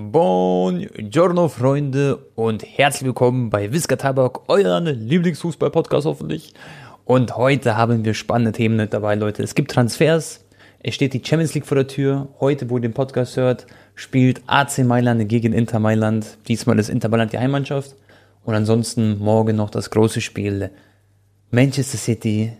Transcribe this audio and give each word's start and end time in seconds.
Buongiorno, 0.00 1.48
Freunde, 1.48 2.18
und 2.36 2.62
herzlich 2.62 3.04
willkommen 3.04 3.50
bei 3.50 3.72
Visca 3.72 3.96
Tabak, 3.96 4.48
euren 4.48 4.84
Lieblingsfußball-Podcast 4.84 6.06
hoffentlich. 6.06 6.54
Und 7.04 7.36
heute 7.36 7.76
haben 7.76 8.04
wir 8.04 8.14
spannende 8.14 8.52
Themen 8.52 8.76
mit 8.76 8.94
dabei, 8.94 9.16
Leute. 9.16 9.42
Es 9.42 9.56
gibt 9.56 9.72
Transfers, 9.72 10.44
es 10.78 10.94
steht 10.94 11.14
die 11.14 11.22
Champions 11.24 11.52
League 11.54 11.66
vor 11.66 11.74
der 11.74 11.88
Tür. 11.88 12.28
Heute, 12.38 12.70
wo 12.70 12.76
ihr 12.76 12.82
den 12.82 12.94
Podcast 12.94 13.36
hört, 13.36 13.66
spielt 13.96 14.40
AC 14.46 14.84
Mailand 14.84 15.28
gegen 15.28 15.52
Inter 15.52 15.80
Mailand. 15.80 16.38
Diesmal 16.46 16.78
ist 16.78 16.90
Inter 16.90 17.08
Mailand 17.08 17.32
die 17.32 17.38
Heimmannschaft. 17.40 17.96
Und 18.44 18.54
ansonsten 18.54 19.18
morgen 19.18 19.56
noch 19.56 19.70
das 19.70 19.90
große 19.90 20.20
Spiel 20.20 20.70
Manchester 21.50 21.98
City 21.98 22.52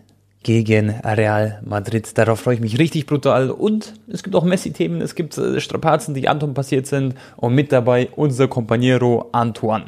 gegen 0.43 0.91
Real 1.03 1.61
Madrid. 1.65 2.17
Darauf 2.17 2.39
freue 2.39 2.55
ich 2.55 2.61
mich 2.61 2.79
richtig 2.79 3.05
brutal. 3.05 3.49
Und 3.49 3.93
es 4.07 4.23
gibt 4.23 4.35
auch 4.35 4.43
Messi-Themen, 4.43 5.01
es 5.01 5.15
gibt 5.15 5.37
äh, 5.37 5.59
Strapazen, 5.59 6.13
die 6.13 6.27
Anton 6.27 6.53
passiert 6.53 6.87
sind. 6.87 7.15
Und 7.35 7.55
mit 7.55 7.71
dabei 7.71 8.09
unser 8.15 8.47
Companiero 8.47 9.29
Antoine. 9.31 9.85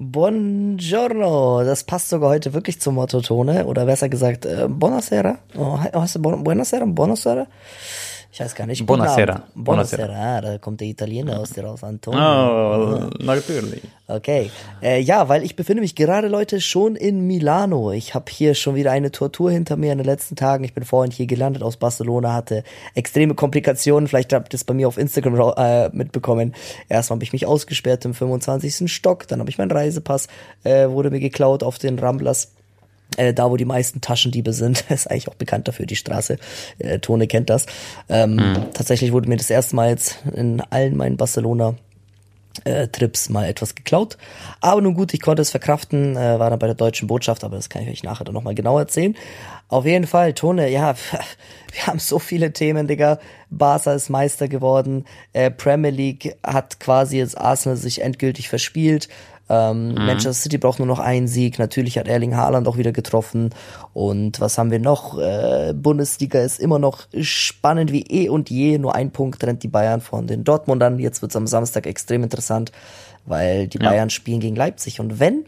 Buongiorno, 0.00 1.64
das 1.64 1.82
passt 1.82 2.10
sogar 2.10 2.30
heute 2.30 2.54
wirklich 2.54 2.80
zum 2.80 2.94
Motto 2.94 3.20
Tone, 3.20 3.66
oder 3.66 3.84
besser 3.84 4.08
gesagt, 4.08 4.46
äh, 4.46 4.68
Buonasera. 4.68 5.38
Oh, 5.56 5.76
heißt 5.76 6.14
du 6.14 6.22
Buonasera? 6.22 6.84
Buonasera? 6.84 7.48
Ich 8.30 8.40
weiß 8.40 8.54
gar 8.54 8.66
nicht. 8.66 8.84
Buonasera. 8.84 9.42
Buonasera. 9.54 10.06
Buonasera. 10.06 10.40
Da 10.42 10.58
kommt 10.58 10.80
der 10.80 10.88
Italiener 10.88 11.40
aus 11.40 11.50
dir 11.50 11.64
raus, 11.64 11.82
Antonio. 11.82 12.20
Oh, 12.20 13.10
natürlich. 13.20 13.82
Okay. 14.06 14.50
Äh, 14.82 15.00
ja, 15.00 15.28
weil 15.28 15.42
ich 15.42 15.56
befinde 15.56 15.80
mich 15.80 15.94
gerade, 15.94 16.28
Leute, 16.28 16.60
schon 16.60 16.94
in 16.94 17.26
Milano. 17.26 17.90
Ich 17.90 18.14
habe 18.14 18.26
hier 18.30 18.54
schon 18.54 18.74
wieder 18.74 18.92
eine 18.92 19.10
Tortur 19.10 19.50
hinter 19.50 19.76
mir 19.76 19.92
in 19.92 19.98
den 19.98 20.06
letzten 20.06 20.36
Tagen. 20.36 20.62
Ich 20.64 20.74
bin 20.74 20.84
vorhin 20.84 21.10
hier 21.10 21.26
gelandet 21.26 21.62
aus 21.62 21.78
Barcelona, 21.78 22.34
hatte 22.34 22.64
extreme 22.94 23.34
Komplikationen. 23.34 24.08
Vielleicht 24.08 24.32
habt 24.34 24.52
ihr 24.52 24.56
es 24.56 24.64
bei 24.64 24.74
mir 24.74 24.88
auf 24.88 24.98
Instagram 24.98 25.54
äh, 25.56 25.88
mitbekommen. 25.90 26.54
Erstmal 26.88 27.16
habe 27.16 27.24
ich 27.24 27.32
mich 27.32 27.46
ausgesperrt 27.46 28.04
im 28.04 28.12
25. 28.12 28.92
Stock, 28.92 29.26
dann 29.26 29.40
habe 29.40 29.48
ich 29.48 29.58
meinen 29.58 29.70
Reisepass, 29.70 30.28
äh, 30.64 30.88
wurde 30.88 31.10
mir 31.10 31.20
geklaut 31.20 31.62
auf 31.62 31.78
den 31.78 31.98
Ramblers 31.98 32.52
äh, 33.18 33.34
da 33.34 33.50
wo 33.50 33.56
die 33.56 33.64
meisten 33.64 34.00
Taschendiebe 34.00 34.52
sind, 34.52 34.84
ist 34.90 35.10
eigentlich 35.10 35.28
auch 35.28 35.34
bekannt 35.34 35.68
dafür, 35.68 35.86
die 35.86 35.96
Straße. 35.96 36.38
Äh, 36.78 36.98
Tone 37.00 37.26
kennt 37.26 37.50
das. 37.50 37.66
Ähm, 38.08 38.36
mhm. 38.36 38.72
Tatsächlich 38.72 39.12
wurde 39.12 39.28
mir 39.28 39.36
das 39.36 39.50
erste 39.50 39.76
Mal 39.76 39.90
jetzt 39.90 40.18
in 40.34 40.60
allen 40.70 40.96
meinen 40.96 41.16
Barcelona 41.16 41.74
äh, 42.64 42.88
Trips 42.88 43.28
mal 43.28 43.46
etwas 43.46 43.74
geklaut. 43.74 44.16
Aber 44.60 44.80
nun 44.80 44.94
gut, 44.94 45.14
ich 45.14 45.20
konnte 45.20 45.42
es 45.42 45.50
verkraften, 45.50 46.16
äh, 46.16 46.38
war 46.38 46.50
dann 46.50 46.58
bei 46.58 46.66
der 46.66 46.74
deutschen 46.74 47.08
Botschaft, 47.08 47.44
aber 47.44 47.56
das 47.56 47.68
kann 47.68 47.82
ich 47.82 47.88
euch 47.88 48.02
nachher 48.02 48.24
dann 48.24 48.34
nochmal 48.34 48.54
genau 48.54 48.78
erzählen. 48.78 49.16
Auf 49.68 49.84
jeden 49.84 50.06
Fall, 50.06 50.32
Tone, 50.32 50.70
ja, 50.70 50.94
wir 51.72 51.86
haben 51.86 51.98
so 51.98 52.18
viele 52.18 52.52
Themen, 52.52 52.86
Digga. 52.86 53.18
Barca 53.50 53.94
ist 53.94 54.08
Meister 54.10 54.48
geworden, 54.48 55.04
äh, 55.32 55.50
Premier 55.50 55.90
League 55.90 56.36
hat 56.44 56.80
quasi 56.80 57.18
jetzt 57.18 57.38
Arsenal 57.38 57.76
sich 57.76 58.02
endgültig 58.02 58.48
verspielt. 58.48 59.08
Ähm, 59.48 59.88
mhm. 59.88 59.94
Manchester 59.94 60.34
City 60.34 60.58
braucht 60.58 60.78
nur 60.78 60.86
noch 60.86 60.98
einen 60.98 61.26
Sieg. 61.26 61.58
Natürlich 61.58 61.98
hat 61.98 62.08
Erling 62.08 62.36
Haaland 62.36 62.68
auch 62.68 62.76
wieder 62.76 62.92
getroffen. 62.92 63.50
Und 63.94 64.40
was 64.40 64.58
haben 64.58 64.70
wir 64.70 64.78
noch? 64.78 65.18
Äh, 65.18 65.74
Bundesliga 65.74 66.40
ist 66.40 66.60
immer 66.60 66.78
noch 66.78 67.06
spannend 67.20 67.92
wie 67.92 68.02
eh 68.02 68.28
und 68.28 68.50
je. 68.50 68.78
Nur 68.78 68.94
ein 68.94 69.10
Punkt 69.10 69.40
trennt 69.40 69.62
die 69.62 69.68
Bayern 69.68 70.00
von 70.00 70.26
den 70.26 70.44
Dortmundern. 70.44 70.98
Jetzt 70.98 71.22
wird 71.22 71.32
es 71.32 71.36
am 71.36 71.46
Samstag 71.46 71.86
extrem 71.86 72.22
interessant, 72.22 72.72
weil 73.24 73.68
die 73.68 73.78
ja. 73.78 73.88
Bayern 73.88 74.10
spielen 74.10 74.40
gegen 74.40 74.56
Leipzig. 74.56 75.00
Und 75.00 75.18
wenn, 75.18 75.46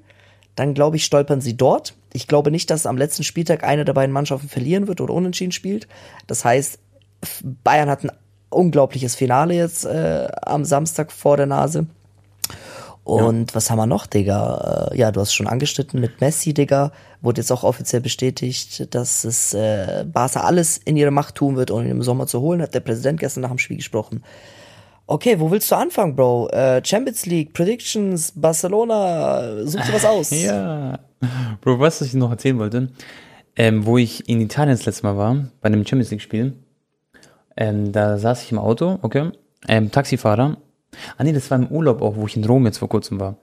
dann 0.56 0.74
glaube 0.74 0.96
ich, 0.96 1.04
stolpern 1.04 1.40
sie 1.40 1.56
dort. 1.56 1.94
Ich 2.12 2.26
glaube 2.26 2.50
nicht, 2.50 2.70
dass 2.70 2.86
am 2.86 2.98
letzten 2.98 3.22
Spieltag 3.22 3.64
eine 3.64 3.84
der 3.84 3.92
beiden 3.92 4.12
Mannschaften 4.12 4.48
verlieren 4.48 4.88
wird 4.88 5.00
oder 5.00 5.14
unentschieden 5.14 5.52
spielt. 5.52 5.86
Das 6.26 6.44
heißt, 6.44 6.78
Bayern 7.64 7.88
hat 7.88 8.04
ein 8.04 8.12
unglaubliches 8.48 9.14
Finale 9.14 9.54
jetzt 9.54 9.84
äh, 9.84 10.28
am 10.42 10.64
Samstag 10.64 11.12
vor 11.12 11.36
der 11.36 11.46
Nase. 11.46 11.86
Und 13.10 13.50
ja. 13.50 13.54
was 13.56 13.70
haben 13.70 13.78
wir 13.78 13.86
noch, 13.86 14.06
Digga? 14.06 14.90
Äh, 14.92 14.98
ja, 14.98 15.10
du 15.10 15.20
hast 15.20 15.34
schon 15.34 15.48
angeschnitten 15.48 16.00
mit 16.00 16.20
Messi, 16.20 16.54
Digga. 16.54 16.92
Wurde 17.20 17.40
jetzt 17.40 17.50
auch 17.50 17.64
offiziell 17.64 18.00
bestätigt, 18.00 18.94
dass 18.94 19.24
es 19.24 19.52
äh, 19.52 20.04
Barca 20.06 20.42
alles 20.42 20.78
in 20.78 20.96
ihrer 20.96 21.10
Macht 21.10 21.34
tun 21.34 21.56
wird, 21.56 21.72
um 21.72 21.82
ihn 21.82 21.90
im 21.90 22.02
Sommer 22.02 22.28
zu 22.28 22.40
holen. 22.40 22.62
Hat 22.62 22.72
der 22.72 22.80
Präsident 22.80 23.18
gestern 23.18 23.40
nach 23.40 23.48
dem 23.48 23.58
Spiel 23.58 23.78
gesprochen. 23.78 24.22
Okay, 25.08 25.40
wo 25.40 25.50
willst 25.50 25.68
du 25.72 25.74
anfangen, 25.74 26.14
Bro? 26.14 26.50
Äh, 26.50 26.82
Champions 26.84 27.26
League, 27.26 27.52
Predictions, 27.52 28.32
Barcelona, 28.36 29.66
such 29.66 29.80
dir 29.80 29.92
was 29.92 30.04
aus. 30.04 30.30
ja. 30.30 30.96
Bro, 31.60 31.80
was 31.80 32.00
ich 32.02 32.14
noch 32.14 32.30
erzählen 32.30 32.60
wollte, 32.60 32.90
ähm, 33.56 33.86
wo 33.86 33.98
ich 33.98 34.28
in 34.28 34.40
Italien 34.40 34.76
das 34.76 34.86
letzte 34.86 35.02
Mal 35.02 35.16
war, 35.16 35.34
bei 35.60 35.66
einem 35.66 35.84
Champions 35.84 36.12
League-Spiel, 36.12 36.52
ähm, 37.56 37.90
da 37.90 38.18
saß 38.18 38.44
ich 38.44 38.52
im 38.52 38.60
Auto, 38.60 39.00
okay, 39.02 39.32
ähm, 39.66 39.90
Taxifahrer 39.90 40.58
Ah 41.16 41.24
nee, 41.24 41.32
das 41.32 41.50
war 41.50 41.58
im 41.58 41.68
Urlaub 41.68 42.02
auch, 42.02 42.16
wo 42.16 42.26
ich 42.26 42.36
in 42.36 42.44
Rom 42.44 42.66
jetzt 42.66 42.78
vor 42.78 42.88
kurzem 42.88 43.20
war. 43.20 43.36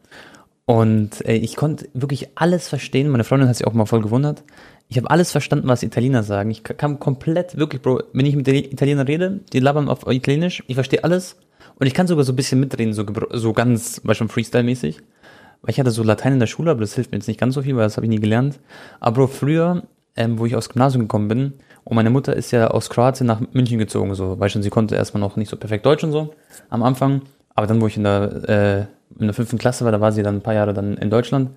Und 0.66 1.26
äh, 1.26 1.36
ich 1.36 1.56
konnte 1.56 1.88
wirklich 1.94 2.30
alles 2.36 2.68
verstehen. 2.68 3.10
Meine 3.10 3.24
Freundin 3.24 3.48
hat 3.48 3.56
sich 3.56 3.66
auch 3.66 3.74
mal 3.74 3.86
voll 3.86 4.02
gewundert. 4.02 4.44
Ich 4.90 4.98
habe 4.98 5.10
alles 5.10 5.32
verstanden, 5.32 5.68
was 5.68 5.84
Italiener 5.84 6.24
sagen. 6.24 6.52
Ich 6.52 6.64
kam 6.64 7.00
komplett, 7.00 7.58
wirklich, 7.58 7.82
Bro, 7.82 8.04
wenn 8.14 8.26
ich 8.26 8.36
mit 8.36 8.48
Italienern 8.48 9.08
rede, 9.08 9.40
die 9.54 9.60
labern 9.60 9.90
auf 9.90 10.08
Italienisch, 10.08 10.64
ich 10.68 10.76
verstehe 10.76 11.04
alles. 11.04 11.38
Und 11.80 11.88
ich 11.88 11.94
kann 11.94 12.08
sogar 12.08 12.26
so 12.26 12.34
ein 12.34 12.36
bisschen 12.36 12.60
mitreden, 12.60 12.94
so, 12.94 13.06
so 13.32 13.54
ganz, 13.54 14.02
weil 14.04 14.16
schon 14.16 14.30
Freestyle-mäßig. 14.30 14.98
Weil 15.62 15.72
ich 15.72 15.80
hatte 15.80 15.92
so 15.92 16.04
Latein 16.04 16.34
in 16.34 16.40
der 16.40 16.48
Schule, 16.48 16.72
aber 16.72 16.82
das 16.82 16.96
hilft 16.96 17.12
mir 17.12 17.18
jetzt 17.18 17.28
nicht 17.28 17.40
ganz 17.40 17.56
so 17.56 17.62
viel, 17.62 17.76
weil 17.76 17.84
das 17.84 17.98
habe 17.98 18.06
ich 18.06 18.10
nie 18.10 18.20
gelernt. 18.20 18.60
Aber 19.00 19.16
Bro, 19.16 19.28
früher, 19.28 19.84
ähm, 20.16 20.40
wo 20.40 20.46
ich 20.46 20.56
aus 20.56 20.70
Gymnasium 20.70 21.04
gekommen 21.04 21.28
bin, 21.28 21.54
und 21.86 21.96
meine 21.96 22.10
Mutter 22.10 22.36
ist 22.36 22.52
ja 22.52 22.68
aus 22.68 22.90
Kroatien 22.90 23.28
nach 23.28 23.40
München 23.54 23.80
gezogen, 23.80 24.14
so, 24.14 24.38
weil 24.40 24.50
schon 24.50 24.62
sie 24.62 24.70
konnte 24.70 24.96
erstmal 24.96 25.22
noch 25.22 25.38
nicht 25.38 25.48
so 25.50 25.56
perfekt 25.56 25.86
Deutsch 25.86 26.04
und 26.04 26.12
so 26.12 26.34
am 26.70 26.84
Anfang. 26.84 27.22
Aber 27.58 27.66
dann, 27.66 27.82
wo 27.82 27.88
ich 27.88 27.98
in 27.98 28.04
der, 28.04 28.22
äh, 28.48 29.20
in 29.20 29.26
der 29.26 29.34
fünften 29.34 29.58
Klasse 29.58 29.84
war, 29.84 29.92
da 29.92 30.00
war 30.00 30.12
sie 30.12 30.22
dann 30.22 30.36
ein 30.36 30.42
paar 30.42 30.54
Jahre 30.54 30.76
dann 30.76 30.96
in 30.96 31.10
Deutschland. 31.10 31.50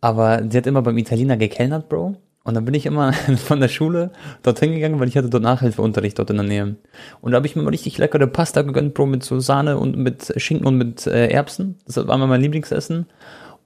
Aber 0.00 0.42
sie 0.50 0.58
hat 0.58 0.66
immer 0.66 0.82
beim 0.82 0.98
Italiener 0.98 1.36
gekellnert, 1.36 1.88
Bro. 1.88 2.16
Und 2.42 2.54
dann 2.54 2.64
bin 2.64 2.74
ich 2.74 2.84
immer 2.84 3.12
von 3.36 3.60
der 3.60 3.68
Schule 3.68 4.10
dorthin 4.42 4.72
gegangen, 4.72 4.98
weil 4.98 5.06
ich 5.06 5.16
hatte 5.16 5.30
dort 5.30 5.44
Nachhilfeunterricht 5.44 6.18
dort 6.18 6.30
in 6.30 6.36
der 6.36 6.46
Nähe. 6.46 6.74
Und 7.20 7.30
da 7.30 7.36
habe 7.36 7.46
ich 7.46 7.54
mir 7.54 7.62
mal 7.62 7.70
richtig 7.70 7.96
leckere 7.96 8.26
Pasta 8.26 8.62
gegönnt, 8.62 8.94
Bro, 8.94 9.06
mit 9.06 9.22
so 9.22 9.38
Sahne 9.38 9.78
und 9.78 9.96
mit 9.96 10.34
Schinken 10.36 10.66
und 10.66 10.76
mit 10.76 11.06
äh, 11.06 11.28
Erbsen. 11.28 11.78
Das 11.86 11.96
war 11.96 12.16
immer 12.16 12.26
mein 12.26 12.40
Lieblingsessen. 12.40 13.06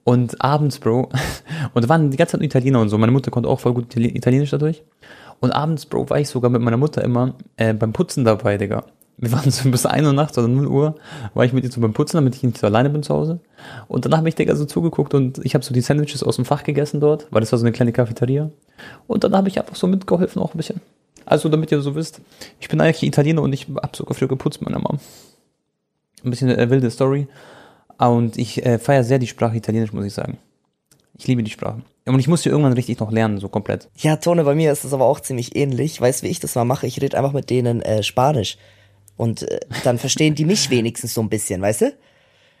Und 0.03 0.39
abends, 0.43 0.77
Bro, 0.77 1.09
und 1.73 1.83
da 1.83 1.89
waren 1.89 2.11
die 2.11 2.17
ganze 2.17 2.33
Zeit 2.33 2.43
Italiener 2.43 2.79
und 2.79 2.89
so. 2.89 2.99
Meine 2.99 3.11
Mutter 3.11 3.31
konnte 3.31 3.49
auch 3.49 3.59
voll 3.59 3.73
gut 3.73 3.95
Italienisch 3.97 4.51
dadurch. 4.51 4.83
Und 5.39 5.49
abends, 5.49 5.87
Bro, 5.87 6.11
war 6.11 6.19
ich 6.19 6.29
sogar 6.29 6.51
mit 6.51 6.61
meiner 6.61 6.77
Mutter 6.77 7.03
immer 7.03 7.33
äh, 7.57 7.73
beim 7.73 7.91
Putzen 7.91 8.23
dabei, 8.23 8.59
Digga 8.59 8.83
wir 9.17 9.31
waren 9.31 9.49
so 9.49 9.69
bis 9.69 9.85
1 9.85 10.05
Uhr 10.05 10.13
nachts 10.13 10.37
oder 10.37 10.47
0 10.47 10.67
Uhr, 10.67 10.95
war 11.33 11.45
ich 11.45 11.53
mit 11.53 11.63
ihr 11.63 11.71
so 11.71 11.79
beim 11.79 11.93
Putzen, 11.93 12.17
damit 12.17 12.35
ich 12.35 12.43
nicht 12.43 12.57
so 12.57 12.67
alleine 12.67 12.89
bin 12.89 13.03
zu 13.03 13.13
Hause. 13.13 13.39
Und 13.87 14.05
danach 14.05 14.19
habe 14.19 14.29
ich 14.29 14.35
Digga 14.35 14.55
so 14.55 14.65
zugeguckt 14.65 15.13
und 15.13 15.43
ich 15.43 15.53
habe 15.53 15.63
so 15.63 15.73
die 15.73 15.81
Sandwiches 15.81 16.23
aus 16.23 16.35
dem 16.35 16.45
Fach 16.45 16.63
gegessen 16.63 16.99
dort, 16.99 17.27
weil 17.31 17.41
das 17.41 17.51
war 17.51 17.59
so 17.59 17.65
eine 17.65 17.71
kleine 17.71 17.93
Cafeteria. 17.93 18.49
Und 19.07 19.23
dann 19.23 19.35
habe 19.35 19.47
ich 19.47 19.59
einfach 19.59 19.75
so 19.75 19.87
mitgeholfen 19.87 20.41
auch 20.41 20.53
ein 20.53 20.57
bisschen. 20.57 20.81
Also 21.25 21.49
damit 21.49 21.71
ihr 21.71 21.81
so 21.81 21.95
wisst, 21.95 22.21
ich 22.59 22.67
bin 22.67 22.81
eigentlich 22.81 23.03
Italiener 23.03 23.41
und 23.41 23.53
ich 23.53 23.67
habe 23.67 23.95
sogar 23.95 24.15
früher 24.15 24.27
geputzt 24.27 24.61
meiner 24.61 24.79
Mom. 24.79 24.99
Ein 26.23 26.29
bisschen 26.29 26.49
eine 26.51 26.69
wilde 26.69 26.91
Story. 26.91 27.27
Und 27.97 28.37
ich 28.37 28.65
äh, 28.65 28.77
feiere 28.77 29.03
sehr 29.03 29.19
die 29.19 29.27
Sprache 29.27 29.55
Italienisch, 29.55 29.93
muss 29.93 30.05
ich 30.05 30.13
sagen. 30.13 30.37
Ich 31.17 31.27
liebe 31.27 31.41
die 31.43 31.51
Sprache. 31.51 31.81
Und 32.05 32.19
ich 32.19 32.27
muss 32.27 32.43
sie 32.43 32.49
irgendwann 32.49 32.73
richtig 32.73 32.99
noch 32.99 33.11
lernen, 33.11 33.39
so 33.39 33.47
komplett. 33.47 33.89
Ja, 33.97 34.17
Tone, 34.17 34.43
bei 34.43 34.53
mir 34.53 34.71
ist 34.71 34.83
das 34.83 34.93
aber 34.93 35.05
auch 35.05 35.19
ziemlich 35.19 35.55
ähnlich. 35.55 35.99
Weißt 35.99 36.21
du, 36.21 36.27
wie 36.27 36.31
ich 36.31 36.39
das 36.39 36.55
mal 36.55 36.65
mache? 36.65 36.85
Ich 36.85 37.01
rede 37.01 37.17
einfach 37.17 37.33
mit 37.33 37.49
denen 37.49 37.81
äh, 37.81 38.03
Spanisch. 38.03 38.57
Und 39.17 39.43
äh, 39.43 39.59
dann 39.83 39.97
verstehen 39.97 40.35
die 40.35 40.45
mich 40.45 40.69
wenigstens 40.69 41.13
so 41.13 41.21
ein 41.21 41.29
bisschen, 41.29 41.61
weißt 41.61 41.81
du? 41.81 41.93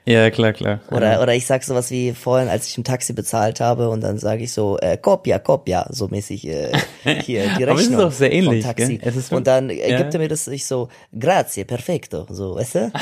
Ja, 0.07 0.29
klar, 0.29 0.53
klar. 0.53 0.81
Oder, 0.91 1.19
oder 1.21 1.33
ich 1.33 1.47
sag 1.47 1.63
sowas 1.63 1.89
wie 1.89 2.13
vorhin, 2.13 2.47
als 2.47 2.67
ich 2.67 2.77
im 2.77 2.83
Taxi 2.83 3.13
bezahlt 3.13 3.59
habe 3.59 3.89
und 3.89 4.01
dann 4.01 4.19
sage 4.19 4.43
ich 4.43 4.53
so, 4.53 4.77
äh, 4.77 4.97
Copia, 4.97 5.39
Copia, 5.39 5.87
so 5.89 6.07
mäßig 6.07 6.47
äh, 6.47 6.71
hier 7.23 7.49
die 7.57 7.63
Rechnung. 7.63 7.69
Aber 7.69 7.79
es 7.79 7.87
ist 7.87 7.99
doch 7.99 8.11
sehr 8.11 8.31
ähnlich, 8.31 8.63
Taxi. 8.63 8.99
Gell? 8.99 9.13
und 9.31 9.47
dann 9.47 9.71
äh, 9.71 9.89
ja. 9.89 9.97
gibt 9.97 10.13
er 10.13 10.19
mir 10.19 10.27
das 10.27 10.47
ich 10.47 10.65
so, 10.67 10.89
grazie, 11.17 11.63
perfetto, 11.63 12.27
so, 12.29 12.55
weißt 12.55 12.75
du? 12.75 12.91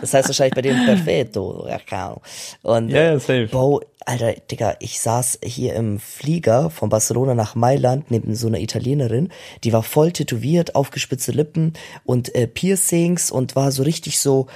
Das 0.00 0.12
heißt 0.12 0.28
wahrscheinlich 0.28 0.54
bei 0.54 0.62
dem 0.62 0.84
perfetto, 0.84 1.64
ja, 1.68 1.78
keine 1.78 2.02
Ahnung. 2.02 2.20
Und 2.62 2.88
ja, 2.90 3.02
ja, 3.02 3.18
safe. 3.18 3.46
Bro, 3.46 3.82
Alter, 4.04 4.34
Digga, 4.34 4.76
ich 4.80 5.00
saß 5.00 5.40
hier 5.42 5.74
im 5.74 5.98
Flieger 5.98 6.70
von 6.70 6.88
Barcelona 6.88 7.34
nach 7.34 7.54
Mailand 7.54 8.10
neben 8.10 8.34
so 8.34 8.46
einer 8.48 8.60
Italienerin, 8.60 9.30
die 9.64 9.72
war 9.72 9.82
voll 9.82 10.12
tätowiert, 10.12 10.74
aufgespitzte 10.74 11.32
Lippen 11.32 11.72
und 12.04 12.34
äh, 12.34 12.46
Piercings 12.46 13.30
und 13.30 13.56
war 13.56 13.72
so 13.72 13.82
richtig 13.82 14.18
so 14.18 14.46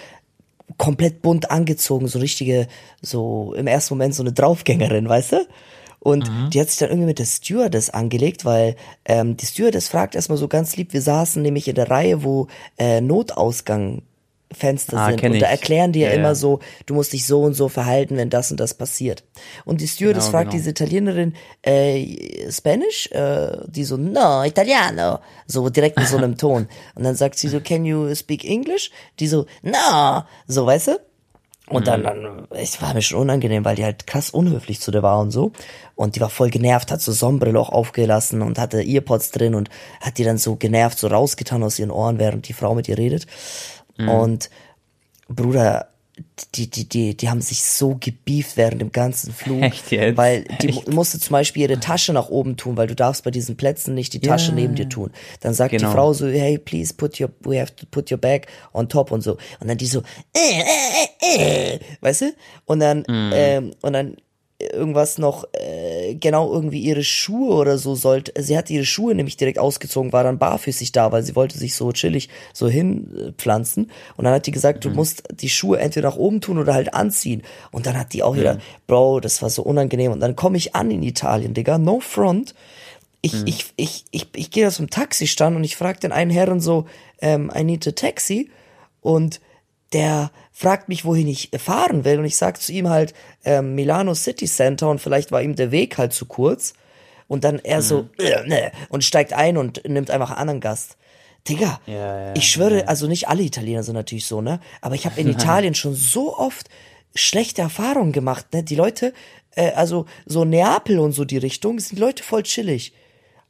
komplett 0.76 1.22
bunt 1.22 1.50
angezogen, 1.50 2.08
so 2.08 2.18
richtige, 2.18 2.68
so 3.02 3.54
im 3.54 3.66
ersten 3.66 3.94
Moment 3.94 4.14
so 4.14 4.22
eine 4.22 4.32
Draufgängerin, 4.32 5.08
weißt 5.08 5.32
du? 5.32 5.46
Und 6.00 6.30
mhm. 6.30 6.50
die 6.50 6.60
hat 6.60 6.68
sich 6.68 6.78
dann 6.78 6.88
irgendwie 6.88 7.08
mit 7.08 7.18
der 7.18 7.26
Stewardess 7.26 7.90
angelegt, 7.90 8.44
weil 8.44 8.74
ähm, 9.04 9.36
die 9.36 9.46
Stewardess 9.46 9.88
fragt 9.88 10.14
erstmal 10.14 10.38
so 10.38 10.48
ganz 10.48 10.76
lieb, 10.76 10.94
wir 10.94 11.02
saßen 11.02 11.42
nämlich 11.42 11.68
in 11.68 11.74
der 11.74 11.90
Reihe, 11.90 12.24
wo 12.24 12.48
äh, 12.78 13.02
Notausgang 13.02 14.02
Fenster 14.52 14.96
ah, 14.96 15.10
sind. 15.10 15.22
Und 15.22 15.40
da 15.40 15.46
erklären 15.46 15.92
die 15.92 16.00
ja, 16.00 16.08
ja, 16.08 16.14
immer 16.14 16.34
so, 16.34 16.60
du 16.86 16.94
musst 16.94 17.12
dich 17.12 17.26
so 17.26 17.42
und 17.42 17.54
so 17.54 17.68
verhalten, 17.68 18.16
wenn 18.16 18.30
das 18.30 18.50
und 18.50 18.58
das 18.58 18.74
passiert. 18.74 19.22
Und 19.64 19.80
die 19.80 19.86
Stewardess 19.86 20.24
genau, 20.24 20.38
fragt 20.38 20.50
genau. 20.50 20.58
diese 20.58 20.70
Italienerin, 20.70 21.34
äh, 21.62 22.50
Spanish? 22.50 23.06
Äh, 23.12 23.58
die 23.66 23.84
so, 23.84 23.96
no, 23.96 24.42
Italiano. 24.42 25.20
So 25.46 25.68
direkt 25.68 25.98
in 25.98 26.06
so 26.06 26.16
einem 26.16 26.36
Ton. 26.38 26.68
Und 26.94 27.04
dann 27.04 27.14
sagt 27.14 27.38
sie 27.38 27.48
so, 27.48 27.60
can 27.60 27.84
you 27.84 28.14
speak 28.14 28.44
English? 28.44 28.90
Die 29.20 29.28
so, 29.28 29.46
no. 29.62 30.24
So, 30.46 30.66
weißt 30.66 30.88
du? 30.88 31.00
Und 31.70 31.86
dann, 31.86 32.02
dann, 32.02 32.48
es 32.50 32.82
war 32.82 32.94
mir 32.94 33.02
schon 33.02 33.20
unangenehm, 33.20 33.64
weil 33.64 33.76
die 33.76 33.84
halt 33.84 34.08
krass 34.08 34.30
unhöflich 34.30 34.80
zu 34.80 34.90
der 34.90 35.04
war 35.04 35.20
und 35.20 35.30
so. 35.30 35.52
Und 35.94 36.16
die 36.16 36.20
war 36.20 36.28
voll 36.28 36.50
genervt, 36.50 36.90
hat 36.90 37.00
so 37.00 37.12
Sonnenbrille 37.12 37.60
auch 37.60 37.68
aufgelassen 37.68 38.42
und 38.42 38.58
hatte 38.58 38.82
Earpods 38.82 39.30
drin 39.30 39.54
und 39.54 39.70
hat 40.00 40.18
die 40.18 40.24
dann 40.24 40.36
so 40.36 40.56
genervt 40.56 40.98
so 40.98 41.06
rausgetan 41.06 41.62
aus 41.62 41.78
ihren 41.78 41.92
Ohren, 41.92 42.18
während 42.18 42.48
die 42.48 42.54
Frau 42.54 42.74
mit 42.74 42.88
ihr 42.88 42.98
redet. 42.98 43.28
Und 44.08 44.50
Bruder, 45.28 45.88
die, 46.54 46.68
die, 46.68 46.86
die, 46.88 47.16
die 47.16 47.28
haben 47.30 47.40
sich 47.40 47.62
so 47.62 47.96
gebieft 47.98 48.56
während 48.58 48.80
dem 48.80 48.92
ganzen 48.92 49.32
Flug. 49.32 49.62
Echt 49.62 49.90
jetzt? 49.90 50.18
Weil 50.18 50.44
die 50.60 50.68
Echt? 50.68 50.88
mu- 50.88 50.94
musste 50.96 51.18
zum 51.18 51.32
Beispiel 51.32 51.62
ihre 51.62 51.80
Tasche 51.80 52.12
nach 52.12 52.28
oben 52.28 52.56
tun, 52.58 52.76
weil 52.76 52.88
du 52.88 52.94
darfst 52.94 53.24
bei 53.24 53.30
diesen 53.30 53.56
Plätzen 53.56 53.94
nicht 53.94 54.12
die 54.12 54.20
Tasche 54.20 54.48
Ja. 54.50 54.54
neben 54.56 54.74
dir 54.74 54.88
tun. 54.88 55.12
Dann 55.40 55.54
sagt 55.54 55.70
Genau. 55.70 55.88
die 55.88 55.94
Frau 55.94 56.12
so, 56.12 56.28
hey, 56.28 56.58
please 56.58 56.92
put 56.92 57.18
your, 57.20 57.30
we 57.40 57.58
have 57.60 57.74
to 57.74 57.86
put 57.90 58.10
your 58.10 58.18
bag 58.18 58.48
on 58.74 58.88
top 58.88 59.12
und 59.12 59.22
so. 59.22 59.38
Und 59.60 59.68
dann 59.68 59.78
die 59.78 59.86
so, 59.86 60.00
äh, 60.36 60.60
äh, 60.60 61.36
äh, 61.38 61.74
äh, 61.76 61.80
weißt 62.02 62.20
du? 62.22 62.32
Und 62.66 62.80
dann, 62.80 62.98
Mhm. 63.08 63.30
ähm, 63.34 63.70
und 63.80 63.92
dann 63.94 64.16
irgendwas 64.72 65.18
noch, 65.18 65.44
äh, 65.52 66.14
genau 66.14 66.52
irgendwie 66.52 66.80
ihre 66.80 67.02
Schuhe 67.04 67.54
oder 67.54 67.78
so 67.78 67.94
sollte, 67.94 68.32
sie 68.42 68.56
hat 68.56 68.70
ihre 68.70 68.84
Schuhe 68.84 69.14
nämlich 69.14 69.36
direkt 69.36 69.58
ausgezogen, 69.58 70.12
war 70.12 70.24
dann 70.24 70.38
barfüßig 70.38 70.92
da, 70.92 71.12
weil 71.12 71.22
sie 71.22 71.34
wollte 71.36 71.58
sich 71.58 71.74
so 71.74 71.92
chillig 71.92 72.28
so 72.52 72.68
hinpflanzen. 72.68 73.90
Und 74.16 74.24
dann 74.24 74.34
hat 74.34 74.46
die 74.46 74.50
gesagt, 74.50 74.84
Mhm. 74.84 74.90
du 74.90 74.90
musst 74.96 75.22
die 75.32 75.48
Schuhe 75.48 75.78
entweder 75.78 76.10
nach 76.10 76.16
oben 76.16 76.40
tun 76.40 76.58
oder 76.58 76.74
halt 76.74 76.94
anziehen. 76.94 77.42
Und 77.70 77.86
dann 77.86 77.98
hat 77.98 78.12
die 78.12 78.22
auch 78.22 78.36
wieder, 78.36 78.58
Bro, 78.86 79.20
das 79.20 79.42
war 79.42 79.50
so 79.50 79.62
unangenehm. 79.62 80.12
Und 80.12 80.20
dann 80.20 80.36
komme 80.36 80.56
ich 80.56 80.74
an 80.74 80.90
in 80.90 81.02
Italien, 81.02 81.54
Digga, 81.54 81.78
no 81.78 82.00
front, 82.00 82.54
ich, 83.22 83.34
Mhm. 83.34 83.42
ich, 83.46 83.64
ich, 83.76 84.04
ich, 84.10 84.26
ich 84.34 84.50
gehe 84.50 84.70
zum 84.70 84.88
Taxistand 84.88 85.54
und 85.56 85.64
ich 85.64 85.76
frage 85.76 86.00
den 86.00 86.12
einen 86.12 86.30
Herren 86.30 86.60
so, 86.60 86.86
ähm, 87.20 87.50
I 87.54 87.64
need 87.64 87.86
a 87.86 87.90
taxi. 87.90 88.50
Und 89.02 89.40
der 89.92 90.30
fragt 90.52 90.88
mich, 90.88 91.04
wohin 91.04 91.26
ich 91.26 91.50
fahren 91.58 92.04
will 92.04 92.18
und 92.18 92.24
ich 92.24 92.36
sag 92.36 92.60
zu 92.60 92.72
ihm 92.72 92.88
halt 92.88 93.12
ähm, 93.44 93.74
Milano 93.74 94.14
City 94.14 94.46
Center 94.46 94.88
und 94.88 95.00
vielleicht 95.00 95.32
war 95.32 95.42
ihm 95.42 95.56
der 95.56 95.70
Weg 95.70 95.98
halt 95.98 96.12
zu 96.12 96.26
kurz 96.26 96.74
und 97.28 97.44
dann 97.44 97.58
er 97.58 97.82
so 97.82 98.02
Mhm. 98.02 98.08
äh, 98.18 98.48
ne, 98.48 98.72
und 98.88 99.04
steigt 99.04 99.32
ein 99.32 99.56
und 99.56 99.82
nimmt 99.88 100.10
einfach 100.10 100.30
einen 100.30 100.38
anderen 100.38 100.60
Gast. 100.60 100.96
Digga, 101.48 101.80
Ja, 101.86 101.94
ja, 102.26 102.34
ich 102.34 102.50
schwöre, 102.50 102.86
also 102.86 103.06
nicht 103.06 103.28
alle 103.28 103.42
Italiener 103.42 103.82
sind 103.82 103.94
natürlich 103.94 104.26
so, 104.26 104.42
ne? 104.42 104.60
Aber 104.82 104.94
ich 104.94 105.06
habe 105.06 105.18
in 105.18 105.26
Italien 105.38 105.74
schon 105.74 105.94
so 105.94 106.36
oft 106.36 106.68
schlechte 107.14 107.62
Erfahrungen 107.62 108.12
gemacht, 108.12 108.52
ne? 108.52 108.62
Die 108.62 108.76
Leute, 108.76 109.14
äh, 109.56 109.72
also 109.72 110.04
so 110.26 110.44
Neapel 110.44 110.98
und 110.98 111.12
so 111.12 111.24
die 111.24 111.38
Richtung, 111.38 111.80
sind 111.80 111.96
die 111.96 112.00
Leute 112.02 112.22
voll 112.22 112.42
chillig. 112.42 112.92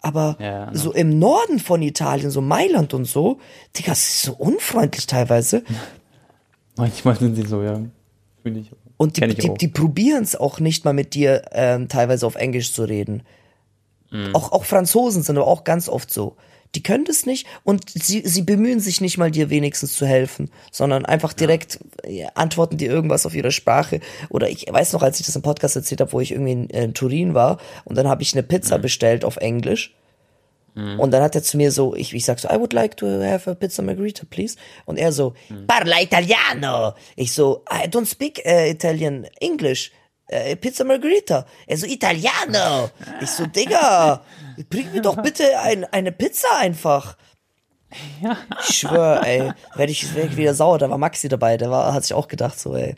Aber 0.01 0.37
Ja, 0.41 0.71
ne. 0.71 0.79
so 0.79 0.93
im 0.93 1.19
Norden 1.19 1.59
von 1.59 1.83
Italien, 1.83 2.31
so 2.31 2.41
Mailand 2.41 2.95
und 2.95 3.05
so, 3.07 3.41
Digga, 3.77 3.93
es 3.93 4.09
ist 4.09 4.23
so 4.23 4.33
unfreundlich 4.35 5.07
teilweise. 5.07 5.65
Manchmal 6.81 7.17
sind 7.17 7.37
sie 7.37 7.47
so, 7.47 7.63
ja. 7.63 7.81
Fühle 8.43 8.61
ich. 8.61 8.71
Und 8.97 9.17
die, 9.17 9.29
die, 9.29 9.55
die 9.55 9.69
probieren 9.69 10.23
es 10.23 10.37
auch 10.37 10.61
nicht 10.61 10.85
mal 10.85 10.93
mit 10.93 11.15
dir 11.15 11.43
ähm, 11.53 11.89
teilweise 11.89 12.27
auf 12.27 12.35
Englisch 12.35 12.73
zu 12.73 12.85
reden. 12.85 13.23
Mhm. 14.11 14.35
Auch, 14.35 14.53
auch 14.53 14.65
Franzosen 14.65 15.23
sind 15.23 15.39
aber 15.39 15.47
auch 15.47 15.65
ganz 15.65 15.89
oft 15.89 16.11
so. 16.13 16.37
Die 16.75 16.83
können 16.83 17.05
das 17.05 17.27
nicht 17.27 17.47
und 17.65 17.91
sie, 17.91 18.23
sie 18.25 18.43
bemühen 18.43 18.79
sich 18.79 19.01
nicht 19.01 19.19
mal 19.19 19.31
dir 19.31 19.51
wenigstens 19.51 19.95
zu 19.95 20.07
helfen, 20.07 20.51
sondern 20.71 21.05
einfach 21.05 21.33
direkt 21.33 21.81
ja, 22.07 22.29
antworten 22.35 22.77
dir 22.77 22.89
irgendwas 22.91 23.27
auf 23.27 23.35
ihre 23.35 23.51
Sprache. 23.51 24.01
Oder 24.29 24.49
ich 24.51 24.67
weiß 24.71 24.93
noch, 24.93 25.03
als 25.03 25.19
ich 25.19 25.27
das 25.27 25.35
im 25.35 25.43
Podcast 25.43 25.75
erzählt 25.75 26.01
habe, 26.01 26.13
wo 26.13 26.21
ich 26.21 26.31
irgendwie 26.31 26.53
in, 26.53 26.67
in 26.69 26.95
Turin 26.95 27.35
war 27.35 27.59
und 27.85 27.99
dann 27.99 28.07
habe 28.07 28.23
ich 28.23 28.35
eine 28.35 28.45
Pizza 28.45 28.79
Mhm. 28.79 28.83
bestellt 28.83 29.25
auf 29.25 29.37
Englisch. 29.39 29.95
Und 30.99 31.11
dann 31.11 31.23
hat 31.23 31.35
er 31.35 31.43
zu 31.43 31.57
mir 31.57 31.73
so, 31.73 31.95
ich, 31.95 32.15
ich 32.15 32.25
sag 32.25 32.39
so, 32.39 32.49
I 32.49 32.57
would 32.57 32.73
like 32.73 32.97
to 32.99 33.07
have 33.07 33.51
a 33.51 33.55
pizza 33.55 33.83
margherita, 33.83 34.25
please. 34.29 34.57
Und 34.87 34.99
er 34.99 35.13
so, 35.13 35.35
parla 35.67 36.01
italiano. 36.01 36.95
Ich 37.17 37.33
so, 37.33 37.65
I 37.71 37.89
don't 37.89 38.07
speak 38.07 38.45
äh, 38.45 38.71
Italian, 38.71 39.27
English. 39.41 39.93
Äh, 40.29 40.55
pizza 40.55 40.85
margherita. 40.85 41.45
Er 41.67 41.77
so, 41.77 41.87
Italiano. 41.87 42.91
Ich 43.21 43.31
so, 43.31 43.47
Digga, 43.47 44.25
bring 44.69 44.93
mir 44.93 45.03
doch 45.03 45.21
bitte 45.21 45.59
ein, 45.59 45.85
eine 45.87 46.13
Pizza 46.13 46.49
einfach. 46.59 47.17
Ich 48.69 48.77
schwör, 48.77 49.23
ey, 49.25 49.53
werde 49.75 49.93
ich, 49.93 50.15
werd 50.15 50.31
ich 50.31 50.37
wieder 50.37 50.55
sauer. 50.55 50.79
Da 50.79 50.89
war 50.89 50.99
Maxi 50.99 51.29
dabei, 51.29 51.57
der 51.57 51.71
war, 51.71 51.93
hat 51.93 52.05
sich 52.05 52.15
auch 52.15 52.29
gedacht, 52.29 52.59
so, 52.59 52.77
ey. 52.77 52.95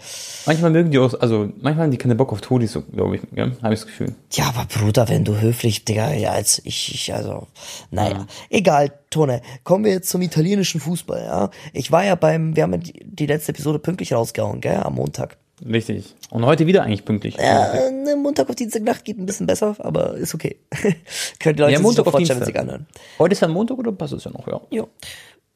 Manchmal 0.47 0.71
mögen 0.71 0.91
die 0.91 0.99
auch, 0.99 1.15
also 1.21 1.49
manchmal 1.61 1.85
haben 1.85 1.91
die 1.91 1.99
keine 1.99 2.15
Bock 2.15 2.33
auf 2.33 2.41
Todis, 2.41 2.73
so, 2.73 2.83
glaube 2.83 3.17
ich, 3.17 3.23
ja, 3.35 3.45
habe 3.63 3.75
ich 3.75 3.81
das 3.81 3.87
Gefühl. 3.87 4.15
Ja, 4.33 4.49
aber 4.49 4.67
Bruder, 4.67 5.09
wenn 5.09 5.25
du 5.25 5.41
höflich, 5.41 5.85
Digga, 5.85 6.13
ja, 6.13 6.33
als 6.33 6.61
ich, 6.65 6.95
ich, 6.95 7.15
also, 7.15 7.47
naja, 7.91 8.27
egal, 8.51 8.93
Tone, 9.11 9.43
kommen 9.65 9.85
wir 9.85 9.93
jetzt 9.93 10.11
zum 10.11 10.23
italienischen 10.23 10.81
Fußball, 10.81 11.23
ja. 11.23 11.51
Ich 11.73 11.91
war 11.91 12.05
ja 12.05 12.15
beim, 12.15 12.57
wir 12.57 12.65
haben 12.65 12.73
ja 12.73 12.79
die, 12.79 13.05
die 13.05 13.27
letzte 13.27 13.53
Episode 13.53 13.79
pünktlich 13.79 14.13
rausgehauen, 14.13 14.61
gell, 14.61 14.77
am 14.77 14.95
Montag. 14.95 15.39
Richtig. 15.65 16.15
Und 16.31 16.45
heute 16.45 16.67
wieder 16.67 16.83
eigentlich 16.83 17.05
pünktlich. 17.05 17.37
Ja, 17.37 17.73
äh, 17.75 18.17
Montag 18.17 18.49
auf 18.49 18.57
Dienstagnacht 18.57 19.05
geht 19.05 19.19
ein 19.19 19.27
bisschen 19.27 19.47
besser, 19.47 19.77
aber 19.79 20.15
ist 20.15 20.35
okay. 20.35 20.57
Können 21.39 21.57
die 21.57 21.63
Leute 21.63 21.73
Ja, 21.73 21.79
sich 21.79 21.85
Montag 21.85 22.05
doch 22.05 22.15
auf 22.15 22.19
Dienstag. 22.19 22.45
sie 22.45 22.57
anhören. 22.57 22.87
Heute 23.19 23.33
ist 23.33 23.41
ja 23.41 23.49
Montag 23.49 23.79
oder 23.79 23.93
passt 23.93 24.15
es 24.15 24.25
ja 24.25 24.31
noch, 24.31 24.47
ja. 24.49 24.61
Ja. 24.71 24.87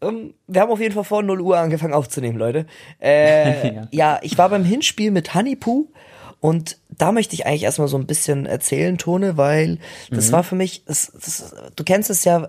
Ähm, 0.03 0.35
wir 0.47 0.61
haben 0.61 0.71
auf 0.71 0.81
jeden 0.81 0.95
Fall 0.95 1.05
vor 1.05 1.23
0 1.23 1.41
Uhr 1.41 1.59
angefangen 1.59 1.95
aufzunehmen, 1.95 2.39
Leute. 2.39 2.67
Äh, 3.01 3.75
ja. 3.75 3.89
Ja. 3.91 4.19
ich 4.23 4.37
war 4.39 4.49
beim 4.49 4.65
Hinspiel 4.65 5.11
mit 5.11 5.35
Honeypoo 5.35 5.89
und 6.41 6.79
da 6.91 7.13
möchte 7.13 7.35
ich 7.35 7.47
eigentlich 7.47 7.65
erstmal 7.65 7.89
so 7.89 7.97
ein 7.97 8.07
bisschen 8.07 8.47
erzählen, 8.47 8.99
Tone, 8.99 9.37
weil 9.37 9.79
das 10.11 10.31
war 10.33 10.45
für 10.45 10.55
mich, 10.55 10.85
das, 10.85 11.13
das, 11.13 11.55
du 11.75 11.83
kennst 11.83 12.11
es 12.11 12.25
ja 12.25 12.49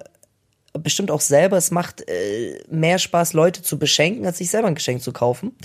bestimmt 0.73 1.09
auch 1.09 1.21
selber, 1.21 1.57
es 1.57 1.71
macht 1.71 2.07
äh, 2.07 2.59
mehr 2.69 2.99
Spaß, 2.99 3.33
Leute 3.33 3.63
zu 3.63 3.79
beschenken, 3.79 4.25
als 4.25 4.37
sich 4.37 4.51
selber 4.51 4.67
ein 4.67 4.75
Geschenk 4.75 5.01
zu 5.01 5.11
kaufen. 5.11 5.55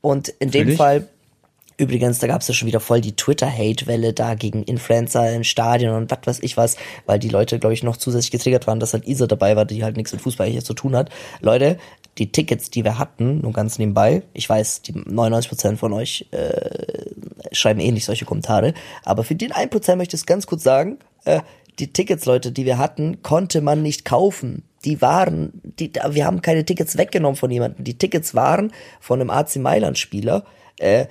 Und 0.00 0.28
in 0.28 0.50
dem 0.50 0.60
Natürlich. 0.60 0.78
Fall 0.78 1.08
Übrigens, 1.80 2.18
da 2.18 2.26
gab 2.26 2.42
es 2.42 2.48
ja 2.48 2.52
schon 2.52 2.68
wieder 2.68 2.78
voll 2.78 3.00
die 3.00 3.16
Twitter-Hate-Welle 3.16 4.12
da 4.12 4.34
gegen 4.34 4.64
Influencer 4.64 5.32
im 5.32 5.44
Stadion 5.44 5.94
und 5.94 6.10
was 6.10 6.18
weiß 6.26 6.38
ich 6.42 6.58
was, 6.58 6.76
weil 7.06 7.18
die 7.18 7.30
Leute, 7.30 7.58
glaube 7.58 7.72
ich, 7.72 7.82
noch 7.82 7.96
zusätzlich 7.96 8.32
getriggert 8.32 8.66
waren, 8.66 8.80
dass 8.80 8.92
halt 8.92 9.08
Isa 9.08 9.26
dabei 9.26 9.56
war, 9.56 9.64
die 9.64 9.82
halt 9.82 9.96
nichts 9.96 10.12
mit 10.12 10.20
Fußball 10.20 10.46
hier 10.46 10.62
zu 10.62 10.74
tun 10.74 10.94
hat. 10.94 11.08
Leute, 11.40 11.78
die 12.18 12.32
Tickets, 12.32 12.68
die 12.68 12.84
wir 12.84 12.98
hatten, 12.98 13.40
nur 13.40 13.54
ganz 13.54 13.78
nebenbei, 13.78 14.24
ich 14.34 14.46
weiß, 14.46 14.82
die 14.82 14.92
99% 14.92 15.78
von 15.78 15.94
euch 15.94 16.26
äh, 16.32 17.06
schreiben 17.52 17.80
eh 17.80 17.92
nicht 17.92 18.04
solche 18.04 18.26
Kommentare, 18.26 18.74
aber 19.02 19.24
für 19.24 19.34
den 19.34 19.52
1% 19.52 19.96
möchte 19.96 20.16
ich 20.16 20.20
es 20.20 20.26
ganz 20.26 20.46
kurz 20.46 20.62
sagen, 20.62 20.98
äh, 21.24 21.40
die 21.78 21.94
Tickets, 21.94 22.26
Leute, 22.26 22.52
die 22.52 22.66
wir 22.66 22.76
hatten, 22.76 23.22
konnte 23.22 23.62
man 23.62 23.80
nicht 23.80 24.04
kaufen. 24.04 24.64
Die 24.84 25.00
waren, 25.00 25.62
die, 25.78 25.90
wir 26.10 26.26
haben 26.26 26.42
keine 26.42 26.66
Tickets 26.66 26.98
weggenommen 26.98 27.36
von 27.36 27.50
jemandem. 27.50 27.84
Die 27.84 27.96
Tickets 27.96 28.34
waren 28.34 28.70
von 29.00 29.18
einem 29.18 29.30
AC 29.30 29.56
Mailand-Spieler. 29.56 30.44
Äh, 30.78 31.06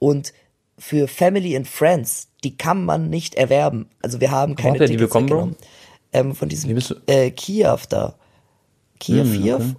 und 0.00 0.32
für 0.76 1.06
Family 1.06 1.56
and 1.56 1.68
Friends, 1.68 2.26
die 2.42 2.56
kann 2.56 2.84
man 2.84 3.08
nicht 3.10 3.36
erwerben. 3.36 3.88
Also 4.02 4.20
wir 4.20 4.32
haben 4.32 4.56
keine 4.56 4.70
habt 4.72 4.80
ihr 4.80 4.86
die 4.88 4.92
Tickets 4.96 5.12
bekommen, 5.12 5.28
Bro? 5.28 5.50
Ähm, 6.12 6.34
von 6.34 6.48
diesem 6.48 6.70
Wie 6.70 6.74
bist 6.74 6.90
du- 6.90 6.96
äh, 7.06 7.30
Kiew 7.30 7.78
da. 7.88 8.14
Kiew, 8.98 9.22
Hm, 9.24 9.42
Kiew? 9.42 9.54
okay. 9.56 9.74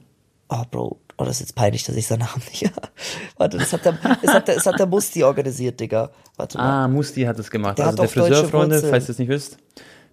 Oh, 0.49 0.63
Bro. 0.71 0.97
Oh, 1.17 1.23
das 1.25 1.35
ist 1.35 1.39
jetzt 1.41 1.55
peinlich, 1.55 1.83
dass 1.83 1.95
ich 1.95 2.07
seinen 2.07 2.19
Namen 2.19 2.41
nicht. 2.51 2.71
Warte, 3.37 3.57
das 3.57 3.73
hat 3.73 3.83
der, 3.85 3.97
das 4.21 4.33
hat 4.33 4.47
der, 4.47 4.55
das 4.55 4.65
hat 4.65 4.79
der 4.79 4.85
Musti 4.87 5.23
organisiert, 5.23 5.79
Digga. 5.79 6.09
Warte 6.37 6.57
mal. 6.57 6.85
Ah, 6.85 6.87
Musti 6.87 7.23
hat 7.23 7.37
es 7.39 7.49
gemacht. 7.51 7.77
Der 7.77 7.87
also 7.87 8.03
hat 8.03 8.15
der 8.15 8.23
Friseur, 8.23 8.45
Freunde, 8.47 8.75
Wurzeln. 8.75 8.91
falls 8.91 9.05
ihr 9.07 9.11
es 9.11 9.19
nicht 9.19 9.29
wisst. 9.29 9.57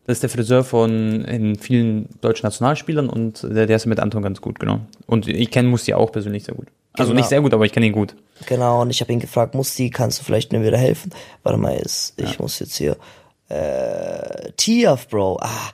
Das 0.07 0.17
ist 0.17 0.23
der 0.23 0.31
Friseur 0.31 0.65
von 0.65 1.57
vielen 1.61 2.09
deutschen 2.23 2.45
Nationalspielern 2.47 3.11
und 3.11 3.43
der, 3.43 3.67
der 3.67 3.77
ist 3.77 3.85
mit 3.87 4.01
Anton 4.01 4.23
ganz 4.23 4.41
gut, 4.41 4.59
genau. 4.59 4.81
Und 5.07 5.29
ich 5.29 5.51
kenne 5.51 5.69
Musti 5.69 5.93
auch 5.95 6.11
persönlich 6.13 6.45
sehr 6.45 6.55
gut. 6.55 6.69
Also 6.99 7.11
Genau. 7.13 7.21
nicht 7.21 7.29
sehr 7.29 7.41
gut, 7.41 7.53
aber 7.55 7.65
ich 7.65 7.73
kenne 7.73 7.87
ihn 7.87 7.93
gut. 7.93 8.15
Genau, 8.47 8.83
und 8.83 8.91
ich 8.91 9.01
habe 9.01 9.13
ihn 9.13 9.21
gefragt, 9.21 9.55
Musti, 9.55 9.91
kannst 9.91 10.21
du 10.21 10.25
vielleicht 10.25 10.53
mir 10.53 10.63
wieder 10.63 10.79
helfen? 10.79 11.13
Warte 11.43 11.59
mal, 11.59 11.75
ist, 11.77 12.15
ich 12.21 12.39
muss 12.39 12.59
jetzt 12.59 12.77
hier. 12.77 12.97
Äh, 13.49 14.53
Tiaf, 14.57 15.09
Bro. 15.09 15.39
Ah, 15.41 15.71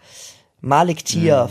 Malik 0.60 1.04
Tiaf. 1.04 1.50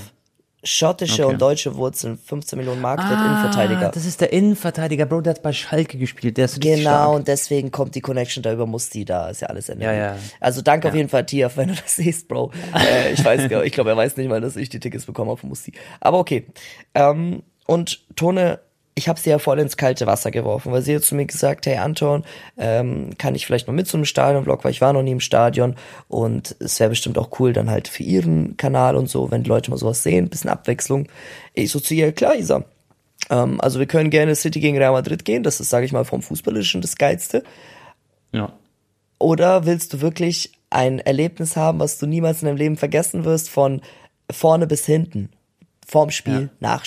Schottische 0.66 1.18
Hm. 1.18 1.24
Okay. 1.26 1.34
und 1.34 1.42
deutsche 1.42 1.76
Wurzeln, 1.76 2.18
15 2.18 2.58
Millionen 2.58 2.80
Mark, 2.80 3.02
der 3.02 3.18
Innenverteidiger. 3.18 3.88
Ah, 3.88 3.92
das 3.92 4.06
ist 4.06 4.22
der 4.22 4.32
Innenverteidiger, 4.32 5.06
Bro, 5.06 5.20
der 5.20 5.32
hat 5.34 5.42
bei 5.44 5.52
Schalke 5.52 5.98
gespielt, 5.98 6.38
der 6.38 6.46
ist 6.46 6.62
Genau, 6.62 6.80
stark. 6.80 7.10
und 7.16 7.28
deswegen 7.28 7.70
kommt 7.70 7.96
die 7.96 8.00
Connection 8.00 8.42
da 8.44 8.54
über 8.54 8.66
Musti, 8.66 9.04
da 9.04 9.28
ist 9.28 9.42
ja 9.42 9.50
alles 9.50 9.68
NRW. 9.68 9.84
Ja, 9.84 9.92
ja. 9.94 10.16
Also 10.40 10.62
danke 10.62 10.88
auf 10.88 10.96
jeden 10.96 11.10
Fall, 11.10 11.26
Tiaf, 11.26 11.58
wenn 11.58 11.68
du 11.68 11.76
das 11.76 11.98
siehst, 11.98 12.30
Bro. 12.30 12.52
Äh, 12.74 13.12
ich 13.12 13.26
weiß 13.26 13.50
gar 13.50 13.66
ich 13.66 13.74
glaube, 13.74 13.90
er 13.90 13.98
weiß 13.98 14.16
nicht 14.16 14.30
mal, 14.30 14.40
dass 14.40 14.56
ich 14.56 14.70
die 14.70 14.80
Tickets 14.80 15.06
bekommen 15.06 15.32
habe 15.32 15.38
von 15.42 15.50
Musti. 15.50 15.74
Aber 16.00 16.18
okay. 16.20 16.48
Ähm, 16.96 17.44
und 17.68 18.00
Tone, 18.16 18.60
ich 18.96 19.08
habe 19.08 19.20
sie 19.20 19.32
ja 19.32 19.40
voll 19.40 19.60
ins 19.60 19.78
kalte 19.78 20.06
Wasser 20.06 20.30
geworfen, 20.30 20.72
weil 20.72 20.82
sie 20.84 20.96
hat 20.96 21.04
zu 21.04 21.16
mir 21.16 21.26
gesagt, 21.26 21.66
hey 21.66 21.78
Anton, 21.78 22.24
ähm, 22.58 23.12
kann 23.18 23.34
ich 23.34 23.46
vielleicht 23.46 23.68
mal 23.68 23.74
mit 23.74 23.88
zu 23.88 23.98
einem 23.98 24.06
Stadionvlog, 24.06 24.64
weil 24.64 24.72
ich 24.72 24.82
war 24.82 24.94
noch 24.94 25.02
nie 25.02 25.12
im 25.12 25.20
Stadion 25.20 25.76
und 26.08 26.56
es 26.60 26.80
wäre 26.80 26.92
bestimmt 26.92 27.18
auch 27.18 27.40
cool 27.40 27.54
dann 27.54 27.72
halt 27.72 27.88
für 27.88 28.04
ihren 28.04 28.56
Kanal 28.58 28.96
und 28.96 29.10
so, 29.10 29.32
wenn 29.32 29.44
die 29.44 29.50
Leute 29.50 29.72
mal 29.72 29.78
sowas 29.78 30.04
sehen, 30.04 30.30
bisschen 30.30 30.50
Abwechslung. 30.52 31.08
Ich 31.54 31.72
so 31.72 31.80
zu 31.80 31.96
ihr, 31.96 32.12
klar, 32.12 32.36
Isa, 32.36 32.66
ähm, 33.30 33.60
also 33.62 33.80
wir 33.80 33.88
können 33.88 34.12
gerne 34.12 34.36
City 34.36 34.60
gegen 34.60 34.78
Real 34.78 34.92
Madrid 34.92 35.26
gehen, 35.26 35.44
das 35.44 35.60
ist, 35.60 35.70
sage 35.70 35.86
ich 35.86 35.92
mal, 35.92 36.06
vom 36.06 36.22
Fußballischen 36.22 36.82
das 36.82 36.96
Geilste. 36.96 37.44
Ja. 38.32 38.54
Oder 39.18 39.66
willst 39.66 39.94
du 39.94 40.02
wirklich 40.02 40.52
ein 40.70 41.00
Erlebnis 41.00 41.56
haben, 41.56 41.80
was 41.80 41.98
du 41.98 42.06
niemals 42.06 42.42
in 42.42 42.48
deinem 42.48 42.58
Leben 42.58 42.78
vergessen 42.78 43.26
wirst, 43.26 43.50
von 43.50 43.82
vorne 44.30 44.68
bis 44.68 44.86
hinten? 44.86 45.30
Vorm 45.86 46.12
Spiel, 46.12 46.34
Ja. 46.34 46.50
nach 46.60 46.86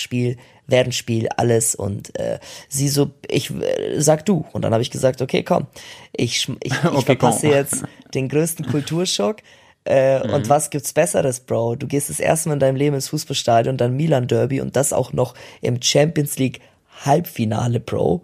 Spiel, 0.66 0.74
während 0.76 0.94
Spiel, 0.94 1.28
alles 1.36 1.74
und 1.74 2.18
äh, 2.18 2.38
sie 2.68 2.88
so, 2.88 3.10
ich 3.28 3.50
äh, 3.50 4.00
sag 4.00 4.24
du. 4.26 4.44
Und 4.52 4.62
dann 4.62 4.72
habe 4.72 4.82
ich 4.82 4.90
gesagt, 4.90 5.22
okay, 5.22 5.42
komm, 5.42 5.66
ich, 6.12 6.48
ich, 6.62 6.72
ich 6.72 6.84
Okay, 6.84 7.02
verpasse 7.04 7.46
komm. 7.46 7.50
jetzt 7.56 7.84
den 8.14 8.28
größten 8.28 8.66
Kulturschock. 8.70 9.36
Äh, 9.84 10.26
Mhm. 10.26 10.32
Und 10.34 10.48
was 10.48 10.70
gibt's 10.70 10.92
Besseres, 10.92 11.38
Bro? 11.40 11.76
Du 11.76 11.86
gehst 11.86 12.10
das 12.10 12.18
erste 12.18 12.48
Mal 12.48 12.54
in 12.54 12.60
deinem 12.60 12.76
Leben 12.76 12.96
ins 12.96 13.08
Fußballstadion, 13.10 13.76
dann 13.76 13.96
Milan 13.96 14.26
Derby 14.26 14.60
und 14.60 14.74
das 14.74 14.92
auch 14.92 15.12
noch 15.12 15.34
im 15.60 15.80
Champions 15.80 16.38
League 16.38 16.60
Halbfinale, 17.04 17.78
Bro. 17.80 18.22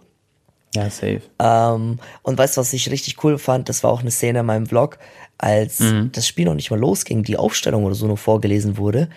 Ja, 0.74 0.90
safe. 0.90 1.20
Ähm, 1.38 1.98
und 2.22 2.38
weißt 2.38 2.56
du, 2.56 2.60
was 2.62 2.72
ich 2.72 2.90
richtig 2.90 3.22
cool 3.22 3.38
fand? 3.38 3.68
Das 3.68 3.84
war 3.84 3.92
auch 3.92 4.00
eine 4.00 4.10
Szene 4.10 4.40
in 4.40 4.46
meinem 4.46 4.66
Vlog, 4.66 4.98
als 5.38 5.78
Mhm. 5.80 6.10
das 6.12 6.26
Spiel 6.26 6.46
noch 6.46 6.54
nicht 6.54 6.70
mal 6.70 6.80
losging, 6.80 7.22
die 7.22 7.36
Aufstellung 7.36 7.84
oder 7.84 7.94
so 7.94 8.06
nur 8.08 8.16
vorgelesen 8.16 8.76
wurde. 8.78 9.08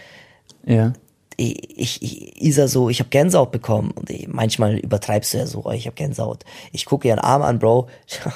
Ja. 0.66 0.94
Ich, 1.38 2.02
ich, 2.02 2.42
Isa 2.42 2.68
so, 2.68 2.90
ich 2.90 3.00
habe 3.00 3.10
Gänsehaut 3.10 3.52
bekommen 3.52 3.92
und 3.92 4.10
ich, 4.10 4.28
manchmal 4.28 4.78
übertreibst 4.78 5.34
du 5.34 5.38
ja 5.40 5.46
so, 5.48 5.64
oh, 5.66 5.72
ich 5.72 5.86
habe 5.86 5.96
Gänsehaut. 5.96 6.44
Ich 6.72 6.86
gucke 6.86 7.08
ihren 7.08 7.20
Arm 7.20 7.42
an, 7.42 7.60
Bro. 7.60 7.88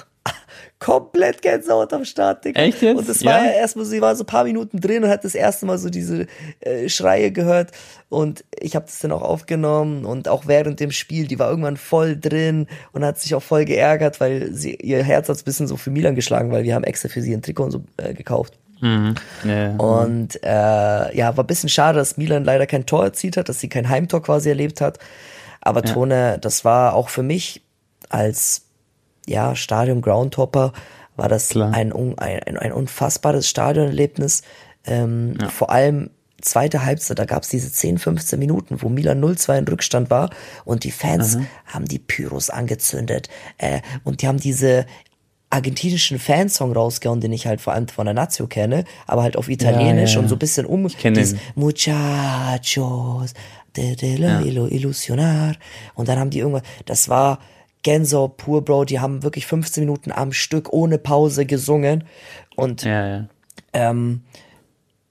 Komplett 0.80 1.42
Gänsehaut 1.42 1.92
am 1.92 2.06
Start, 2.06 2.46
Digga. 2.46 2.62
Echt 2.62 2.82
jetzt? 2.82 2.98
Und 2.98 3.10
das 3.10 3.26
war 3.26 3.40
Ja? 3.40 3.46
ja 3.48 3.52
erstmal, 3.52 3.86
sie 3.86 4.00
war 4.00 4.16
so 4.16 4.24
ein 4.24 4.28
paar 4.28 4.46
Minuten 4.46 4.80
drin 4.80 5.04
und 5.04 5.10
hat 5.10 5.26
das 5.26 5.36
erste 5.36 5.66
Mal 5.66 5.78
so 5.78 5.90
diese 5.90 6.26
äh, 6.62 6.88
Schreie 6.88 7.32
gehört 7.32 7.72
und 8.08 8.46
ich 8.58 8.76
habe 8.76 8.86
das 8.86 9.00
dann 9.00 9.12
auch 9.12 9.22
aufgenommen 9.22 10.06
und 10.06 10.30
auch 10.30 10.48
während 10.48 10.80
dem 10.80 10.92
Spiel, 10.92 11.28
die 11.28 11.38
war 11.38 11.50
irgendwann 11.50 11.76
voll 11.76 12.18
drin 12.18 12.68
und 12.94 13.04
hat 13.04 13.20
sich 13.20 13.36
auch 13.36 13.44
voll 13.44 13.66
geärgert, 13.66 14.22
weil 14.22 14.54
sie 14.54 14.76
ihr 14.76 15.04
Herz 15.04 15.28
hat 15.28 15.38
ein 15.38 15.44
bisschen 15.44 15.68
so 15.68 15.76
für 15.76 15.92
Milan 15.92 16.16
geschlagen, 16.16 16.50
weil 16.52 16.64
wir 16.64 16.76
haben 16.76 16.86
extra 16.86 17.10
für 17.10 17.22
sie 17.22 17.34
ein 17.34 17.42
Trikot 17.42 17.66
und 17.66 17.72
so 17.72 17.84
äh, 17.98 18.14
gekauft. 18.14 18.54
Mhm. 18.82 19.16
Ja. 19.44 19.76
Und 19.76 20.44
äh, 20.44 21.16
ja, 21.18 21.36
war 21.36 21.44
ein 21.44 21.48
bisschen 21.48 21.70
schade, 21.70 22.00
dass 22.00 22.18
Milan 22.18 22.44
leider 22.44 22.68
kein 22.68 22.86
Tor 22.86 23.04
erzielt 23.04 23.38
hat, 23.38 23.50
dass 23.50 23.60
sie 23.60 23.70
kein 23.70 23.90
Heimtor 23.90 24.22
quasi 24.22 24.50
erlebt 24.50 24.82
hat. 24.82 25.00
Aber 25.62 25.82
Tone, 25.84 26.38
das 26.40 26.64
war 26.64 26.94
auch 26.94 27.10
für 27.10 27.24
mich 27.24 27.62
als 28.08 28.64
ja, 29.28 29.56
Stadion 29.56 30.02
Groundhopper 30.02 30.74
war 31.16 31.28
das 31.28 31.56
ein, 31.56 31.94
ein, 31.94 32.58
ein, 32.58 32.72
unfassbares 32.72 33.48
Stadionerlebnis. 33.48 34.42
Ähm, 34.86 35.38
Vor 35.50 35.70
allem 35.70 36.12
zweite 36.42 36.86
Halbzeit, 36.86 37.20
da 37.20 37.26
gab 37.26 37.44
es 37.44 37.50
diese 37.50 37.72
10, 37.72 37.98
15 37.98 38.40
Minuten, 38.40 38.82
wo 38.82 38.90
Milan 38.90 39.22
0-2 39.22 39.58
in 39.60 39.68
Rückstand 39.68 40.10
war 40.10 40.30
und 40.64 40.86
die 40.86 40.92
Fans 40.92 41.38
haben 41.66 41.86
die 41.86 42.00
Pyros 42.00 42.50
angezündet 42.50 43.28
äh, 43.58 43.82
und 44.06 44.22
die 44.22 44.28
haben 44.28 44.40
diese 44.40 44.86
argentinischen 45.50 46.20
Fansong 46.20 46.74
rausgehauen, 46.74 47.22
den 47.22 47.34
ich 47.34 47.48
halt 47.48 47.60
vor 47.62 47.74
allem 47.74 47.88
von 47.88 48.06
der 48.06 48.14
Nazio 48.14 48.48
kenne, 48.48 48.84
aber 49.08 49.24
halt 49.24 49.36
auf 49.36 49.50
Italienisch 49.50 50.12
ja, 50.12 50.18
ja. 50.18 50.22
und 50.22 50.28
so 50.28 50.36
ein 50.36 50.40
bisschen 50.40 50.66
um. 50.66 50.88
kenn 50.88 51.16
dieses 51.16 51.34
den. 51.34 51.42
Muchachos 51.56 53.34
de, 53.76 53.96
de 53.96 54.16
la 54.18 54.42
ilo, 54.42 54.68
illusionar. 54.68 55.56
Und 55.96 56.08
dann 56.08 56.20
haben 56.20 56.30
die 56.30 56.40
irgendwas, 56.40 56.64
das 56.86 57.10
war 57.10 57.40
Gänsehaut 57.84 58.38
pur, 58.38 58.64
Bro, 58.64 58.86
die 58.86 59.00
haben 59.00 59.24
wirklich 59.24 59.46
15 59.48 59.84
Minuten 59.84 60.12
am 60.12 60.34
Stück 60.34 60.72
ohne 60.74 60.98
Pause 60.98 61.46
gesungen. 61.46 62.04
Und 62.56 62.84
ja, 62.84 63.08
ja. 63.08 63.28
ähm, 63.74 64.22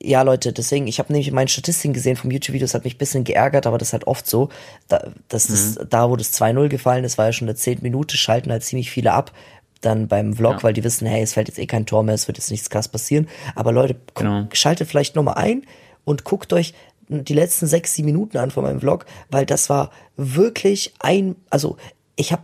ja, 0.00 0.22
Leute, 0.22 0.52
deswegen, 0.52 0.86
ich 0.86 1.00
habe 1.00 1.12
nämlich 1.12 1.32
meine 1.32 1.48
Statistiken 1.48 1.92
gesehen 1.92 2.14
vom 2.14 2.30
YouTube-Video, 2.30 2.64
das 2.64 2.74
hat 2.74 2.84
mich 2.84 2.94
ein 2.94 2.98
bisschen 2.98 3.24
geärgert, 3.24 3.66
aber 3.66 3.78
das 3.78 3.88
ist 3.88 3.92
halt 3.94 4.06
oft 4.06 4.28
so. 4.28 4.48
Da, 4.86 5.10
das 5.26 5.50
ist, 5.50 5.80
da 5.90 6.08
wo 6.08 6.14
das 6.14 6.32
2-0 6.40 6.68
gefallen 6.68 7.02
ist, 7.02 7.18
war 7.18 7.26
ja 7.26 7.32
schon 7.32 7.48
in 7.48 7.54
der 7.54 7.56
10. 7.56 7.78
Minute, 7.82 8.16
schalten 8.16 8.52
halt 8.52 8.62
ziemlich 8.62 8.92
viele 8.92 9.12
ab. 9.12 9.32
Dann 9.80 10.08
beim 10.08 10.34
Vlog, 10.34 10.64
weil 10.64 10.72
die 10.72 10.82
wissen, 10.84 11.06
hey, 11.06 11.22
es 11.22 11.34
fällt 11.34 11.48
jetzt 11.48 11.58
eh 11.58 11.66
kein 11.66 11.86
Tor 11.86 12.02
mehr, 12.02 12.14
es 12.14 12.26
wird 12.26 12.38
jetzt 12.38 12.50
nichts 12.50 12.68
krass 12.70 12.88
passieren. 12.88 13.28
Aber 13.54 13.72
Leute, 13.72 13.96
Genau. 14.14 14.46
schaltet 14.52 14.88
vielleicht 14.88 15.14
nochmal 15.14 15.34
ein 15.34 15.62
und 16.04 16.24
guckt 16.24 16.52
euch 16.52 16.74
die 17.08 17.34
letzten 17.34 17.66
sechs, 17.66 17.94
sieben 17.94 18.06
Minuten 18.06 18.36
an 18.38 18.50
von 18.50 18.64
meinem 18.64 18.80
Vlog, 18.80 19.06
weil 19.30 19.46
das 19.46 19.70
war 19.70 19.90
wirklich 20.16 20.94
ein, 20.98 21.36
also 21.50 21.76
ich 22.16 22.32
habe 22.32 22.42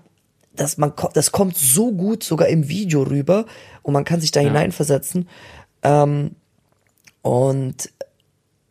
das 0.57 0.79
man 0.79 0.93
das 1.15 1.33
kommt 1.33 1.57
so 1.59 1.91
gut 1.91 2.23
sogar 2.23 2.47
im 2.49 2.69
Video 2.69 3.03
rüber 3.03 3.45
und 3.83 3.93
man 3.93 4.05
kann 4.05 4.21
sich 4.21 4.31
da 4.31 4.39
hineinversetzen. 4.41 5.29
Ähm, 5.83 6.37
und 7.23 7.91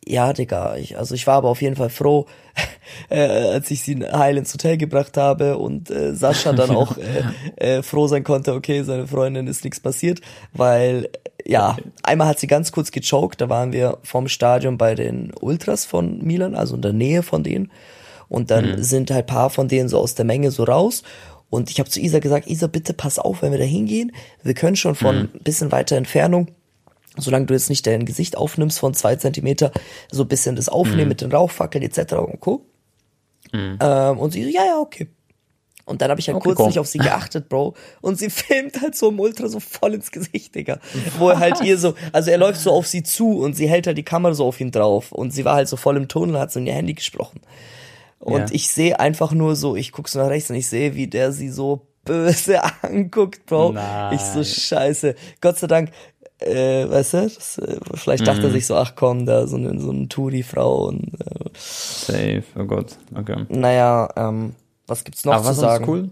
ja, 0.06 0.32
Digga, 0.32 0.76
ich, 0.76 0.98
also 0.98 1.14
ich 1.14 1.26
war 1.26 1.36
aber 1.36 1.48
auf 1.48 1.62
jeden 1.62 1.76
Fall 1.76 1.90
froh, 1.90 2.26
äh, 3.08 3.20
als 3.20 3.70
ich 3.70 3.82
sie 3.82 4.04
heil 4.04 4.36
ins 4.36 4.52
Hotel 4.52 4.76
gebracht 4.76 5.16
habe 5.16 5.58
und 5.58 5.90
äh, 5.90 6.14
Sascha 6.14 6.52
dann 6.52 6.70
auch 6.76 6.96
äh, 6.96 7.78
äh, 7.78 7.82
froh 7.82 8.06
sein 8.06 8.24
konnte, 8.24 8.54
okay, 8.54 8.82
seine 8.82 9.06
Freundin 9.06 9.46
ist 9.46 9.64
nichts 9.64 9.80
passiert, 9.80 10.20
weil 10.52 11.08
ja, 11.46 11.76
einmal 12.02 12.28
hat 12.28 12.38
sie 12.38 12.46
ganz 12.46 12.72
kurz 12.72 12.90
gechoked, 12.90 13.40
da 13.40 13.48
waren 13.48 13.72
wir 13.72 13.98
vom 14.02 14.28
Stadion 14.28 14.78
bei 14.78 14.94
den 14.94 15.32
Ultras 15.40 15.84
von 15.84 16.22
Milan, 16.22 16.54
also 16.54 16.74
in 16.74 16.82
der 16.82 16.92
Nähe 16.94 17.22
von 17.22 17.42
denen. 17.42 17.70
Und 18.28 18.50
dann 18.50 18.82
sind 18.82 19.10
halt 19.10 19.26
paar 19.26 19.50
von 19.50 19.68
denen 19.68 19.90
so 19.90 19.98
aus 19.98 20.14
der 20.14 20.24
Menge 20.24 20.50
so 20.50 20.64
raus. 20.64 21.02
Und 21.50 21.70
ich 21.70 21.78
habe 21.78 21.90
zu 21.90 22.00
Isa 22.00 22.18
gesagt, 22.18 22.48
Isa, 22.48 22.66
bitte 22.66 22.94
pass 22.94 23.18
auf, 23.18 23.42
wenn 23.42 23.52
wir 23.52 23.58
da 23.58 23.64
hingehen, 23.64 24.12
wir 24.42 24.54
können 24.54 24.76
schon 24.76 24.94
von 24.94 25.28
ein 25.34 25.40
bisschen 25.44 25.70
weiter 25.70 25.96
Entfernung 25.96 26.48
solange 27.16 27.46
du 27.46 27.54
jetzt 27.54 27.70
nicht 27.70 27.86
dein 27.86 28.04
Gesicht 28.04 28.36
aufnimmst 28.36 28.78
von 28.78 28.94
zwei 28.94 29.16
Zentimeter, 29.16 29.70
so 30.10 30.22
ein 30.22 30.28
bisschen 30.28 30.56
das 30.56 30.68
Aufnehmen 30.68 31.08
mit 31.08 31.20
den 31.20 31.30
Rauchfackeln 31.32 31.82
etc. 31.84 32.14
und 32.14 32.40
Co. 32.40 32.66
Ähm, 33.52 34.18
und 34.18 34.32
sie 34.32 34.42
so, 34.44 34.48
ja, 34.50 34.64
ja, 34.64 34.78
okay. 34.80 35.08
Und 35.86 36.00
dann 36.00 36.10
habe 36.10 36.18
ich 36.18 36.28
halt 36.28 36.36
Okay, 36.36 36.44
kurz 36.48 36.56
komm. 36.56 36.66
nicht 36.68 36.78
auf 36.78 36.86
sie 36.86 36.98
geachtet, 36.98 37.48
Bro. 37.50 37.74
Und 38.00 38.18
sie 38.18 38.30
filmt 38.30 38.80
halt 38.80 38.96
so 38.96 39.10
im 39.10 39.20
Ultra 39.20 39.48
so 39.48 39.60
voll 39.60 39.94
ins 39.94 40.10
Gesicht, 40.10 40.54
Digga. 40.54 40.80
Wo 41.18 41.28
er 41.28 41.38
halt 41.38 41.60
ihr 41.62 41.76
so, 41.78 41.94
also 42.10 42.30
er 42.30 42.38
läuft 42.38 42.58
so 42.60 42.72
auf 42.72 42.86
sie 42.86 43.02
zu 43.02 43.38
und 43.40 43.54
sie 43.54 43.68
hält 43.68 43.86
halt 43.86 43.98
die 43.98 44.02
Kamera 44.02 44.32
so 44.34 44.46
auf 44.46 44.60
ihn 44.60 44.70
drauf. 44.70 45.12
Und 45.12 45.32
sie 45.32 45.44
war 45.44 45.56
halt 45.56 45.68
so 45.68 45.76
voll 45.76 45.96
im 45.98 46.08
Tunnel, 46.08 46.38
hat 46.40 46.50
so 46.52 46.58
in 46.58 46.66
ihr 46.66 46.72
Handy 46.72 46.94
gesprochen. 46.94 47.40
Und 48.18 48.40
Ja. 48.40 48.46
ich 48.50 48.70
sehe 48.70 48.98
einfach 48.98 49.32
nur 49.32 49.54
so, 49.56 49.76
ich 49.76 49.92
guck 49.92 50.08
so 50.08 50.18
nach 50.18 50.30
rechts 50.30 50.48
und 50.48 50.56
ich 50.56 50.68
sehe, 50.68 50.94
wie 50.94 51.06
der 51.06 51.32
sie 51.32 51.50
so 51.50 51.86
böse 52.04 52.62
anguckt, 52.82 53.44
Bro. 53.44 53.72
Nein. 53.72 54.14
Ich 54.14 54.22
so, 54.22 54.42
scheiße. 54.42 55.14
Gott 55.42 55.58
sei 55.58 55.66
Dank, 55.66 55.90
äh, 56.46 56.88
weißt 56.90 57.14
du, 57.14 57.22
das, 57.22 57.58
äh, 57.58 57.76
vielleicht 57.94 58.26
dachte 58.26 58.42
er 58.42 58.48
Mhm. 58.48 58.52
sich 58.52 58.66
so, 58.66 58.76
ach 58.76 58.92
komm, 58.96 59.26
da 59.26 59.46
so 59.46 59.56
eine, 59.56 59.78
so 59.80 59.90
eine 59.90 60.08
Touri-Frau 60.08 60.86
und 60.88 61.12
äh, 61.20 61.48
Safe. 61.54 62.42
Oh 62.58 62.64
Gott. 62.64 62.96
Okay. 63.14 63.44
naja, 63.48 64.08
ähm, 64.16 64.54
was 64.86 65.04
gibt's 65.04 65.24
noch 65.24 65.32
Aber 65.34 65.42
zu 65.44 65.48
was 65.50 65.56
sagen? 65.56 65.84
ist 65.84 65.88
cool? 65.88 66.10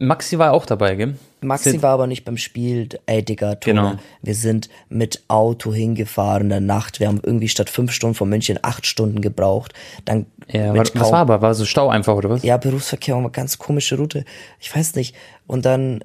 Maxi 0.00 0.38
war 0.38 0.52
auch 0.52 0.64
dabei, 0.64 0.94
gell? 0.94 1.16
Maxi 1.40 1.70
Sid- 1.72 1.82
war 1.82 1.90
aber 1.90 2.06
nicht 2.06 2.24
beim 2.24 2.36
Spiel. 2.36 2.88
Ey, 3.06 3.24
Digga, 3.24 3.56
Tone, 3.56 3.74
Genau. 3.74 3.92
wir 4.22 4.34
sind 4.36 4.68
mit 4.88 5.24
Auto 5.26 5.72
hingefahren 5.74 6.42
in 6.44 6.48
der 6.50 6.60
Nacht. 6.60 7.00
Wir 7.00 7.08
haben 7.08 7.20
irgendwie 7.20 7.48
statt 7.48 7.68
fünf 7.68 7.90
Stunden 7.90 8.14
von 8.14 8.28
München 8.28 8.60
acht 8.62 8.86
Stunden 8.86 9.20
gebraucht. 9.20 9.72
Dann 10.04 10.26
Ja, 10.52 10.72
mit 10.72 10.94
was, 10.94 11.00
was 11.00 11.10
war 11.10 11.18
aber? 11.20 11.42
War 11.42 11.52
so 11.54 11.64
Stau 11.64 11.88
einfach, 11.88 12.14
oder 12.14 12.30
was? 12.30 12.44
ja, 12.44 12.56
Berufsverkehr 12.58 13.16
war 13.16 13.22
eine 13.22 13.30
ganz 13.32 13.58
komische 13.58 13.96
Route. 13.96 14.24
Ich 14.60 14.72
weiß 14.74 14.94
nicht. 14.94 15.16
Und 15.48 15.64
dann 15.64 16.04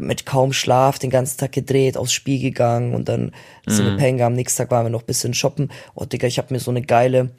mit 0.00 0.26
kaum 0.26 0.52
Schlaf 0.52 0.98
den 0.98 1.10
ganzen 1.10 1.38
Tag 1.38 1.52
gedreht, 1.52 1.96
aufs 1.96 2.12
Spiel 2.12 2.40
gegangen 2.40 2.94
und 2.94 3.08
dann 3.08 3.32
sind 3.66 3.84
wir 3.84 3.96
pennen 3.96 4.16
gegangen. 4.16 4.32
Am 4.32 4.36
nächsten 4.36 4.58
Tag 4.58 4.70
waren 4.70 4.86
wir 4.86 4.90
noch 4.90 5.02
ein 5.02 5.06
bisschen 5.06 5.34
shoppen. 5.34 5.70
Oh, 5.94 6.04
Digga, 6.04 6.26
ich 6.26 6.38
habe 6.38 6.52
mir 6.52 6.60
so 6.60 6.70
eine 6.70 6.82
geile, 6.82 7.30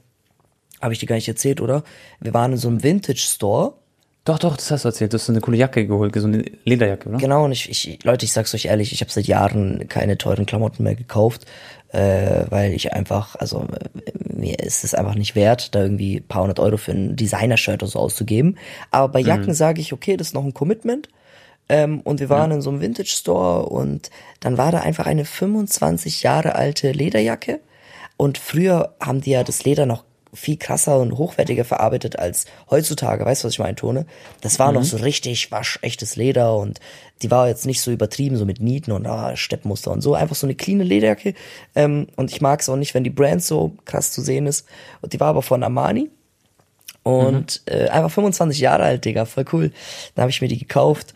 habe 0.81 0.93
ich 0.93 0.99
dir 0.99 1.07
gar 1.07 1.15
nicht 1.15 1.27
erzählt, 1.27 1.61
oder? 1.61 1.83
Wir 2.19 2.33
waren 2.33 2.51
in 2.51 2.57
so 2.57 2.67
einem 2.67 2.83
Vintage-Store. 2.83 3.73
Doch, 4.23 4.37
doch, 4.37 4.55
das 4.55 4.69
hast 4.69 4.85
du 4.85 4.89
erzählt. 4.89 5.13
Du 5.13 5.17
hast 5.17 5.25
so 5.25 5.33
eine 5.33 5.41
coole 5.41 5.57
Jacke 5.57 5.87
geholt, 5.87 6.13
so 6.15 6.27
eine 6.27 6.45
Lederjacke, 6.63 7.09
oder? 7.09 7.17
Genau, 7.17 7.45
und 7.45 7.51
ich, 7.53 7.69
ich 7.69 8.03
Leute, 8.03 8.25
ich 8.25 8.31
sag's 8.31 8.53
euch 8.53 8.65
ehrlich, 8.65 8.93
ich 8.93 9.01
habe 9.01 9.11
seit 9.11 9.25
Jahren 9.25 9.87
keine 9.87 10.17
teuren 10.17 10.45
Klamotten 10.45 10.83
mehr 10.83 10.93
gekauft, 10.93 11.47
äh, 11.89 12.45
weil 12.49 12.73
ich 12.73 12.93
einfach, 12.93 13.35
also 13.35 13.65
mir 14.23 14.59
ist 14.59 14.83
es 14.83 14.93
einfach 14.93 15.15
nicht 15.15 15.35
wert, 15.35 15.73
da 15.73 15.81
irgendwie 15.81 16.17
ein 16.17 16.27
paar 16.27 16.43
hundert 16.43 16.59
Euro 16.59 16.77
für 16.77 16.91
ein 16.91 17.15
Designer-Shirt 17.15 17.81
oder 17.81 17.91
so 17.91 17.99
auszugeben. 17.99 18.59
Aber 18.91 19.11
bei 19.11 19.19
Jacken 19.19 19.55
sage 19.55 19.81
ich, 19.81 19.91
okay, 19.91 20.17
das 20.17 20.27
ist 20.27 20.33
noch 20.33 20.45
ein 20.45 20.53
Commitment. 20.53 21.09
Ähm, 21.71 22.01
und 22.01 22.19
wir 22.19 22.27
waren 22.27 22.51
in 22.51 22.61
so 22.61 22.69
einem 22.69 22.81
Vintage-Store 22.81 23.67
und 23.67 24.09
dann 24.41 24.57
war 24.57 24.73
da 24.73 24.81
einfach 24.81 25.05
eine 25.05 25.23
25 25.23 26.21
Jahre 26.21 26.55
alte 26.55 26.91
Lederjacke. 26.91 27.61
Und 28.17 28.37
früher 28.37 28.93
haben 28.99 29.21
die 29.21 29.31
ja 29.31 29.45
das 29.45 29.63
Leder 29.63 29.85
noch 29.85 30.03
viel 30.33 30.57
krasser 30.57 30.99
und 30.99 31.17
hochwertiger 31.17 31.63
verarbeitet 31.63 32.19
als 32.19 32.45
heutzutage. 32.69 33.25
Weißt 33.25 33.43
du, 33.43 33.47
was 33.47 33.53
ich 33.53 33.59
meine, 33.59 33.75
Tone? 33.75 34.05
Das 34.41 34.59
war 34.59 34.73
noch 34.73 34.83
so 34.83 34.97
richtig 34.97 35.49
waschechtes 35.51 36.17
Leder 36.17 36.57
und 36.57 36.81
die 37.21 37.31
war 37.31 37.47
jetzt 37.47 37.65
nicht 37.65 37.79
so 37.79 37.89
übertrieben, 37.89 38.35
so 38.35 38.45
mit 38.45 38.59
Nieten 38.59 38.91
und 38.91 39.07
ah, 39.07 39.37
Steppmuster 39.37 39.91
und 39.91 40.01
so. 40.01 40.13
Einfach 40.13 40.35
so 40.35 40.47
eine 40.47 40.55
cleane 40.55 40.83
Lederjacke. 40.83 41.35
Ähm, 41.73 42.07
und 42.17 42.31
ich 42.31 42.41
mag 42.41 42.59
es 42.59 42.67
auch 42.67 42.75
nicht, 42.75 42.93
wenn 42.93 43.05
die 43.05 43.09
Brand 43.09 43.43
so 43.43 43.77
krass 43.85 44.11
zu 44.11 44.21
sehen 44.21 44.45
ist. 44.45 44.67
Und 45.01 45.13
die 45.13 45.21
war 45.21 45.29
aber 45.29 45.41
von 45.41 45.63
Armani. 45.63 46.09
Und 47.03 47.61
äh, 47.65 47.87
einfach 47.87 48.11
25 48.11 48.59
Jahre 48.59 48.83
alt, 48.83 49.05
Digga, 49.05 49.23
voll 49.23 49.45
cool. 49.53 49.71
Dann 50.15 50.23
habe 50.23 50.31
ich 50.31 50.41
mir 50.41 50.49
die 50.49 50.59
gekauft 50.59 51.13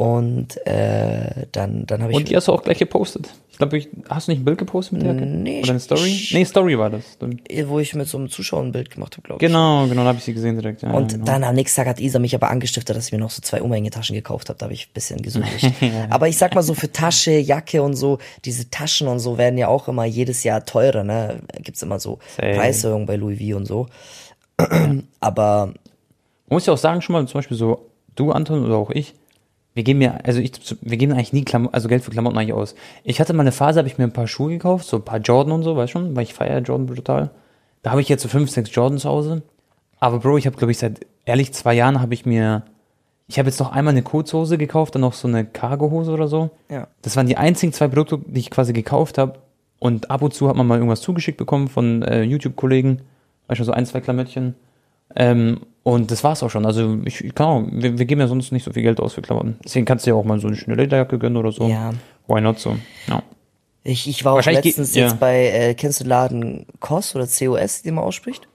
und 0.00 0.66
äh, 0.66 1.46
dann, 1.52 1.84
dann 1.84 2.00
habe 2.00 2.12
ich 2.12 2.16
Und 2.16 2.30
die 2.30 2.34
hast 2.34 2.48
du 2.48 2.52
auch 2.52 2.62
gleich 2.62 2.78
gepostet. 2.78 3.28
Ich 3.50 3.58
glaube, 3.58 3.82
hast 4.08 4.28
du 4.28 4.32
nicht 4.32 4.40
ein 4.40 4.46
Bild 4.46 4.56
gepostet 4.56 4.94
mit 4.94 5.02
der 5.02 5.12
Jacke? 5.12 5.26
Nee, 5.26 5.60
Oder 5.62 5.72
eine 5.72 5.80
Story? 5.80 6.18
nee, 6.32 6.44
Story 6.46 6.78
war 6.78 6.88
das. 6.88 7.02
Stimmt. 7.16 7.42
wo 7.66 7.80
ich 7.80 7.94
mit 7.94 8.08
so 8.08 8.16
einem 8.16 8.30
Zuschauer 8.30 8.62
ein 8.62 8.72
Bild 8.72 8.88
gemacht 8.88 9.18
habe, 9.18 9.26
glaube 9.26 9.44
ich. 9.44 9.46
Genau, 9.46 9.86
genau, 9.88 10.00
da 10.00 10.08
habe 10.08 10.16
ich 10.16 10.24
sie 10.24 10.32
gesehen 10.32 10.56
direkt. 10.56 10.80
Ja, 10.80 10.92
Und 10.92 11.12
genau. 11.12 11.26
dann 11.26 11.44
am 11.44 11.54
nächsten 11.54 11.76
Tag 11.76 11.86
hat 11.86 12.00
Isa 12.00 12.18
mich 12.18 12.34
aber 12.34 12.48
angestiftet, 12.48 12.96
dass 12.96 13.08
ich 13.08 13.12
mir 13.12 13.18
noch 13.18 13.28
so 13.28 13.42
zwei 13.42 13.60
Umhängetaschen 13.60 14.16
gekauft 14.16 14.48
habe. 14.48 14.58
Da 14.58 14.64
habe 14.64 14.72
ich 14.72 14.86
ein 14.86 14.94
bisschen 14.94 15.20
gesündigt. 15.20 15.70
aber 16.08 16.28
ich 16.28 16.38
sag 16.38 16.54
mal 16.54 16.62
so 16.62 16.72
für 16.72 16.90
Tasche, 16.90 17.32
Jacke 17.32 17.82
und 17.82 17.92
so, 17.92 18.16
diese 18.46 18.70
Taschen 18.70 19.06
und 19.06 19.18
so 19.18 19.36
werden 19.36 19.58
ja 19.58 19.68
auch 19.68 19.86
immer 19.86 20.06
jedes 20.06 20.44
Jahr 20.44 20.64
teurer, 20.64 21.04
ne? 21.04 21.40
Gibt's 21.58 21.82
immer 21.82 22.00
so 22.00 22.20
Safe. 22.38 22.54
Preiserhöhungen 22.54 23.04
bei 23.04 23.16
Louis 23.16 23.38
V 23.38 23.54
und 23.54 23.66
so. 23.66 23.86
Aber 25.20 25.66
Man 25.66 25.74
muss 26.48 26.64
ja 26.64 26.72
auch 26.72 26.78
sagen, 26.78 27.02
schon 27.02 27.12
mal 27.12 27.26
zum 27.28 27.36
Beispiel 27.38 27.58
so, 27.58 27.90
du, 28.16 28.32
Anton, 28.32 28.64
oder 28.64 28.76
auch 28.76 28.88
ich, 28.90 29.12
wir 29.74 29.82
geben 29.82 30.00
ja, 30.00 30.18
also 30.24 30.40
ich, 30.40 30.52
wir 30.80 30.96
geben 30.96 31.12
eigentlich 31.12 31.32
nie 31.32 31.44
Klam 31.44 31.68
also 31.70 31.88
Geld 31.88 32.02
für 32.02 32.10
Klamotten 32.10 32.36
eigentlich 32.36 32.52
aus. 32.52 32.74
Ich 33.04 33.20
hatte 33.20 33.32
mal 33.32 33.42
eine 33.42 33.52
Phase, 33.52 33.78
habe 33.78 33.88
ich 33.88 33.98
mir 33.98 34.04
ein 34.04 34.12
paar 34.12 34.26
Schuhe 34.26 34.50
gekauft, 34.50 34.86
so 34.86 34.96
ein 34.96 35.04
paar 35.04 35.20
Jordan 35.20 35.52
und 35.52 35.62
so, 35.62 35.76
weißt 35.76 35.92
schon, 35.92 36.16
weil 36.16 36.24
ich 36.24 36.34
feiere 36.34 36.60
Jordan 36.60 36.86
brutal. 36.86 37.30
Da 37.82 37.90
habe 37.90 38.00
ich 38.00 38.08
jetzt 38.08 38.22
so 38.22 38.28
fünf, 38.28 38.50
sechs 38.50 38.74
Jordan 38.74 38.98
zu 38.98 39.08
Hause. 39.08 39.42
Aber 40.00 40.18
Bro, 40.18 40.38
ich 40.38 40.46
habe, 40.46 40.56
glaube 40.56 40.72
ich, 40.72 40.78
seit 40.78 41.06
ehrlich 41.24 41.52
zwei 41.52 41.74
Jahren 41.74 42.00
habe 42.00 42.14
ich 42.14 42.26
mir, 42.26 42.64
ich 43.28 43.38
habe 43.38 43.48
jetzt 43.48 43.60
noch 43.60 43.72
einmal 43.72 43.92
eine 43.92 44.02
Kurzhose 44.02 44.58
gekauft, 44.58 44.94
dann 44.94 45.02
noch 45.02 45.12
so 45.12 45.28
eine 45.28 45.44
Cargohose 45.44 46.10
oder 46.10 46.26
so. 46.26 46.50
ja. 46.68 46.88
Das 47.02 47.16
waren 47.16 47.26
die 47.26 47.36
einzigen 47.36 47.72
zwei 47.72 47.88
Produkte, 47.88 48.20
die 48.26 48.40
ich 48.40 48.50
quasi 48.50 48.72
gekauft 48.72 49.18
habe. 49.18 49.38
Und 49.78 50.10
ab 50.10 50.20
und 50.20 50.34
zu 50.34 50.48
hat 50.48 50.56
man 50.56 50.66
mal 50.66 50.76
irgendwas 50.76 51.00
zugeschickt 51.00 51.38
bekommen 51.38 51.68
von 51.68 52.02
äh, 52.02 52.22
YouTube-Kollegen. 52.22 53.00
Weißt 53.46 53.60
du, 53.60 53.64
so 53.64 53.72
ein, 53.72 53.86
zwei 53.86 54.00
Klamottchen. 54.00 54.54
Ähm, 55.16 55.60
und 55.82 56.10
das 56.10 56.22
war's 56.24 56.42
auch 56.42 56.50
schon. 56.50 56.66
Also 56.66 56.98
ich, 57.04 57.24
ich 57.24 57.34
kann 57.34 57.46
auch, 57.46 57.62
wir, 57.72 57.98
wir 57.98 58.04
geben 58.04 58.20
ja 58.20 58.28
sonst 58.28 58.52
nicht 58.52 58.64
so 58.64 58.72
viel 58.72 58.82
Geld 58.82 59.00
aus 59.00 59.14
für 59.14 59.22
Klamotten. 59.22 59.58
Deswegen 59.64 59.86
kannst 59.86 60.06
du 60.06 60.10
ja 60.10 60.16
auch 60.16 60.24
mal 60.24 60.38
so 60.38 60.46
eine 60.46 60.56
schöne 60.56 60.76
Lederjacke 60.76 61.18
gönnen 61.18 61.36
oder 61.38 61.52
so. 61.52 61.66
Ja. 61.68 61.92
Why 62.28 62.40
not 62.40 62.58
so? 62.58 62.76
Ja. 63.08 63.22
Ich, 63.82 64.06
ich 64.08 64.24
war 64.24 64.34
auch 64.34 64.42
geht- 64.42 64.64
letztens 64.64 64.94
ja. 64.94 65.04
jetzt 65.04 65.18
bei, 65.18 65.46
äh, 65.48 65.74
kennst 65.74 66.00
du 66.00 66.04
den 66.04 66.10
Laden 66.10 66.66
COS 66.80 67.16
oder 67.16 67.26
COS, 67.26 67.82
den 67.82 67.94
man 67.94 68.04
ausspricht? 68.04 68.46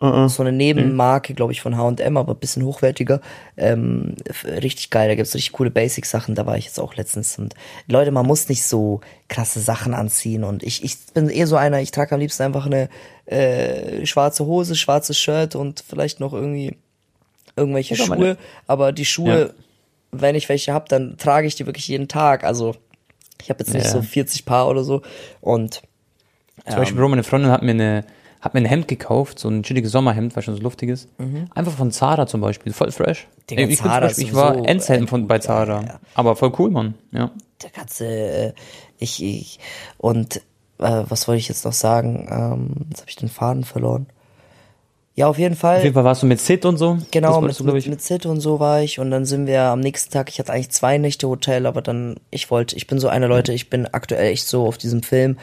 Uh 0.00 0.26
So 0.26 0.42
eine 0.42 0.50
Nebenmarke, 0.52 1.34
glaube 1.34 1.52
ich, 1.52 1.60
von 1.60 1.76
H&M, 1.76 2.16
aber 2.16 2.32
ein 2.32 2.38
bisschen 2.38 2.64
hochwertiger. 2.64 3.20
Ähm, 3.56 4.16
richtig 4.44 4.90
geil, 4.90 5.08
da 5.08 5.14
gibt's 5.14 5.34
richtig 5.34 5.52
coole 5.52 5.70
Basic-Sachen, 5.70 6.34
da 6.34 6.46
war 6.46 6.56
ich 6.56 6.64
jetzt 6.64 6.80
auch 6.80 6.96
letztens. 6.96 7.38
Und 7.38 7.54
Leute, 7.86 8.10
man 8.10 8.26
muss 8.26 8.48
nicht 8.48 8.64
so 8.64 9.00
krasse 9.28 9.60
Sachen 9.60 9.94
anziehen. 9.94 10.42
Und 10.44 10.62
ich, 10.64 10.82
ich 10.82 10.96
bin 11.14 11.28
eher 11.28 11.46
so 11.46 11.56
einer, 11.56 11.80
ich 11.80 11.92
trage 11.92 12.12
am 12.14 12.20
liebsten 12.20 12.42
einfach 12.42 12.66
eine 12.66 12.88
äh, 13.26 14.04
schwarze 14.06 14.44
Hose, 14.46 14.74
schwarzes 14.76 15.18
Shirt 15.18 15.54
und 15.56 15.82
vielleicht 15.86 16.20
noch 16.20 16.32
irgendwie 16.32 16.76
irgendwelche 17.56 17.96
Schuhe. 17.96 18.08
meine- 18.08 18.36
aber 18.66 18.92
die 18.92 19.04
Schuhe, 19.04 19.40
Ja. 19.40 19.64
wenn 20.12 20.34
ich 20.34 20.48
welche 20.48 20.72
hab, 20.74 20.88
dann 20.88 21.16
trage 21.16 21.46
ich 21.46 21.54
die 21.54 21.66
wirklich 21.66 21.88
jeden 21.88 22.08
Tag. 22.08 22.44
Also 22.44 22.74
ich 23.42 23.50
habe 23.50 23.60
jetzt 23.60 23.72
nicht 23.74 23.84
Ja. 23.86 23.90
so 23.92 24.02
40 24.02 24.44
Paar 24.44 24.68
oder 24.68 24.84
so. 24.84 25.02
Und 25.40 25.82
Zum 26.68 26.76
Beispiel, 26.76 26.96
Bro, 26.98 27.08
meine 27.08 27.24
Freundin 27.24 27.50
hat 27.50 27.62
mir 27.62 27.72
eine, 27.72 28.04
hat 28.40 28.54
mir 28.54 28.60
ein 28.60 28.66
Hemd 28.66 28.88
gekauft, 28.88 29.38
so 29.38 29.48
ein 29.48 29.62
chilliges 29.62 29.90
Sommerhemd, 29.92 30.36
weil 30.36 30.42
schon 30.42 30.54
so 30.54 30.62
luftiges. 30.62 31.08
Einfach 31.54 31.72
von 31.72 31.90
Zara 31.90 32.26
zum 32.26 32.40
Beispiel, 32.40 32.72
voll 32.72 32.92
fresh. 32.92 33.26
Mhm. 33.26 33.46
Digga, 33.50 33.62
ich, 33.68 33.78
Zara 33.78 34.00
Beispiel, 34.00 34.24
ist 34.24 34.28
ich 34.30 34.34
war 34.36 34.52
sowieso 34.54 34.64
Endzelten 34.66 35.08
von, 35.08 35.26
bei 35.26 35.38
Zara. 35.38 35.80
ja, 35.80 35.86
ja. 35.86 36.00
Aber 36.14 36.36
voll 36.36 36.52
cool, 36.58 36.70
Mann. 36.70 36.94
Ja. 37.12 37.30
der 37.62 37.70
ganze, 37.70 38.06
äh, 38.06 38.52
ich, 38.98 39.22
ich, 39.22 39.58
und 39.96 40.42
äh, 40.78 41.02
was 41.08 41.28
wollte 41.28 41.38
ich 41.38 41.48
jetzt 41.48 41.64
noch 41.64 41.72
sagen? 41.72 42.28
Ähm, 42.30 42.86
jetzt 42.90 43.00
habe 43.00 43.10
ich 43.10 43.16
den 43.16 43.28
Faden 43.28 43.64
verloren. 43.64 44.06
Ja, 45.16 45.28
auf 45.28 45.38
jeden 45.38 45.54
Fall. 45.54 45.76
Auf 45.76 45.82
jeden 45.84 45.94
Fall 45.94 46.04
warst 46.04 46.22
du 46.22 46.26
mit 46.26 46.40
Sid 46.40 46.64
und 46.64 46.76
so. 46.76 46.98
Genau, 47.12 47.40
mit, 47.40 47.58
du, 47.58 47.64
mit, 47.64 47.86
mit 47.86 48.02
Sid 48.02 48.26
und 48.26 48.40
so 48.40 48.58
war 48.58 48.82
ich 48.82 48.98
und 48.98 49.12
dann 49.12 49.24
sind 49.24 49.46
wir 49.46 49.62
am 49.62 49.78
nächsten 49.78 50.12
Tag, 50.12 50.28
ich 50.28 50.40
hatte 50.40 50.52
eigentlich 50.52 50.70
zwei 50.70 50.98
Nächte 50.98 51.28
Hotel, 51.28 51.66
aber 51.66 51.82
dann, 51.82 52.16
ich 52.30 52.50
wollte, 52.50 52.74
ich 52.76 52.88
bin 52.88 52.98
so 52.98 53.08
eine 53.08 53.28
Leute, 53.28 53.52
ich 53.52 53.70
bin 53.70 53.86
aktuell 53.86 54.32
echt 54.32 54.48
so 54.48 54.66
auf 54.66 54.76
diesem 54.76 55.04
Film. 55.04 55.38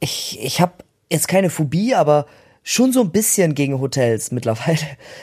Ich, 0.00 0.38
ich 0.42 0.60
habe 0.60 0.72
jetzt 1.10 1.26
keine 1.26 1.48
Phobie, 1.48 1.94
aber 1.94 2.26
schon 2.62 2.92
so 2.92 3.00
ein 3.00 3.10
bisschen 3.10 3.54
gegen 3.54 3.80
Hotels 3.80 4.30
mittlerweile. 4.32 4.78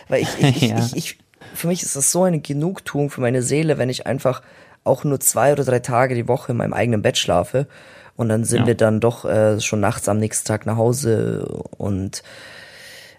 Weil 0.07 0.23
ich, 0.23 0.39
ich, 0.39 0.61
Ja. 0.69 0.79
ich, 0.79 0.95
ich, 0.95 1.17
für 1.53 1.67
mich 1.67 1.83
ist 1.83 1.95
das 1.95 2.11
so 2.11 2.23
eine 2.23 2.39
Genugtuung 2.39 3.11
für 3.11 3.21
meine 3.21 3.43
Seele, 3.43 3.77
wenn 3.77 3.89
ich 3.89 4.07
einfach 4.07 4.41
auch 4.83 5.03
nur 5.03 5.19
zwei 5.19 5.53
oder 5.53 5.63
drei 5.63 5.79
Tage 5.79 6.15
die 6.15 6.27
Woche 6.27 6.53
in 6.53 6.57
meinem 6.57 6.73
eigenen 6.73 7.03
Bett 7.03 7.17
schlafe. 7.19 7.67
Und 8.15 8.29
dann 8.29 8.43
sind 8.43 8.61
Ja. 8.61 8.67
wir 8.67 8.75
dann 8.75 8.99
doch 8.99 9.25
äh, 9.25 9.59
schon 9.59 9.79
nachts 9.79 10.07
am 10.07 10.19
nächsten 10.19 10.47
Tag 10.47 10.65
nach 10.65 10.77
Hause 10.77 11.45
und 11.77 12.21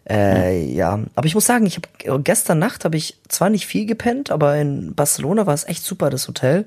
äh, 0.08 0.62
ja, 0.66 1.00
aber 1.14 1.26
ich 1.26 1.34
muss 1.34 1.46
sagen, 1.46 1.64
ich 1.66 1.76
habe 2.06 2.22
gestern 2.22 2.58
Nacht 2.58 2.84
habe 2.84 2.96
ich 2.96 3.18
zwar 3.28 3.48
nicht 3.48 3.66
viel 3.66 3.86
gepennt, 3.86 4.30
aber 4.30 4.56
in 4.56 4.94
Barcelona 4.94 5.46
war 5.46 5.54
es 5.54 5.64
echt 5.66 5.82
super 5.82 6.10
das 6.10 6.28
Hotel. 6.28 6.66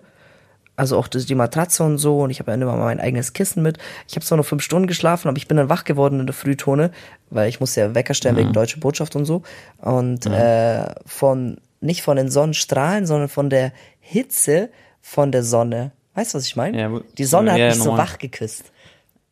Also 0.75 0.97
auch 0.97 1.07
das, 1.07 1.25
die 1.25 1.35
Matratze 1.35 1.83
und 1.83 1.97
so 1.97 2.19
und 2.19 2.29
ich 2.29 2.39
habe 2.39 2.51
ja 2.51 2.55
immer 2.55 2.75
mein 2.77 2.99
eigenes 2.99 3.33
Kissen 3.33 3.63
mit. 3.63 3.77
Ich 4.07 4.15
habe 4.15 4.25
zwar 4.25 4.37
nur 4.37 4.43
fünf 4.43 4.61
Stunden 4.63 4.87
geschlafen, 4.87 5.27
aber 5.27 5.37
ich 5.37 5.47
bin 5.47 5.57
dann 5.57 5.69
wach 5.69 5.83
geworden 5.85 6.19
in 6.19 6.25
der 6.27 6.35
Frühtone, 6.35 6.91
weil 7.29 7.47
ich 7.49 7.59
musste 7.59 7.81
ja 7.81 7.95
Wecker 7.95 8.13
stellen 8.13 8.35
wegen 8.35 8.53
deutsche 8.53 8.79
Botschaft 8.79 9.15
und 9.15 9.25
so. 9.25 9.41
Und 9.79 10.25
äh, 10.27 10.85
von 11.05 11.57
nicht 11.79 12.01
von 12.03 12.17
den 12.17 12.29
Sonnenstrahlen, 12.29 13.05
sondern 13.07 13.29
von 13.29 13.49
der 13.49 13.71
Hitze 13.99 14.69
von 15.01 15.31
der 15.31 15.43
Sonne. 15.43 15.91
Weißt 16.17 16.33
du, 16.33 16.39
was 16.39 16.47
ich 16.47 16.55
meine? 16.55 16.79
Ja, 16.79 16.99
die 17.15 17.25
Sonne 17.25 17.51
hat 17.51 17.59
ja, 17.59 17.67
mich 17.67 17.75
so 17.75 17.91
normal. 17.91 18.07
wach 18.07 18.17
geküsst. 18.17 18.71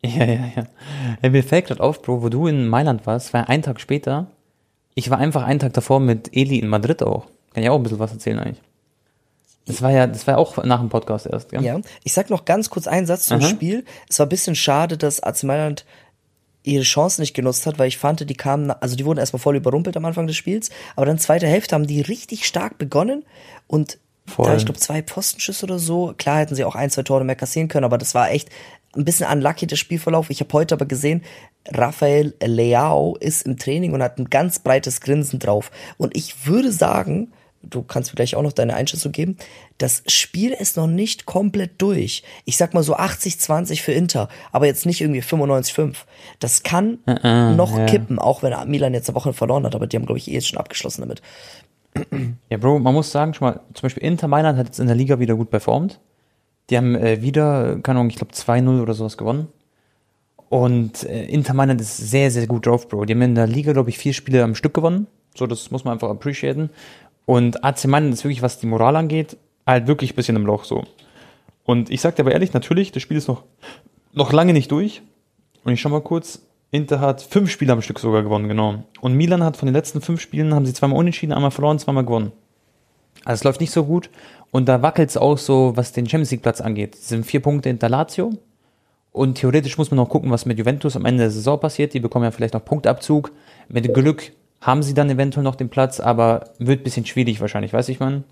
Ja, 0.04 0.24
ja, 0.24 0.50
ja. 0.54 0.66
ja 1.20 1.30
mir 1.30 1.42
fällt 1.42 1.66
gerade 1.66 1.82
auf, 1.82 2.00
Bro, 2.00 2.22
wo 2.22 2.28
du 2.28 2.46
in 2.46 2.68
Mailand 2.68 3.06
warst, 3.06 3.34
war 3.34 3.48
ein 3.48 3.62
Tag 3.62 3.80
später. 3.80 4.28
Ich 4.94 5.10
war 5.10 5.18
einfach 5.18 5.42
einen 5.42 5.58
Tag 5.58 5.72
davor 5.72 5.98
mit 5.98 6.30
Eli 6.32 6.60
in 6.60 6.68
Madrid 6.68 7.02
auch. 7.02 7.26
Kann 7.52 7.64
ich 7.64 7.70
auch 7.70 7.74
ein 7.74 7.82
bisschen 7.82 7.98
was 7.98 8.12
erzählen 8.12 8.38
eigentlich. 8.38 8.62
Das 9.66 9.82
war 9.82 9.90
ja, 9.90 10.06
das 10.06 10.28
war 10.28 10.38
auch 10.38 10.62
nach 10.62 10.78
dem 10.78 10.88
Podcast 10.88 11.26
erst, 11.26 11.48
gell? 11.48 11.64
Ja, 11.64 11.80
ich 12.04 12.12
sag 12.12 12.30
noch 12.30 12.44
ganz 12.44 12.70
kurz 12.70 12.86
einen 12.86 13.08
Satz 13.08 13.26
zum 13.26 13.40
Aha. 13.40 13.48
Spiel. 13.48 13.84
Es 14.08 14.20
war 14.20 14.26
ein 14.26 14.28
bisschen 14.28 14.54
schade, 14.54 14.96
dass 14.96 15.20
AC 15.20 15.42
Mailand 15.42 15.84
ihre 16.62 16.84
Chance 16.84 17.20
nicht 17.20 17.34
genutzt 17.34 17.66
hat, 17.66 17.80
weil 17.80 17.88
ich 17.88 17.98
fand, 17.98 18.30
die 18.30 18.34
kamen, 18.36 18.70
also 18.70 18.94
die 18.94 19.04
wurden 19.04 19.18
erstmal 19.18 19.40
voll 19.40 19.56
überrumpelt 19.56 19.96
am 19.96 20.04
Anfang 20.04 20.28
des 20.28 20.36
Spiels, 20.36 20.70
aber 20.94 21.06
dann 21.06 21.18
zweite 21.18 21.48
Hälfte 21.48 21.74
haben 21.74 21.88
die 21.88 22.00
richtig 22.00 22.46
stark 22.46 22.78
begonnen 22.78 23.24
und 23.66 23.98
Voll. 24.26 24.46
da, 24.46 24.56
ich 24.56 24.64
glaube, 24.64 24.80
zwei 24.80 25.02
Pfostenschüsse 25.02 25.66
oder 25.66 25.78
so. 25.78 26.14
Klar 26.16 26.38
hätten 26.38 26.54
sie 26.54 26.64
auch 26.64 26.74
ein, 26.74 26.90
zwei 26.90 27.02
Tore 27.02 27.24
mehr 27.24 27.36
kassieren 27.36 27.68
können, 27.68 27.84
aber 27.84 27.98
das 27.98 28.14
war 28.14 28.30
echt 28.30 28.50
ein 28.96 29.04
bisschen 29.04 29.30
unlucky, 29.30 29.66
der 29.66 29.76
Spielverlauf. 29.76 30.30
Ich 30.30 30.40
habe 30.40 30.52
heute 30.52 30.74
aber 30.74 30.86
gesehen, 30.86 31.22
Rafael 31.68 32.34
Leao 32.42 33.16
ist 33.20 33.46
im 33.46 33.58
Training 33.58 33.92
und 33.92 34.02
hat 34.02 34.18
ein 34.18 34.30
ganz 34.30 34.58
breites 34.58 35.00
Grinsen 35.00 35.38
drauf. 35.38 35.70
Und 35.98 36.16
ich 36.16 36.46
würde 36.46 36.72
sagen, 36.72 37.32
du 37.62 37.82
kannst 37.82 38.12
mir 38.12 38.16
gleich 38.16 38.36
auch 38.36 38.42
noch 38.42 38.52
deine 38.52 38.74
Einschätzung 38.74 39.12
geben, 39.12 39.36
das 39.78 40.02
Spiel 40.06 40.52
ist 40.52 40.76
noch 40.76 40.86
nicht 40.86 41.26
komplett 41.26 41.72
durch. 41.82 42.22
Ich 42.44 42.56
sag 42.56 42.74
mal 42.74 42.82
so 42.82 42.96
80-20 42.96 43.82
für 43.82 43.92
Inter, 43.92 44.28
aber 44.52 44.66
jetzt 44.66 44.86
nicht 44.86 45.00
irgendwie 45.00 45.20
95-5. 45.20 45.94
Das 46.38 46.62
kann 46.62 46.98
noch 47.04 47.76
ja. 47.76 47.86
kippen, 47.86 48.18
auch 48.18 48.42
wenn 48.42 48.54
Milan 48.68 48.94
jetzt 48.94 49.08
eine 49.08 49.16
Woche 49.16 49.32
verloren 49.32 49.64
hat, 49.64 49.74
aber 49.74 49.86
die 49.86 49.96
haben, 49.96 50.06
glaube 50.06 50.18
ich, 50.18 50.28
eh 50.28 50.34
jetzt 50.34 50.48
schon 50.48 50.58
abgeschlossen 50.58 51.02
damit. 51.02 51.22
Ja, 52.48 52.58
Bro, 52.58 52.78
man 52.78 52.94
muss 52.94 53.10
sagen, 53.10 53.34
schon 53.34 53.48
mal, 53.48 53.60
zum 53.74 53.82
Beispiel 53.82 54.02
Inter 54.04 54.28
Mailand 54.28 54.58
hat 54.58 54.66
jetzt 54.66 54.78
in 54.78 54.86
der 54.86 54.96
Liga 54.96 55.18
wieder 55.18 55.34
gut 55.34 55.50
performt. 55.50 56.00
Die 56.70 56.76
haben 56.76 56.94
äh, 56.94 57.22
wieder, 57.22 57.78
keine 57.80 58.00
Ahnung, 58.00 58.10
ich 58.10 58.16
glaube 58.16 58.32
2-0 58.32 58.80
oder 58.80 58.94
sowas 58.94 59.16
gewonnen. 59.16 59.48
Und 60.48 61.04
äh, 61.04 61.26
Inter 61.26 61.54
Mailand 61.54 61.80
ist 61.80 61.96
sehr, 61.96 62.30
sehr 62.30 62.46
gut 62.46 62.66
drauf, 62.66 62.88
Bro. 62.88 63.04
Die 63.04 63.14
haben 63.14 63.22
in 63.22 63.34
der 63.34 63.46
Liga, 63.46 63.72
glaube 63.72 63.90
ich, 63.90 63.98
vier 63.98 64.12
Spiele 64.12 64.42
am 64.42 64.54
Stück 64.54 64.74
gewonnen. 64.74 65.06
So, 65.34 65.46
das 65.46 65.70
muss 65.70 65.84
man 65.84 65.94
einfach 65.94 66.08
appreciaten. 66.08 66.70
Und 67.24 67.64
AC 67.64 67.86
Mailand 67.86 68.14
ist 68.14 68.24
wirklich, 68.24 68.42
was 68.42 68.58
die 68.58 68.66
Moral 68.66 68.96
angeht, 68.96 69.36
halt 69.66 69.86
wirklich 69.86 70.12
ein 70.12 70.16
bisschen 70.16 70.36
im 70.36 70.46
Loch 70.46 70.64
so. 70.64 70.84
Und 71.64 71.90
ich 71.90 72.00
sag 72.00 72.14
dir 72.14 72.22
aber 72.22 72.32
ehrlich, 72.32 72.52
natürlich, 72.52 72.92
das 72.92 73.02
Spiel 73.02 73.16
ist 73.16 73.26
noch, 73.26 73.42
noch 74.12 74.32
lange 74.32 74.52
nicht 74.52 74.70
durch. 74.70 75.02
Und 75.64 75.72
ich 75.72 75.80
schau 75.80 75.88
mal 75.88 76.00
kurz, 76.00 76.45
Inter 76.70 77.00
hat 77.00 77.22
fünf 77.22 77.50
Spiele 77.50 77.72
am 77.72 77.82
Stück 77.82 77.98
sogar 77.98 78.22
gewonnen, 78.22 78.48
genau. 78.48 78.84
Und 79.00 79.14
Milan 79.14 79.42
hat 79.42 79.56
von 79.56 79.66
den 79.66 79.74
letzten 79.74 80.00
fünf 80.00 80.20
Spielen, 80.20 80.54
haben 80.54 80.66
sie 80.66 80.74
zweimal 80.74 80.98
unentschieden, 80.98 81.32
einmal 81.32 81.50
verloren, 81.50 81.78
zweimal 81.78 82.04
gewonnen. 82.04 82.32
Also 83.24 83.40
es 83.40 83.44
läuft 83.44 83.60
nicht 83.60 83.72
so 83.72 83.84
gut. 83.84 84.10
Und 84.50 84.68
da 84.68 84.82
wackelt 84.82 85.10
es 85.10 85.16
auch 85.16 85.38
so, 85.38 85.72
was 85.76 85.92
den 85.92 86.08
Champions 86.08 86.30
League 86.30 86.42
Platz 86.42 86.60
angeht. 86.60 86.94
Es 86.94 87.08
sind 87.08 87.24
vier 87.24 87.40
Punkte 87.40 87.68
hinter 87.68 87.88
Lazio. 87.88 88.32
Und 89.12 89.36
theoretisch 89.36 89.78
muss 89.78 89.90
man 89.90 89.96
noch 89.96 90.08
gucken, 90.08 90.30
was 90.30 90.44
mit 90.44 90.58
Juventus 90.58 90.96
am 90.96 91.04
Ende 91.06 91.22
der 91.24 91.30
Saison 91.30 91.58
passiert. 91.58 91.94
Die 91.94 92.00
bekommen 92.00 92.24
ja 92.24 92.30
vielleicht 92.30 92.54
noch 92.54 92.64
Punktabzug. 92.64 93.32
Mit 93.68 93.92
Glück 93.94 94.32
haben 94.60 94.82
sie 94.82 94.94
dann 94.94 95.10
eventuell 95.10 95.44
noch 95.44 95.54
den 95.54 95.68
Platz, 95.68 96.00
aber 96.00 96.50
wird 96.58 96.80
ein 96.80 96.84
bisschen 96.84 97.06
schwierig 97.06 97.40
wahrscheinlich, 97.40 97.72
weiß 97.72 97.88
ich 97.88 98.00
man. 98.00 98.24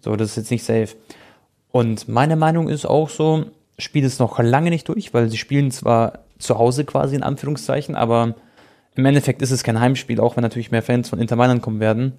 So, 0.00 0.16
das 0.16 0.30
ist 0.30 0.36
jetzt 0.36 0.50
nicht 0.50 0.64
safe. 0.64 0.88
Und 1.70 2.08
meine 2.08 2.36
Meinung 2.36 2.68
ist 2.68 2.86
auch 2.86 3.08
so, 3.08 3.46
Spiel 3.78 4.04
ist 4.04 4.20
noch 4.20 4.38
lange 4.38 4.70
nicht 4.70 4.88
durch, 4.88 5.12
weil 5.14 5.28
sie 5.28 5.38
spielen 5.38 5.70
zwar 5.70 6.20
zu 6.42 6.58
Hause 6.58 6.84
quasi 6.84 7.14
in 7.16 7.22
Anführungszeichen, 7.22 7.94
aber 7.94 8.34
im 8.94 9.04
Endeffekt 9.04 9.42
ist 9.42 9.50
es 9.50 9.62
kein 9.62 9.80
Heimspiel, 9.80 10.20
auch 10.20 10.36
wenn 10.36 10.42
natürlich 10.42 10.70
mehr 10.70 10.82
Fans 10.82 11.08
von 11.08 11.18
Inter 11.18 11.36
Mailand 11.36 11.62
kommen 11.62 11.80
werden. 11.80 12.18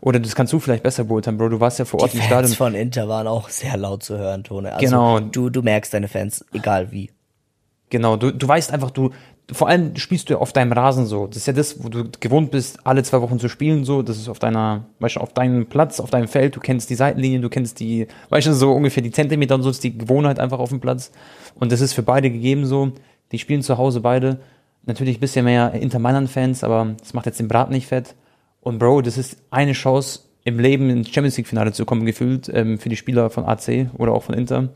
Oder 0.00 0.20
das 0.20 0.34
kannst 0.34 0.52
du 0.52 0.60
vielleicht 0.60 0.82
besser 0.82 1.04
beurteilen, 1.04 1.38
Bro. 1.38 1.48
Du 1.48 1.60
warst 1.60 1.78
ja 1.78 1.84
vor 1.84 2.00
Ort 2.00 2.12
Die 2.12 2.18
im 2.18 2.22
Fans 2.22 2.30
Stadion. 2.30 2.56
von 2.56 2.74
Inter 2.74 3.08
waren 3.08 3.26
auch 3.26 3.48
sehr 3.48 3.76
laut 3.76 4.02
zu 4.02 4.16
hören, 4.16 4.44
Tone. 4.44 4.72
Also 4.72 4.84
Genau. 4.84 5.20
Du, 5.20 5.50
du 5.50 5.62
merkst 5.62 5.92
deine 5.92 6.08
Fans, 6.08 6.44
egal 6.52 6.92
wie. 6.92 7.10
Genau, 7.90 8.16
du, 8.16 8.32
du 8.32 8.48
weißt 8.48 8.72
einfach, 8.72 8.90
du, 8.90 9.10
vor 9.50 9.68
allem 9.68 9.96
spielst 9.96 10.28
du 10.28 10.34
ja 10.34 10.38
auf 10.38 10.52
deinem 10.52 10.72
Rasen 10.72 11.06
so. 11.06 11.26
Das 11.26 11.38
ist 11.38 11.46
ja 11.46 11.52
das, 11.52 11.82
wo 11.82 11.88
du 11.88 12.04
gewohnt 12.20 12.50
bist, 12.50 12.86
alle 12.86 13.02
zwei 13.02 13.20
Wochen 13.20 13.38
zu 13.38 13.48
spielen 13.48 13.84
so. 13.84 14.02
Das 14.02 14.16
ist 14.16 14.28
auf 14.28 14.38
deiner, 14.38 14.84
weißt 15.00 15.16
du, 15.16 15.20
auf 15.20 15.32
deinem 15.32 15.66
Platz, 15.66 16.00
auf 16.00 16.10
deinem 16.10 16.28
Feld. 16.28 16.56
Du 16.56 16.60
kennst 16.60 16.88
die 16.90 16.94
Seitenlinien, 16.94 17.42
du 17.42 17.48
kennst 17.50 17.80
die, 17.80 18.06
weißt 18.30 18.46
du, 18.46 18.54
so 18.54 18.72
ungefähr 18.72 19.02
die 19.02 19.10
Zentimeter 19.10 19.56
und 19.56 19.62
so 19.62 19.70
ist 19.70 19.82
die 19.84 19.98
Gewohnheit 19.98 20.38
einfach 20.38 20.58
auf 20.58 20.70
dem 20.70 20.80
Platz. 20.80 21.10
Und 21.56 21.72
das 21.72 21.80
ist 21.80 21.92
für 21.92 22.02
beide 22.02 22.30
gegeben 22.30 22.66
so. 22.66 22.92
Die 23.32 23.38
spielen 23.38 23.62
zu 23.62 23.78
Hause 23.78 24.00
beide. 24.00 24.38
Natürlich 24.84 25.16
ein 25.16 25.20
bisschen 25.20 25.44
mehr 25.44 25.72
Inter 25.72 25.98
Mailand-Fans, 25.98 26.64
aber 26.64 26.94
das 26.98 27.14
macht 27.14 27.26
jetzt 27.26 27.40
den 27.40 27.48
Brat 27.48 27.70
nicht 27.70 27.86
fett. 27.86 28.14
Und 28.60 28.78
Bro, 28.78 29.02
das 29.02 29.16
ist 29.18 29.38
eine 29.50 29.72
Chance 29.72 30.20
im 30.44 30.58
Leben 30.58 30.90
ins 30.90 31.08
Champions 31.08 31.36
League-Finale 31.36 31.72
zu 31.72 31.84
kommen, 31.84 32.04
gefühlt, 32.04 32.50
ähm, 32.52 32.78
für 32.78 32.88
die 32.88 32.96
Spieler 32.96 33.30
von 33.30 33.44
AC 33.44 33.90
oder 33.96 34.12
auch 34.12 34.24
von 34.24 34.34
Inter. 34.34 34.68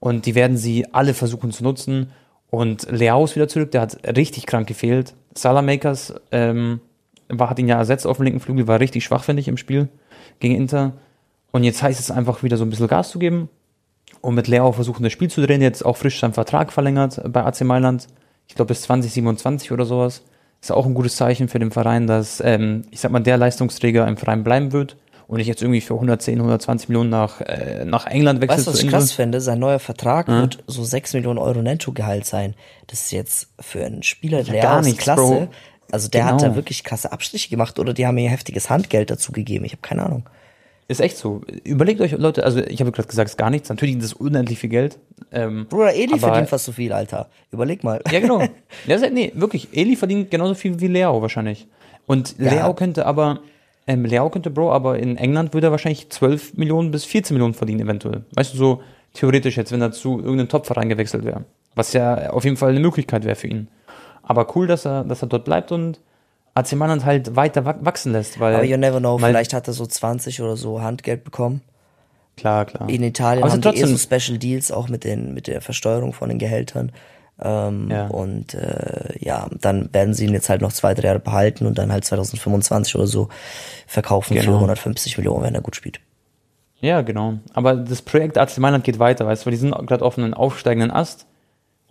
Und 0.00 0.26
die 0.26 0.34
werden 0.34 0.56
sie 0.56 0.92
alle 0.92 1.14
versuchen 1.14 1.52
zu 1.52 1.62
nutzen. 1.62 2.10
Und 2.50 2.90
Leao 2.90 3.24
ist 3.24 3.36
wieder 3.36 3.48
zurück, 3.48 3.70
der 3.70 3.82
hat 3.82 4.16
richtig 4.16 4.46
krank 4.46 4.66
gefehlt. 4.66 5.14
Salamakers, 5.34 6.14
ähm, 6.32 6.80
war, 7.28 7.50
hat 7.50 7.58
ihn 7.58 7.68
ja 7.68 7.78
ersetzt 7.78 8.06
auf 8.06 8.16
dem 8.16 8.24
linken 8.24 8.40
Flügel, 8.40 8.66
war 8.66 8.80
richtig 8.80 9.04
schwach, 9.04 9.24
finde 9.24 9.40
ich, 9.40 9.48
im 9.48 9.56
Spiel 9.56 9.88
gegen 10.40 10.54
Inter. 10.54 10.94
Und 11.52 11.64
jetzt 11.64 11.82
heißt 11.82 12.00
es 12.00 12.10
einfach 12.10 12.42
wieder 12.42 12.56
so 12.56 12.64
ein 12.64 12.70
bisschen 12.70 12.88
Gas 12.88 13.10
zu 13.10 13.18
geben 13.18 13.48
und 14.20 14.34
mit 14.34 14.48
Leao 14.48 14.72
versuchen, 14.72 15.02
das 15.02 15.12
Spiel 15.12 15.30
zu 15.30 15.40
drehen. 15.40 15.62
Jetzt 15.62 15.84
auch 15.84 15.96
frisch 15.96 16.20
seinen 16.20 16.32
Vertrag 16.32 16.72
verlängert 16.72 17.20
bei 17.32 17.44
AC 17.44 17.62
Mailand. 17.62 18.06
Ich 18.46 18.54
glaube 18.54 18.68
bis 18.68 18.82
2027 18.82 19.72
oder 19.72 19.84
sowas. 19.84 20.22
Ist 20.60 20.72
auch 20.72 20.86
ein 20.86 20.94
gutes 20.94 21.16
Zeichen 21.16 21.48
für 21.48 21.60
den 21.60 21.70
Verein, 21.70 22.06
dass, 22.06 22.42
ähm, 22.44 22.82
ich 22.90 23.00
sag 23.00 23.12
mal, 23.12 23.20
der 23.20 23.36
Leistungsträger 23.36 24.08
im 24.08 24.16
Verein 24.16 24.42
bleiben 24.42 24.72
wird 24.72 24.96
und 25.28 25.38
ich 25.38 25.46
jetzt 25.46 25.62
irgendwie 25.62 25.80
für 25.80 25.94
110, 25.94 26.38
120 26.38 26.88
Millionen 26.88 27.10
nach, 27.10 27.40
äh, 27.42 27.84
nach 27.84 28.06
England 28.06 28.40
wechselt. 28.40 28.58
Weißt 28.58 28.66
du, 28.66 28.72
was 28.72 28.82
ich 28.82 28.88
krass 28.88 29.12
finde? 29.12 29.40
Sein 29.40 29.60
neuer 29.60 29.78
Vertrag 29.78 30.26
ja. 30.26 30.40
wird 30.40 30.64
so 30.66 30.82
6 30.82 31.12
Millionen 31.14 31.38
Euro 31.38 31.62
Nettogehalt 31.62 32.24
sein. 32.24 32.54
Das 32.88 33.02
ist 33.02 33.12
jetzt 33.12 33.48
für 33.60 33.84
einen 33.84 34.02
Spieler 34.02 34.42
der 34.42 34.56
ja, 34.56 34.80
nichts, 34.80 34.98
Klasse. 35.02 35.22
Bro. 35.22 35.48
Also 35.90 36.08
der 36.08 36.22
genau. 36.22 36.34
hat 36.34 36.42
da 36.42 36.56
wirklich 36.56 36.82
krasse 36.82 37.12
Abstriche 37.12 37.50
gemacht 37.50 37.78
oder 37.78 37.94
die 37.94 38.06
haben 38.06 38.16
mir 38.16 38.28
heftiges 38.28 38.68
Handgeld 38.68 39.10
dazu 39.10 39.30
gegeben. 39.32 39.64
Ich 39.64 39.72
habe 39.72 39.82
keine 39.82 40.04
Ahnung. 40.04 40.24
Ist 40.90 41.00
echt 41.00 41.18
so. 41.18 41.42
Überlegt 41.64 42.00
euch, 42.00 42.12
Leute, 42.12 42.44
also 42.44 42.60
ich 42.60 42.80
habe 42.80 42.92
gerade 42.92 43.06
gesagt, 43.06 43.28
es 43.28 43.34
ist 43.34 43.36
gar 43.36 43.50
nichts. 43.50 43.68
Natürlich 43.68 43.98
ist 43.98 44.04
es 44.04 44.12
unendlich 44.14 44.58
viel 44.58 44.70
Geld. 44.70 44.98
Ähm, 45.30 45.66
Bruder, 45.68 45.94
Eli 45.94 46.12
aber, 46.12 46.20
verdient 46.20 46.48
fast 46.48 46.64
so 46.64 46.72
viel, 46.72 46.94
Alter. 46.94 47.28
Überleg 47.50 47.84
mal. 47.84 48.00
Ja, 48.10 48.20
genau. 48.20 48.40
ja, 48.86 49.10
nee, 49.10 49.30
wirklich. 49.34 49.68
Eli 49.72 49.96
verdient 49.96 50.30
genauso 50.30 50.54
viel 50.54 50.80
wie 50.80 50.86
Leao 50.86 51.20
wahrscheinlich. 51.20 51.68
Und 52.06 52.38
ja. 52.38 52.50
Leao 52.50 52.72
könnte 52.72 53.04
aber, 53.04 53.40
ähm, 53.86 54.06
Leao 54.06 54.30
könnte 54.30 54.48
Bro, 54.50 54.72
aber 54.72 54.98
in 54.98 55.18
England 55.18 55.52
würde 55.52 55.66
er 55.66 55.70
wahrscheinlich 55.72 56.08
12 56.08 56.54
Millionen 56.54 56.90
bis 56.90 57.04
14 57.04 57.34
Millionen 57.34 57.52
verdienen, 57.52 57.80
eventuell. 57.80 58.24
Weißt 58.34 58.54
du, 58.54 58.56
so 58.56 58.82
theoretisch 59.12 59.58
jetzt, 59.58 59.70
wenn 59.72 59.82
er 59.82 59.92
zu 59.92 60.18
irgendeinem 60.20 60.48
Topverein 60.48 60.88
gewechselt 60.88 61.22
wäre. 61.22 61.44
Was 61.74 61.92
ja 61.92 62.30
auf 62.30 62.44
jeden 62.44 62.56
Fall 62.56 62.70
eine 62.70 62.80
Möglichkeit 62.80 63.24
wäre 63.24 63.36
für 63.36 63.48
ihn. 63.48 63.68
Aber 64.22 64.56
cool, 64.56 64.66
dass 64.66 64.86
er, 64.86 65.04
dass 65.04 65.20
er 65.20 65.28
dort 65.28 65.44
bleibt 65.44 65.70
und 65.70 66.00
AC 66.58 66.72
Mailand 66.72 67.04
halt 67.04 67.36
weiter 67.36 67.64
wachsen 67.64 68.12
lässt. 68.12 68.40
Weil, 68.40 68.54
Aber 68.54 68.64
you 68.64 68.76
never 68.76 68.98
know, 68.98 69.18
vielleicht 69.18 69.54
hat 69.54 69.68
er 69.68 69.74
so 69.74 69.86
20 69.86 70.42
oder 70.42 70.56
so 70.56 70.82
Handgeld 70.82 71.24
bekommen. 71.24 71.62
Klar, 72.36 72.66
klar. 72.66 72.88
In 72.88 73.02
Italien 73.02 73.42
Aber 73.42 73.52
haben 73.52 73.60
die 73.60 73.80
eh 73.80 73.84
so 73.84 73.96
Special 73.96 74.38
Deals 74.38 74.70
auch 74.70 74.88
mit, 74.88 75.04
den, 75.04 75.34
mit 75.34 75.46
der 75.46 75.60
Versteuerung 75.60 76.12
von 76.12 76.28
den 76.28 76.38
Gehältern. 76.38 76.92
Ähm, 77.40 77.88
ja. 77.90 78.06
Und 78.08 78.54
äh, 78.54 79.16
ja, 79.18 79.48
dann 79.60 79.92
werden 79.92 80.14
sie 80.14 80.26
ihn 80.26 80.32
jetzt 80.32 80.48
halt 80.48 80.60
noch 80.60 80.72
zwei, 80.72 80.94
drei 80.94 81.08
Jahre 81.08 81.20
behalten 81.20 81.66
und 81.66 81.78
dann 81.78 81.92
halt 81.92 82.04
2025 82.04 82.96
oder 82.96 83.06
so 83.06 83.28
verkaufen 83.86 84.34
genau. 84.34 84.52
für 84.52 84.54
150 84.54 85.18
Millionen, 85.18 85.44
wenn 85.44 85.54
er 85.54 85.60
gut 85.60 85.76
spielt. 85.76 86.00
Ja, 86.80 87.02
genau. 87.02 87.34
Aber 87.54 87.74
das 87.74 88.02
Projekt 88.02 88.38
AC 88.38 88.58
Mailand 88.58 88.84
geht 88.84 88.98
weiter, 88.98 89.26
weißt 89.26 89.42
du, 89.42 89.46
weil 89.46 89.52
die 89.52 89.58
sind 89.58 89.74
gerade 89.86 90.04
auf 90.04 90.18
einem 90.18 90.34
aufsteigenden 90.34 90.90
Ast 90.90 91.26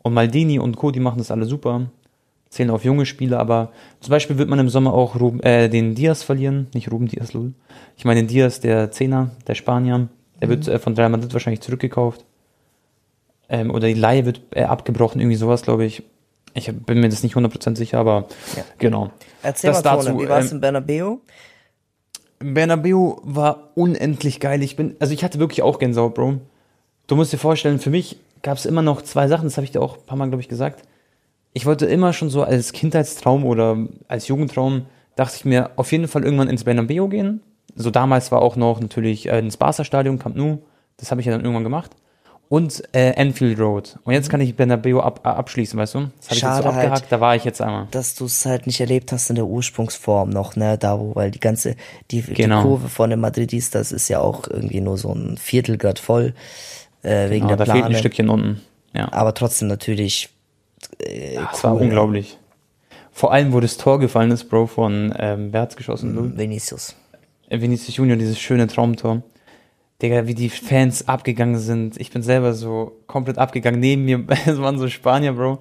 und 0.01 0.13
Maldini 0.13 0.59
und 0.59 0.77
Co., 0.77 0.91
die 0.91 0.99
machen 0.99 1.17
das 1.17 1.31
alle 1.31 1.45
super 1.45 1.87
zählen 2.49 2.69
auf 2.69 2.83
junge 2.83 3.05
Spieler, 3.05 3.39
aber 3.39 3.71
zum 3.99 4.11
Beispiel 4.11 4.37
wird 4.37 4.49
man 4.49 4.59
im 4.59 4.69
Sommer 4.69 4.93
auch 4.93 5.19
Ruben, 5.19 5.41
äh, 5.41 5.69
den 5.69 5.95
Diaz 5.95 6.23
verlieren, 6.23 6.67
nicht 6.73 6.91
Ruben 6.91 7.07
Diaz, 7.07 7.33
lul. 7.33 7.53
Ich 7.97 8.05
meine 8.05 8.21
den 8.21 8.27
Diaz, 8.27 8.59
der 8.59 8.91
Zehner, 8.91 9.31
der 9.47 9.55
Spanier, 9.55 10.07
der 10.39 10.47
mhm. 10.47 10.51
wird 10.51 10.67
äh, 10.67 10.79
von 10.79 10.95
Real 10.95 11.09
Madrid 11.09 11.33
wahrscheinlich 11.33 11.61
zurückgekauft. 11.61 12.23
Ähm, 13.49 13.71
oder 13.71 13.87
die 13.87 13.93
Laie 13.93 14.25
wird 14.25 14.41
äh, 14.51 14.63
abgebrochen, 14.63 15.21
irgendwie 15.21 15.37
sowas, 15.37 15.61
glaube 15.61 15.85
ich. 15.85 16.03
Ich 16.53 16.71
bin 16.73 16.99
mir 16.99 17.09
das 17.09 17.23
nicht 17.23 17.35
100% 17.35 17.75
sicher, 17.75 17.99
aber 17.99 18.27
ja. 18.55 18.63
genau. 18.77 19.11
Erzähl 19.43 19.71
das 19.71 19.83
mal, 19.83 19.95
dazu, 19.95 20.19
wie 20.19 20.27
war 20.27 20.39
es 20.39 20.51
ähm, 20.51 20.57
in 20.57 20.61
Bernabeu? 20.61 21.17
Bernabeu 22.39 23.15
war 23.23 23.71
unendlich 23.75 24.39
geil. 24.39 24.63
Ich 24.63 24.75
bin, 24.75 24.95
also 24.99 25.13
ich 25.13 25.23
hatte 25.23 25.39
wirklich 25.39 25.61
auch 25.61 25.79
Gänsehaut, 25.79 26.15
Bro. 26.15 26.39
Du 27.07 27.15
musst 27.15 27.31
dir 27.31 27.37
vorstellen, 27.37 27.79
für 27.79 27.89
mich 27.89 28.17
gab 28.41 28.57
es 28.57 28.65
immer 28.65 28.81
noch 28.81 29.01
zwei 29.01 29.27
Sachen, 29.27 29.45
das 29.45 29.57
habe 29.57 29.65
ich 29.65 29.71
dir 29.71 29.81
auch 29.81 29.97
ein 29.97 30.05
paar 30.05 30.17
Mal, 30.17 30.27
glaube 30.27 30.41
ich, 30.41 30.49
gesagt 30.49 30.83
ich 31.57 31.65
wollte 31.65 31.87
immer 31.87 32.13
schon 32.13 32.29
so 32.29 32.43
als 32.43 32.71
Kindheitstraum 32.71 33.43
oder 33.43 33.77
als 34.07 34.27
Jugendtraum, 34.27 34.85
dachte 35.15 35.37
ich 35.37 35.43
mir, 35.43 35.71
auf 35.75 35.91
jeden 35.91 36.07
Fall 36.07 36.23
irgendwann 36.23 36.49
ins 36.49 36.63
Bernabeu 36.63 37.07
gehen. 37.07 37.41
So 37.75 37.89
damals 37.89 38.31
war 38.31 38.43
auch 38.43 38.55
noch 38.55 38.79
natürlich 38.79 39.27
äh, 39.27 39.39
ins 39.39 39.57
Barca-Stadion, 39.57 40.19
Camp 40.19 40.35
Nou. 40.35 40.59
Das 40.97 41.09
habe 41.09 41.19
ich 41.19 41.25
ja 41.25 41.33
dann 41.33 41.41
irgendwann 41.41 41.63
gemacht. 41.63 41.95
Und 42.47 42.83
äh, 42.93 43.09
Enfield 43.13 43.59
Road. 43.59 43.97
Und 44.03 44.13
jetzt 44.13 44.29
kann 44.29 44.39
ich 44.39 44.55
Bernabeu 44.55 44.99
ab, 44.99 45.21
äh, 45.23 45.29
abschließen, 45.29 45.79
weißt 45.79 45.95
du? 45.95 45.99
Das 46.17 46.27
habe 46.27 46.35
ich 46.35 46.41
jetzt 46.43 46.57
so 46.57 46.69
abgehakt, 46.69 47.01
halt, 47.01 47.11
da 47.11 47.19
war 47.21 47.35
ich 47.35 47.43
jetzt 47.43 47.59
einmal. 47.59 47.87
Dass 47.89 48.13
du 48.13 48.25
es 48.25 48.45
halt 48.45 48.67
nicht 48.67 48.79
erlebt 48.79 49.11
hast 49.11 49.31
in 49.31 49.35
der 49.35 49.47
Ursprungsform 49.47 50.29
noch, 50.29 50.55
ne? 50.55 50.77
Da 50.77 50.99
wo, 50.99 51.15
weil 51.15 51.31
die 51.31 51.39
ganze, 51.39 51.75
die, 52.11 52.21
genau. 52.21 52.61
die 52.61 52.67
Kurve 52.67 52.87
von 52.87 53.09
den 53.09 53.19
Madridis, 53.19 53.71
das 53.71 53.91
ist 53.91 54.09
ja 54.09 54.19
auch 54.19 54.47
irgendwie 54.47 54.79
nur 54.79 54.99
so 54.99 55.11
ein 55.11 55.37
Viertel 55.37 55.79
voll. 55.97 56.35
Äh, 57.01 57.31
wegen 57.31 57.47
genau, 57.47 57.47
der 57.47 57.57
da 57.57 57.63
Plane. 57.63 57.79
fehlt 57.79 57.95
ein 57.95 57.99
Stückchen 57.99 58.29
unten. 58.29 58.61
Ja. 58.93 59.11
Aber 59.11 59.33
trotzdem 59.33 59.67
natürlich 59.67 60.29
äh, 60.99 61.35
das 61.35 61.63
cool, 61.63 61.71
war 61.71 61.81
unglaublich. 61.81 62.37
Vor 63.11 63.33
allem, 63.33 63.53
wo 63.53 63.59
das 63.59 63.77
Tor 63.77 63.99
gefallen 63.99 64.31
ist, 64.31 64.45
Bro, 64.45 64.67
von, 64.67 65.13
ähm, 65.17 65.49
wer 65.51 65.61
hat's 65.61 65.75
geschossen? 65.75 66.13
Mm, 66.13 66.37
Vinicius. 66.37 66.95
Äh, 67.49 67.61
Vinicius 67.61 67.97
Junior, 67.97 68.17
dieses 68.17 68.39
schöne 68.39 68.67
Traumtor. 68.67 69.23
Digga, 70.01 70.27
wie 70.27 70.35
die 70.35 70.49
Fans 70.49 71.07
abgegangen 71.07 71.57
sind. 71.57 71.99
Ich 71.99 72.11
bin 72.11 72.21
selber 72.21 72.53
so 72.53 72.99
komplett 73.07 73.39
abgegangen. 73.39 73.79
Neben 73.79 74.05
mir, 74.05 74.23
es 74.45 74.59
waren 74.61 74.77
so 74.77 74.87
Spanier, 74.87 75.33
Bro. 75.33 75.59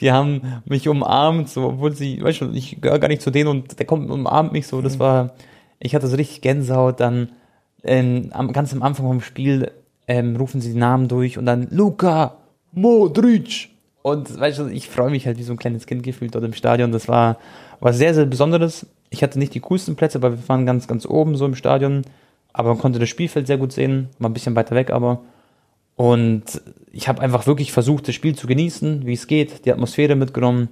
Die 0.00 0.10
haben 0.10 0.62
mich 0.64 0.88
umarmt, 0.88 1.50
so, 1.50 1.64
obwohl 1.64 1.94
sie, 1.94 2.22
weißt 2.22 2.40
du, 2.40 2.50
ich 2.52 2.80
gehöre 2.80 2.98
gar 2.98 3.08
nicht 3.08 3.20
zu 3.20 3.30
denen 3.30 3.48
und 3.48 3.78
der 3.78 3.84
kommt 3.84 4.06
und 4.06 4.20
umarmt 4.20 4.52
mich 4.52 4.66
so. 4.66 4.80
Das 4.80 4.94
mhm. 4.94 5.00
war, 5.00 5.34
ich 5.80 5.94
hatte 5.94 6.06
so 6.06 6.16
richtig 6.16 6.40
Gänsehaut. 6.40 7.00
Dann, 7.00 7.32
ähm, 7.82 8.30
ganz 8.52 8.72
am 8.72 8.82
Anfang 8.82 9.06
vom 9.06 9.20
Spiel, 9.20 9.70
ähm, 10.08 10.36
rufen 10.36 10.62
sie 10.62 10.72
die 10.72 10.78
Namen 10.78 11.08
durch 11.08 11.36
und 11.36 11.44
dann 11.44 11.68
Luca 11.70 12.38
Modric 12.72 13.68
und 14.04 14.38
weißt 14.38 14.58
du, 14.58 14.66
ich 14.66 14.90
freue 14.90 15.10
mich 15.10 15.26
halt 15.26 15.38
wie 15.38 15.42
so 15.44 15.54
ein 15.54 15.56
kleines 15.56 15.86
Kind 15.86 16.02
gefühlt 16.02 16.34
dort 16.34 16.44
im 16.44 16.52
Stadion. 16.52 16.92
Das 16.92 17.08
war 17.08 17.38
was 17.80 17.96
sehr, 17.96 18.12
sehr 18.12 18.26
Besonderes. 18.26 18.86
Ich 19.08 19.22
hatte 19.22 19.38
nicht 19.38 19.54
die 19.54 19.60
coolsten 19.60 19.96
Plätze, 19.96 20.18
aber 20.18 20.32
wir 20.32 20.46
waren 20.46 20.66
ganz, 20.66 20.86
ganz 20.86 21.06
oben 21.06 21.36
so 21.36 21.46
im 21.46 21.54
Stadion. 21.54 22.02
Aber 22.52 22.68
man 22.68 22.78
konnte 22.78 22.98
das 22.98 23.08
Spielfeld 23.08 23.46
sehr 23.46 23.56
gut 23.56 23.72
sehen, 23.72 24.10
war 24.18 24.28
ein 24.28 24.34
bisschen 24.34 24.54
weiter 24.56 24.74
weg, 24.76 24.90
aber. 24.90 25.22
Und 25.96 26.60
ich 26.92 27.08
habe 27.08 27.22
einfach 27.22 27.46
wirklich 27.46 27.72
versucht, 27.72 28.06
das 28.06 28.14
Spiel 28.14 28.34
zu 28.34 28.46
genießen, 28.46 29.06
wie 29.06 29.14
es 29.14 29.26
geht, 29.26 29.64
die 29.64 29.72
Atmosphäre 29.72 30.16
mitgenommen. 30.16 30.68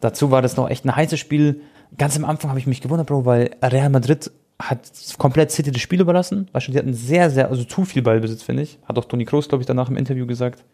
Dazu 0.00 0.32
war 0.32 0.42
das 0.42 0.56
noch 0.56 0.68
echt 0.68 0.84
ein 0.84 0.96
heißes 0.96 1.20
Spiel. 1.20 1.60
Ganz 1.96 2.16
am 2.16 2.24
Anfang 2.24 2.50
habe 2.50 2.58
ich 2.58 2.66
mich 2.66 2.80
gewundert, 2.80 3.06
Bro, 3.06 3.24
weil 3.24 3.50
Real 3.62 3.88
Madrid 3.88 4.32
hat 4.60 4.90
komplett 5.18 5.52
City 5.52 5.70
das 5.70 5.80
Spiel 5.80 6.00
überlassen. 6.00 6.48
Weißt 6.50 6.66
du, 6.66 6.72
die 6.72 6.78
hatten 6.78 6.94
sehr, 6.94 7.30
sehr, 7.30 7.50
also 7.50 7.62
zu 7.62 7.84
viel 7.84 8.02
Ballbesitz, 8.02 8.42
finde 8.42 8.64
ich. 8.64 8.80
Hat 8.84 8.98
auch 8.98 9.04
Toni 9.04 9.26
Kroos, 9.26 9.48
glaube 9.48 9.62
ich, 9.62 9.66
danach 9.66 9.88
im 9.88 9.96
Interview 9.96 10.26
gesagt. 10.26 10.64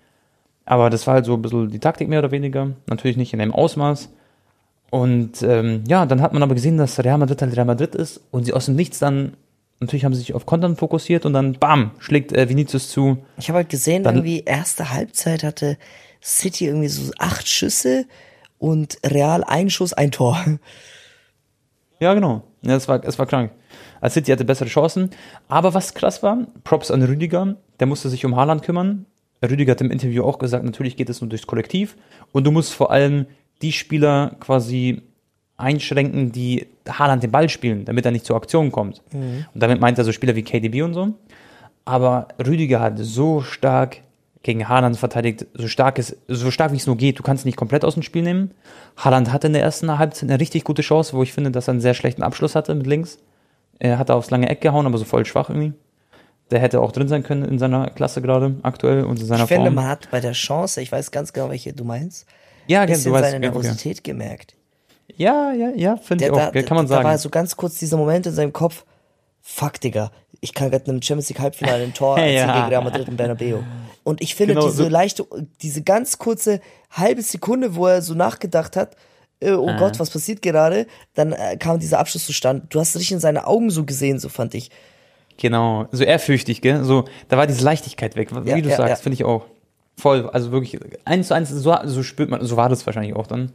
Aber 0.70 0.88
das 0.88 1.04
war 1.08 1.14
halt 1.14 1.24
so 1.24 1.34
ein 1.34 1.42
bisschen 1.42 1.68
die 1.68 1.80
Taktik 1.80 2.08
mehr 2.08 2.20
oder 2.20 2.30
weniger. 2.30 2.70
Natürlich 2.86 3.16
nicht 3.16 3.32
in 3.32 3.40
dem 3.40 3.52
Ausmaß. 3.52 4.08
Und 4.90 5.42
ähm, 5.42 5.82
ja, 5.88 6.06
dann 6.06 6.22
hat 6.22 6.32
man 6.32 6.44
aber 6.44 6.54
gesehen, 6.54 6.78
dass 6.78 7.02
Real 7.02 7.18
Madrid 7.18 7.42
halt 7.42 7.56
Real 7.56 7.64
Madrid 7.64 7.96
ist 7.96 8.20
und 8.30 8.44
sie 8.44 8.52
aus 8.52 8.66
dem 8.66 8.76
Nichts 8.76 9.00
dann, 9.00 9.36
natürlich 9.80 10.04
haben 10.04 10.14
sie 10.14 10.20
sich 10.20 10.32
auf 10.32 10.46
Kontern 10.46 10.76
fokussiert 10.76 11.26
und 11.26 11.32
dann 11.32 11.54
bam, 11.54 11.90
schlägt 11.98 12.32
äh, 12.32 12.48
Vinicius 12.48 12.88
zu. 12.88 13.18
Ich 13.36 13.48
habe 13.48 13.56
halt 13.56 13.68
gesehen, 13.68 14.04
dann, 14.04 14.14
irgendwie 14.14 14.44
erste 14.44 14.92
Halbzeit 14.92 15.42
hatte 15.42 15.76
City 16.22 16.66
irgendwie 16.66 16.86
so 16.86 17.10
acht 17.18 17.48
Schüsse 17.48 18.06
und 18.58 18.96
Real 19.04 19.42
ein 19.42 19.70
Schuss, 19.70 19.92
ein 19.92 20.12
Tor. 20.12 20.38
Ja, 21.98 22.14
genau. 22.14 22.44
Ja, 22.62 22.76
es 22.76 22.86
war, 22.86 23.02
es 23.04 23.18
war 23.18 23.26
krank. 23.26 23.50
Als 24.00 24.14
City 24.14 24.30
hatte 24.30 24.44
bessere 24.44 24.68
Chancen. 24.68 25.10
Aber 25.48 25.74
was 25.74 25.94
krass 25.94 26.22
war, 26.22 26.46
Props 26.62 26.92
an 26.92 27.02
Rüdiger, 27.02 27.56
der 27.80 27.88
musste 27.88 28.08
sich 28.08 28.24
um 28.24 28.36
Haaland 28.36 28.62
kümmern. 28.62 29.06
Rüdiger 29.42 29.72
hat 29.72 29.80
im 29.80 29.90
Interview 29.90 30.24
auch 30.24 30.38
gesagt, 30.38 30.64
natürlich 30.64 30.96
geht 30.96 31.08
es 31.08 31.20
nur 31.20 31.30
durchs 31.30 31.46
Kollektiv 31.46 31.96
und 32.32 32.44
du 32.44 32.50
musst 32.50 32.72
vor 32.72 32.90
allem 32.90 33.26
die 33.62 33.72
Spieler 33.72 34.36
quasi 34.40 35.02
einschränken, 35.56 36.32
die 36.32 36.66
Haaland 36.88 37.22
den 37.22 37.30
Ball 37.30 37.48
spielen, 37.48 37.84
damit 37.84 38.04
er 38.04 38.10
nicht 38.10 38.24
zur 38.24 38.36
Aktion 38.36 38.72
kommt. 38.72 39.02
Mhm. 39.12 39.46
Und 39.52 39.62
damit 39.62 39.80
meint 39.80 39.98
er 39.98 40.04
so 40.04 40.12
Spieler 40.12 40.34
wie 40.36 40.42
KDB 40.42 40.82
und 40.82 40.94
so. 40.94 41.14
Aber 41.84 42.28
Rüdiger 42.44 42.80
hat 42.80 42.98
so 42.98 43.42
stark 43.42 43.98
gegen 44.42 44.68
Haaland 44.68 44.96
verteidigt, 44.96 45.46
so 45.54 45.68
stark, 45.68 45.98
ist, 45.98 46.16
so 46.28 46.50
stark 46.50 46.72
wie 46.72 46.76
es 46.76 46.86
nur 46.86 46.96
geht. 46.96 47.18
Du 47.18 47.22
kannst 47.22 47.44
nicht 47.44 47.56
komplett 47.56 47.84
aus 47.84 47.94
dem 47.94 48.02
Spiel 48.02 48.22
nehmen. 48.22 48.52
Haaland 48.96 49.32
hatte 49.32 49.48
in 49.48 49.52
der 49.52 49.62
ersten 49.62 49.98
Halbzeit 49.98 50.30
eine 50.30 50.40
richtig 50.40 50.64
gute 50.64 50.82
Chance, 50.82 51.12
wo 51.12 51.22
ich 51.22 51.32
finde, 51.32 51.50
dass 51.50 51.68
er 51.68 51.72
einen 51.72 51.80
sehr 51.80 51.94
schlechten 51.94 52.22
Abschluss 52.22 52.54
hatte 52.54 52.74
mit 52.74 52.86
links. 52.86 53.18
Er 53.78 53.98
hat 53.98 54.10
aufs 54.10 54.30
lange 54.30 54.48
Eck 54.48 54.60
gehauen, 54.60 54.86
aber 54.86 54.98
so 54.98 55.04
voll 55.04 55.26
schwach 55.26 55.50
irgendwie. 55.50 55.74
Der 56.50 56.60
hätte 56.60 56.80
auch 56.80 56.92
drin 56.92 57.08
sein 57.08 57.22
können 57.22 57.44
in 57.44 57.58
seiner 57.58 57.90
Klasse 57.90 58.22
gerade 58.22 58.56
aktuell 58.62 59.04
und 59.04 59.20
in 59.20 59.26
seiner 59.26 59.44
ich 59.44 59.48
Form. 59.48 59.60
Ich 59.60 59.64
finde, 59.64 59.70
man 59.70 59.86
hat 59.86 60.10
bei 60.10 60.20
der 60.20 60.32
Chance, 60.32 60.80
ich 60.80 60.90
weiß 60.90 61.10
ganz 61.10 61.32
genau, 61.32 61.50
welche 61.50 61.72
du 61.72 61.84
meinst, 61.84 62.26
ja, 62.66 62.82
ein 62.82 62.88
bisschen 62.88 63.12
weißt, 63.12 63.24
seine 63.24 63.40
Nervosität 63.40 63.98
okay. 63.98 64.10
gemerkt. 64.10 64.56
Ja, 65.16 65.52
ja, 65.52 65.70
ja, 65.74 65.96
finde 65.96 66.24
ich 66.24 66.30
auch, 66.30 66.50
da, 66.52 66.62
kann 66.62 66.76
man 66.76 66.86
sagen. 66.86 67.04
Da 67.04 67.10
war 67.10 67.18
so 67.18 67.30
ganz 67.30 67.56
kurz 67.56 67.78
dieser 67.78 67.96
Moment 67.96 68.26
in 68.26 68.32
seinem 68.32 68.52
Kopf, 68.52 68.84
fuck, 69.40 69.80
Digga, 69.80 70.10
ich 70.40 70.54
kann 70.54 70.70
gerade 70.70 70.90
einem 70.90 71.02
Champions 71.02 71.28
League 71.28 71.40
Halbfinale 71.40 71.84
ein 71.84 71.94
Tor 71.94 72.18
ja. 72.18 72.54
gegen 72.54 72.68
Real 72.68 72.84
Madrid 72.84 73.08
und 73.08 73.16
Bernabeu. 73.16 73.58
Und 74.04 74.22
ich 74.22 74.34
finde 74.34 74.54
genau, 74.54 74.66
diese 74.66 74.84
so 74.84 74.88
leichte, 74.88 75.26
diese 75.62 75.82
ganz 75.82 76.18
kurze 76.18 76.60
halbe 76.90 77.22
Sekunde, 77.22 77.74
wo 77.74 77.86
er 77.86 78.02
so 78.02 78.14
nachgedacht 78.14 78.76
hat, 78.76 78.96
äh, 79.40 79.52
oh 79.52 79.68
ah. 79.68 79.78
Gott, 79.78 79.98
was 79.98 80.10
passiert 80.10 80.42
gerade? 80.42 80.86
Dann 81.14 81.32
äh, 81.32 81.56
kam 81.56 81.78
dieser 81.78 81.98
Abschluss 81.98 82.26
zustande. 82.26 82.66
Du 82.68 82.80
hast 82.80 82.94
richtig 82.94 83.12
in 83.12 83.20
seine 83.20 83.46
Augen 83.46 83.70
so 83.70 83.84
gesehen, 83.84 84.18
so 84.18 84.28
fand 84.28 84.54
ich. 84.54 84.70
Genau, 85.40 85.86
so 85.90 86.04
ehrfürchtig, 86.04 86.60
gell? 86.60 86.84
So, 86.84 87.04
da 87.28 87.36
war 87.36 87.46
diese 87.46 87.64
Leichtigkeit 87.64 88.14
weg, 88.16 88.28
wie 88.44 88.48
ja, 88.50 88.60
du 88.60 88.68
ja, 88.68 88.76
sagst, 88.76 88.90
ja. 88.90 88.96
finde 88.96 89.14
ich 89.14 89.24
auch. 89.24 89.46
Voll, 89.96 90.28
also 90.30 90.52
wirklich, 90.52 90.78
eins 91.04 91.28
zu 91.28 91.34
eins, 91.34 91.50
so, 91.50 91.74
so 91.84 92.02
spürt 92.02 92.30
man, 92.30 92.44
so 92.44 92.56
war 92.56 92.68
das 92.68 92.86
wahrscheinlich 92.86 93.14
auch 93.16 93.26
dann. 93.26 93.52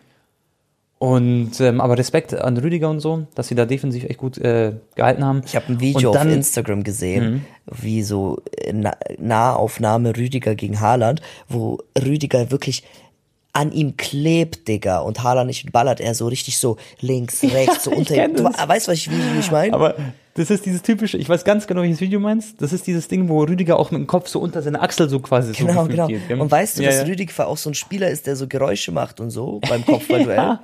Und 0.97 1.59
ähm, 1.59 1.81
aber 1.81 1.97
Respekt 1.97 2.33
an 2.33 2.55
Rüdiger 2.57 2.89
und 2.89 3.01
so, 3.01 3.27
dass 3.35 3.49
sie 3.49 3.55
da 3.55 3.65
defensiv 3.65 4.05
echt 4.05 4.17
gut 4.17 4.37
äh, 4.37 4.73
gehalten 4.95 5.25
haben. 5.25 5.41
Ich 5.45 5.55
habe 5.55 5.67
ein 5.67 5.79
Video 5.81 6.11
dann- 6.13 6.27
Mhm. 6.27 6.31
auf 6.33 6.37
Instagram 6.37 6.83
gesehen, 6.83 7.45
wie 7.69 8.01
so 8.01 8.41
äh, 8.57 8.71
Na 8.73 8.93
Nahaufnahme 9.19 10.15
Rüdiger 10.15 10.55
gegen 10.55 10.79
Haaland, 10.79 11.21
wo 11.49 11.79
Rüdiger 12.01 12.49
wirklich 12.49 12.83
an 13.55 13.71
ihm 13.71 13.95
klebt, 13.95 14.67
Digga, 14.67 14.99
und 14.99 15.23
Haaland 15.23 15.47
nicht 15.47 15.71
ballert, 15.71 16.01
er 16.01 16.13
so 16.13 16.27
richtig 16.27 16.57
so 16.57 16.77
links, 16.99 17.41
rechts, 17.43 17.85
so 17.85 17.91
ich 17.91 17.97
unter 17.97 18.25
ihm. 18.25 18.35
Du 18.35 18.43
weißt, 18.43 18.87
was 18.87 18.95
ich, 18.95 19.09
wie, 19.09 19.33
wie 19.33 19.39
ich 19.39 19.49
meine? 19.49 19.73
Aber 19.73 19.95
das 20.33 20.49
ist 20.49 20.65
dieses 20.65 20.81
typische, 20.81 21.17
ich 21.17 21.29
weiß 21.29 21.45
ganz 21.45 21.65
genau, 21.65 21.81
welches 21.81 22.01
Video 22.01 22.19
du 22.19 22.23
meinst. 22.23 22.61
Das 22.61 22.73
ist 22.73 22.85
dieses 22.85 23.07
Ding, 23.07 23.29
wo 23.29 23.41
Rüdiger 23.43 23.79
auch 23.79 23.91
mit 23.91 24.01
dem 24.01 24.07
Kopf 24.07 24.27
so 24.27 24.39
unter 24.41 24.61
seine 24.61 24.81
Achsel 24.81 25.07
so 25.07 25.21
quasi 25.21 25.53
so 25.53 25.65
Genau, 25.65 25.83
gefühlt 25.83 25.91
genau. 25.91 26.07
geht. 26.07 26.27
gell? 26.27 26.41
Und 26.41 26.51
weißt 26.51 26.77
du, 26.77 26.83
ja, 26.83 26.89
dass 26.89 26.99
ja. 26.99 27.05
Rüdiger 27.05 27.47
auch 27.47 27.55
so 27.55 27.69
ein 27.69 27.73
Spieler 27.73 28.09
ist, 28.09 28.27
der 28.27 28.35
so 28.35 28.45
Geräusche 28.45 28.91
macht 28.91 29.21
und 29.21 29.29
so 29.29 29.61
beim 29.69 29.85
Kopfballduell? 29.85 30.37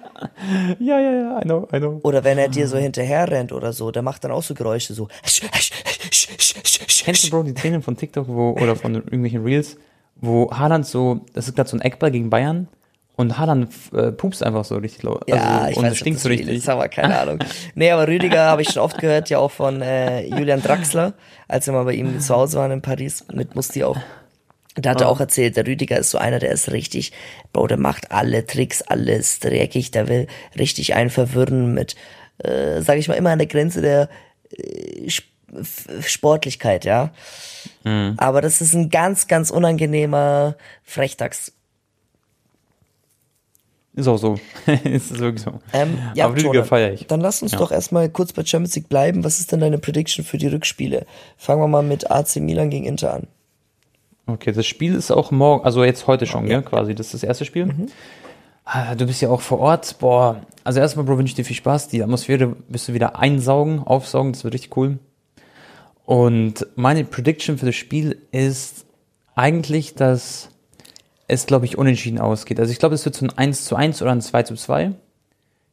ja, 0.80 1.00
ja, 1.00 1.00
ja, 1.00 1.40
I 1.40 1.44
know, 1.44 1.70
I 1.74 1.78
know. 1.80 2.02
Oder 2.04 2.26
wenn 2.26 2.38
er 2.38 2.50
dir 2.50 2.68
so 2.68 2.76
hinterher 2.78 3.32
rennt 3.32 3.54
oder 3.54 3.72
so, 3.72 3.92
der 3.92 4.02
macht 4.02 4.26
dann 4.26 4.32
auch 4.32 4.44
so 4.44 4.54
Geräusche 4.54 4.94
so. 4.94 5.08
Kennst 7.04 7.24
du, 7.24 7.30
Bro, 7.30 7.44
die 7.44 7.54
Szenen 7.54 7.82
von 7.82 7.96
TikTok 7.96 8.28
wo, 8.28 8.52
oder 8.52 8.76
von 8.76 8.96
irgendwelchen 8.96 9.44
Reels, 9.44 9.78
wo 10.18 10.52
Haaland 10.52 10.86
so, 10.86 11.22
das 11.34 11.48
ist 11.48 11.56
gerade 11.56 11.70
so 11.70 11.78
ein 11.78 11.82
Eckball 11.82 12.12
gegen 12.12 12.30
Bayern 12.30 12.68
und 13.22 13.38
Haaland 13.38 13.70
äh, 13.94 14.12
pupst 14.12 14.44
einfach 14.44 14.66
so 14.66 14.76
richtig 14.76 15.04
laut. 15.04 15.24
Ja, 15.28 15.60
also, 15.60 15.72
ich 15.72 15.78
und 15.78 15.86
weiß, 15.86 15.98
stinkt 15.98 16.20
so 16.20 16.30
richtig. 16.30 16.58
Ist, 16.58 16.70
aber 16.70 16.90
keine 16.90 17.20
Ahnung. 17.22 17.40
Nee, 17.76 17.92
aber 17.92 18.08
Rüdiger 18.08 18.46
habe 18.46 18.62
ich 18.62 18.72
schon 18.72 18.82
oft 18.82 18.98
gehört, 18.98 19.30
ja 19.30 19.38
auch 19.38 19.52
von 19.52 19.82
äh, 19.82 20.26
Julian 20.26 20.62
Draxler, 20.62 21.14
als 21.48 21.68
wir 21.68 21.74
mal 21.74 21.86
bei 21.86 21.94
ihm 21.94 22.20
zu 22.20 22.36
Hause 22.36 22.58
waren 22.58 22.72
in 22.72 22.82
Paris, 22.82 23.26
mit 23.32 23.56
Musti 23.56 23.84
auch. 23.84 23.98
Da 24.76 24.92
hat 24.92 25.02
er 25.02 25.10
auch 25.10 25.20
erzählt, 25.20 25.58
der 25.58 25.68
Rüdiger 25.68 25.98
ist 25.98 26.12
so 26.12 26.18
einer, 26.18 26.40
der 26.40 26.52
ist 26.52 26.72
richtig, 26.72 27.12
Bro, 27.52 27.68
der 27.68 27.78
macht 27.78 28.12
alle 28.12 28.46
Tricks, 28.46 28.82
alles 28.82 29.40
dreckig, 29.40 29.92
der 29.92 30.08
will 30.08 30.28
richtig 30.58 30.96
einen 30.96 31.10
verwirren 31.10 31.74
mit, 31.74 31.96
äh, 32.38 32.82
sag 32.82 32.98
ich 32.98 33.08
mal, 33.08 33.16
immer 33.16 33.32
an 33.32 33.40
der 33.40 33.48
Grenze 33.48 33.82
der 33.82 34.10
äh, 34.58 35.10
Sportlichkeit, 36.02 36.86
ja. 36.86 37.12
Mhm. 37.84 38.16
Aber 38.18 38.42
das 38.42 38.62
ist 38.62 38.74
ein 38.74 38.90
ganz, 38.90 39.28
ganz 39.28 39.52
unangenehmer 39.52 40.56
Frechdachs. 40.84 41.52
Ist 43.94 44.08
auch 44.08 44.18
so. 44.18 44.40
ist 44.86 45.20
wirklich 45.20 45.44
so. 45.44 45.60
Ähm, 45.74 45.98
ja, 46.16 46.26
Aber 46.26 46.38
Jonah, 46.38 46.64
feiere 46.64 46.94
ich. 46.94 47.08
Dann 47.08 47.20
lass 47.20 47.42
uns 47.42 47.52
Ja. 47.52 47.58
doch 47.60 47.72
erstmal 47.72 48.10
kurz 48.10 48.32
bei 48.32 48.46
Champions 48.46 48.76
League 48.76 48.88
bleiben. 48.90 49.24
Was 49.26 49.40
ist 49.40 49.52
denn 49.52 49.60
deine 49.60 49.80
Prediction 49.80 50.24
für 50.24 50.38
die 50.38 50.48
Rückspiele? 50.48 51.06
Fangen 51.38 51.62
wir 51.62 51.68
mal 51.68 51.84
mit 51.84 52.10
AC 52.10 52.38
Milan 52.38 52.70
gegen 52.70 52.86
Inter 52.86 53.14
an. 53.14 53.28
Okay, 54.28 54.54
das 54.54 54.66
Spiel 54.66 54.96
ist 54.96 55.12
auch 55.12 55.32
morgen, 55.32 55.66
also 55.66 55.84
jetzt 55.84 56.08
heute 56.08 56.26
schon, 56.26 56.48
ja, 56.48 56.62
quasi. 56.62 56.96
Das 56.96 57.08
ist 57.08 57.16
das 57.16 57.24
erste 57.24 57.44
Spiel. 57.44 57.74
Ah, 58.64 58.96
Du 58.96 59.06
bist 59.08 59.22
ja 59.22 59.30
auch 59.30 59.42
vor 59.42 59.60
Ort. 59.60 59.98
Boah, 60.00 60.42
also 60.64 60.80
erstmal, 60.80 61.06
Bro, 61.06 61.18
wünsche 61.18 61.32
ich 61.32 61.36
dir 61.36 61.44
viel 61.44 61.56
Spaß. 61.58 61.90
Die 61.90 62.02
Atmosphäre 62.02 62.56
wirst 62.70 62.88
du 62.88 62.94
wieder 62.94 63.20
einsaugen, 63.20 63.80
aufsaugen. 63.80 64.32
Das 64.32 64.46
wird 64.46 64.54
richtig 64.54 64.78
cool. 64.78 65.00
Und 66.06 66.66
meine 66.76 67.04
Prediction 67.04 67.58
für 67.58 67.66
das 67.66 67.76
Spiel 67.76 68.20
ist 68.32 68.86
eigentlich, 69.36 69.96
dass 69.96 70.50
es, 71.32 71.46
glaube 71.46 71.66
ich, 71.66 71.78
unentschieden 71.78 72.20
ausgeht. 72.20 72.60
Also 72.60 72.72
ich 72.72 72.80
glaube, 72.80 72.94
es 72.94 73.06
wird 73.06 73.16
so 73.16 73.26
ein 73.26 73.38
1 73.38 73.66
zu 73.66 73.76
1 73.76 74.02
oder 74.02 74.12
ein 74.12 74.22
2 74.22 74.44
zu 74.44 74.56
2. 74.56 74.92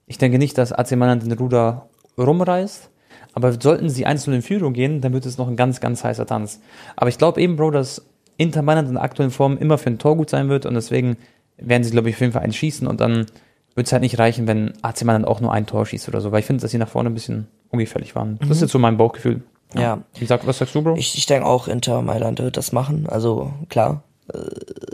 Ich 0.06 0.16
denke 0.16 0.38
nicht, 0.38 0.56
dass 0.56 0.72
AC 0.72 0.92
Mailand 0.92 1.24
den 1.24 1.32
Ruder 1.32 1.88
rumreißt. 2.16 2.90
Aber 3.34 3.52
sollten 3.60 3.90
sie 3.90 4.06
1 4.06 4.28
in 4.28 4.42
Führung 4.42 4.72
gehen, 4.72 5.00
dann 5.00 5.12
wird 5.12 5.26
es 5.26 5.36
noch 5.36 5.48
ein 5.48 5.56
ganz, 5.56 5.80
ganz 5.80 6.04
heißer 6.04 6.26
Tanz. 6.26 6.60
Aber 6.96 7.08
ich 7.08 7.18
glaube 7.18 7.40
eben, 7.40 7.56
Bro, 7.56 7.72
dass 7.72 8.06
Inter 8.36 8.62
Mailand 8.62 8.88
in 8.88 8.94
der 8.94 9.02
aktuellen 9.02 9.32
Form 9.32 9.58
immer 9.58 9.78
für 9.78 9.90
ein 9.90 9.98
Tor 9.98 10.16
gut 10.16 10.30
sein 10.30 10.48
wird 10.48 10.64
und 10.64 10.74
deswegen 10.74 11.16
werden 11.56 11.82
sie, 11.82 11.90
glaube 11.90 12.08
ich, 12.08 12.14
auf 12.14 12.20
jeden 12.20 12.32
Fall 12.32 12.42
einen 12.42 12.52
schießen 12.52 12.86
und 12.86 13.00
dann 13.00 13.26
wird 13.74 13.86
es 13.86 13.92
halt 13.92 14.02
nicht 14.02 14.18
reichen, 14.18 14.46
wenn 14.46 14.72
AC 14.82 15.04
Mailand 15.04 15.26
auch 15.26 15.40
nur 15.40 15.52
ein 15.52 15.66
Tor 15.66 15.86
schießt 15.86 16.08
oder 16.08 16.20
so, 16.20 16.32
weil 16.32 16.40
ich 16.40 16.46
finde, 16.46 16.62
dass 16.62 16.70
sie 16.70 16.78
nach 16.78 16.88
vorne 16.88 17.10
ein 17.10 17.14
bisschen 17.14 17.48
ungefährlich 17.70 18.14
waren. 18.14 18.38
Das 18.40 18.50
ist 18.50 18.60
jetzt 18.62 18.72
so 18.72 18.78
mein 18.78 18.96
Bauchgefühl. 18.96 19.42
Ja. 19.74 20.02
Wie 20.14 20.24
sag, 20.24 20.46
was 20.46 20.58
sagst 20.58 20.74
du, 20.74 20.82
Bro? 20.82 20.96
Ich, 20.96 21.18
ich 21.18 21.26
denke 21.26 21.46
auch, 21.46 21.68
Inter 21.68 22.00
Mailand 22.02 22.38
wird 22.38 22.56
das 22.56 22.72
machen. 22.72 23.06
Also 23.08 23.52
klar, 23.68 24.02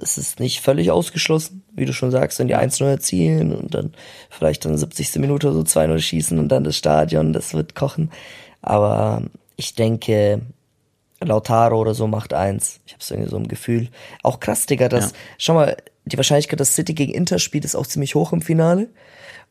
es 0.03 0.19
ist 0.19 0.41
nicht 0.41 0.61
völlig 0.61 0.91
ausgeschlossen, 0.91 1.63
wie 1.73 1.85
du 1.87 1.93
schon 1.93 2.11
sagst, 2.11 2.39
wenn 2.39 2.49
die 2.49 2.57
1-0 2.57 2.85
erzielen 2.85 3.55
und 3.55 3.75
dann 3.75 3.93
vielleicht 4.31 4.65
dann 4.65 4.77
70. 4.77 5.17
Minute 5.17 5.53
so 5.53 5.61
2-0 5.61 5.99
schießen 5.99 6.39
und 6.39 6.49
dann 6.49 6.65
das 6.65 6.77
Stadion, 6.77 7.33
das 7.33 7.55
wird 7.55 7.75
kochen. 7.75 8.11
Aber 8.63 9.23
ich 9.57 9.75
denke, 9.75 10.43
Lautaro 11.21 11.81
oder 11.81 11.95
so 11.95 12.07
macht 12.07 12.35
eins. 12.35 12.81
Ich 12.87 12.93
habe 12.93 13.03
so 13.05 13.15
irgendwie 13.15 13.31
so 13.31 13.37
ein 13.37 13.49
Gefühl. 13.49 13.89
Auch 14.23 14.41
krass, 14.41 14.67
Digga, 14.67 14.89
dass, 14.89 15.13
Ja. 15.13 15.17
schau 15.39 15.55
mal, 15.55 15.77
die 16.05 16.17
Wahrscheinlichkeit, 16.17 16.61
dass 16.61 16.75
City 16.75 16.93
gegen 16.95 17.15
Inter 17.15 17.39
spielt, 17.39 17.65
ist 17.65 17.75
auch 17.77 17.87
ziemlich 17.87 18.15
hoch 18.15 18.33
im 18.33 18.43
Finale. 18.43 18.89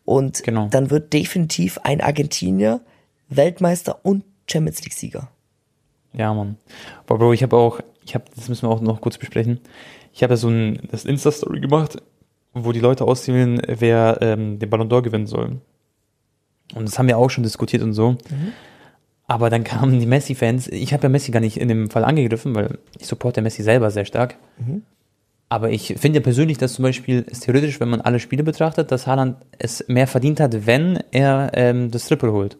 Und 0.05 0.43
Genau. 0.43 0.67
dann 0.69 0.89
wird 0.91 1.13
definitiv 1.13 1.79
ein 1.83 2.01
Argentinier 2.01 2.81
Weltmeister 3.29 3.99
und 4.03 4.23
Champions 4.47 4.83
League 4.83 4.93
Sieger. 4.93 5.29
Ja, 6.13 6.33
Mann. 6.33 6.57
Aber 7.07 7.17
Bro, 7.17 7.33
ich 7.33 7.41
habe 7.41 7.55
auch, 7.57 7.79
ich 8.05 8.15
habe, 8.15 8.25
das 8.35 8.49
müssen 8.49 8.67
wir 8.67 8.71
auch 8.71 8.81
noch 8.81 9.01
kurz 9.01 9.17
besprechen. 9.17 9.59
Ich 10.13 10.23
habe 10.23 10.33
ja 10.33 10.37
so 10.37 10.49
ein 10.49 10.79
das 10.91 11.05
Insta-Story 11.05 11.59
gemacht, 11.59 11.97
wo 12.53 12.71
die 12.71 12.79
Leute 12.79 13.05
auswählen, 13.05 13.61
wer 13.67 14.19
ähm, 14.21 14.59
den 14.59 14.69
Ballon 14.69 14.89
d'Or 14.89 15.01
gewinnen 15.01 15.27
soll. 15.27 15.59
Und 16.75 16.87
das 16.87 16.97
haben 16.99 17.07
wir 17.07 17.17
auch 17.17 17.29
schon 17.29 17.43
diskutiert 17.43 17.81
und 17.83 17.93
so. 17.93 18.17
Aber 19.27 19.49
dann 19.49 19.63
kamen 19.63 19.99
die 19.99 20.05
Messi-Fans. 20.05 20.67
Ich 20.67 20.93
habe 20.93 21.03
ja 21.03 21.09
Messi 21.09 21.31
gar 21.31 21.39
nicht 21.39 21.57
in 21.57 21.67
dem 21.67 21.89
Fall 21.89 22.03
angegriffen, 22.03 22.53
weil 22.55 22.77
ich 22.99 23.07
supporte 23.07 23.41
Messi 23.41 23.63
selber 23.63 23.89
sehr 23.89 24.05
stark. 24.05 24.35
Aber 25.49 25.69
ich 25.69 25.95
finde 25.99 26.19
ja 26.19 26.23
persönlich, 26.23 26.57
dass 26.57 26.73
zum 26.73 26.83
Beispiel 26.83 27.25
es 27.29 27.41
theoretisch, 27.41 27.79
wenn 27.79 27.89
man 27.89 28.01
alle 28.01 28.19
Spiele 28.19 28.43
betrachtet, 28.43 28.91
dass 28.91 29.07
Haaland 29.07 29.37
es 29.59 29.85
mehr 29.87 30.07
verdient 30.07 30.39
hat, 30.39 30.65
wenn 30.65 30.99
er 31.11 31.51
ähm, 31.53 31.91
das 31.91 32.07
Triple 32.07 32.31
holt. 32.31 32.57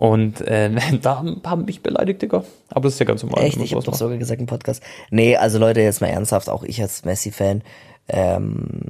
Und 0.00 0.40
äh, 0.40 0.70
da 1.02 1.22
haben 1.44 1.64
mich 1.66 1.82
beleidigt, 1.82 2.22
Digga. 2.22 2.42
Aber 2.70 2.84
das 2.84 2.94
ist 2.94 3.00
ja 3.00 3.04
ganz 3.04 3.22
normal. 3.22 3.44
Echt? 3.44 3.58
Ich 3.58 3.74
habe 3.74 3.84
doch 3.84 3.94
sogar 3.94 4.16
gesagt 4.16 4.40
im 4.40 4.46
Podcast. 4.46 4.82
Nee, 5.10 5.36
also 5.36 5.58
Leute, 5.58 5.82
jetzt 5.82 6.00
mal 6.00 6.06
ernsthaft, 6.06 6.48
auch 6.48 6.62
ich 6.62 6.80
als 6.80 7.04
Messi-Fan. 7.04 7.60
Ähm, 8.08 8.80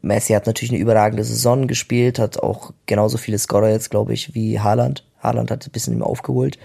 Messi 0.00 0.32
hat 0.32 0.46
natürlich 0.46 0.72
eine 0.72 0.80
überragende 0.80 1.24
Saison 1.24 1.66
gespielt, 1.66 2.18
hat 2.18 2.42
auch 2.42 2.72
genauso 2.86 3.18
viele 3.18 3.38
Scorer 3.38 3.68
jetzt, 3.68 3.90
glaube 3.90 4.14
ich, 4.14 4.34
wie 4.34 4.58
Haaland. 4.58 5.04
Haaland 5.20 5.50
hat 5.50 5.66
ein 5.66 5.72
bisschen 5.72 5.92
ihm 5.92 6.02
aufgeholt. 6.02 6.58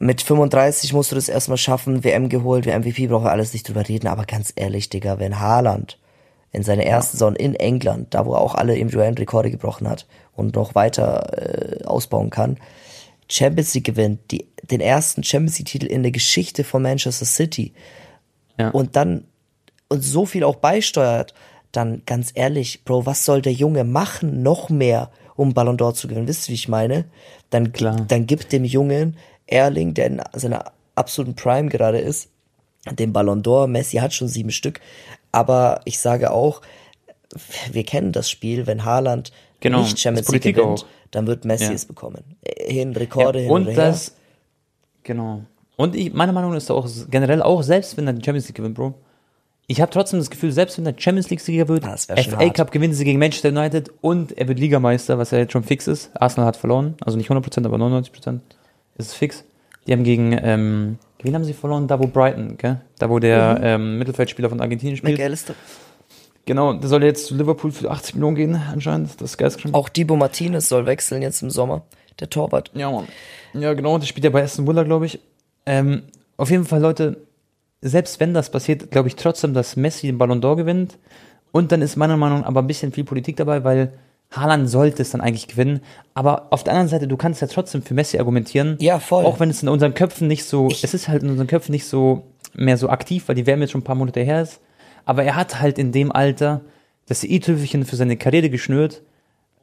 Mit 0.00 0.20
35 0.20 0.92
musst 0.92 1.12
du 1.12 1.14
das 1.14 1.28
erstmal 1.28 1.58
schaffen, 1.58 2.02
WM 2.02 2.28
geholt, 2.28 2.66
wer 2.66 2.76
MVP 2.76 3.06
braucht 3.06 3.26
alles 3.26 3.52
nicht 3.52 3.68
drüber 3.68 3.88
reden, 3.88 4.08
aber 4.08 4.24
ganz 4.24 4.52
ehrlich, 4.56 4.90
Digga, 4.90 5.20
wenn 5.20 5.38
Haaland 5.38 5.96
in 6.50 6.64
seiner 6.64 6.82
ersten 6.82 7.18
Saison 7.18 7.36
in 7.36 7.54
England, 7.54 8.14
da 8.14 8.26
wo 8.26 8.32
er 8.32 8.40
auch 8.40 8.56
alle 8.56 8.76
individuellen 8.76 9.16
Rekorde 9.16 9.52
gebrochen 9.52 9.88
hat 9.88 10.06
und 10.34 10.56
noch 10.56 10.74
weiter 10.74 11.80
äh, 11.80 11.84
ausbauen 11.84 12.30
kann, 12.30 12.58
Champions 13.28 13.74
League 13.74 13.84
gewinnt, 13.84 14.20
die, 14.30 14.46
den 14.70 14.80
ersten 14.80 15.22
Champions 15.24 15.58
League 15.58 15.68
Titel 15.68 15.86
in 15.86 16.02
der 16.02 16.12
Geschichte 16.12 16.64
von 16.64 16.82
Manchester 16.82 17.24
City 17.26 17.72
Ja. 18.58 18.70
und 18.70 18.96
dann 18.96 19.24
und 19.88 20.02
so 20.02 20.26
viel 20.26 20.42
auch 20.42 20.56
beisteuert, 20.56 21.32
dann 21.70 22.02
ganz 22.06 22.32
ehrlich, 22.34 22.82
Bro, 22.84 23.06
was 23.06 23.24
soll 23.24 23.40
der 23.42 23.52
Junge 23.52 23.84
machen 23.84 24.42
noch 24.42 24.68
mehr, 24.68 25.10
um 25.36 25.54
Ballon 25.54 25.76
d'Or 25.76 25.94
zu 25.94 26.08
gewinnen? 26.08 26.26
Wisst 26.26 26.48
ihr, 26.48 26.52
wie 26.52 26.54
ich 26.56 26.68
meine? 26.68 27.04
Dann, 27.50 27.72
Klar. 27.72 27.96
dann 28.08 28.26
gibt 28.26 28.50
dem 28.52 28.64
Jungen 28.64 29.16
Erling, 29.46 29.94
der 29.94 30.06
in 30.06 30.22
seiner 30.32 30.72
absoluten 30.96 31.36
Prime 31.36 31.68
gerade 31.68 31.98
ist, 31.98 32.30
den 32.90 33.12
Ballon 33.12 33.42
d'Or. 33.42 33.66
Messi 33.68 33.98
hat 33.98 34.12
schon 34.14 34.26
sieben 34.28 34.50
Stück, 34.50 34.80
aber 35.30 35.82
ich 35.84 35.98
sage 36.00 36.32
auch, 36.32 36.62
wir 37.70 37.84
kennen 37.84 38.12
das 38.12 38.30
Spiel, 38.30 38.66
wenn 38.66 38.84
Haaland 38.84 39.30
Genau, 39.60 39.82
nicht 39.82 39.98
Champions 39.98 40.28
League 40.28 40.42
gewinnt, 40.42 40.80
auch. 40.80 40.86
Dann 41.16 41.26
wird 41.26 41.44
Messi 41.44 41.64
Ja. 41.64 41.72
es 41.72 41.84
bekommen. 41.84 42.22
Äh, 42.42 42.72
Hin, 42.72 42.92
Rekorde 42.94 43.40
hin 43.40 43.50
und 43.50 43.62
oder 43.62 43.72
her. 43.72 43.86
das, 43.88 44.12
genau. 45.02 45.42
Und 45.76 45.94
ich, 45.96 46.12
meiner 46.12 46.32
Meinung 46.32 46.50
nach 46.50 46.56
ist 46.58 46.70
auch 46.70 46.88
generell 47.10 47.42
auch, 47.42 47.62
selbst 47.62 47.96
wenn 47.96 48.06
er 48.06 48.12
die 48.12 48.24
Champions 48.24 48.46
League 48.48 48.56
gewinnt, 48.56 48.74
Bro, 48.74 48.94
ich 49.66 49.80
habe 49.80 49.90
trotzdem 49.90 50.18
das 50.20 50.30
Gefühl, 50.30 50.52
selbst 50.52 50.78
wenn 50.78 50.86
er 50.86 50.94
Champions 50.96 51.28
League-Sieger 51.28 51.68
wird, 51.68 51.84
Ah, 51.84 51.96
FA 51.96 52.14
hart. 52.38 52.54
Cup 52.54 52.70
gewinnen 52.70 52.94
sie 52.94 53.04
gegen 53.04 53.18
Manchester 53.18 53.48
United 53.48 53.90
und 54.00 54.36
er 54.38 54.46
wird 54.48 54.58
Ligameister, 54.60 55.18
was 55.18 55.32
ja 55.32 55.38
jetzt 55.38 55.52
schon 55.52 55.64
fix 55.64 55.86
ist. 55.88 56.10
Arsenal 56.14 56.46
hat 56.46 56.56
verloren, 56.56 56.94
also 57.04 57.18
nicht 57.18 57.28
100%, 57.30 57.66
aber 57.66 57.76
99% 57.76 58.40
ist 58.96 59.06
es 59.08 59.14
fix. 59.14 59.44
Die 59.86 59.92
haben 59.92 60.04
gegen, 60.04 60.38
ähm, 60.42 60.98
wen 61.22 61.34
haben 61.34 61.44
sie 61.44 61.52
verloren? 61.52 61.88
Da 61.88 61.98
wo 61.98 62.06
Brighton, 62.06 62.56
gell? 62.58 62.80
Da 62.98 63.10
wo 63.10 63.18
der 63.18 63.58
ähm, 63.62 63.98
Mittelfeldspieler 63.98 64.48
von 64.48 64.60
Argentinien 64.60 64.96
spielt. 64.96 65.18
McAllister. 65.18 65.54
Genau, 66.46 66.72
der 66.72 66.88
soll 66.88 67.02
jetzt 67.02 67.26
zu 67.26 67.34
Liverpool 67.34 67.72
für 67.72 67.90
80 67.90 68.14
Millionen 68.14 68.36
gehen, 68.36 68.54
anscheinend. 68.54 69.20
Das 69.20 69.32
ist 69.32 69.36
geisteskrank. 69.36 69.74
Auch 69.74 69.88
Dibo 69.88 70.16
Martinez 70.16 70.68
soll 70.68 70.86
wechseln 70.86 71.20
jetzt 71.20 71.42
im 71.42 71.50
Sommer. 71.50 71.82
Der 72.20 72.30
Torwart. 72.30 72.70
Ja, 72.72 72.90
Mann. 72.90 73.08
Ja, 73.52 73.74
genau, 73.74 73.98
das 73.98 74.08
spielt 74.08 74.24
ja 74.24 74.30
bei 74.30 74.42
Aston 74.42 74.66
Villa, 74.66 74.84
glaube 74.84 75.06
ich. 75.06 75.18
Ähm, 75.66 76.04
auf 76.36 76.50
jeden 76.50 76.64
Fall, 76.64 76.80
Leute, 76.80 77.18
selbst 77.82 78.20
wenn 78.20 78.32
das 78.32 78.50
passiert, 78.50 78.90
glaube 78.90 79.08
ich 79.08 79.16
trotzdem, 79.16 79.54
dass 79.54 79.76
Messi 79.76 80.06
den 80.06 80.18
Ballon 80.18 80.40
d'Or 80.40 80.56
gewinnt. 80.56 80.98
Und 81.52 81.72
dann 81.72 81.82
ist 81.82 81.96
meiner 81.96 82.16
Meinung 82.16 82.40
nach 82.40 82.46
aber 82.46 82.62
ein 82.62 82.66
bisschen 82.66 82.92
viel 82.92 83.04
Politik 83.04 83.36
dabei, 83.36 83.64
weil 83.64 83.92
Haaland 84.30 84.68
sollte 84.68 85.02
es 85.02 85.10
dann 85.10 85.20
eigentlich 85.20 85.48
gewinnen. 85.48 85.80
Aber 86.14 86.48
auf 86.50 86.64
der 86.64 86.74
anderen 86.74 86.88
Seite, 86.88 87.08
du 87.08 87.16
kannst 87.16 87.40
ja 87.40 87.48
trotzdem 87.48 87.82
für 87.82 87.94
Messi 87.94 88.18
argumentieren. 88.18 88.76
Ja, 88.80 88.98
voll. 89.00 89.24
Auch 89.24 89.40
wenn 89.40 89.50
es 89.50 89.62
in 89.62 89.68
unseren 89.68 89.94
Köpfen 89.94 90.28
nicht 90.28 90.44
so, 90.44 90.68
es 90.68 90.94
ist 90.94 91.08
halt 91.08 91.22
in 91.22 91.30
unseren 91.30 91.46
Köpfen 91.46 91.72
nicht 91.72 91.86
so 91.86 92.24
mehr 92.54 92.76
so 92.76 92.88
aktiv, 92.88 93.24
weil 93.26 93.34
die 93.34 93.46
WM 93.46 93.60
jetzt 93.62 93.72
schon 93.72 93.80
ein 93.80 93.84
paar 93.84 93.96
Monate 93.96 94.20
her 94.20 94.42
ist. 94.42 94.60
Aber 95.06 95.24
er 95.24 95.36
hat 95.36 95.60
halt 95.60 95.78
in 95.78 95.92
dem 95.92 96.12
Alter 96.12 96.60
das 97.06 97.24
i-Tüpfelchen 97.24 97.86
für 97.86 97.96
seine 97.96 98.18
Karriere 98.18 98.50
geschnürt. 98.50 99.02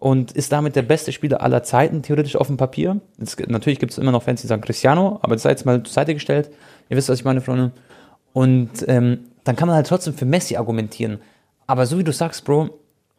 und 0.04 0.34
ist 0.34 0.52
damit 0.52 0.76
der 0.76 0.82
beste 0.82 1.14
Spieler 1.14 1.42
aller 1.42 1.64
Zeiten, 1.64 2.02
theoretisch 2.02 2.36
auf 2.36 2.48
dem 2.48 2.58
Papier. 2.58 3.00
Jetzt, 3.20 3.40
natürlich 3.48 3.80
gibt 3.80 3.94
es 3.94 3.98
immer 3.98 4.12
noch 4.12 4.24
Fans, 4.24 4.42
die 4.42 4.48
sagen 4.48 4.62
Cristiano, 4.62 5.18
aber 5.22 5.36
das 5.36 5.44
sei 5.44 5.52
jetzt 5.52 5.66
mal 5.66 5.82
zur 5.82 5.94
Seite 5.94 6.14
gestellt. 6.14 6.50
Ihr 6.90 6.98
wisst, 6.98 7.08
was 7.08 7.20
ich 7.20 7.24
meine, 7.24 7.40
Freunde. 7.40 7.72
Und 8.34 8.72
ähm, 8.90 9.20
dann 9.46 9.56
kann 9.56 9.70
man 9.70 9.78
halt 9.78 9.88
trotzdem 9.88 10.14
für 10.14 10.26
Messi 10.26 10.58
argumentieren. 10.58 11.20
Aber 11.68 11.86
so 11.86 11.98
wie 11.98 12.04
du 12.04 12.12
sagst, 12.12 12.44
Bro, 12.44 12.72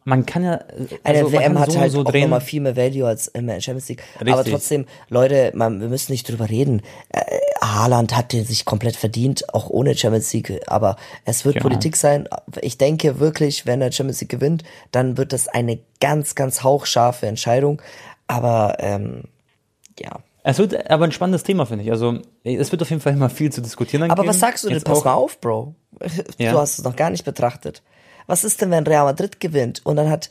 man 0.05 0.25
kann 0.25 0.43
ja. 0.43 0.59
Eine 1.03 1.19
also 1.19 1.31
man 1.31 1.41
WM 1.41 1.59
hat 1.59 1.71
so 1.71 1.79
halt 1.79 1.91
so 1.91 2.05
auch 2.05 2.13
nochmal 2.13 2.39
viel 2.39 2.61
mehr 2.61 2.75
Value 2.75 3.07
als 3.07 3.27
in 3.27 3.47
der 3.47 3.59
Champions 3.59 3.89
League. 3.89 4.03
Aber 4.19 4.37
Richtig. 4.37 4.53
trotzdem, 4.53 4.85
Leute, 5.09 5.51
man, 5.55 5.81
wir 5.81 5.87
müssen 5.87 6.11
nicht 6.11 6.29
drüber 6.29 6.47
reden. 6.47 6.83
Äh, 7.09 7.21
Haaland 7.59 8.15
hat 8.15 8.31
den 8.31 8.45
sich 8.45 8.65
komplett 8.65 8.95
verdient, 8.95 9.51
auch 9.53 9.67
ohne 9.67 9.95
Champions 9.97 10.31
League. 10.31 10.61
Aber 10.67 10.95
es 11.25 11.43
wird 11.43 11.55
Genau. 11.55 11.63
Politik 11.63 11.95
sein. 11.95 12.29
Ich 12.61 12.77
denke 12.77 13.19
wirklich, 13.19 13.65
wenn 13.65 13.81
er 13.81 13.91
Champions 13.91 14.21
League 14.21 14.29
gewinnt, 14.29 14.63
dann 14.91 15.17
wird 15.17 15.33
das 15.33 15.47
eine 15.47 15.79
ganz, 15.99 16.35
ganz 16.35 16.61
hauchscharfe 16.61 17.25
Entscheidung. 17.25 17.81
Aber 18.27 18.77
ähm, 18.79 19.23
ja. 19.99 20.19
Es 20.43 20.59
wird 20.59 20.91
aber 20.91 21.05
ein 21.05 21.11
spannendes 21.11 21.41
Thema, 21.41 21.65
finde 21.65 21.83
ich. 21.83 21.91
Also, 21.91 22.19
es 22.43 22.71
wird 22.71 22.79
auf 22.83 22.91
jeden 22.91 23.01
Fall 23.01 23.13
immer 23.13 23.31
viel 23.31 23.51
zu 23.51 23.63
diskutieren. 23.63 24.03
Aber 24.03 24.21
geben. 24.21 24.29
was 24.29 24.39
sagst 24.39 24.63
du 24.63 24.67
denn? 24.67 24.77
Jetzt 24.77 24.85
Pass 24.85 25.03
mal 25.03 25.13
auf, 25.15 25.41
Bro. 25.41 25.73
Ja. 26.37 26.51
Du 26.51 26.59
hast 26.59 26.77
es 26.77 26.83
noch 26.83 26.95
gar 26.95 27.09
nicht 27.09 27.25
betrachtet. 27.25 27.81
Was 28.27 28.43
ist 28.43 28.61
denn, 28.61 28.71
wenn 28.71 28.85
Real 28.87 29.05
Madrid 29.05 29.39
gewinnt 29.39 29.85
und 29.85 29.95
dann 29.95 30.09
hat 30.09 30.29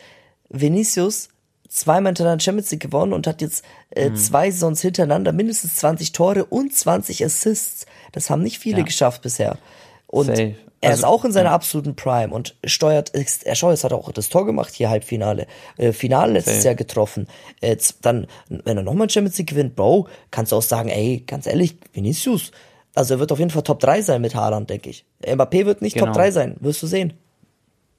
Vinicius 0.49 1.29
zweimal 1.69 2.11
hintereinander 2.11 2.43
Champions 2.43 2.71
League 2.71 2.81
gewonnen 2.83 3.13
und 3.13 3.27
hat 3.27 3.41
jetzt 3.41 3.65
äh, 3.91 4.11
Mhm. 4.11 4.17
zwei 4.17 4.51
Saisons 4.51 4.81
hintereinander 4.81 5.33
mindestens 5.33 5.77
20 5.77 6.13
Tore 6.13 6.45
und 6.45 6.75
20 6.75 7.25
Assists. 7.25 7.87
Das 8.13 8.31
haben 8.31 8.43
nicht 8.43 8.59
viele 8.59 8.79
Ja. 8.79 8.85
geschafft 8.85 9.23
bisher. 9.23 9.59
Und 10.07 10.27
Safe. 10.27 10.55
er 10.81 10.91
Also, 10.91 11.01
ist 11.01 11.05
auch 11.05 11.25
in 11.25 11.33
seiner 11.33 11.51
absoluten 11.51 11.97
Prime 11.97 12.33
und 12.33 12.55
steuert, 12.65 13.13
er 13.15 13.55
steuert, 13.57 13.83
hat 13.83 13.93
auch 13.93 14.13
das 14.13 14.29
Tor 14.29 14.47
gemacht 14.47 14.73
hier 14.75 14.91
Halbfinale. 14.91 15.47
Äh, 15.77 15.93
Finale 15.93 16.35
letztes 16.35 16.57
Safe. 16.57 16.67
Jahr 16.67 16.75
getroffen. 16.77 17.27
Äh, 17.61 17.77
z- 17.79 17.97
dann, 18.03 18.29
wenn 18.49 18.77
er 18.77 18.83
nochmal 18.85 19.11
Champions 19.11 19.39
League 19.39 19.49
gewinnt, 19.51 19.75
Bro, 19.75 20.07
kannst 20.31 20.53
du 20.53 20.57
auch 20.57 20.63
sagen, 20.63 20.89
ey, 20.91 21.25
ganz 21.27 21.47
ehrlich, 21.49 21.77
Vinicius. 21.93 22.53
Also 22.95 23.15
er 23.15 23.21
wird 23.21 23.33
auf 23.33 23.41
jeden 23.41 23.51
Fall 23.51 23.63
Top 23.65 23.81
3 23.81 24.03
sein 24.03 24.21
mit 24.21 24.37
Haaland, 24.37 24.71
denke 24.71 24.91
ich. 24.91 25.05
Mbappé 25.25 25.67
wird 25.67 25.83
nicht 25.83 25.95
Genau. 25.95 26.07
Top 26.07 26.15
3 26.15 26.31
sein, 26.31 26.57
wirst 26.61 26.81
du 26.83 26.87
sehen. 26.87 27.15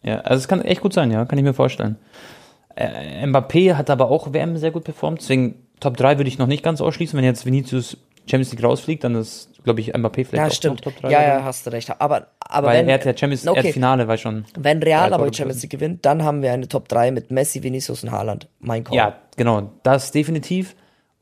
Ja, 0.05 0.19
also 0.19 0.39
es 0.39 0.47
kann 0.47 0.61
echt 0.61 0.81
gut 0.81 0.93
sein, 0.93 1.11
ja, 1.11 1.25
kann 1.25 1.37
ich 1.37 1.43
mir 1.43 1.53
vorstellen. 1.53 1.97
Äh, 2.75 3.25
Mbappé 3.25 3.75
hat 3.75 3.89
aber 3.89 4.11
auch 4.11 4.33
WM 4.33 4.57
sehr 4.57 4.71
gut 4.71 4.83
performt, 4.83 5.21
deswegen 5.21 5.55
Top 5.79 5.97
3 5.97 6.17
würde 6.17 6.27
ich 6.27 6.37
noch 6.37 6.47
nicht 6.47 6.63
ganz 6.63 6.81
ausschließen. 6.81 7.17
Wenn 7.17 7.25
jetzt 7.25 7.45
Vinicius 7.45 7.97
Champions 8.29 8.51
League 8.51 8.63
rausfliegt, 8.63 9.03
dann 9.03 9.15
ist, 9.15 9.49
glaube 9.63 9.79
ich, 9.81 9.93
Mbappé 9.93 10.25
vielleicht 10.25 10.33
Ja, 10.33 10.45
auch 10.47 10.51
stimmt. 10.51 10.81
Top 10.83 10.95
3. 11.01 11.11
Ja, 11.11 11.21
ja, 11.21 11.43
hast 11.43 11.65
du 11.65 11.71
recht. 11.71 11.89
Aber, 11.99 12.27
aber 12.39 12.67
Weil 12.67 12.79
wenn, 12.79 12.89
er 12.89 12.95
hat 12.95 13.05
ja 13.05 13.15
Champions 13.15 13.45
er 13.45 13.51
okay, 13.51 13.67
hat 13.67 13.73
Finale, 13.73 14.07
war 14.07 14.17
schon. 14.17 14.45
wenn 14.57 14.81
Real 14.81 15.13
aber 15.13 15.29
die 15.29 15.35
Champions 15.37 15.61
League 15.61 15.71
gewinnt, 15.71 16.05
dann 16.05 16.23
haben 16.23 16.41
wir 16.41 16.51
eine 16.53 16.67
Top 16.67 16.87
3 16.87 17.11
mit 17.11 17.29
Messi, 17.31 17.61
Vinicius 17.63 18.03
und 18.03 18.11
Haaland. 18.11 18.47
Mein 18.59 18.83
Call. 18.83 18.95
Ja, 18.97 19.15
genau, 19.37 19.71
das 19.83 20.11
definitiv. 20.11 20.75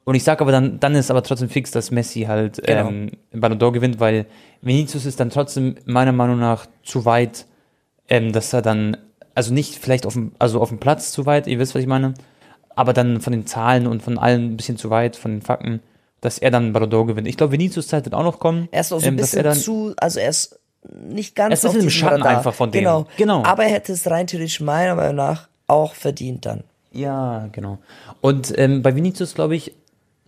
Und 0.06 0.16
ich 0.16 0.24
sage 0.24 0.42
aber 0.42 0.52
dann, 0.52 0.80
dann 0.80 0.96
ist 0.96 1.10
aber 1.10 1.24
trotzdem 1.24 1.50
fix, 1.50 1.72
dass 1.72 1.90
Messi 1.92 2.22
halt 2.24 2.62
Genau. 2.66 2.90
ähm, 2.90 3.12
Ballon 3.32 3.58
d'Or 3.58 3.72
gewinnt, 3.72 4.00
weil 4.00 4.26
Vinicius 4.62 5.06
ist 5.06 5.20
dann 5.20 5.30
trotzdem 5.30 5.76
meiner 5.86 6.12
Meinung 6.12 6.40
nach 6.40 6.66
zu 6.84 7.06
weit, 7.06 7.46
ähm, 8.14 8.32
dass 8.32 8.54
er 8.54 8.62
dann, 8.62 8.96
also 9.34 9.52
nicht 9.52 9.76
vielleicht 9.76 10.06
auf 10.06 10.14
dem, 10.14 10.34
also 10.38 10.62
auf 10.62 10.70
dem 10.70 10.78
Platz 10.78 11.12
zu 11.12 11.26
weit, 11.26 11.48
ihr 11.48 11.58
wisst, 11.58 11.74
was 11.74 11.82
ich 11.82 11.88
meine, 11.88 12.14
aber 12.76 12.94
dann 12.94 13.22
von 13.22 13.34
den 13.34 13.48
Zahlen 13.48 13.88
und 13.88 14.04
von 14.04 14.20
allem 14.20 14.52
ein 14.54 14.58
bisschen 14.58 14.78
zu 14.78 14.92
weit, 14.92 15.16
von 15.16 15.32
den 15.32 15.42
Fakten, 15.42 15.82
dass 16.22 16.38
er 16.38 16.52
dann 16.52 16.74
Ballon 16.74 16.92
d'Or 16.92 17.08
gewinnt. 17.08 17.28
Ich 17.28 17.38
glaube, 17.38 17.54
Vinicius 17.54 17.88
Zeit 17.88 18.06
wird 18.06 18.14
auch 18.14 18.24
noch 18.24 18.40
kommen. 18.40 18.70
Er 18.72 18.82
ist 18.82 18.94
auch 18.94 19.00
so 19.00 19.08
ein 19.08 19.14
ähm, 19.14 19.18
dass 19.18 19.32
bisschen 19.32 19.40
er 19.40 19.44
dann, 19.52 19.58
zu, 19.58 19.94
also 19.98 20.20
er 20.20 20.30
ist 20.30 20.60
nicht 20.92 21.36
ganz 21.36 21.64
Er 21.64 21.70
ist 21.70 21.76
auf 21.76 21.82
im 21.82 21.90
Schatten 21.90 22.22
Radar. 22.22 22.38
einfach 22.38 22.54
von 22.54 22.72
dem. 22.72 22.82
Genau. 22.82 23.08
Genau. 23.18 23.44
Aber 23.44 23.64
er 23.64 23.72
hätte 23.72 23.94
es 23.94 24.10
rein 24.10 24.28
theoretisch 24.28 24.62
meiner 24.62 24.94
Meinung 24.94 25.16
nach 25.16 25.48
auch 25.66 25.96
verdient 25.96 26.46
dann. 26.46 26.64
Ja, 26.92 27.48
genau. 27.52 27.80
Und 28.22 28.54
ähm, 28.60 28.84
bei 28.84 28.96
Vinicius 28.96 29.34
glaube 29.34 29.56
ich, 29.56 29.74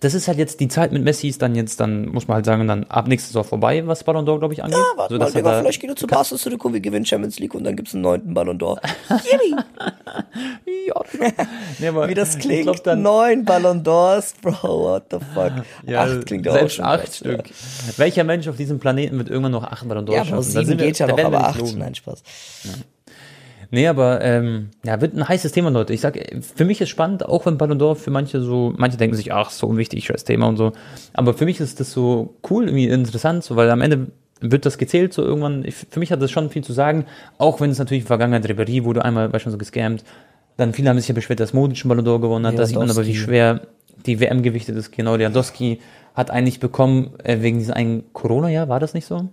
das 0.06 0.14
ist 0.14 0.28
halt 0.28 0.38
jetzt 0.38 0.60
die 0.60 0.68
Zeit 0.68 0.92
mit 0.94 1.04
Messi 1.04 1.28
ist 1.28 1.42
dann 1.42 1.56
jetzt, 1.56 1.80
dann 1.80 2.08
muss 2.10 2.28
man 2.28 2.36
halt 2.36 2.46
sagen, 2.46 2.68
dann 2.68 2.84
ab 2.86 3.08
nächstes 3.08 3.34
Jahr 3.34 3.44
vorbei, 3.44 3.86
was 3.88 4.04
Ballon 4.04 4.26
d'Or, 4.26 4.40
glaube 4.40 4.54
ich, 4.54 4.64
angeht. 4.64 4.78
Ja, 4.78 4.86
warte 4.98 5.16
So, 5.16 5.20
mal, 5.20 5.32
Digga, 5.32 5.52
da- 5.52 5.60
vielleicht 5.62 5.82
geht 5.82 5.90
er 5.90 5.96
zu 5.96 6.08
Barca 6.08 6.36
zurück 6.36 6.64
und 6.64 6.74
wir 6.74 6.80
gewinnen 6.80 7.06
Champions 7.06 7.40
League 7.40 7.54
und 7.56 7.64
dann 7.64 7.76
gibt's 7.76 7.94
einen 7.94 8.04
neunten 8.04 8.34
Ballon 8.34 8.58
d'Or. 8.58 8.78
Ja, 10.88 11.02
nee, 11.80 11.88
aber 11.88 12.08
Wie 12.08 12.14
das 12.14 12.38
klingt. 12.38 12.64
glaub 12.64 12.84
dann, 12.84 13.02
Neun 13.02 13.44
Ballon 13.44 13.84
d'Ors, 13.84 14.34
Bro, 14.42 14.84
what 14.84 15.06
the 15.12 15.18
fuck. 15.34 15.52
ja, 15.86 16.04
acht 16.04 16.26
klingt 16.26 16.48
auch 16.48 16.70
schon 16.70 16.86
acht 16.86 17.02
recht, 17.04 17.16
Stück. 17.16 17.44
Welcher 17.98 18.24
Mensch 18.24 18.48
auf 18.48 18.56
diesem 18.56 18.80
Planeten 18.80 19.18
wird 19.18 19.30
irgendwann 19.30 19.52
noch 19.52 19.64
acht 19.64 19.88
Ballon 19.88 20.06
d'Or 20.06 20.14
Ja, 20.14 20.26
schaffen? 20.26 20.54
Da 20.54 20.64
sieben 20.64 20.78
geht 20.78 21.00
ja 21.00 21.08
noch, 21.08 21.18
aber 21.20 21.48
acht, 21.48 21.76
nein, 21.76 21.96
Spaß. 21.96 22.24
Nee, 23.72 23.88
aber 23.88 24.22
ähm, 24.22 24.70
ja, 24.84 25.02
wird 25.02 25.16
ein 25.16 25.28
heißes 25.28 25.52
Thema, 25.52 25.70
Leute. 25.70 25.94
Ich 25.94 26.02
sag, 26.02 26.18
für 26.42 26.66
mich 26.66 26.82
ist 26.82 26.90
spannend, 26.90 27.26
auch 27.26 27.46
wenn 27.46 27.58
Ballon 27.58 27.80
d'Or 27.80 27.96
für 27.96 28.12
manche 28.12 28.42
so, 28.42 28.74
manche 28.78 28.98
denken 28.98 29.16
sich, 29.16 29.34
ach, 29.34 29.50
so 29.50 29.68
unwichtig, 29.68 30.06
scheiß 30.06 30.24
Thema 30.24 30.48
und 30.48 30.58
so. 30.58 30.74
Aber 31.14 31.34
für 31.34 31.46
mich 31.46 31.60
ist 31.60 31.80
das 31.80 31.92
so 31.92 32.36
cool, 32.50 32.66
irgendwie 32.66 32.88
interessant, 32.88 33.44
so, 33.44 33.56
weil 33.56 33.70
am 33.70 33.82
Ende 33.82 34.08
wird 34.42 34.66
das 34.66 34.78
gezählt, 34.78 35.14
so 35.14 35.24
irgendwann. 35.24 35.64
Ich, 35.66 35.76
für 35.76 36.00
mich 36.00 36.12
hat 36.12 36.22
das 36.22 36.32
schon 36.32 36.50
viel 36.50 36.64
zu 36.64 36.74
sagen, 36.74 37.06
auch 37.38 37.62
wenn 37.62 37.70
es 37.70 37.80
natürlich 37.80 38.04
in 38.04 38.08
Vergangenheit 38.08 38.46
Ribéry 38.50 38.84
wurde 38.84 39.04
einmal, 39.06 39.32
war 39.32 39.40
schon 39.40 39.52
so 39.52 39.58
gescammt. 39.58 40.04
Dann 40.58 40.74
viele 40.74 40.90
haben 40.90 40.98
sich 41.00 41.08
ja 41.08 41.14
beschwert, 41.14 41.40
dass 41.40 41.54
Modric 41.54 41.84
einen 41.84 41.90
Ballon 41.90 42.06
d'Or 42.06 42.22
gewonnen 42.22 42.46
hat. 42.46 42.58
Da 42.60 42.66
sieht 42.66 42.78
man 42.78 42.90
aber, 42.90 43.06
wie 43.06 43.16
schwer 43.16 43.62
die 44.06 44.20
WM 44.20 44.44
gewichtet 44.44 44.76
ist. 44.78 44.92
Genau, 44.92 45.16
Lewandowski 45.16 45.80
hat 46.14 46.32
eigentlich 46.32 46.60
bekommen, 46.60 47.12
äh, 47.24 47.42
wegen 47.42 47.60
diesem 47.60 47.74
einen 47.74 48.04
Corona-Jahr, 48.14 48.70
war 48.70 48.80
das 48.80 48.94
nicht 48.94 49.06
so? 49.06 49.30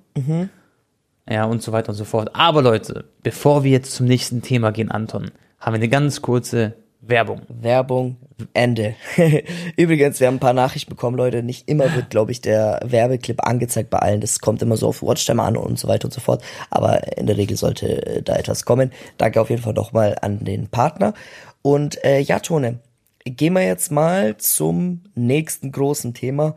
Ja, 1.28 1.44
und 1.44 1.62
so 1.62 1.72
weiter 1.72 1.90
und 1.90 1.94
so 1.94 2.04
fort. 2.04 2.30
Aber 2.35 2.62
Leute, 2.62 3.04
bevor 3.22 3.64
wir 3.64 3.70
jetzt 3.70 3.92
zum 3.92 4.06
nächsten 4.06 4.42
Thema 4.42 4.72
gehen, 4.72 4.90
Anton, 4.90 5.30
haben 5.61 5.74
wir 5.74 5.78
eine 5.78 5.88
ganz 5.88 6.20
kurze 6.20 6.74
Werbung. 7.00 7.42
Werbung, 7.48 8.16
Ende. 8.54 8.94
Übrigens, 9.76 10.20
wir 10.20 10.28
haben 10.28 10.37
ein 10.37 10.40
paar 10.40 10.52
Nachrichten 10.52 10.90
bekommen, 10.90 11.16
Leute. 11.16 11.42
Nicht 11.42 11.68
immer 11.68 11.92
wird, 11.94 12.11
glaube 12.11 12.30
ich, 12.30 12.40
der 12.40 12.80
Werbeclip 12.85 13.44
angezeigt 13.44 13.90
bei 13.90 13.98
allen. 13.98 14.20
Das 14.20 14.38
kommt 14.38 14.62
immer 14.62 14.76
so 14.76 14.88
auf 14.88 15.02
Watchtime 15.02 15.42
an 15.42 15.56
und 15.56 15.78
so 15.78 15.88
weiter 15.88 16.06
und 16.06 16.12
so 16.12 16.20
fort. 16.20 16.42
Aber 16.70 17.16
in 17.18 17.26
der 17.26 17.37
Regel 17.37 17.56
sollte 17.56 18.06
äh, 18.06 18.22
da 18.22 18.37
etwas 18.37 18.64
kommen. 18.64 18.92
Danke 19.18 19.40
auf 19.40 19.50
jeden 19.50 19.62
Fall 19.62 19.74
nochmal 19.74 20.16
an 20.22 20.44
den 20.44 20.68
Partner. 20.68 21.12
Und 21.61 22.02
äh, 22.04 22.20
ja, 22.20 22.38
Tone, 22.38 22.78
gehen 23.24 23.54
wir 23.54 23.64
jetzt 23.64 23.90
mal 23.90 24.37
zum 24.37 25.02
nächsten 25.14 25.72
großen 25.72 26.14
Thema. 26.14 26.56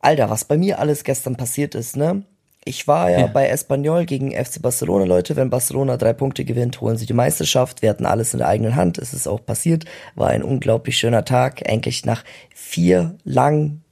Alter, 0.00 0.30
was 0.30 0.44
bei 0.44 0.56
mir 0.56 0.78
alles 0.78 1.04
gestern 1.04 1.36
passiert 1.36 1.74
ist, 1.74 1.96
ne? 1.96 2.24
Ich 2.64 2.86
war 2.86 3.10
ja, 3.10 3.20
Ja. 3.20 3.26
bei 3.26 3.48
Espanyol 3.48 4.04
gegen 4.04 4.32
FC 4.32 4.60
Barcelona, 4.60 5.04
Leute. 5.04 5.34
Wenn 5.34 5.48
Barcelona 5.48 5.96
drei 5.96 6.12
Punkte 6.12 6.44
gewinnt, 6.44 6.80
holen 6.80 6.98
sie 6.98 7.06
die 7.06 7.14
Meisterschaft. 7.14 7.80
Wir 7.80 7.88
hatten 7.90 8.04
alles 8.04 8.34
in 8.34 8.38
der 8.38 8.48
eigenen 8.48 8.76
Hand. 8.76 8.98
Es 8.98 9.14
ist 9.14 9.26
auch 9.26 9.44
passiert. 9.44 9.86
War 10.14 10.28
ein 10.28 10.42
unglaublich 10.42 10.98
schöner 10.98 11.24
Tag. 11.24 11.62
Endlich 11.66 12.04
nach 12.04 12.22
vier 12.54 13.16
langen 13.24 13.82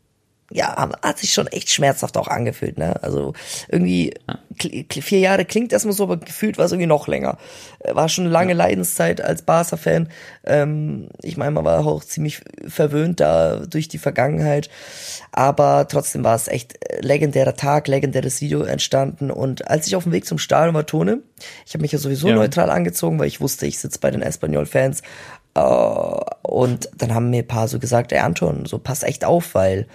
ja, 0.51 0.89
hat 1.03 1.19
sich 1.19 1.33
schon 1.35 1.47
echt 1.49 1.71
schmerzhaft 1.71 2.17
auch 2.17 2.27
angefühlt, 2.29 2.79
ne? 2.79 3.03
Also 3.03 3.35
irgendwie 3.69 4.15
vier 4.57 5.19
Jahre 5.19 5.45
klingt 5.45 5.75
erstmal 5.75 5.95
so, 5.95 6.05
aber 6.05 6.17
gefühlt 6.17 6.57
war 6.57 6.65
es 6.65 6.73
irgendwie 6.73 6.87
noch 6.87 7.07
länger. 7.07 7.37
Äh, 7.81 7.95
War 7.95 8.09
schon 8.09 8.25
eine 8.25 8.33
lange 8.33 8.55
Leidenszeit 8.55 9.21
als 9.21 9.43
Barca-Fan. 9.43 10.09
Ähm, 10.45 11.09
ich 11.23 11.37
meine, 11.37 11.51
man 11.51 11.67
war 11.67 11.87
auch 11.87 12.03
ziemlich 12.03 12.41
verwöhnt 12.67 13.21
da 13.21 13.67
durch 13.67 13.89
die 13.89 13.99
Vergangenheit, 13.99 14.71
aber 15.33 15.87
trotzdem 15.87 16.25
war 16.25 16.35
es 16.37 16.49
echt 16.49 16.83
äh, 16.91 17.01
legendärer 17.03 17.55
Tag, 17.55 17.87
legendäres 17.87 18.41
Video 18.41 18.63
entstanden. 18.63 19.31
Und 19.31 19.69
als 19.69 19.87
ich 19.87 19.97
auf 19.97 20.05
dem 20.05 20.13
Weg 20.13 20.25
zum 20.25 20.39
Stadion 20.39 20.75
war, 20.75 20.87
Tone, 20.87 21.19
ich 21.67 21.75
habe 21.75 21.83
mich 21.83 21.93
ja 21.93 21.99
sowieso 21.99 22.29
Ja. 22.29 22.35
neutral 22.37 22.71
angezogen, 22.71 23.19
weil 23.19 23.29
ich 23.29 23.43
wusste, 23.43 23.67
ich 23.67 23.79
sitze 23.79 23.99
bei 23.99 24.11
den 24.11 24.23
Espanyol-Fans. 24.23 25.03
Äh, 25.55 25.61
und 25.61 26.89
dann 26.97 27.15
haben 27.15 27.29
mir 27.29 27.43
ein 27.43 27.49
paar 27.49 27.69
so 27.69 27.79
gesagt, 27.79 28.13
ey 28.13 28.19
Anton, 28.21 28.65
so 28.65 28.79
pass 28.79 29.03
echt 29.03 29.27
auf, 29.27 29.55
weil 29.55 29.87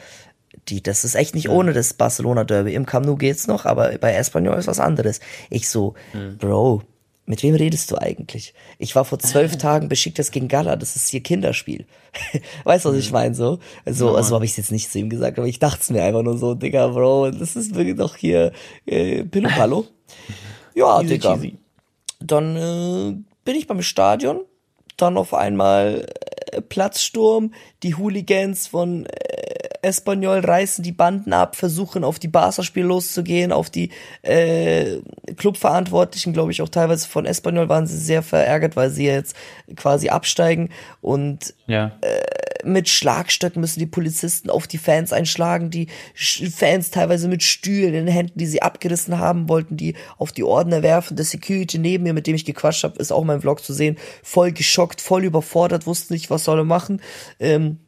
die, 0.69 0.81
das 0.81 1.03
ist 1.03 1.15
echt 1.15 1.35
nicht 1.35 1.49
ohne 1.49 1.73
das 1.73 1.93
Barcelona 1.93 2.43
Derby. 2.43 2.73
Im 2.73 2.85
Camp 2.85 3.05
Nou 3.05 3.15
geht's 3.15 3.47
noch, 3.47 3.65
aber 3.65 3.97
bei 3.99 4.13
Espanyol 4.13 4.55
ist 4.55 4.67
was 4.67 4.79
anderes. 4.79 5.19
Ich 5.49 5.69
so, 5.69 5.93
Bro, 6.39 6.83
mit 7.25 7.41
wem 7.41 7.55
redest 7.55 7.89
du 7.91 7.97
eigentlich? 7.97 8.53
Ich 8.77 8.95
war 8.95 9.05
vor 9.05 9.19
zwölf 9.19 9.57
Tagen 9.57 9.87
Besiktas 9.87 10.31
gegen 10.31 10.47
Gala, 10.47 10.75
das 10.75 10.95
ist 10.95 11.09
hier 11.09 11.21
Kinderspiel. 11.21 11.85
weißt 12.63 12.85
du, 12.85 12.89
was 12.89 12.97
ich 12.97 13.11
meine 13.11 13.33
so? 13.33 13.59
Also, 13.85 14.15
also 14.15 14.35
habe 14.35 14.45
ich 14.45 14.57
jetzt 14.57 14.71
nicht 14.71 14.91
zu 14.91 14.99
ihm 14.99 15.09
gesagt, 15.09 15.37
aber 15.37 15.47
ich 15.47 15.59
dachte 15.59 15.79
es 15.81 15.89
mir 15.89 16.03
einfach 16.03 16.23
nur 16.23 16.37
so, 16.37 16.53
Digga, 16.53 16.87
Bro, 16.87 17.31
das 17.31 17.55
ist 17.55 17.75
wirklich 17.75 17.97
doch 17.97 18.15
hier 18.17 18.51
äh, 18.85 19.23
Pillopallo. 19.23 19.85
Ja, 20.75 21.01
Easy 21.01 21.19
Digga. 21.19 21.35
cheesy. 21.35 21.57
Dann 22.19 22.55
äh, 22.55 23.15
bin 23.45 23.55
ich 23.55 23.67
beim 23.67 23.83
Stadion, 23.83 24.41
dann 24.97 25.17
auf 25.17 25.35
einmal 25.35 26.07
äh, 26.51 26.61
Platzsturm, 26.61 27.53
die 27.83 27.93
Hooligans 27.93 28.65
von 28.65 29.05
äh, 29.05 29.62
Espanyol 29.83 30.39
reißen 30.39 30.83
die 30.83 30.91
Banden 30.91 31.33
ab, 31.33 31.55
versuchen 31.55 32.03
auf 32.03 32.17
die 32.17 32.27
Barca-Spiel 32.27 32.83
loszugehen, 32.83 33.51
auf 33.51 33.69
die 33.69 33.89
äh, 34.21 34.99
Clubverantwortlichen, 35.37 36.33
glaube 36.33 36.51
ich 36.51 36.61
auch 36.61 36.69
teilweise 36.69 37.07
von 37.07 37.25
Espanyol 37.25 37.69
waren 37.69 37.85
sie 37.85 37.97
sehr 37.97 38.23
verärgert, 38.23 38.75
weil 38.75 38.89
sie 38.89 39.05
jetzt 39.05 39.35
quasi 39.75 40.09
absteigen 40.09 40.69
und 41.01 41.53
Ja. 41.67 41.91
mit 42.63 42.87
Schlagstöcken 42.87 43.59
müssen 43.59 43.79
die 43.79 43.85
Polizisten 43.85 44.49
auf 44.49 44.67
die 44.67 44.77
Fans 44.77 45.11
einschlagen, 45.11 45.69
die 45.69 45.87
Fans 46.15 46.91
teilweise 46.91 47.27
mit 47.27 47.43
Stühlen 47.43 47.93
in 47.93 48.05
den 48.05 48.13
Händen, 48.13 48.39
die 48.39 48.45
sie 48.45 48.61
abgerissen 48.61 49.19
haben, 49.19 49.49
wollten 49.49 49.75
die 49.75 49.95
auf 50.17 50.31
die 50.31 50.43
Ordner 50.43 50.81
werfen. 50.81 51.17
Der 51.17 51.25
Security 51.25 51.77
neben 51.77 52.03
mir, 52.03 52.13
mit 52.13 52.25
dem 52.25 52.35
ich 52.35 52.45
gequatscht 52.45 52.85
habe, 52.85 52.97
ist 52.99 53.11
auch 53.11 53.21
in 53.21 53.27
meinem 53.27 53.41
Vlog 53.41 53.61
zu 53.63 53.73
sehen, 53.73 53.97
voll 54.23 54.53
geschockt, 54.53 55.01
voll 55.01 55.25
überfordert, 55.25 55.85
wusste 55.85 56.13
nicht, 56.13 56.29
was 56.29 56.45
soll 56.45 56.59
er 56.59 56.63
machen. 56.63 57.01
Ähm, 57.39 57.79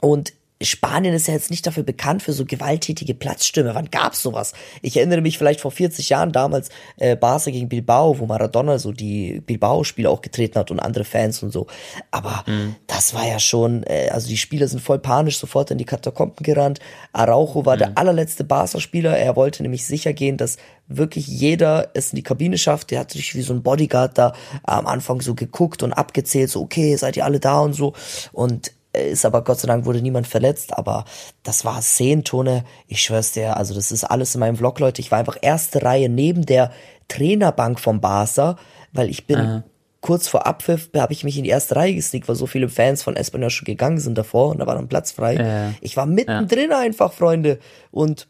und 0.00 0.32
Spanien 0.60 1.14
ist 1.14 1.28
ja 1.28 1.34
jetzt 1.34 1.50
nicht 1.50 1.66
dafür 1.66 1.84
bekannt 1.84 2.22
für 2.22 2.32
so 2.32 2.44
gewalttätige 2.44 3.14
Platzstürme. 3.14 3.74
Wann 3.74 3.90
gab's 3.90 4.22
sowas? 4.22 4.54
Ich 4.82 4.96
erinnere 4.96 5.20
mich 5.20 5.38
vielleicht 5.38 5.60
vor 5.60 5.70
40 5.70 6.08
Jahren 6.08 6.32
damals 6.32 6.70
äh, 6.96 7.14
Barca 7.14 7.50
gegen 7.50 7.68
Bilbao, 7.68 8.18
wo 8.18 8.26
Maradona 8.26 8.78
so 8.78 8.90
die 8.90 9.40
Bilbao-Spiele 9.46 10.10
auch 10.10 10.20
getreten 10.20 10.58
hat 10.58 10.72
und 10.72 10.80
andere 10.80 11.04
Fans 11.04 11.42
und 11.44 11.52
so. 11.52 11.68
Aber 12.10 12.42
mhm. 12.46 12.74
das 12.88 13.14
war 13.14 13.26
ja 13.26 13.38
schon, 13.38 13.84
äh, 13.84 14.08
also 14.10 14.28
die 14.28 14.36
Spieler 14.36 14.66
sind 14.66 14.80
voll 14.80 14.98
panisch 14.98 15.38
sofort 15.38 15.70
in 15.70 15.78
die 15.78 15.84
Katakomben 15.84 16.42
gerannt. 16.42 16.80
Araujo 17.12 17.64
war 17.64 17.76
mhm. 17.76 17.78
der 17.78 17.98
allerletzte 17.98 18.42
Barca-Spieler. 18.42 19.16
Er 19.16 19.36
wollte 19.36 19.62
nämlich 19.62 19.86
sicher 19.86 20.12
gehen, 20.12 20.38
dass 20.38 20.56
wirklich 20.88 21.28
jeder 21.28 21.90
es 21.94 22.12
in 22.12 22.16
die 22.16 22.22
Kabine 22.22 22.58
schafft. 22.58 22.90
Der 22.90 23.00
hat 23.00 23.12
sich 23.12 23.36
wie 23.36 23.42
so 23.42 23.52
ein 23.52 23.62
Bodyguard 23.62 24.18
da 24.18 24.32
am 24.64 24.86
Anfang 24.86 25.20
so 25.20 25.36
geguckt 25.36 25.84
und 25.84 25.92
abgezählt, 25.92 26.50
so 26.50 26.62
okay, 26.62 26.96
seid 26.96 27.16
ihr 27.16 27.24
alle 27.24 27.38
da 27.38 27.60
und 27.60 27.74
so. 27.74 27.92
Und 28.32 28.72
ist 28.98 29.24
aber 29.24 29.42
Gott 29.42 29.60
sei 29.60 29.68
Dank 29.68 29.84
wurde 29.84 30.02
niemand 30.02 30.26
verletzt, 30.26 30.76
aber 30.76 31.04
das 31.42 31.64
war 31.64 31.80
Szenentone, 31.82 32.64
ich 32.86 33.02
schwör's 33.02 33.32
dir, 33.32 33.56
also 33.56 33.74
das 33.74 33.92
ist 33.92 34.04
alles 34.04 34.34
in 34.34 34.40
meinem 34.40 34.56
Vlog, 34.56 34.78
Leute. 34.80 35.00
Ich 35.00 35.10
war 35.10 35.18
einfach 35.18 35.38
erste 35.40 35.82
Reihe 35.82 36.08
neben 36.08 36.44
der 36.46 36.72
Trainerbank 37.08 37.80
vom 37.80 38.00
Barca, 38.00 38.56
weil 38.92 39.08
ich 39.08 39.26
bin 39.26 39.36
Aha. 39.36 39.64
kurz 40.00 40.28
vor 40.28 40.46
Abpfiff, 40.46 40.90
habe 40.96 41.12
ich 41.12 41.24
mich 41.24 41.38
in 41.38 41.44
die 41.44 41.50
erste 41.50 41.76
Reihe 41.76 41.94
gesneakt, 41.94 42.28
weil 42.28 42.36
so 42.36 42.46
viele 42.46 42.68
Fans 42.68 43.02
von 43.02 43.16
Espanyol 43.16 43.50
schon 43.50 43.66
gegangen 43.66 43.98
sind 43.98 44.16
davor 44.16 44.50
und 44.50 44.58
da 44.58 44.66
war 44.66 44.74
dann 44.74 44.88
Platz 44.88 45.12
frei. 45.12 45.36
Äh, 45.36 45.70
ich 45.80 45.96
war 45.96 46.06
mittendrin 46.06 46.70
ja. 46.70 46.78
einfach, 46.78 47.12
Freunde. 47.12 47.58
Und 47.90 48.28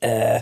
äh, 0.00 0.40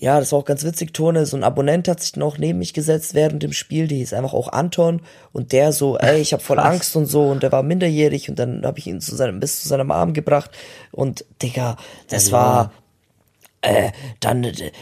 ja, 0.00 0.20
das 0.20 0.32
war 0.32 0.38
auch 0.38 0.44
ganz 0.44 0.64
witzig, 0.64 0.94
Tone, 0.94 1.26
so 1.26 1.36
ein 1.36 1.44
Abonnent 1.44 1.88
hat 1.88 2.00
sich 2.00 2.14
noch 2.16 2.38
neben 2.38 2.58
mich 2.58 2.72
gesetzt 2.72 3.14
während 3.14 3.42
dem 3.42 3.52
Spiel, 3.52 3.88
die 3.88 3.96
hieß 3.96 4.12
einfach 4.12 4.32
auch 4.32 4.48
Anton. 4.52 5.02
Und 5.32 5.52
der 5.52 5.72
so, 5.72 5.98
ey, 5.98 6.20
ich 6.20 6.32
habe 6.32 6.42
voll 6.42 6.58
Angst 6.60 6.94
und 6.96 7.06
so. 7.06 7.24
Und 7.24 7.42
der 7.42 7.52
war 7.52 7.62
minderjährig. 7.62 8.28
Und 8.28 8.38
dann 8.38 8.64
habe 8.64 8.78
ich 8.78 8.86
ihn 8.86 9.00
zu 9.00 9.16
seinem, 9.16 9.40
bis 9.40 9.62
zu 9.62 9.68
seinem 9.68 9.90
Arm 9.90 10.12
gebracht. 10.12 10.50
Und 10.92 11.24
Digga, 11.42 11.76
das 12.08 12.28
ja, 12.28 12.32
war 12.32 12.72
äh, 13.62 13.90
dann 14.20 14.44
äh, 14.44 14.72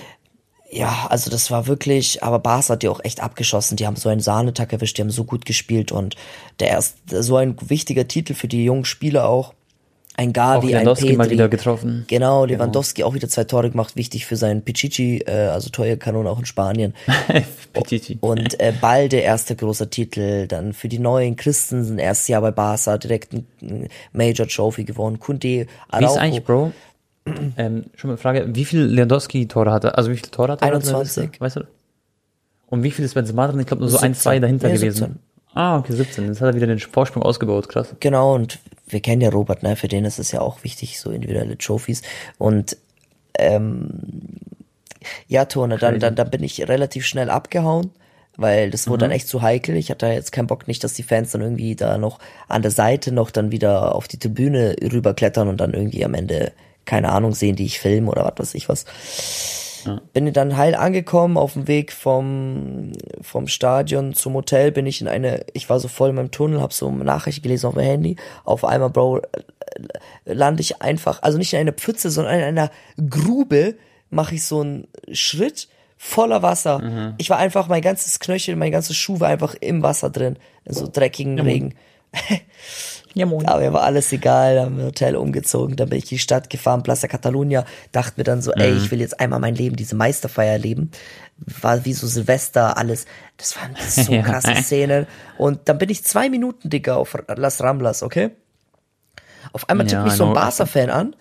ja, 0.70 1.06
also 1.08 1.30
das 1.30 1.50
war 1.50 1.66
wirklich, 1.66 2.22
aber 2.22 2.38
Bas 2.38 2.68
hat 2.68 2.82
die 2.82 2.88
auch 2.88 3.00
echt 3.02 3.20
abgeschossen. 3.20 3.76
Die 3.76 3.86
haben 3.86 3.96
so 3.96 4.08
einen 4.08 4.20
Sahnetag 4.20 4.72
erwischt, 4.72 4.98
die 4.98 5.02
haben 5.02 5.10
so 5.10 5.24
gut 5.24 5.46
gespielt. 5.46 5.92
Und 5.92 6.16
der 6.60 6.68
erst 6.68 6.98
so 7.08 7.36
ein 7.36 7.56
wichtiger 7.68 8.08
Titel 8.08 8.34
für 8.34 8.48
die 8.48 8.64
jungen 8.64 8.84
Spieler 8.84 9.28
auch 9.28 9.54
ein 10.16 10.32
Gavi, 10.32 10.74
ein 10.74 10.84
Petri. 10.84 11.16
mal 11.16 11.30
wieder 11.30 11.48
getroffen. 11.48 12.04
Genau, 12.08 12.42
genau. 12.42 12.44
Lewandowski 12.44 13.00
genau. 13.00 13.08
auch 13.08 13.14
wieder 13.14 13.28
zwei 13.28 13.44
Tore 13.44 13.70
gemacht, 13.70 13.96
wichtig 13.96 14.24
für 14.26 14.36
seinen 14.36 14.62
Pichichi, 14.62 15.18
äh, 15.26 15.48
also 15.48 15.70
Kanone 15.70 16.30
auch 16.30 16.38
in 16.38 16.46
Spanien. 16.46 16.94
Pichichi. 17.72 18.18
Und 18.20 18.58
äh, 18.58 18.72
Balde, 18.80 19.18
erster 19.18 19.54
großer 19.54 19.90
Titel, 19.90 20.46
dann 20.46 20.72
für 20.72 20.88
die 20.88 20.98
neuen 20.98 21.36
Christensen, 21.36 21.98
erstes 21.98 22.28
Jahr 22.28 22.40
bei 22.40 22.50
Barca, 22.50 22.96
direkt 22.96 23.34
ein 23.34 23.88
Major 24.12 24.48
Trophy 24.48 24.84
gewonnen. 24.84 25.20
Kunde, 25.20 25.66
Araujo. 25.88 26.08
Wie 26.08 26.12
ist 26.12 26.18
eigentlich, 26.18 26.44
Bro? 26.44 26.72
ähm, 27.56 27.84
schon 27.94 28.08
mal 28.08 28.14
eine 28.14 28.18
Frage, 28.18 28.54
wie 28.54 28.64
viele 28.64 28.86
Lewandowski-Tore 28.86 29.70
hatte 29.70 29.98
Also 29.98 30.10
wie 30.10 30.16
viele 30.16 30.30
Tore 30.30 30.52
hatte 30.52 30.64
er? 30.64 30.72
21. 30.72 31.40
Weißt 31.40 31.56
du? 31.56 31.64
Und 32.68 32.82
wie 32.82 32.90
viel 32.90 33.04
ist 33.04 33.14
Benzema 33.14 33.48
drin? 33.48 33.60
Ich 33.60 33.66
glaube 33.66 33.80
nur 33.80 33.90
so 33.90 33.98
17. 33.98 34.10
ein, 34.10 34.14
zwei 34.14 34.38
dahinter 34.40 34.68
ja, 34.68 34.74
gewesen. 34.74 35.18
Ah, 35.54 35.78
okay, 35.78 35.92
17. 35.92 36.26
Jetzt 36.26 36.40
hat 36.40 36.48
er 36.48 36.54
wieder 36.54 36.66
den 36.66 36.78
Vorsprung 36.78 37.22
ausgebaut, 37.22 37.68
krass. 37.68 37.94
Genau, 38.00 38.34
und 38.34 38.58
wir 38.86 39.00
kennen 39.00 39.20
ja 39.20 39.30
Robert, 39.30 39.62
ne? 39.62 39.76
Für 39.76 39.88
den 39.88 40.04
ist 40.04 40.18
es 40.18 40.32
ja 40.32 40.40
auch 40.40 40.64
wichtig, 40.64 41.00
so 41.00 41.10
individuelle 41.10 41.58
Trophies. 41.58 42.02
Und 42.38 42.76
ähm, 43.38 44.38
ja, 45.28 45.44
Tone, 45.44 45.78
dann, 45.78 46.00
dann, 46.00 46.14
dann 46.14 46.30
bin 46.30 46.42
ich 46.42 46.66
relativ 46.68 47.04
schnell 47.06 47.30
abgehauen, 47.30 47.90
weil 48.36 48.70
das 48.70 48.88
wurde 48.88 49.04
mhm. 49.04 49.10
dann 49.10 49.16
echt 49.16 49.28
zu 49.28 49.42
heikel. 49.42 49.76
Ich 49.76 49.90
hatte 49.90 50.06
jetzt 50.06 50.32
keinen 50.32 50.46
Bock 50.46 50.68
nicht, 50.68 50.82
dass 50.84 50.94
die 50.94 51.02
Fans 51.02 51.32
dann 51.32 51.42
irgendwie 51.42 51.74
da 51.76 51.98
noch 51.98 52.18
an 52.48 52.62
der 52.62 52.70
Seite 52.70 53.12
noch 53.12 53.30
dann 53.30 53.50
wieder 53.50 53.94
auf 53.94 54.08
die 54.08 54.18
Tribüne 54.18 54.76
rüberklettern 54.80 55.48
und 55.48 55.58
dann 55.58 55.74
irgendwie 55.74 56.04
am 56.04 56.14
Ende 56.14 56.52
keine 56.84 57.10
Ahnung 57.10 57.34
sehen, 57.34 57.56
die 57.56 57.66
ich 57.66 57.80
filme 57.80 58.10
oder 58.10 58.24
was 58.24 58.38
weiß 58.38 58.54
ich 58.54 58.68
was. 58.68 58.84
Ja. 59.86 60.00
Bin 60.12 60.32
dann 60.32 60.56
heil 60.56 60.74
angekommen, 60.74 61.36
auf 61.36 61.54
dem 61.54 61.68
Weg 61.68 61.92
vom, 61.92 62.92
vom 63.20 63.48
Stadion 63.48 64.14
zum 64.14 64.34
Hotel 64.34 64.72
bin 64.72 64.86
ich 64.86 65.00
in 65.00 65.08
eine, 65.08 65.44
ich 65.52 65.70
war 65.70 65.80
so 65.80 65.88
voll 65.88 66.10
in 66.10 66.16
meinem 66.16 66.30
Tunnel, 66.30 66.60
hab 66.60 66.72
so 66.72 66.88
eine 66.88 67.04
Nachricht 67.04 67.42
gelesen 67.42 67.66
auf 67.66 67.74
mein 67.74 67.84
Handy. 67.84 68.16
Auf 68.44 68.64
einmal, 68.64 68.90
Bro, 68.90 69.22
lande 70.24 70.60
ich 70.60 70.82
einfach, 70.82 71.22
also 71.22 71.38
nicht 71.38 71.52
in 71.52 71.60
einer 71.60 71.72
Pfütze, 71.72 72.10
sondern 72.10 72.34
in 72.34 72.44
einer 72.44 72.70
Grube, 73.08 73.76
mache 74.10 74.34
ich 74.34 74.44
so 74.44 74.60
einen 74.60 74.88
Schritt 75.12 75.68
voller 75.96 76.42
Wasser. 76.42 76.78
Mhm. 76.78 77.14
Ich 77.18 77.30
war 77.30 77.38
einfach, 77.38 77.68
mein 77.68 77.82
ganzes 77.82 78.20
Knöchel, 78.20 78.56
mein 78.56 78.72
ganzes 78.72 78.96
Schuh 78.96 79.20
war 79.20 79.28
einfach 79.28 79.54
im 79.60 79.82
Wasser 79.82 80.10
drin, 80.10 80.36
in 80.64 80.74
so 80.74 80.88
dreckigen 80.90 81.38
ja, 81.38 81.44
Regen. 81.44 81.74
Ja, 83.16 83.24
moin. 83.24 83.46
Aber 83.46 83.62
mir 83.62 83.72
war 83.72 83.82
alles 83.82 84.12
egal, 84.12 84.56
dann 84.56 84.64
haben 84.66 84.76
wir 84.76 84.84
Hotel 84.84 85.16
umgezogen, 85.16 85.74
dann 85.74 85.88
bin 85.88 85.96
ich 85.96 86.04
in 86.04 86.16
die 86.16 86.18
Stadt 86.18 86.50
gefahren, 86.50 86.82
Plaza 86.82 87.08
Catalunya, 87.08 87.64
dachte 87.90 88.12
mir 88.18 88.24
dann 88.24 88.42
so, 88.42 88.52
mhm. 88.54 88.60
ey, 88.60 88.76
ich 88.76 88.90
will 88.90 89.00
jetzt 89.00 89.18
einmal 89.18 89.40
mein 89.40 89.54
Leben, 89.54 89.74
diese 89.74 89.96
Meisterfeier 89.96 90.52
erleben. 90.52 90.90
War 91.38 91.86
wie 91.86 91.94
so 91.94 92.06
Silvester, 92.06 92.76
alles. 92.76 93.06
Das 93.38 93.56
waren 93.56 93.74
so 93.78 94.12
ja. 94.12 94.20
krasse 94.20 94.54
Szenen. 94.56 95.06
Und 95.38 95.60
dann 95.70 95.78
bin 95.78 95.88
ich 95.88 96.04
zwei 96.04 96.28
Minuten, 96.28 96.68
Digga, 96.68 96.96
auf 96.96 97.16
Las 97.36 97.62
Ramblas, 97.62 98.02
okay? 98.02 98.32
Auf 99.54 99.66
einmal 99.70 99.86
tippt 99.86 100.00
ja, 100.00 100.04
mich 100.04 100.12
so 100.12 100.26
ein 100.26 100.34
Barca-Fan 100.34 100.90
an 100.90 101.16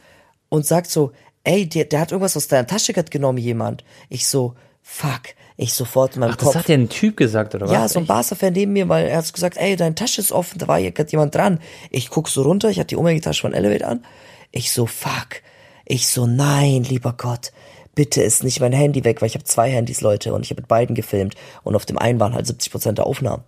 und 0.49 0.65
sagt 0.65 0.91
so, 0.91 1.13
ey, 1.45 1.69
der, 1.69 1.85
der 1.85 2.01
hat 2.01 2.11
irgendwas 2.11 2.35
aus 2.35 2.49
deiner 2.49 2.67
Tasche 2.67 2.91
genommen, 2.91 3.37
jemand. 3.37 3.85
Ich 4.09 4.27
so, 4.27 4.55
fuck. 4.81 5.21
Ich 5.57 5.73
sofort 5.73 6.15
in 6.15 6.19
meinem 6.19 6.31
Ach, 6.31 6.37
Kopf. 6.37 6.53
Das 6.53 6.55
hat 6.55 6.67
dir 6.67 6.77
ein 6.77 6.89
Typ 6.89 7.15
gesagt, 7.15 7.55
oder 7.55 7.65
was? 7.67 7.71
Ja, 7.71 7.87
so 7.87 7.99
ein 7.99 8.05
Barca-Fan 8.05 8.53
neben 8.53 8.73
mir, 8.73 8.89
weil 8.89 9.07
er 9.07 9.17
hat 9.17 9.33
gesagt, 9.33 9.57
ey, 9.57 9.75
deine 9.75 9.95
Tasche 9.95 10.19
ist 10.19 10.31
offen, 10.31 10.59
da 10.59 10.67
war 10.67 10.79
hier 10.79 10.91
gerade 10.91 11.11
jemand 11.11 11.33
dran. 11.33 11.59
Ich 11.91 12.09
guck 12.09 12.27
so 12.27 12.41
runter, 12.41 12.69
ich 12.69 12.79
hatte 12.79 12.87
die 12.87 12.95
Umhängetasche 12.97 13.41
von 13.41 13.53
Elevate 13.53 13.87
an. 13.87 14.05
Ich 14.51 14.71
so, 14.71 14.85
fuck. 14.85 15.41
Ich 15.85 16.07
so, 16.07 16.27
nein, 16.27 16.83
lieber 16.83 17.13
Gott. 17.17 17.51
Bitte 17.93 18.21
ist 18.21 18.43
nicht 18.43 18.59
mein 18.59 18.73
Handy 18.73 19.05
weg, 19.05 19.21
weil 19.21 19.27
ich 19.27 19.35
habe 19.35 19.45
zwei 19.45 19.69
Handys, 19.69 20.01
Leute, 20.01 20.33
und 20.33 20.43
ich 20.43 20.49
habe 20.49 20.61
mit 20.61 20.67
beiden 20.67 20.95
gefilmt. 20.95 21.35
Und 21.63 21.75
auf 21.75 21.85
dem 21.85 21.97
einen 21.97 22.19
waren 22.19 22.33
halt 22.33 22.47
70 22.47 22.71
Prozent 22.71 22.97
der 22.97 23.07
Aufnahmen. 23.07 23.43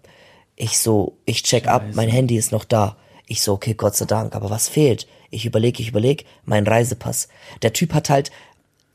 Ich 0.56 0.80
so, 0.80 1.18
ich 1.26 1.44
check 1.44 1.66
Scheiße. 1.66 1.76
ab, 1.76 1.84
mein 1.94 2.10
Handy 2.10 2.38
ist 2.38 2.54
noch 2.54 2.64
da. 2.64 2.96
Ich 3.26 3.42
so, 3.42 3.54
okay, 3.54 3.74
Gott 3.74 3.96
sei 3.96 4.06
Dank, 4.06 4.34
aber 4.36 4.50
was 4.50 4.70
fehlt? 4.70 5.06
Ich 5.30 5.46
überlege, 5.46 5.82
ich 5.82 5.90
überlege, 5.90 6.24
mein 6.46 6.66
Reisepass. 6.66 7.28
Der 7.62 7.74
Typ 7.74 7.94
hat 7.94 8.10
halt 8.10 8.32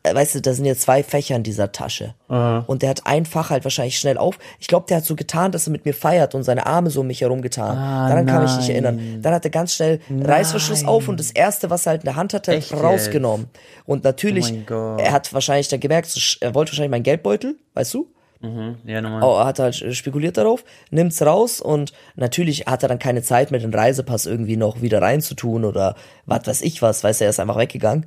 weißt 0.04 0.34
du, 0.34 0.40
da 0.40 0.52
sind 0.52 0.64
ja 0.64 0.74
zwei 0.74 1.02
Fächer 1.02 1.36
in 1.36 1.42
dieser 1.42 1.70
Tasche. 1.72 2.14
Aha. 2.28 2.64
Und 2.66 2.82
der 2.82 2.90
hat 2.90 3.06
ein 3.06 3.24
Fach 3.24 3.50
halt 3.50 3.64
wahrscheinlich 3.64 3.98
schnell 3.98 4.18
auf. 4.18 4.38
Ich 4.58 4.66
glaube, 4.66 4.86
der 4.88 4.98
hat 4.98 5.04
so 5.04 5.14
getan, 5.14 5.52
dass 5.52 5.68
er 5.68 5.70
mit 5.70 5.84
mir 5.84 5.94
feiert 5.94 6.34
und 6.34 6.42
seine 6.42 6.66
Arme 6.66 6.90
so 6.90 7.02
um 7.02 7.06
mich 7.06 7.20
herum 7.20 7.40
getan. 7.40 7.76
Ah, 7.76 8.08
Daran 8.08 8.24
nein. 8.24 8.34
kann 8.34 8.44
ich 8.46 8.56
mich 8.56 8.70
erinnern. 8.70 9.20
Dann 9.22 9.34
hat 9.34 9.44
er 9.44 9.50
ganz 9.50 9.74
schnell 9.74 10.00
nein. 10.08 10.26
Reißverschluss 10.26 10.84
auf 10.84 11.08
und 11.08 11.20
das 11.20 11.30
erste, 11.30 11.70
was 11.70 11.86
er 11.86 11.90
halt 11.90 12.02
in 12.02 12.06
der 12.06 12.16
Hand 12.16 12.34
hatte, 12.34 12.52
Echt 12.52 12.72
rausgenommen. 12.72 13.46
Jetzt? 13.52 13.88
Und 13.88 14.04
natürlich, 14.04 14.52
oh 14.70 14.96
er 14.98 15.12
hat 15.12 15.32
wahrscheinlich 15.32 15.68
dann 15.68 15.80
gemerkt, 15.80 16.38
er 16.40 16.54
wollte 16.54 16.72
wahrscheinlich 16.72 16.90
meinen 16.90 17.04
Geldbeutel, 17.04 17.56
weißt 17.74 17.94
du? 17.94 18.08
Mhm, 18.40 18.78
ja, 18.84 19.00
normal. 19.00 19.22
Oh, 19.22 19.38
er 19.38 19.46
hat 19.46 19.60
halt 19.60 19.74
spekuliert 19.94 20.36
darauf, 20.36 20.64
nimmt's 20.90 21.22
raus 21.22 21.60
und 21.60 21.92
natürlich 22.16 22.66
hat 22.66 22.82
er 22.82 22.88
dann 22.88 22.98
keine 22.98 23.22
Zeit 23.22 23.52
mehr, 23.52 23.60
den 23.60 23.72
Reisepass 23.72 24.26
irgendwie 24.26 24.56
noch 24.56 24.82
wieder 24.82 25.00
reinzutun 25.00 25.64
oder 25.64 25.94
was 26.26 26.46
weiß 26.46 26.62
ich 26.62 26.82
was, 26.82 27.04
weiß 27.04 27.20
er, 27.20 27.28
er 27.28 27.30
ist 27.30 27.38
einfach 27.38 27.56
weggegangen. 27.58 28.06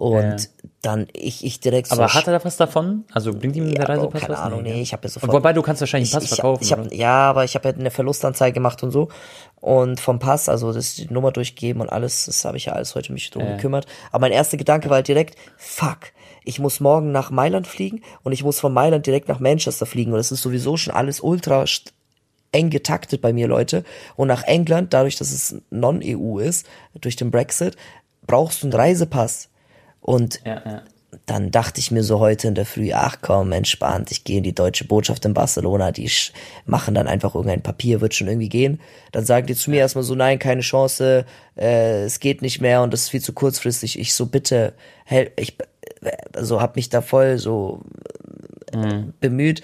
Und 0.00 0.22
ja. 0.22 0.36
dann 0.80 1.08
ich, 1.12 1.44
ich 1.44 1.60
direkt 1.60 1.88
so. 1.88 1.96
Aber 1.96 2.14
hat 2.14 2.26
er 2.26 2.38
da 2.38 2.42
was 2.42 2.56
davon? 2.56 3.04
Also 3.12 3.34
bringt 3.34 3.54
ihm 3.54 3.74
der 3.74 3.86
Reisepass 3.86 4.22
keine 4.22 4.32
was? 4.32 4.38
Keine 4.38 4.54
Ahnung, 4.54 4.62
nee, 4.62 4.80
ich 4.80 4.94
habe 4.94 5.02
ja 5.02 5.10
sofort. 5.10 5.30
Wobei 5.30 5.52
du 5.52 5.60
kannst 5.60 5.82
wahrscheinlich 5.82 6.10
einen 6.14 6.22
Pass 6.22 6.32
ich, 6.32 6.36
verkaufen. 6.36 6.64
Ich 6.64 6.72
hab, 6.72 6.78
ich 6.78 6.86
hab, 6.86 6.94
ja, 6.94 7.28
aber 7.28 7.44
ich 7.44 7.54
habe 7.54 7.68
ja 7.68 7.74
eine 7.74 7.90
Verlustanzeige 7.90 8.54
gemacht 8.54 8.82
und 8.82 8.92
so. 8.92 9.08
Und 9.56 10.00
vom 10.00 10.18
Pass, 10.18 10.48
also 10.48 10.72
das 10.72 10.94
die 10.94 11.12
Nummer 11.12 11.32
durchgeben 11.32 11.82
und 11.82 11.90
alles, 11.90 12.24
das 12.24 12.42
habe 12.46 12.56
ich 12.56 12.64
ja 12.64 12.72
alles 12.72 12.94
heute 12.94 13.12
mich 13.12 13.28
drum 13.28 13.44
ja. 13.44 13.56
gekümmert. 13.56 13.84
Aber 14.10 14.22
mein 14.22 14.32
erster 14.32 14.56
Gedanke 14.56 14.88
war 14.88 14.96
halt 14.96 15.08
direkt, 15.08 15.36
fuck, 15.58 15.98
ich 16.44 16.58
muss 16.58 16.80
morgen 16.80 17.12
nach 17.12 17.30
Mailand 17.30 17.66
fliegen 17.66 18.00
und 18.22 18.32
ich 18.32 18.42
muss 18.42 18.58
von 18.58 18.72
Mailand 18.72 19.04
direkt 19.04 19.28
nach 19.28 19.38
Manchester 19.38 19.84
fliegen. 19.84 20.12
Und 20.12 20.16
das 20.16 20.32
ist 20.32 20.40
sowieso 20.40 20.78
schon 20.78 20.94
alles 20.94 21.20
ultra 21.20 21.66
eng 22.52 22.70
getaktet 22.70 23.20
bei 23.20 23.34
mir, 23.34 23.48
Leute. 23.48 23.84
Und 24.16 24.28
nach 24.28 24.44
England, 24.44 24.94
dadurch, 24.94 25.16
dass 25.16 25.30
es 25.30 25.56
Non-EU 25.68 26.38
ist, 26.38 26.66
durch 26.98 27.16
den 27.16 27.30
Brexit, 27.30 27.76
brauchst 28.26 28.62
du 28.62 28.68
einen 28.68 28.72
Reisepass. 28.72 29.50
Und 30.00 30.40
ja, 30.44 30.62
ja. 30.64 30.82
dann 31.26 31.50
dachte 31.50 31.80
ich 31.80 31.90
mir 31.90 32.02
so 32.02 32.18
heute 32.18 32.48
in 32.48 32.54
der 32.54 32.66
Früh, 32.66 32.92
ach 32.92 33.18
komm, 33.20 33.52
entspannt, 33.52 34.10
ich 34.10 34.24
gehe 34.24 34.38
in 34.38 34.42
die 34.42 34.54
deutsche 34.54 34.84
Botschaft 34.84 35.24
in 35.24 35.34
Barcelona, 35.34 35.92
die 35.92 36.10
machen 36.66 36.94
dann 36.94 37.06
einfach 37.06 37.34
irgendein 37.34 37.62
Papier, 37.62 38.00
wird 38.00 38.14
schon 38.14 38.28
irgendwie 38.28 38.48
gehen. 38.48 38.80
Dann 39.12 39.24
sagen 39.24 39.46
die 39.46 39.54
zu 39.54 39.70
mir 39.70 39.80
erstmal 39.80 40.04
so, 40.04 40.14
nein, 40.14 40.38
keine 40.38 40.62
Chance, 40.62 41.24
äh, 41.56 42.04
es 42.04 42.20
geht 42.20 42.42
nicht 42.42 42.60
mehr 42.60 42.82
und 42.82 42.92
das 42.92 43.02
ist 43.02 43.08
viel 43.10 43.22
zu 43.22 43.32
kurzfristig. 43.32 43.98
Ich 43.98 44.14
so, 44.14 44.26
bitte, 44.26 44.72
help, 45.04 45.38
ich 45.38 45.56
also 46.34 46.60
hab 46.60 46.76
mich 46.76 46.88
da 46.88 47.02
voll 47.02 47.38
so 47.38 47.82
mhm. 48.74 49.12
bemüht, 49.20 49.62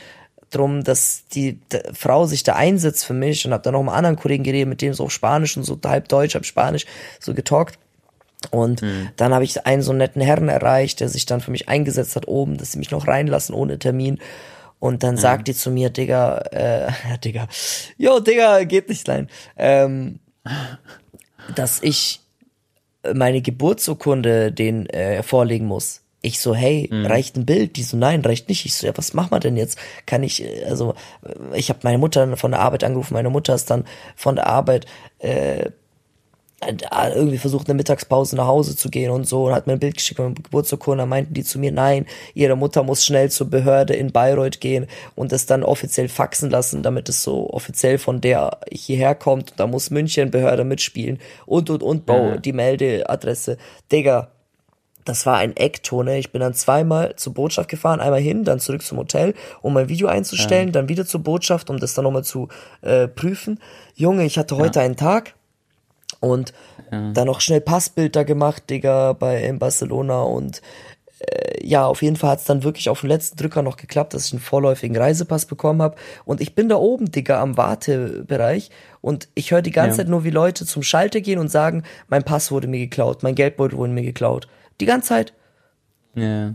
drum, 0.51 0.85
dass 0.85 1.25
die, 1.29 1.59
Frau 1.93 2.27
sich 2.27 2.43
da 2.43 2.55
einsetzt 2.55 3.05
für 3.05 3.15
mich 3.15 3.47
und 3.47 3.53
habe 3.53 3.63
dann 3.63 3.75
noch 3.75 3.83
mit 3.83 3.93
anderen 3.93 4.17
Kollegen 4.17 4.45
geredet, 4.45 4.69
mit 4.69 4.83
denen 4.83 4.95
so 4.95 5.05
auf 5.05 5.13
Spanisch 5.13 5.57
und 5.57 5.65
so 5.65 5.79
halb 5.85 6.09
Deutsch, 6.09 6.35
halb 6.35 6.45
Spanisch 6.45 6.87
so 7.21 7.35
getalkt. 7.35 7.79
Und 8.51 8.83
Mhm. 8.83 9.09
dann 9.17 9.35
habe 9.35 9.45
ich 9.45 9.67
einen 9.67 9.83
so 9.83 9.93
netten 9.93 10.23
Herrn 10.23 10.49
erreicht, 10.49 11.01
der 11.01 11.09
sich 11.09 11.27
dann 11.27 11.41
für 11.41 11.51
mich 11.51 11.69
eingesetzt 11.69 12.17
hat 12.17 12.29
oben, 12.29 12.59
dass 12.59 12.73
sie 12.73 12.79
mich 12.79 12.91
noch 12.91 13.07
reinlassen 13.09 13.55
ohne 13.55 13.79
Termin. 13.79 14.19
Und 14.79 15.03
dann 15.03 15.17
sagt 15.17 15.49
die 15.49 15.55
zu 15.55 15.71
mir, 15.71 15.91
Digga, 15.91 16.39
äh, 16.53 16.87
ja, 17.11 17.17
Digga, 17.17 17.49
jo, 17.97 18.21
Digga, 18.21 18.65
geht 18.65 18.89
nicht 18.89 19.09
rein. 19.09 19.29
Ähm, 19.57 20.21
dass 21.55 21.83
ich 21.83 22.21
meine 23.15 23.41
Geburtsurkunde 23.41 24.53
den 24.53 24.87
äh, 24.91 25.23
vorlegen 25.23 25.67
muss. 25.67 26.03
Ich 26.23 26.41
so, 26.41 26.55
hey, 26.55 26.89
reicht 26.93 27.37
ein 27.37 27.47
Bild? 27.47 27.77
Die 27.77 27.85
so, 27.85 27.97
nein, 27.97 28.21
reicht 28.23 28.49
nicht. 28.49 28.67
Ich 28.67 28.75
so, 28.75 28.87
ja, 28.87 28.93
was 28.97 29.15
machen 29.15 29.31
wir 29.31 29.39
denn 29.39 29.57
jetzt? 29.57 29.79
Kann 30.07 30.23
ich, 30.25 30.43
äh, 30.43 30.65
also, 30.65 30.95
äh, 31.25 31.57
ich 31.59 31.69
habe 31.69 31.81
meine 31.83 31.99
Mutter 31.99 32.37
von 32.37 32.51
der 32.51 32.61
Arbeit 32.61 32.85
angerufen, 32.85 33.15
meine 33.15 33.31
Mutter 33.31 33.55
ist 33.55 33.71
dann 33.71 33.85
von 34.17 34.35
der 34.37 34.47
Arbeit 34.49 34.87
äh, 35.21 35.71
irgendwie 37.15 37.39
versucht, 37.39 37.69
eine 37.69 37.77
Mittagspause 37.77 38.35
nach 38.35 38.47
Hause 38.47 38.77
zu 38.77 38.89
gehen 38.89 39.11
und 39.11 39.27
so 39.27 39.47
und 39.47 39.55
hat 39.55 39.67
mir 39.67 39.75
ein 39.75 39.79
Bild 39.79 39.97
geschickt 39.97 40.19
mit 40.19 40.29
meinem 40.29 40.43
Geburtsurkunde. 40.43 41.03
Dann 41.03 41.09
meinten 41.09 41.35
die 41.35 41.45
zu 41.45 41.59
mir, 41.59 41.71
nein, 41.71 42.07
ihre 42.35 42.57
Mutter 42.57 42.83
muss 42.83 43.05
schnell 43.05 43.31
zur 43.31 43.51
Behörde 43.51 43.95
in 43.95 44.11
Bayreuth 44.11 44.61
gehen 44.61 44.87
und 45.15 45.33
das 45.33 45.45
dann 45.47 45.63
offiziell 45.63 46.09
faxen 46.09 46.51
lassen, 46.51 46.83
damit 46.83 47.09
es 47.09 47.23
so 47.23 47.51
offiziell 47.51 47.99
von 47.99 48.21
der 48.21 48.59
hierher 48.73 49.15
kommt. 49.15 49.51
Und 49.53 49.61
da 49.61 49.67
muss 49.67 49.91
München 49.91 50.31
Behörde 50.31 50.65
mitspielen 50.65 51.19
und 51.45 51.69
und 51.69 51.83
und 51.83 52.07
Bau, 52.07 52.31
Mhm. 52.31 52.43
die 52.43 52.53
Meldeadresse. 52.55 53.59
Digga, 53.93 54.31
das 55.05 55.25
war 55.27 55.37
ein 55.37 55.55
Ecktone. 55.57 56.19
Ich 56.19 56.33
bin 56.33 56.41
dann 56.41 56.55
zweimal 56.55 57.15
zur 57.17 57.35
Botschaft 57.35 57.69
gefahren, 57.69 58.01
einmal 58.01 58.21
hin, 58.21 58.45
dann 58.45 58.59
zurück 58.61 58.83
zum 58.83 58.99
Hotel, 58.99 59.35
um 59.61 59.75
mein 59.75 59.89
Video 59.89 60.09
einzustellen, 60.09 60.73
dann 60.73 60.89
wieder 60.89 61.07
zur 61.07 61.21
Botschaft, 61.23 61.71
um 61.71 61.79
das 61.79 61.95
dann 61.95 62.05
nochmal 62.05 62.25
zu 62.25 62.49
äh, 62.81 63.07
prüfen. 63.07 63.61
Junge, 63.95 64.25
ich 64.25 64.37
hatte 64.39 64.57
heute 64.57 64.81
einen 64.81 64.97
Tag 64.97 65.35
und 66.21 66.53
dann 66.91 67.27
noch 67.27 67.41
schnell 67.41 67.61
Passbild 67.61 68.15
da 68.15 68.23
gemacht, 68.23 68.71
Digga, 68.71 69.13
bei 69.13 69.43
in 69.43 69.59
Barcelona 69.59 70.23
und 70.23 70.63
äh, 71.19 71.67
ja, 71.67 71.87
auf 71.87 72.03
jeden 72.03 72.17
Fall 72.17 72.31
hat's 72.31 72.45
dann 72.45 72.63
wirklich 72.63 72.89
auf 72.89 73.01
den 73.01 73.09
letzten 73.09 73.37
Drücker 73.37 73.63
noch 73.63 73.77
geklappt, 73.77 74.15
dass 74.15 74.27
ich 74.27 74.33
einen 74.33 74.41
vorläufigen 74.41 74.97
Reisepass 74.97 75.47
bekommen 75.47 75.83
habe. 75.83 75.97
Und 76.25 76.41
ich 76.41 76.55
bin 76.55 76.69
da 76.69 76.77
oben, 76.77 77.11
Digga, 77.11 77.41
am 77.41 77.57
Wartebereich 77.57 78.71
und 79.01 79.29
ich 79.35 79.51
höre 79.51 79.63
die 79.63 79.71
ganze 79.73 79.91
Ja. 79.91 79.97
Zeit 80.05 80.09
nur, 80.09 80.25
wie 80.25 80.31
Leute 80.31 80.65
zum 80.67 80.83
Schalter 80.83 81.21
gehen 81.21 81.39
und 81.39 81.51
sagen, 81.51 81.83
mein 82.09 82.23
Pass 82.23 82.51
wurde 82.51 82.69
mir 82.69 82.79
geklaut, 82.79 83.23
mein 83.23 83.35
Geldbeutel 83.35 83.79
wurde 83.79 83.93
mir 83.93 84.03
geklaut. 84.03 84.47
Die 84.81 84.87
ganze 84.87 85.09
Zeit. 85.09 85.33
Ja. 86.15 86.55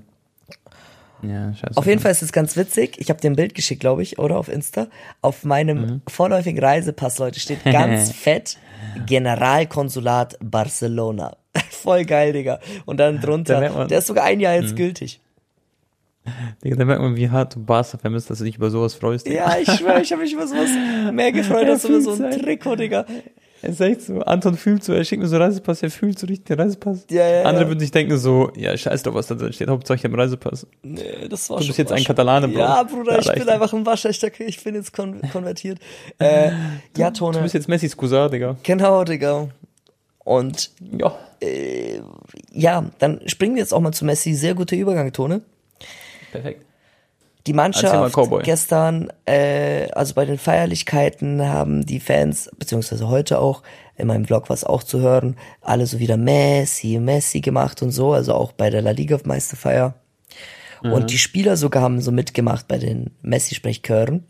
Ja, 1.24 1.54
scheiße. 1.54 1.78
Auf 1.78 1.86
jeden 1.86 2.00
Fall 2.02 2.12
ist 2.12 2.22
es 2.24 2.32
ganz 2.32 2.58
witzig. 2.58 2.96
Ich 3.00 3.10
habe 3.10 3.20
dir 3.22 3.30
ein 3.30 3.36
Bild 3.36 3.54
geschickt, 3.56 3.80
glaube 3.82 4.02
ich, 4.04 4.18
oder 4.20 4.38
auf 4.38 4.48
Insta. 4.50 4.88
Auf 5.22 5.44
meinem 5.44 5.82
Mhm. 5.82 6.02
vorläufigen 6.08 6.60
Reisepass, 6.64 7.20
Leute, 7.20 7.40
steht 7.40 7.64
ganz 7.66 8.12
fett 8.12 8.58
Generalkonsulat 9.06 10.38
Barcelona. 10.42 11.38
Voll 11.70 12.06
geil, 12.06 12.34
Digga. 12.34 12.60
Und 12.86 12.98
dann 13.00 13.16
Da 13.16 13.22
drunter, 13.28 13.84
Mhm. 13.84 13.88
der 13.88 14.00
ist 14.00 14.08
sogar 14.08 14.24
ein 14.26 14.40
Jahr 14.40 14.56
jetzt 14.56 14.76
gültig. 14.76 15.20
Digga, 16.64 16.76
da 16.76 16.86
merkt 16.86 17.02
man, 17.02 17.16
wie 17.16 17.30
hart 17.30 17.56
du 17.56 17.64
Barca 17.64 17.98
vermisst, 17.98 18.30
dass 18.30 18.38
du 18.38 18.44
dich 18.44 18.56
über 18.58 18.70
sowas 18.70 18.94
freust. 18.94 19.26
Digga. 19.26 19.36
Ja, 19.36 19.58
ich 19.60 19.72
schwöre, 19.72 20.02
ich 20.02 20.12
habe 20.12 20.22
mich 20.22 20.34
über 20.34 20.46
sowas 20.48 20.70
mehr 21.14 21.32
gefreut 21.32 21.68
als 21.68 21.84
über 21.86 22.00
so 22.02 22.12
ein. 22.24 22.32
Trikot, 22.32 22.76
Digga. 22.76 23.06
Es 23.64 23.72
ist 23.72 23.82
echt 23.82 24.02
so, 24.02 24.20
Anton 24.22 24.56
fühlt 24.58 24.84
so, 24.84 24.92
er 24.94 25.04
schickt 25.04 25.22
mir 25.22 25.28
so 25.28 25.38
Reisepass, 25.38 25.84
er 25.84 25.92
fühlt 25.92 26.18
so 26.18 26.26
richtig 26.26 26.46
den 26.46 26.60
Reisepass. 26.60 27.06
Ja, 27.12 27.28
ja, 27.28 27.44
Andere 27.44 27.64
ja. 27.64 27.70
würden 27.70 27.80
sich 27.80 27.92
denken 27.92 28.18
so, 28.18 28.52
ja, 28.56 28.76
scheiß 28.76 29.04
drauf, 29.04 29.14
was 29.14 29.28
da 29.28 29.36
drin 29.36 29.54
steht, 29.54 29.68
Hauptsache 29.70 29.98
ich 29.98 30.04
habe 30.04 30.14
einen 30.14 30.22
Reisepass. 30.22 30.66
Nee, 30.82 31.28
das 31.30 31.50
war 31.50 31.58
Du 31.58 31.64
schon 31.64 31.68
bist 31.70 31.78
jetzt 31.80 31.92
ein 31.92 32.00
schon- 32.00 32.08
Katalane, 32.08 32.48
Bro. 32.48 32.60
Ja, 32.60 32.84
Bruder, 32.84 33.14
Ja, 33.14 33.20
ich 33.34 33.40
bin 33.40 33.50
einfach 33.50 33.72
ein 33.74 33.86
waschechter, 33.86 34.30
ich 34.40 34.64
bin 34.64 34.76
jetzt 34.76 34.94
kon 34.94 35.22
konvertiert. 35.32 35.78
Äh, 36.20 36.52
ja, 36.98 37.12
Du 37.12 37.20
Tone. 37.20 37.40
bist 37.42 37.54
jetzt 37.54 37.68
Messis 37.70 37.96
Cousin, 37.96 38.32
Digga. 38.32 38.56
Genau, 38.64 39.04
Digga. 39.04 39.48
Und 40.24 40.72
Ja. 41.00 41.18
ja, 42.52 42.86
dann 43.00 43.22
springen 43.28 43.56
wir 43.56 43.62
jetzt 43.62 43.74
auch 43.74 43.80
mal 43.80 43.92
zu 43.92 44.06
Messi. 44.06 44.34
Sehr 44.34 44.54
guter 44.56 44.76
Übergang, 44.76 45.12
Tone. 45.12 45.42
Perfekt. 46.32 46.66
Die 47.48 47.54
mal, 47.54 47.64
Mannschaft 47.64 48.44
gestern, 48.44 49.12
äh, 49.26 49.90
also 49.92 50.14
bei 50.14 50.26
den 50.26 50.38
Feierlichkeiten 50.38 51.48
haben 51.48 51.86
die 51.86 52.00
Fans, 52.00 52.50
beziehungsweise 52.58 53.08
heute 53.08 53.40
auch, 53.40 53.64
in 53.98 54.08
meinem 54.08 54.26
Vlog 54.26 54.50
war 54.50 54.54
es 54.54 54.64
auch 54.64 54.84
zu 54.84 55.00
hören, 55.00 55.38
alle 55.62 55.86
so 55.88 56.00
wieder 56.00 56.18
Messi, 56.18 57.00
Messi 57.00 57.42
gemacht 57.42 57.82
und 57.82 57.92
so, 57.92 58.14
also 58.14 58.34
auch 58.34 58.52
bei 58.52 58.70
der 58.70 58.82
La 58.82 58.92
Liga 58.92 59.18
Meisterfeier. 59.24 59.96
Und 60.84 61.12
die 61.12 61.18
Spieler 61.18 61.58
sogar 61.58 61.84
haben 61.84 62.02
so 62.02 62.12
mitgemacht 62.12 62.68
bei 62.68 62.80
den 62.80 63.12
Messi-Sprechchören. 63.22 64.26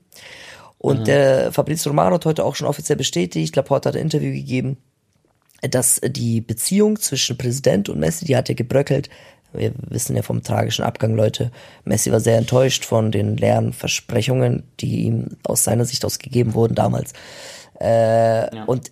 Und 0.78 1.08
der 1.08 1.52
Fabrizio 1.52 1.92
Romano 1.92 2.16
hat 2.16 2.26
heute 2.26 2.44
auch 2.44 2.56
schon 2.56 2.68
offiziell 2.68 2.98
bestätigt, 2.98 3.56
Laporte 3.56 3.90
hat 3.90 3.96
ein 3.96 4.02
Interview 4.02 4.34
gegeben, 4.34 4.78
dass 5.62 6.02
die 6.04 6.42
Beziehung 6.42 7.00
zwischen 7.00 7.38
Präsident 7.38 7.88
und 7.88 8.00
Messi, 8.00 8.26
die 8.26 8.36
hat 8.36 8.50
ja 8.50 8.56
gebröckelt. 8.56 9.10
Wir 9.54 9.74
wissen 9.90 10.16
ja 10.16 10.22
vom 10.22 10.44
tragischen 10.44 10.84
Abgang, 10.84 11.16
Leute. 11.16 11.52
Messi 11.84 12.12
war 12.12 12.20
sehr 12.20 12.38
enttäuscht 12.38 12.86
von 12.86 13.12
den 13.12 13.38
leeren 13.38 13.74
Versprechungen, 13.74 14.64
die 14.80 15.04
ihm 15.04 15.38
aus 15.44 15.64
seiner 15.64 15.86
Sicht 15.86 16.06
aus 16.06 16.20
gegeben 16.20 16.54
wurden 16.54 16.76
damals. 16.76 17.14
Äh, 17.80 18.48
Und 18.66 18.92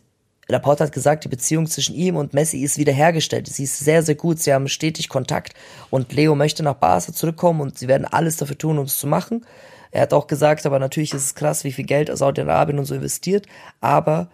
Laporte 0.49 0.83
hat 0.83 0.91
gesagt, 0.91 1.25
die 1.25 1.29
Beziehung 1.29 1.67
zwischen 1.67 1.93
ihm 1.95 2.15
und 2.15 2.33
Messi 2.33 2.63
ist 2.63 2.79
wiederhergestellt. 2.79 3.47
Sie 3.47 3.63
ist 3.63 3.77
sehr, 3.77 4.01
sehr 4.01 4.15
gut. 4.15 4.39
Sie 4.39 4.51
haben 4.51 4.67
stetig 4.67 5.07
Kontakt. 5.07 5.53
Und 5.91 6.11
Leo 6.11 6.33
möchte 6.35 6.63
nach 6.63 6.73
Barca 6.73 7.13
zurückkommen 7.13 7.61
und 7.61 7.77
sie 7.77 7.87
werden 7.87 8.05
alles 8.05 8.37
dafür 8.37 8.57
tun, 8.57 8.79
um 8.79 8.85
es 8.85 8.97
zu 8.97 9.05
machen. 9.05 9.45
Er 9.91 10.01
hat 10.01 10.13
auch 10.13 10.25
gesagt, 10.25 10.65
aber 10.65 10.79
natürlich 10.79 11.13
ist 11.13 11.23
es 11.23 11.35
krass, 11.35 11.63
wie 11.63 11.71
viel 11.71 11.85
Geld 11.85 12.15
Saudi-Arabien 12.15 12.79
und 12.79 12.85
so 12.85 12.95
investiert. 12.95 13.45
Aber 13.79 14.29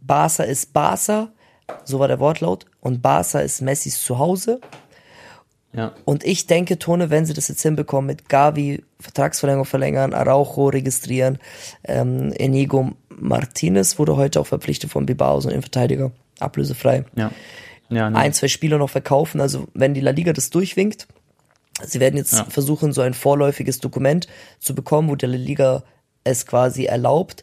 Barca 0.00 0.42
ist 0.42 0.72
Barca, 0.72 1.28
so 1.84 2.00
war 2.00 2.08
der 2.08 2.18
Wortlaut. 2.18 2.66
Und 2.80 3.00
Barca 3.00 3.38
ist 3.38 3.60
Messis 3.60 4.02
Zuhause. 4.02 4.60
Ja. 5.72 5.92
Und 6.04 6.24
ich 6.24 6.46
denke, 6.46 6.78
Tone, 6.78 7.10
wenn 7.10 7.26
sie 7.26 7.34
das 7.34 7.48
jetzt 7.48 7.62
hinbekommen, 7.62 8.06
mit 8.06 8.28
Gavi 8.28 8.82
Vertragsverlängerung 8.98 9.66
verlängern, 9.66 10.14
Araujo 10.14 10.68
registrieren, 10.68 11.38
ähm, 11.84 12.32
Enigo 12.36 12.92
Martinez 13.08 13.98
wurde 13.98 14.16
heute 14.16 14.40
auch 14.40 14.46
verpflichtet 14.46 14.90
von 14.90 15.06
Bilbao, 15.06 15.40
so 15.40 15.48
ein 15.48 15.52
Innenverteidiger, 15.52 16.10
ablösefrei. 16.40 17.04
Ja. 17.16 17.30
Ja, 17.88 18.08
nee. 18.08 18.16
Ein, 18.16 18.32
zwei 18.32 18.48
Spieler 18.48 18.78
noch 18.78 18.90
verkaufen, 18.90 19.40
also 19.40 19.66
wenn 19.74 19.94
die 19.94 20.00
La 20.00 20.12
Liga 20.12 20.32
das 20.32 20.50
durchwinkt, 20.50 21.08
sie 21.84 21.98
werden 22.00 22.16
jetzt 22.16 22.32
Ja. 22.34 22.44
versuchen, 22.44 22.92
so 22.92 23.00
ein 23.00 23.14
vorläufiges 23.14 23.78
Dokument 23.80 24.28
zu 24.60 24.74
bekommen, 24.74 25.08
wo 25.08 25.16
der 25.16 25.28
La 25.28 25.36
Liga 25.36 25.82
es 26.24 26.46
quasi 26.46 26.84
erlaubt, 26.84 27.42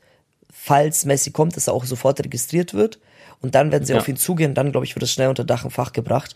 falls 0.51 1.05
Messi 1.05 1.31
kommt, 1.31 1.55
dass 1.57 1.67
er 1.67 1.73
auch 1.73 1.85
sofort 1.85 2.19
registriert 2.23 2.73
wird. 2.73 2.99
Und 3.41 3.53
dann 3.55 3.71
werden 3.71 3.85
sie 3.85 3.93
Ja. 3.93 3.99
auf 3.99 4.07
ihn 4.07 4.17
zugehen, 4.17 4.53
dann 4.55 4.71
glaube 4.71 4.85
ich, 4.85 4.95
wird 4.95 5.03
es 5.03 5.11
schnell 5.11 5.29
unter 5.29 5.43
Dach 5.43 5.63
und 5.63 5.71
Fach 5.71 5.93
gebracht. 5.93 6.33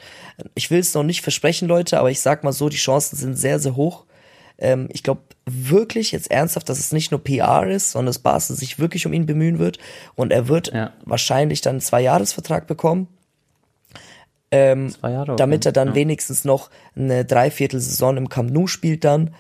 Ich 0.54 0.70
will 0.70 0.80
es 0.80 0.94
noch 0.94 1.04
nicht 1.04 1.22
versprechen, 1.22 1.68
Leute, 1.68 2.00
aber 2.00 2.12
ich 2.12 2.20
sag 2.22 2.44
mal 2.44 2.52
so, 2.54 2.70
die 2.70 2.78
Chancen 2.78 3.16
sind 3.18 3.36
sehr, 3.38 3.60
sehr 3.60 3.76
hoch. 3.76 4.06
Ähm, 4.60 4.88
ich 4.92 5.02
glaube 5.02 5.22
wirklich 5.48 6.12
jetzt 6.12 6.30
ernsthaft, 6.30 6.70
dass 6.70 6.78
es 6.78 6.92
nicht 6.92 7.10
nur 7.10 7.24
PR 7.24 7.66
ist, 7.68 7.92
sondern 7.92 8.08
dass 8.08 8.20
Barca 8.20 8.40
sich 8.54 8.78
wirklich 8.78 9.08
um 9.08 9.14
ihn 9.14 9.26
bemühen 9.26 9.58
wird. 9.58 9.80
Und 10.14 10.32
er 10.32 10.48
wird 10.48 10.72
Ja. 10.74 10.94
wahrscheinlich 11.04 11.62
dann 11.62 11.72
einen 11.76 11.82
Zwei-Jahres-Vertrag 11.82 12.68
bekommen. 12.68 13.08
Ähm, 14.54 14.90
Zwei 14.90 15.12
Jahre. 15.12 15.32
okay. 15.32 15.38
damit 15.38 15.66
er 15.66 15.72
dann 15.72 15.90
ja. 15.90 15.96
wenigstens 15.96 16.44
noch 16.44 16.70
eine 16.96 17.24
Dreiviertelsaison 17.24 18.18
im 18.18 18.28
Camp 18.30 18.52
Nou 18.52 18.68
spielt 18.68 19.06
dann, 19.06 19.34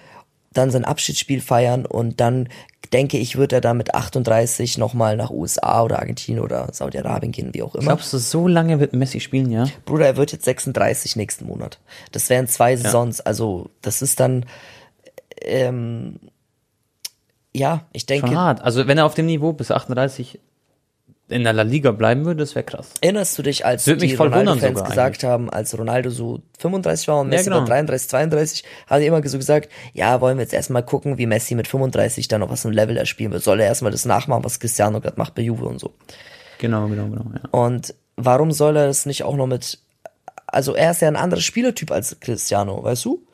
dann 0.53 0.71
sein 0.71 0.85
Abschiedsspiel 0.85 1.41
feiern 1.41 1.85
und 1.85 2.19
dann 2.19 2.49
denke 2.93 3.17
ich, 3.17 3.37
wird 3.37 3.53
er 3.53 3.61
dann 3.61 3.77
mit 3.77 3.95
38 3.95 4.77
nochmal 4.77 5.15
nach 5.15 5.29
USA 5.29 5.83
oder 5.83 5.99
Argentinien 5.99 6.43
oder 6.43 6.67
Saudi-Arabien 6.73 7.31
gehen, 7.31 7.53
wie 7.53 7.63
auch 7.63 7.73
immer. 7.75 7.85
Glaubst 7.85 8.11
du, 8.11 8.17
so 8.17 8.47
lange 8.47 8.79
wird 8.79 8.93
Messi 8.93 9.21
spielen, 9.21 9.49
ja? 9.49 9.65
Bruder, 9.85 10.07
er 10.07 10.17
wird 10.17 10.33
jetzt 10.33 10.45
36 10.45 11.15
nächsten 11.15 11.45
Monat. 11.45 11.79
Das 12.11 12.29
wären 12.29 12.47
zwei 12.47 12.75
Saisons, 12.75 13.21
also 13.21 13.69
das 13.81 14.01
ist 14.01 14.19
dann 14.19 14.45
ähm, 15.41 16.19
ja, 17.53 17.85
ich 17.91 18.05
denke, 18.05 18.27
Schon 18.27 18.37
hart. 18.37 18.61
Also 18.61 18.87
wenn 18.87 18.97
er 18.97 19.05
auf 19.05 19.13
dem 19.13 19.25
Niveau 19.25 19.53
bis 19.53 19.71
38 19.71 20.39
in 21.31 21.43
der 21.43 21.53
La 21.53 21.63
Liga 21.63 21.91
bleiben 21.91 22.25
würde, 22.25 22.39
das 22.41 22.55
wäre 22.55 22.65
krass. 22.65 22.89
Erinnerst 23.01 23.37
du 23.37 23.41
dich, 23.43 23.65
als 23.65 23.87
Würde 23.87 24.01
mich 24.01 24.11
die 24.11 24.17
voll 24.17 24.27
wundern 24.27 24.47
Ronaldo-Fans 24.59 24.77
sogar 24.79 24.89
gesagt 24.89 25.23
haben, 25.23 25.49
als 25.49 25.77
Ronaldo 25.77 26.09
so 26.09 26.41
35 26.59 27.07
war 27.07 27.19
und 27.21 27.29
Messi 27.29 27.45
genau. 27.45 27.57
war 27.57 27.65
33, 27.65 28.09
32, 28.09 28.63
haben 28.87 29.01
die 29.01 29.07
immer 29.07 29.27
so 29.27 29.37
gesagt, 29.37 29.69
ja, 29.93 30.21
wollen 30.21 30.37
wir 30.37 30.43
jetzt 30.43 30.53
erstmal 30.53 30.83
gucken, 30.83 31.17
wie 31.17 31.25
Messi 31.25 31.55
mit 31.55 31.67
35 31.67 32.27
dann 32.27 32.41
noch 32.41 32.49
was 32.49 32.65
im 32.65 32.71
Level 32.71 32.97
erspielen 32.97 33.31
wird. 33.31 33.43
Soll 33.43 33.59
er 33.59 33.67
erstmal 33.67 33.91
das 33.91 34.05
nachmachen, 34.05 34.43
was 34.43 34.59
Cristiano 34.59 35.01
gerade 35.01 35.17
macht 35.17 35.35
bei 35.35 35.41
Juve 35.41 35.65
und 35.65 35.79
so. 35.79 35.93
Genau, 36.59 36.87
genau, 36.87 37.05
genau. 37.07 37.25
Ja. 37.33 37.49
Und 37.51 37.95
warum 38.17 38.51
soll 38.51 38.77
er 38.77 38.87
das 38.87 39.05
nicht 39.05 39.23
auch 39.23 39.35
noch 39.35 39.47
mit, 39.47 39.79
also 40.47 40.75
er 40.75 40.91
ist 40.91 41.01
ja 41.01 41.07
ein 41.07 41.15
anderer 41.15 41.41
Spielertyp 41.41 41.91
als 41.91 42.19
Cristiano, 42.19 42.83
weißt 42.83 43.05
du? 43.05 43.25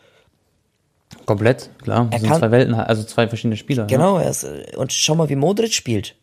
Komplett, 1.26 1.70
klar. 1.82 2.08
Das 2.12 2.22
sind 2.22 2.30
kann- 2.30 2.40
zwei 2.40 2.52
Welten, 2.52 2.74
also 2.74 3.04
zwei 3.04 3.28
verschiedene 3.28 3.58
Spieler. 3.58 3.84
Ja, 3.84 3.88
Genau, 3.98 4.18
er 4.18 4.30
ist, 4.30 4.46
und 4.76 4.94
schau 4.94 5.16
mal, 5.16 5.30
wie 5.30 5.36
Modric 5.36 5.74
spielt, 5.74 6.16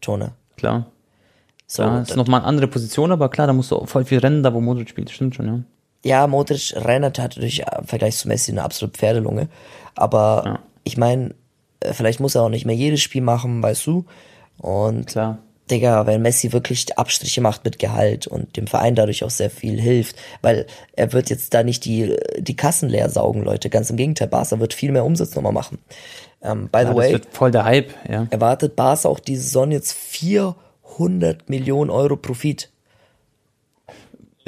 Tone. 0.00 0.32
klar. 0.56 0.86
So, 1.66 1.82
Ja, 1.82 2.00
ist 2.00 2.16
nochmal 2.16 2.40
eine 2.40 2.48
andere 2.48 2.68
Position, 2.68 3.10
aber 3.12 3.28
klar, 3.28 3.46
da 3.46 3.52
musst 3.52 3.70
du 3.70 3.84
voll 3.86 4.04
viel 4.04 4.18
rennen, 4.18 4.42
da 4.42 4.54
wo 4.54 4.60
Modric 4.60 4.88
spielt. 4.88 5.10
Stimmt 5.10 5.34
schon, 5.34 5.46
ja. 5.46 5.60
Ja, 6.04 6.26
Modric 6.28 6.72
Reinhard 6.76 7.18
hat 7.18 7.36
natürlich 7.36 7.64
im 7.80 7.86
Vergleich 7.86 8.16
zu 8.16 8.28
Messi 8.28 8.52
eine 8.52 8.62
absolute 8.62 8.96
Pferdelunge. 8.96 9.48
Aber 9.96 10.42
Ja. 10.46 10.58
ich 10.84 10.96
meine, 10.96 11.34
äh, 11.80 11.92
vielleicht 11.92 12.20
muss 12.20 12.36
er 12.36 12.42
auch 12.42 12.48
nicht 12.48 12.66
mehr 12.66 12.76
jedes 12.76 13.00
Spiel 13.00 13.22
machen, 13.22 13.62
weißt 13.62 13.86
du. 13.86 14.04
Und 14.58 15.06
Klar. 15.08 15.38
Digga, 15.68 16.06
wenn 16.06 16.22
Messi 16.22 16.52
wirklich 16.52 16.96
Abstriche 16.96 17.40
macht 17.40 17.64
mit 17.64 17.80
Gehalt 17.80 18.28
und 18.28 18.56
dem 18.56 18.68
Verein 18.68 18.94
dadurch 18.94 19.24
auch 19.24 19.30
sehr 19.30 19.50
viel 19.50 19.80
hilft, 19.80 20.14
weil 20.40 20.66
er 20.92 21.12
wird 21.12 21.28
jetzt 21.28 21.52
da 21.54 21.64
nicht 21.64 21.84
die, 21.84 22.16
die 22.38 22.54
Kassen 22.54 22.88
leer 22.88 23.10
saugen, 23.10 23.42
Leute. 23.42 23.68
Ganz 23.68 23.90
im 23.90 23.96
Gegenteil, 23.96 24.28
Barca 24.28 24.60
wird 24.60 24.74
viel 24.74 24.92
mehr 24.92 25.04
Umsatz 25.04 25.34
nochmal 25.34 25.52
machen. 25.52 25.78
Ähm, 26.40 26.68
by 26.70 26.82
Ja, 26.82 26.88
the 26.90 26.94
way, 26.96 27.12
wird 27.14 27.26
voll 27.32 27.50
der 27.50 27.64
Hype, 27.64 27.90
ja. 28.08 28.28
erwartet 28.30 28.76
Barca 28.76 29.08
auch 29.08 29.18
diese 29.18 29.42
Saison 29.42 29.72
jetzt 29.72 29.92
400 30.96 31.48
Millionen 31.48 31.90
Euro 31.90 32.16
Profit. 32.16 32.70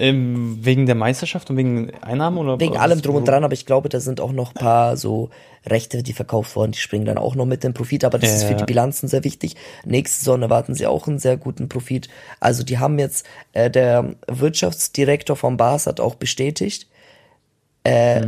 Ähm, 0.00 0.58
wegen 0.62 0.86
der 0.86 0.94
Meisterschaft 0.94 1.50
und 1.50 1.56
wegen 1.56 1.92
Einnahmen 2.02 2.38
oder 2.38 2.60
Wegen 2.60 2.76
allem 2.76 3.02
drum 3.02 3.16
und 3.16 3.26
dran, 3.26 3.42
aber 3.42 3.54
ich 3.54 3.66
glaube, 3.66 3.88
da 3.88 3.98
sind 3.98 4.20
auch 4.20 4.30
noch 4.30 4.54
paar 4.54 4.96
so 4.96 5.30
Rechte, 5.66 6.04
die 6.04 6.12
verkauft 6.12 6.54
worden, 6.54 6.70
die 6.70 6.78
springen 6.78 7.04
dann 7.04 7.18
auch 7.18 7.34
noch 7.34 7.46
mit 7.46 7.64
dem 7.64 7.74
Profit, 7.74 8.04
aber 8.04 8.20
das 8.20 8.32
ist 8.32 8.44
für 8.44 8.54
die 8.54 8.64
Bilanzen 8.64 9.08
sehr 9.08 9.24
wichtig. 9.24 9.56
Nächste 9.84 10.20
Saison 10.20 10.40
erwarten 10.40 10.76
sie 10.76 10.86
auch 10.86 11.08
einen 11.08 11.18
sehr 11.18 11.36
guten 11.36 11.68
Profit. 11.68 12.08
Also 12.38 12.62
die 12.62 12.78
haben 12.78 13.00
jetzt, 13.00 13.26
äh, 13.54 13.72
der 13.72 14.14
Wirtschaftsdirektor 14.28 15.34
von 15.34 15.56
Bas 15.56 15.88
hat 15.88 15.98
auch 15.98 16.14
bestätigt, 16.14 16.86
äh, 17.82 18.24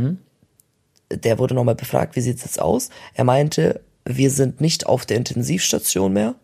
der 1.09 1.39
wurde 1.39 1.55
nochmal 1.55 1.75
befragt, 1.75 2.17
wie 2.17 2.21
sieht's 2.21 2.43
jetzt 2.43 2.61
aus? 2.61 2.89
Er 3.13 3.23
meinte, 3.23 3.79
wir 4.03 4.29
sind 4.29 4.59
nicht 4.59 4.87
auf 4.87 5.05
der 5.05 5.15
Intensivstation 5.15 6.11
mehr, 6.11 6.35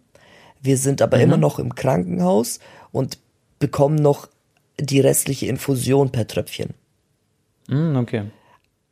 wir 0.62 0.78
sind 0.78 1.02
aber 1.02 1.20
immer 1.20 1.38
noch 1.38 1.60
im 1.60 1.76
Krankenhaus 1.76 2.60
und 2.92 3.18
bekommen 3.60 3.96
noch 3.96 4.28
die 4.80 5.00
restliche 5.00 5.48
Infusion 5.48 6.12
per 6.12 6.28
Tröpfchen. 6.28 6.74
Hm, 7.70 7.96
okay. 7.98 8.24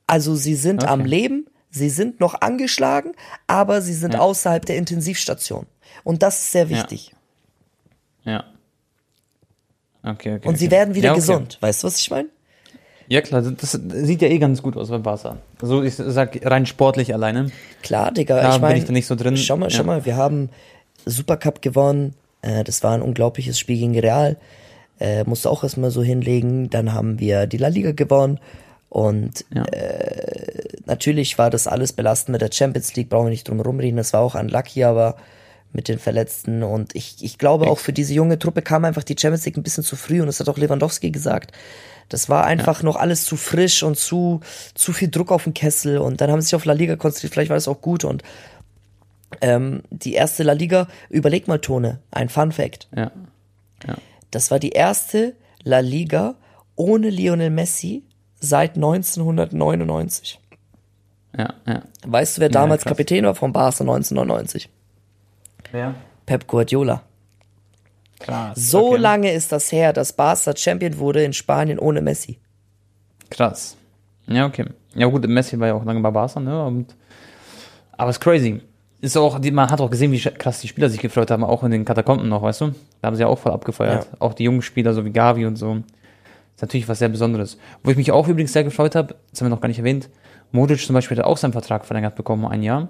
Also 0.07 0.35
sie 0.35 0.55
sind 0.55 0.83
Okay. 0.83 0.91
am 0.91 1.05
Leben, 1.05 1.45
sie 1.71 1.89
sind 1.89 2.19
noch 2.19 2.41
angeschlagen, 2.41 3.11
aber 3.47 3.81
sie 3.81 3.93
sind 3.93 4.13
Ja. 4.13 4.19
außerhalb 4.19 4.65
der 4.65 4.77
Intensivstation. 4.77 5.65
Und 6.03 6.23
das 6.23 6.41
ist 6.41 6.51
sehr 6.51 6.69
wichtig. 6.69 7.13
Ja. 8.23 8.43
Okay, 10.03 10.35
okay. 10.35 10.47
Und 10.47 10.57
sie 10.57 10.65
okay. 10.67 10.75
werden 10.75 10.95
wieder 10.95 11.07
ja, 11.07 11.11
okay. 11.13 11.21
gesund. 11.21 11.57
Weißt 11.61 11.83
du, 11.83 11.87
was 11.87 11.99
ich 11.99 12.09
meine? 12.11 12.29
Ja, 13.07 13.21
klar, 13.21 13.41
das 13.43 13.71
sieht 13.71 14.21
ja 14.21 14.27
eh 14.27 14.39
ganz 14.39 14.61
gut 14.63 14.75
aus 14.77 14.89
bei 14.89 14.97
Barca. 14.97 15.37
Also 15.61 15.83
ich 15.83 15.93
sag 15.95 16.39
rein 16.43 16.65
sportlich 16.65 17.13
alleine. 17.13 17.51
Klar, 17.83 18.11
Digga. 18.11 18.35
Da 18.41 18.47
ich 18.49 18.53
bin 18.55 18.61
meine, 18.61 18.79
ich 18.79 18.85
da 18.85 18.91
nicht 18.93 19.05
so 19.05 19.15
drin. 19.15 19.37
Schau 19.37 19.57
mal, 19.57 19.69
schau 19.69 19.79
Ja. 19.79 19.83
mal, 19.83 20.05
wir 20.05 20.15
haben 20.15 20.49
Supercup 21.05 21.61
gewonnen. 21.61 22.13
Äh, 22.41 22.63
das 22.63 22.83
war 22.83 22.93
ein 22.93 23.01
unglaubliches 23.01 23.59
Spiel 23.59 23.77
gegen 23.79 23.97
Real. 23.99 24.37
Äh, 24.99 25.23
musste 25.25 25.49
auch 25.49 25.63
erstmal 25.63 25.91
so 25.91 26.03
hinlegen. 26.03 26.69
Dann 26.69 26.93
haben 26.93 27.19
wir 27.19 27.47
die 27.47 27.57
La 27.57 27.67
Liga 27.67 27.91
gewonnen. 27.91 28.39
Und 28.89 29.43
Ja. 29.53 29.65
äh, 29.65 30.67
natürlich 30.85 31.37
war 31.37 31.49
das 31.49 31.67
alles 31.67 31.91
belastend 31.93 32.31
mit 32.33 32.41
der 32.41 32.51
Champions 32.51 32.95
League, 32.95 33.09
brauchen 33.09 33.25
wir 33.25 33.31
nicht 33.31 33.47
drum 33.47 33.59
rumreden. 33.59 33.97
Das 33.97 34.13
war 34.13 34.21
auch 34.21 34.35
unlucky, 34.35 34.83
aber 34.83 35.15
mit 35.73 35.89
den 35.89 35.99
Verletzten. 35.99 36.63
Und 36.63 36.95
ich, 36.95 37.17
ich 37.19 37.37
glaube 37.37 37.67
auch 37.67 37.79
für 37.79 37.91
diese 37.91 38.13
junge 38.13 38.39
Truppe 38.39 38.61
kam 38.61 38.85
einfach 38.85 39.03
die 39.03 39.15
Champions 39.19 39.45
League 39.45 39.57
ein 39.57 39.63
bisschen 39.63 39.83
zu 39.83 39.97
früh. 39.97 40.21
Und 40.21 40.27
das 40.27 40.39
hat 40.39 40.47
auch 40.47 40.57
Lewandowski 40.57 41.11
gesagt. 41.11 41.51
Das 42.07 42.29
war 42.29 42.45
einfach 42.45 42.83
noch 42.83 42.95
alles 42.95 43.25
zu 43.25 43.35
frisch 43.35 43.83
und 43.83 43.97
zu, 43.97 44.39
zu 44.75 44.93
viel 44.93 45.09
Druck 45.09 45.31
auf 45.31 45.43
den 45.43 45.53
Kessel. 45.53 45.97
Und 45.97 46.21
dann 46.21 46.31
haben 46.31 46.39
sie 46.39 46.45
sich 46.47 46.55
auf 46.55 46.63
La 46.65 46.73
Liga 46.73 46.95
konzentriert. 46.95 47.33
Vielleicht 47.33 47.49
war 47.49 47.57
das 47.57 47.67
auch 47.67 47.81
gut. 47.81 48.05
Und 48.05 48.23
ähm, 49.41 49.83
die 49.89 50.13
erste 50.13 50.43
La 50.43 50.53
Liga, 50.53 50.87
überleg 51.09 51.47
mal, 51.47 51.59
Tone, 51.59 51.99
ein 52.11 52.29
Fun 52.29 52.51
Fact. 52.51 52.87
Ja. 52.95 53.11
Ja. 53.87 53.95
Das 54.31 54.51
war 54.51 54.59
die 54.59 54.69
erste 54.69 55.35
La 55.63 55.79
Liga 55.79 56.35
ohne 56.75 57.09
Lionel 57.09 57.49
Messi 57.49 58.03
seit 58.39 58.75
1999. 58.75 60.39
Ja, 61.37 61.53
ja. 61.67 61.81
Weißt 62.05 62.37
du, 62.37 62.41
wer 62.41 62.49
damals 62.49 62.83
krass. 62.83 62.91
Kapitän 62.91 63.25
war 63.25 63.35
von 63.35 63.51
Barca 63.51 63.81
1999? 63.83 64.69
Ja. 65.73 65.95
Pep 66.25 66.47
Guardiola. 66.47 67.03
Krass. 68.19 68.71
So 68.71 68.91
okay. 68.91 69.01
lange 69.01 69.31
ist 69.33 69.51
das 69.51 69.71
her, 69.71 69.91
dass 69.91 70.13
Barca 70.13 70.55
Champion 70.55 70.97
wurde 70.97 71.23
in 71.23 71.33
Spanien 71.33 71.79
ohne 71.79 72.01
Messi. 72.01 72.39
Krass. 73.29 73.75
Ja, 74.27 74.45
okay. 74.45 74.65
Ja 74.93 75.07
gut, 75.07 75.27
Messi 75.27 75.59
war 75.59 75.67
ja 75.67 75.73
auch 75.73 75.83
lange 75.83 75.99
bei 75.99 76.11
Barca, 76.11 76.39
ne? 76.39 76.63
Und, 76.65 76.95
aber 77.91 78.09
es 78.09 78.17
ist 78.17 78.21
crazy. 78.21 78.61
Ist 79.05 79.17
auch, 79.17 79.37
die, 79.37 79.51
man 79.51 79.69
hat 79.69 79.79
auch 79.81 79.91
gesehen, 79.91 80.11
wie 80.11 80.19
krass 80.19 80.61
die 80.61 80.67
Spieler 80.67 80.89
sich 80.89 80.99
gefreut 80.99 81.29
haben, 81.29 81.43
auch 81.43 81.63
in 81.63 81.69
den 81.69 81.85
Katakomben 81.85 82.27
noch, 82.27 82.41
weißt 82.41 82.61
du? 82.61 82.73
Da 83.01 83.07
haben 83.07 83.15
sie 83.15 83.21
ja 83.21 83.27
auch 83.27 83.37
voll 83.37 83.51
abgefeuert. 83.51 84.07
Ja. 84.11 84.17
Auch 84.17 84.33
die 84.33 84.45
jungen 84.45 84.63
Spieler, 84.63 84.95
so 84.95 85.05
wie 85.05 85.11
Gavi 85.11 85.45
und 85.45 85.57
so. 85.57 85.75
Ist 86.55 86.63
natürlich 86.63 86.89
was 86.89 86.97
sehr 86.97 87.09
Besonderes. 87.09 87.59
Wo 87.83 87.91
ich 87.91 87.97
mich 87.97 88.11
auch 88.11 88.27
übrigens 88.27 88.51
sehr 88.51 88.63
gefreut 88.63 88.95
habe, 88.95 89.13
das 89.29 89.39
haben 89.39 89.45
wir 89.45 89.51
noch 89.51 89.61
gar 89.61 89.67
nicht 89.67 89.77
erwähnt, 89.77 90.09
Modric 90.51 90.79
zum 90.79 90.95
Beispiel 90.95 91.17
hat 91.19 91.25
auch 91.25 91.37
seinen 91.37 91.51
Vertrag 91.51 91.85
verlängert 91.85 92.15
bekommen, 92.15 92.45
ein 92.47 92.63
Jahr. 92.63 92.87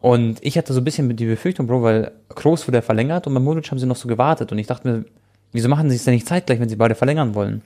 Und 0.00 0.38
ich 0.42 0.58
hatte 0.58 0.72
so 0.72 0.80
ein 0.80 0.84
bisschen 0.84 1.14
die 1.14 1.26
Befürchtung, 1.26 1.68
Bro, 1.68 1.84
weil 1.84 2.10
Kroos 2.30 2.66
wurde 2.66 2.82
verlängert 2.82 3.28
und 3.28 3.34
bei 3.34 3.38
Modric 3.38 3.70
haben 3.70 3.78
sie 3.78 3.86
noch 3.86 3.94
so 3.94 4.08
gewartet. 4.08 4.50
Und 4.50 4.58
ich 4.58 4.66
dachte 4.66 4.88
mir, 4.88 5.04
wieso 5.52 5.68
machen 5.68 5.88
sie 5.88 5.94
es 5.94 6.04
denn 6.04 6.14
nicht 6.14 6.26
zeitgleich, 6.26 6.58
wenn 6.58 6.68
sie 6.68 6.74
beide 6.74 6.96
verlängern 6.96 7.36
wollen? 7.36 7.62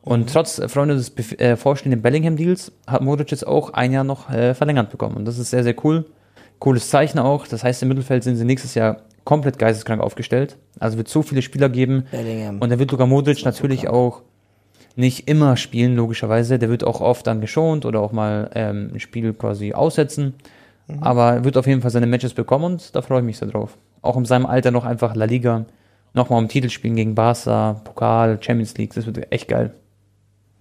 Und 0.00 0.32
trotz, 0.32 0.58
äh, 0.58 0.70
Freunde, 0.70 0.94
des 0.94 1.14
äh, 1.38 1.58
vorstehenden 1.58 2.00
Bellingham-Deals 2.00 2.72
hat 2.86 3.02
Modric 3.02 3.30
jetzt 3.30 3.46
auch 3.46 3.74
ein 3.74 3.92
Jahr 3.92 4.04
noch 4.04 4.30
äh, 4.30 4.54
verlängert 4.54 4.88
bekommen. 4.88 5.16
Und 5.16 5.26
das 5.26 5.38
ist 5.38 5.50
sehr, 5.50 5.64
sehr 5.64 5.74
cool. 5.84 6.06
Cooles 6.60 6.88
Zeichen 6.88 7.18
auch. 7.18 7.46
Das 7.48 7.64
heißt, 7.64 7.82
im 7.82 7.88
Mittelfeld 7.88 8.22
sind 8.22 8.36
sie 8.36 8.44
nächstes 8.44 8.74
Jahr 8.74 8.98
komplett 9.24 9.58
geisteskrank 9.58 10.00
aufgestellt. 10.00 10.56
Also 10.78 10.96
wird 10.96 11.08
so 11.08 11.22
viele 11.22 11.42
Spieler 11.42 11.68
geben. 11.68 12.04
Bellingham. 12.10 12.58
Und 12.60 12.70
da 12.70 12.78
wird 12.78 12.92
Luka 12.92 13.06
Modric 13.06 13.44
natürlich 13.44 13.88
auch 13.88 14.22
nicht 14.94 15.28
immer 15.28 15.56
spielen, 15.56 15.96
logischerweise. 15.96 16.58
Der 16.58 16.68
wird 16.68 16.84
auch 16.84 17.00
oft 17.00 17.26
dann 17.26 17.40
geschont 17.40 17.84
oder 17.84 18.00
auch 18.00 18.12
mal 18.12 18.50
ähm, 18.54 18.90
ein 18.94 19.00
Spiel 19.00 19.32
quasi 19.34 19.72
aussetzen. 19.72 20.34
Aber 21.00 21.34
er 21.34 21.44
wird 21.44 21.56
auf 21.56 21.66
jeden 21.66 21.82
Fall 21.82 21.90
seine 21.90 22.06
Matches 22.06 22.34
bekommen 22.34 22.64
und 22.64 22.94
da 22.94 23.02
freue 23.02 23.20
ich 23.20 23.24
mich 23.24 23.38
sehr 23.38 23.48
drauf. 23.48 23.78
Auch 24.02 24.16
in 24.16 24.24
seinem 24.24 24.46
Alter 24.46 24.70
noch 24.70 24.84
einfach 24.84 25.14
La 25.14 25.24
Liga, 25.24 25.66
nochmal 26.14 26.40
um 26.40 26.48
Titel 26.48 26.68
spielen 26.68 26.96
gegen 26.96 27.14
Barca, 27.14 27.80
Pokal, 27.84 28.38
Champions 28.42 28.76
League, 28.76 28.94
das 28.94 29.06
wird 29.06 29.32
echt 29.32 29.48
geil. 29.48 29.72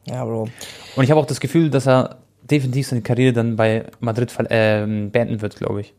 Ja, 0.05 0.23
Bro. 0.23 0.47
Und 0.95 1.03
ich 1.03 1.11
habe 1.11 1.19
auch 1.19 1.25
das 1.25 1.39
Gefühl, 1.39 1.69
dass 1.69 1.87
er 1.87 2.18
definitiv 2.51 2.87
seine 2.87 3.01
Karriere 3.01 3.33
dann 3.33 3.55
bei 3.55 3.85
Madrid 3.99 4.33
ähm, 4.49 5.11
beenden 5.11 5.41
wird, 5.41 5.55
glaube 5.55 5.81
ich. 5.81 5.93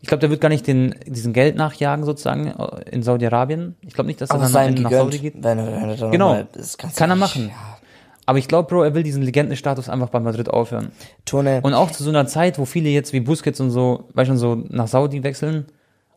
Ich 0.00 0.08
glaube, 0.08 0.20
der 0.20 0.30
wird 0.30 0.40
gar 0.40 0.48
nicht 0.48 0.66
den, 0.66 0.94
diesen 1.06 1.32
Geld 1.32 1.54
nachjagen, 1.56 2.04
sozusagen, 2.04 2.48
äh, 2.48 2.90
in 2.90 3.02
Saudi-Arabien. 3.02 3.76
Ich 3.82 3.94
glaube 3.94 4.08
nicht, 4.08 4.20
dass 4.20 4.30
er 4.30 4.36
Aber 4.36 4.48
dann 4.48 4.74
nach. 4.74 4.90
Saudi 4.90 5.18
geht. 5.18 5.34
Wenn, 5.42 5.58
wenn 5.58 5.96
dann 5.96 6.10
Genau. 6.10 6.34
mal- 6.34 6.48
Kann 6.96 7.10
er 7.10 7.16
machen. 7.16 7.48
Ja. 7.48 7.78
Aber 8.26 8.38
ich 8.38 8.48
glaube, 8.48 8.68
Bro, 8.68 8.82
er 8.84 8.94
will 8.94 9.02
diesen 9.02 9.22
Legendenstatus 9.22 9.88
einfach 9.88 10.08
bei 10.08 10.20
Madrid 10.20 10.48
aufhören. 10.48 10.90
Tone, 11.24 11.60
Und 11.62 11.74
auch 11.74 11.90
zu 11.90 12.02
so 12.04 12.10
einer 12.10 12.26
Zeit, 12.26 12.58
wo 12.58 12.64
viele 12.64 12.88
jetzt 12.88 13.12
wie 13.12 13.20
Busquets 13.20 13.60
und 13.60 13.70
so, 13.70 14.08
weißt 14.14 14.30
du, 14.30 14.36
so 14.36 14.54
nach 14.68 14.86
Saudi 14.88 15.22
wechseln, 15.24 15.66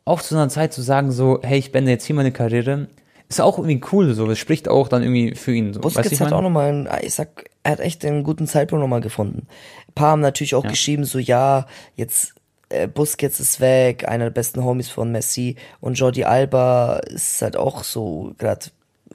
auch 0.03 0.21
zu 0.21 0.35
so 0.35 0.39
einer 0.39 0.49
Zeit 0.49 0.71
zu 0.73 0.81
sagen 0.83 1.11
so, 1.11 1.39
hey, 1.43 1.57
ich 1.57 1.71
beende 1.71 1.91
jetzt 1.91 2.05
hier 2.05 2.15
meine 2.15 2.31
Karriere, 2.31 2.87
ist 3.29 3.41
auch 3.41 3.57
irgendwie 3.57 3.81
cool, 3.91 4.13
so. 4.13 4.29
Es 4.29 4.37
spricht 4.39 4.67
auch 4.69 4.87
dann 4.87 5.01
irgendwie 5.03 5.35
für 5.35 5.53
ihn, 5.53 5.73
so. 5.73 5.79
Busquets 5.81 6.11
weißt 6.11 6.21
hat 6.21 6.29
mein? 6.29 6.37
auch 6.39 6.41
nochmal, 6.43 6.69
einen- 6.69 6.89
ich 7.01 7.15
sag, 7.15 7.45
er 7.63 7.71
hat 7.73 7.79
echt 7.79 8.05
einen 8.05 8.23
guten 8.23 8.47
Zeitpunkt 8.47 8.81
nochmal 8.81 9.01
gefunden. 9.01 9.47
Ein 9.87 9.93
paar 9.95 10.11
haben 10.11 10.21
natürlich 10.21 10.55
auch 10.55 10.65
geschrieben, 10.67 11.03
so 11.05 11.17
ja, 11.19 11.65
jetzt 11.95 12.33
äh, 12.69 12.87
Busquets 12.87 13.39
ist 13.39 13.59
weg, 13.59 14.07
einer 14.07 14.25
der 14.25 14.31
besten 14.31 14.63
Homies 14.63 14.89
von 14.89 15.11
Messi 15.11 15.55
und 15.81 15.95
Jordi 15.99 16.23
Alba 16.23 16.97
ist 16.97 17.41
halt 17.41 17.57
auch 17.57 17.83
so 17.83 18.33
gerade 18.37 18.67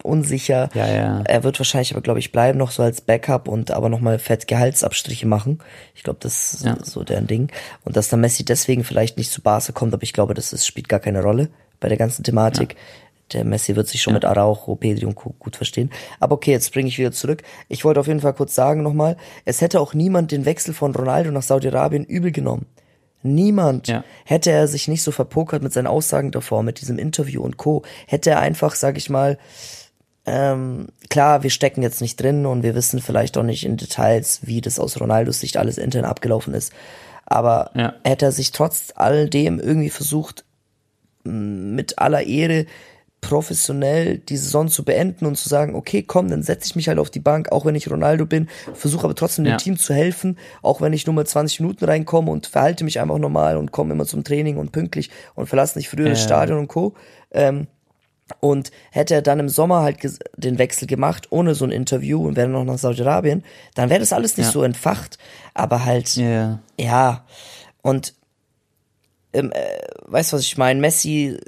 unsicher. 0.02 0.68
Ja, 0.74 0.86
ja. 0.88 1.20
Er 1.24 1.42
wird 1.44 1.58
wahrscheinlich 1.58 1.92
aber, 1.92 2.00
glaube 2.00 2.20
ich, 2.20 2.32
bleiben 2.32 2.58
noch 2.58 2.70
so 2.70 2.82
als 2.82 3.00
Backup 3.00 3.48
und 3.48 3.70
aber 3.70 3.88
nochmal 3.88 4.18
fett 4.18 4.46
Gehaltsabstriche 4.46 5.26
machen. 5.26 5.58
Ich 5.94 6.02
glaube, 6.04 6.18
das 6.22 6.54
ist 6.54 6.64
Ja. 6.64 6.78
so 6.82 7.02
deren 7.04 7.26
Ding. 7.26 7.50
Und 7.84 7.96
dass 7.96 8.08
dann 8.08 8.20
Messi 8.20 8.44
deswegen 8.44 8.84
vielleicht 8.84 9.18
nicht 9.18 9.30
zu 9.32 9.42
Barca 9.42 9.72
kommt, 9.72 9.92
aber 9.92 10.02
ich 10.04 10.12
glaube, 10.12 10.34
das 10.34 10.52
ist, 10.52 10.66
spielt 10.66 10.88
gar 10.88 11.00
keine 11.00 11.22
Rolle 11.22 11.50
bei 11.80 11.88
der 11.88 11.98
ganzen 11.98 12.22
Thematik. 12.22 12.76
Der 13.32 13.44
Messi 13.44 13.76
wird 13.76 13.88
sich 13.88 14.02
schon 14.02 14.14
mit 14.14 14.24
Araujo, 14.24 14.76
Pedri 14.76 15.04
und 15.06 15.14
Co. 15.14 15.34
gut 15.38 15.56
verstehen. 15.56 15.90
Aber 16.18 16.34
okay, 16.34 16.50
jetzt 16.52 16.66
springe 16.66 16.88
ich 16.88 16.98
wieder 16.98 17.12
zurück. 17.12 17.42
Ich 17.68 17.84
wollte 17.84 18.00
auf 18.00 18.06
jeden 18.06 18.20
Fall 18.20 18.34
kurz 18.34 18.54
sagen 18.54 18.82
nochmal, 18.82 19.16
es 19.44 19.60
hätte 19.60 19.80
auch 19.80 19.94
niemand 19.94 20.32
den 20.32 20.44
Wechsel 20.44 20.74
von 20.74 20.94
Ronaldo 20.94 21.30
nach 21.30 21.42
Saudi-Arabien 21.42 22.04
übel 22.04 22.32
genommen. 22.32 22.66
Niemand. 23.22 23.88
Ja. 23.88 24.04
Hätte 24.24 24.50
er 24.50 24.66
sich 24.66 24.88
nicht 24.88 25.02
so 25.02 25.12
verpokert 25.12 25.62
mit 25.62 25.72
seinen 25.72 25.86
Aussagen 25.86 26.30
davor, 26.30 26.62
mit 26.62 26.80
diesem 26.80 26.98
Interview 26.98 27.42
und 27.42 27.56
Co., 27.58 27.82
hätte 28.06 28.30
er 28.30 28.40
einfach, 28.40 28.74
sag 28.74 28.96
ich 28.96 29.10
mal, 29.10 29.38
ähm, 30.26 30.88
klar, 31.08 31.42
wir 31.42 31.50
stecken 31.50 31.82
jetzt 31.82 32.00
nicht 32.00 32.20
drin 32.20 32.46
und 32.46 32.62
wir 32.62 32.74
wissen 32.74 33.00
vielleicht 33.00 33.36
auch 33.36 33.42
nicht 33.42 33.64
in 33.64 33.76
Details, 33.76 34.40
wie 34.42 34.60
das 34.60 34.78
aus 34.78 35.00
Ronaldos 35.00 35.40
Sicht 35.40 35.56
alles 35.56 35.78
intern 35.78 36.04
abgelaufen 36.04 36.54
ist. 36.54 36.72
Aber 37.26 37.70
Ja. 37.74 37.94
hätte 38.04 38.26
er 38.26 38.32
sich 38.32 38.52
trotz 38.52 38.92
all 38.96 39.28
dem 39.28 39.58
irgendwie 39.60 39.90
versucht, 39.90 40.44
mit 41.22 41.98
aller 41.98 42.22
Ehre 42.26 42.66
professionell 43.20 44.18
die 44.18 44.36
Saison 44.36 44.68
zu 44.68 44.84
beenden 44.84 45.26
und 45.26 45.36
zu 45.36 45.48
sagen, 45.48 45.74
okay, 45.74 46.02
komm, 46.02 46.28
dann 46.30 46.42
setze 46.42 46.66
ich 46.66 46.76
mich 46.76 46.88
halt 46.88 46.98
auf 46.98 47.10
die 47.10 47.20
Bank, 47.20 47.52
auch 47.52 47.64
wenn 47.66 47.74
ich 47.74 47.90
Ronaldo 47.90 48.24
bin, 48.26 48.48
versuche 48.74 49.04
aber 49.04 49.14
trotzdem 49.14 49.44
dem 49.44 49.52
Ja. 49.52 49.56
Team 49.58 49.78
zu 49.78 49.92
helfen, 49.94 50.38
auch 50.62 50.80
wenn 50.80 50.92
ich 50.92 51.06
nur 51.06 51.14
mal 51.14 51.26
20 51.26 51.60
Minuten 51.60 51.84
reinkomme 51.84 52.30
und 52.30 52.46
verhalte 52.46 52.84
mich 52.84 52.98
einfach 53.00 53.18
normal 53.18 53.56
und 53.56 53.72
komme 53.72 53.92
immer 53.92 54.06
zum 54.06 54.24
Training 54.24 54.56
und 54.56 54.72
pünktlich 54.72 55.10
und 55.34 55.46
verlasse 55.48 55.78
nicht 55.78 55.88
früher 55.90 56.08
das 56.08 56.20
Ja. 56.20 56.24
Stadion 56.24 56.58
und 56.60 56.68
Co. 56.68 56.94
Ähm, 57.30 57.66
und 58.38 58.70
hätte 58.92 59.14
er 59.14 59.22
dann 59.22 59.40
im 59.40 59.48
Sommer 59.48 59.80
halt 59.82 59.98
den 60.36 60.58
Wechsel 60.58 60.86
gemacht, 60.86 61.26
ohne 61.30 61.54
so 61.56 61.64
ein 61.64 61.72
Interview 61.72 62.24
und 62.26 62.36
wäre 62.36 62.48
noch 62.48 62.64
nach 62.64 62.78
Saudi-Arabien, 62.78 63.42
dann 63.74 63.90
wäre 63.90 63.98
das 64.00 64.12
alles 64.12 64.36
nicht 64.36 64.46
Ja. 64.46 64.52
so 64.52 64.62
entfacht. 64.62 65.18
Aber 65.52 65.84
halt, 65.84 66.14
Ja, 66.16 66.60
ja. 66.78 67.24
Und 67.82 68.14
ähm, 69.32 69.50
äh, 69.52 69.78
weißt 70.06 70.32
du, 70.32 70.36
was 70.36 70.42
ich 70.42 70.56
meine? 70.58 70.80
Messi, 70.80 71.36
äh, 71.36 71.40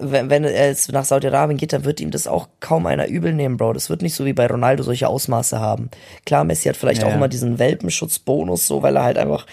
wenn, 0.00 0.30
wenn 0.30 0.44
er 0.44 0.66
jetzt 0.68 0.92
nach 0.92 1.04
Saudi-Arabien 1.04 1.56
geht, 1.58 1.72
dann 1.72 1.84
wird 1.84 2.00
ihm 2.00 2.10
das 2.10 2.26
auch 2.26 2.48
kaum 2.60 2.86
einer 2.86 3.08
übel 3.08 3.32
nehmen, 3.32 3.56
Bro. 3.56 3.72
Das 3.74 3.90
wird 3.90 4.02
nicht 4.02 4.14
so 4.14 4.24
wie 4.24 4.32
bei 4.32 4.46
Ronaldo 4.46 4.82
solche 4.82 5.08
Ausmaße 5.08 5.60
haben. 5.60 5.90
Klar, 6.26 6.44
Messi 6.44 6.68
hat 6.68 6.76
vielleicht 6.76 7.02
Ja, 7.02 7.06
auch 7.06 7.10
ja. 7.10 7.16
immer 7.16 7.28
diesen 7.28 7.58
Welpenschutzbonus, 7.58 8.66
so, 8.66 8.82
weil 8.82 8.96
er 8.96 9.02
halt 9.04 9.18
einfach 9.18 9.46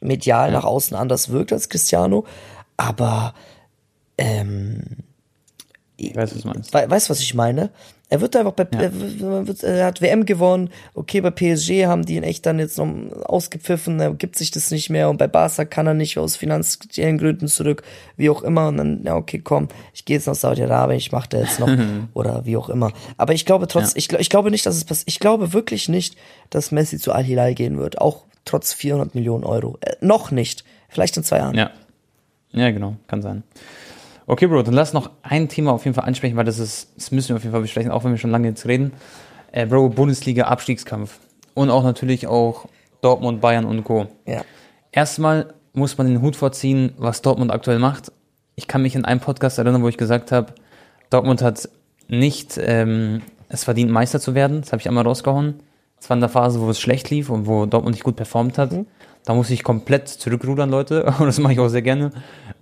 medial 0.00 0.52
nach 0.52 0.64
außen 0.64 0.96
anders 0.96 1.30
wirkt 1.30 1.52
als 1.52 1.68
Cristiano. 1.68 2.24
Aber 2.76 3.34
ähm, 4.16 4.82
Ich 5.96 6.14
weiß, 6.14 6.34
was 6.34 6.42
du 6.42 6.48
meinst. 6.48 6.74
We 6.74 6.88
weißt 6.88 7.08
du, 7.08 7.10
was 7.10 7.20
ich 7.20 7.34
meine? 7.34 7.70
Er 8.10 8.22
wird 8.22 8.34
einfach 8.36 8.52
bei, 8.52 8.66
er, 8.80 9.46
wird, 9.46 9.62
er 9.62 9.84
hat 9.84 10.00
WM 10.00 10.24
gewonnen, 10.24 10.70
okay, 10.94 11.20
bei 11.20 11.30
PSG 11.30 11.84
haben 11.84 12.06
die 12.06 12.16
ihn 12.16 12.22
echt 12.22 12.46
dann 12.46 12.58
jetzt 12.58 12.78
noch 12.78 12.88
ausgepfiffen, 13.26 14.00
er 14.00 14.14
gibt 14.14 14.36
sich 14.36 14.50
das 14.50 14.70
nicht 14.70 14.88
mehr. 14.88 15.10
Und 15.10 15.18
bei 15.18 15.26
Barca 15.28 15.64
kann 15.66 15.86
er 15.86 15.92
nicht 15.94 16.16
aus 16.18 16.34
finanziellen 16.36 17.18
Gründen 17.18 17.48
zurück, 17.48 17.82
wie 18.16 18.30
auch 18.30 18.42
immer. 18.42 18.68
Und 18.68 18.78
dann, 18.78 19.02
ja, 19.04 19.14
okay, 19.14 19.40
komm, 19.44 19.68
ich 19.92 20.04
gehe 20.06 20.16
jetzt 20.16 20.26
nach 20.26 20.34
Saudi-Arabien, 20.34 20.96
ich 20.98 21.12
mache 21.12 21.28
da 21.28 21.38
jetzt 21.40 21.60
noch 21.60 21.68
oder 22.14 22.46
wie 22.46 22.56
auch 22.56 22.70
immer. 22.70 22.92
Aber 23.18 23.34
ich 23.34 23.44
glaube 23.44 23.66
trotz, 23.68 23.92
ich, 23.96 24.06
gl- 24.08 24.20
ich 24.20 24.30
glaube 24.30 24.50
nicht, 24.50 24.64
dass 24.64 24.76
es 24.76 24.84
passiert, 24.84 25.08
ich 25.08 25.20
glaube 25.20 25.52
wirklich 25.52 25.88
nicht, 25.90 26.16
dass 26.50 26.70
Messi 26.72 26.98
zu 26.98 27.12
Al-Hilal 27.12 27.54
gehen 27.54 27.76
wird, 27.78 28.00
auch 28.00 28.24
trotz 28.46 28.72
400 28.72 29.14
Millionen 29.14 29.44
Euro. 29.44 29.76
Äh, 29.82 29.96
noch 30.00 30.30
nicht, 30.30 30.64
vielleicht 30.88 31.14
in 31.18 31.24
zwei 31.24 31.38
Jahren. 31.38 31.54
Ja. 31.56 31.70
Ja, 32.52 32.70
genau, 32.70 32.96
kann 33.06 33.20
sein. 33.20 33.42
Okay, 34.30 34.46
Bro, 34.46 34.62
dann 34.62 34.74
lass 34.74 34.92
noch 34.92 35.08
ein 35.22 35.48
Thema 35.48 35.72
auf 35.72 35.86
jeden 35.86 35.94
Fall 35.94 36.04
ansprechen, 36.04 36.36
weil 36.36 36.44
das 36.44 36.58
ist, 36.58 36.92
das 36.96 37.10
müssen 37.12 37.30
wir 37.30 37.36
auf 37.36 37.44
jeden 37.44 37.52
Fall 37.52 37.62
besprechen, 37.62 37.90
auch 37.90 38.04
wenn 38.04 38.10
wir 38.10 38.18
schon 38.18 38.30
lange 38.30 38.46
jetzt 38.46 38.66
reden. 38.66 38.92
Äh, 39.52 39.64
Bro, 39.64 39.88
Bundesliga 39.88 40.44
Abstiegskampf. 40.44 41.18
Und 41.54 41.70
auch 41.70 41.82
natürlich 41.82 42.26
auch 42.26 42.66
Dortmund, 43.00 43.40
Bayern 43.40 43.64
und 43.64 43.84
Co. 43.84 44.06
Ja. 44.26 44.42
Erstmal 44.92 45.54
muss 45.72 45.96
man 45.96 46.08
den 46.08 46.20
Hut 46.20 46.36
vorziehen, 46.36 46.92
was 46.98 47.22
Dortmund 47.22 47.50
aktuell 47.50 47.78
macht. 47.78 48.12
Ich 48.54 48.68
kann 48.68 48.82
mich 48.82 48.94
in 48.94 49.06
einem 49.06 49.20
Podcast 49.20 49.56
erinnern, 49.56 49.82
wo 49.82 49.88
ich 49.88 49.96
gesagt 49.96 50.30
habe, 50.30 50.52
Dortmund 51.08 51.40
hat 51.40 51.66
nicht 52.06 52.60
ähm, 52.62 53.22
es 53.48 53.64
verdient, 53.64 53.90
Meister 53.90 54.20
zu 54.20 54.34
werden. 54.34 54.60
Das 54.60 54.72
habe 54.72 54.80
ich 54.82 54.88
einmal 54.88 55.04
rausgehauen. 55.04 55.60
Es 55.98 56.10
war 56.10 56.16
in 56.18 56.20
der 56.20 56.28
Phase, 56.28 56.60
wo 56.60 56.68
es 56.68 56.78
schlecht 56.78 57.08
lief 57.08 57.30
und 57.30 57.46
wo 57.46 57.64
Dortmund 57.64 57.94
nicht 57.94 58.04
gut 58.04 58.16
performt 58.16 58.58
hat. 58.58 58.74
Da 59.28 59.34
muss 59.34 59.50
ich 59.50 59.62
komplett 59.62 60.08
zurückrudern, 60.08 60.70
Leute. 60.70 61.04
Und 61.18 61.26
das 61.26 61.38
mache 61.38 61.52
ich 61.52 61.60
auch 61.60 61.68
sehr 61.68 61.82
gerne. 61.82 62.12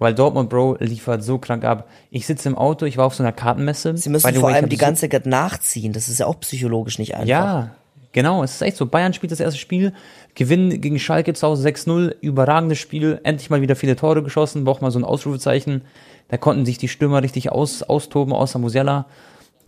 Weil 0.00 0.16
Dortmund, 0.16 0.50
Bro, 0.50 0.78
liefert 0.80 1.22
so 1.22 1.38
krank 1.38 1.64
ab. 1.64 1.88
Ich 2.10 2.26
sitze 2.26 2.48
im 2.48 2.58
Auto, 2.58 2.86
ich 2.86 2.96
war 2.96 3.06
auf 3.06 3.14
so 3.14 3.22
einer 3.22 3.30
Kartenmesse. 3.30 3.96
Sie 3.96 4.10
müssen 4.10 4.34
vor 4.34 4.48
way, 4.48 4.54
allem 4.54 4.68
die 4.68 4.76
ganze 4.76 5.08
Zeit 5.08 5.26
nachziehen, 5.26 5.92
das 5.92 6.08
ist 6.08 6.18
ja 6.18 6.26
auch 6.26 6.40
psychologisch 6.40 6.98
nicht 6.98 7.14
einfach. 7.14 7.28
ja, 7.28 7.70
genau. 8.10 8.42
Es 8.42 8.54
ist 8.54 8.62
echt 8.62 8.76
so. 8.76 8.86
Bayern 8.86 9.12
spielt 9.12 9.30
das 9.30 9.38
erste 9.38 9.60
Spiel, 9.60 9.92
Gewinn 10.34 10.80
gegen 10.80 10.98
Schalke 10.98 11.34
zu 11.34 11.46
Hause 11.46 11.68
6-0, 11.68 12.16
überragendes 12.20 12.78
Spiel, 12.78 13.20
endlich 13.22 13.48
mal 13.48 13.60
wieder 13.60 13.76
viele 13.76 13.94
Tore 13.94 14.24
geschossen, 14.24 14.64
braucht 14.64 14.82
mal 14.82 14.90
so 14.90 14.98
ein 14.98 15.04
Ausrufezeichen. 15.04 15.82
Da 16.26 16.36
konnten 16.36 16.66
sich 16.66 16.78
die 16.78 16.88
Stürmer 16.88 17.22
richtig 17.22 17.52
aus, 17.52 17.84
austoben, 17.84 18.34
außer 18.34 18.58
Musiala. 18.58 19.06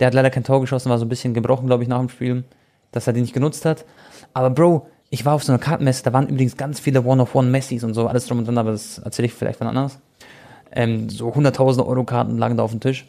Der 0.01 0.07
hat 0.07 0.13
leider 0.13 0.31
kein 0.31 0.43
Tor 0.43 0.59
geschossen, 0.59 0.89
war 0.89 0.99
so 0.99 1.05
ein 1.05 1.09
bisschen 1.09 1.33
gebrochen, 1.33 1.67
glaube 1.67 1.83
ich, 1.83 1.87
nach 1.87 1.99
dem 1.99 2.09
Spiel, 2.09 2.43
dass 2.91 3.07
er 3.07 3.13
den 3.13 3.21
nicht 3.21 3.33
genutzt 3.33 3.63
hat. 3.63 3.85
Aber 4.33 4.49
Bro, 4.49 4.85
ich 5.09 5.25
war 5.25 5.33
auf 5.33 5.43
so 5.43 5.51
einer 5.51 5.59
Kartenmesse, 5.59 6.03
da 6.03 6.13
waren 6.13 6.27
übrigens 6.27 6.57
ganz 6.57 6.79
viele 6.79 7.03
One-of-One-Messis 7.03 7.83
und 7.83 7.93
so, 7.93 8.07
alles 8.07 8.27
drum 8.27 8.39
und 8.39 8.45
dran, 8.45 8.57
aber 8.57 8.71
das 8.71 8.99
erzähle 8.99 9.27
ich 9.27 9.33
vielleicht 9.33 9.57
von 9.57 9.67
anders. 9.67 9.99
Ähm, 10.71 11.09
so 11.09 11.29
100.000 11.29 11.85
Euro 11.85 12.03
Karten 12.03 12.37
lagen 12.37 12.57
da 12.57 12.63
auf 12.63 12.71
dem 12.71 12.79
Tisch. 12.79 13.07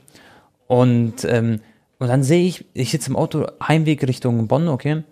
Und, 0.67 1.25
ähm, 1.25 1.61
und 1.99 2.09
dann 2.09 2.23
sehe 2.23 2.47
ich, 2.47 2.65
ich 2.73 2.91
sitze 2.91 3.11
im 3.11 3.17
Auto, 3.17 3.47
Heimweg 3.67 4.07
Richtung 4.07 4.47
Bonn, 4.47 4.69
okay. 4.69 5.03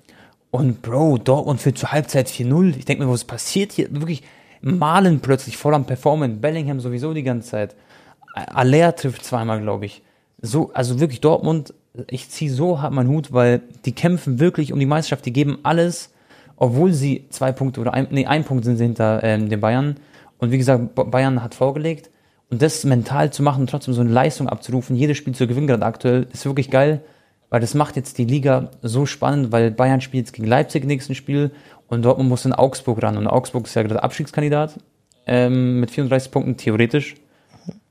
Und 0.50 0.80
Bro, 0.80 1.18
Dortmund 1.18 1.60
führt 1.60 1.76
zur 1.76 1.92
Halbzeit 1.92 2.28
4-0. 2.28 2.78
Ich 2.78 2.86
denke 2.86 3.04
mir, 3.04 3.10
was 3.10 3.24
passiert 3.24 3.72
hier? 3.72 3.88
Wirklich 3.90 4.22
malen 4.62 5.20
plötzlich 5.20 5.56
voll 5.56 5.74
am 5.74 5.84
Performen. 5.84 6.40
Bellingham 6.40 6.80
sowieso 6.80 7.12
die 7.12 7.22
ganze 7.22 7.50
Zeit. 7.50 7.76
Aller 8.34 8.96
trifft 8.96 9.24
zweimal, 9.24 9.60
glaube 9.60 9.86
ich. 9.86 10.02
So, 10.40 10.70
also 10.72 11.00
wirklich 11.00 11.20
Dortmund, 11.20 11.74
ich 12.08 12.30
ziehe 12.30 12.50
so 12.50 12.80
hart 12.80 12.92
meinen 12.92 13.08
Hut, 13.08 13.32
weil 13.32 13.62
die 13.84 13.92
kämpfen 13.92 14.38
wirklich 14.38 14.72
um 14.72 14.78
die 14.78 14.86
Meisterschaft, 14.86 15.26
die 15.26 15.32
geben 15.32 15.58
alles, 15.64 16.12
obwohl 16.58 16.92
sie 16.92 17.26
zwei 17.30 17.52
Punkte 17.52 17.80
oder 17.80 17.94
ein, 17.94 18.08
nee, 18.10 18.26
ein 18.26 18.44
Punkt 18.44 18.64
sind 18.64 18.76
sie 18.76 18.84
hinter 18.84 19.22
ähm, 19.22 19.48
den 19.48 19.60
Bayern. 19.60 19.96
Und 20.38 20.50
wie 20.50 20.58
gesagt, 20.58 20.94
Ba- 20.94 21.04
Bayern 21.04 21.42
hat 21.42 21.54
vorgelegt. 21.54 22.10
Und 22.50 22.62
das 22.62 22.84
mental 22.84 23.30
zu 23.30 23.42
machen 23.42 23.66
trotzdem 23.66 23.92
so 23.94 24.00
eine 24.00 24.10
Leistung 24.10 24.48
abzurufen, 24.48 24.96
jedes 24.96 25.16
Spiel 25.18 25.34
zu 25.34 25.46
gewinnen 25.46 25.66
gerade 25.66 25.84
aktuell, 25.84 26.26
ist 26.32 26.46
wirklich 26.46 26.70
geil, 26.70 27.02
weil 27.50 27.60
das 27.60 27.74
macht 27.74 27.96
jetzt 27.96 28.16
die 28.16 28.24
Liga 28.24 28.70
so 28.82 29.04
spannend, 29.04 29.52
weil 29.52 29.70
Bayern 29.70 30.00
spielt 30.00 30.26
jetzt 30.26 30.34
gegen 30.34 30.48
Leipzig 30.48 30.82
im 30.82 30.88
nächsten 30.88 31.14
Spiel 31.14 31.50
und 31.88 32.02
Dortmund 32.04 32.28
muss 32.30 32.44
in 32.46 32.52
Augsburg 32.54 33.02
ran. 33.02 33.16
Und 33.18 33.26
Augsburg 33.26 33.66
ist 33.66 33.74
ja 33.74 33.82
gerade 33.82 34.02
Abstiegskandidat 34.02 34.78
ähm, 35.26 35.80
mit 35.80 35.90
34 35.90 36.30
Punkten, 36.30 36.56
theoretisch. 36.56 37.16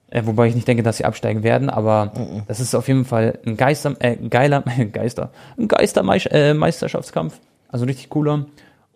Äh, 0.10 0.24
wobei 0.26 0.48
ich 0.48 0.56
nicht 0.56 0.68
denke, 0.68 0.84
dass 0.84 0.98
sie 0.98 1.06
absteigen 1.06 1.44
werden, 1.44 1.70
aber 1.70 2.14
das 2.48 2.60
ist 2.62 2.74
auf 2.76 2.88
jeden 2.88 3.04
Fall 3.06 3.40
ein 3.46 3.58
Geister, 3.58 3.94
äh, 4.00 4.16
geiler, 4.16 4.62
Geister, 4.94 5.32
ein 5.58 5.68
Geistermeisterschaftskampf. 5.68 7.40
Also 7.70 7.86
richtig 7.86 8.10
cooler. 8.10 8.46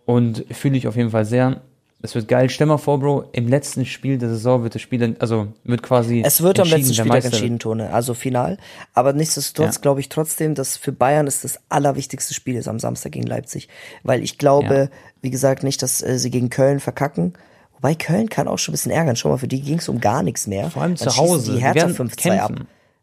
Und 0.06 0.46
fühle 0.52 0.78
ich 0.78 0.88
auf 0.88 0.96
jeden 0.96 1.12
Fall 1.12 1.26
sehr. 1.26 1.62
Es 2.04 2.16
wird 2.16 2.28
geil. 2.28 2.50
Stell 2.50 2.66
mal 2.66 2.78
vor, 2.80 3.00
Bro, 3.00 3.26
im 3.32 3.48
letzten 3.48 3.86
Spiel 3.86 4.18
der 4.18 4.30
Saison 4.30 4.64
wird 4.64 4.74
das 4.74 4.82
Spiel, 4.82 4.98
dann- 4.98 5.16
also 5.20 5.50
wird 5.64 5.84
quasi. 5.84 6.24
Es 6.26 6.42
wird 6.42 6.60
am 6.60 6.68
letzten 6.68 6.98
wird. 7.08 7.26
entschieden, 7.26 7.60
Tone, 7.60 7.94
also 7.94 8.16
final. 8.16 8.58
Aber 8.96 9.14
nichtsdestotrotz 9.14 9.76
Ja. 9.76 9.82
glaube 9.82 10.00
ich 10.00 10.10
trotzdem, 10.10 10.56
dass 10.56 10.78
für 10.78 10.92
Bayern 10.92 11.28
ist 11.28 11.44
das 11.44 11.60
allerwichtigste 11.70 12.34
Spiel 12.34 12.56
ist 12.56 12.68
am 12.68 12.80
Samstag 12.80 13.12
gegen 13.12 13.28
Leipzig. 13.28 13.70
Weil 14.02 14.24
ich 14.24 14.40
glaube, 14.40 14.74
Ja. 14.76 14.88
wie 15.22 15.30
gesagt, 15.30 15.62
nicht, 15.64 15.84
dass 15.84 16.02
äh, 16.02 16.18
sie 16.18 16.32
gegen 16.32 16.50
Köln 16.50 16.80
verkacken. 16.80 17.34
Wobei 17.76 17.94
Köln 17.94 18.30
kann 18.30 18.48
auch 18.48 18.58
schon 18.58 18.72
ein 18.72 18.78
bisschen 18.78 18.92
ärgern. 18.92 19.16
Schau 19.16 19.30
mal, 19.30 19.38
für 19.38 19.48
die 19.48 19.62
ging 19.62 19.78
es 19.78 19.88
um 19.88 20.00
gar 20.02 20.24
nichts 20.24 20.48
mehr. 20.48 20.72
Vor 20.72 20.82
allem 20.82 20.96
Dann 20.96 21.08
zu 21.10 21.18
Hause. 21.18 21.54
Die 21.54 21.60
Hertha 21.62 21.76
werden 21.76 21.96
5-2 21.96 22.40
ab. 22.42 22.54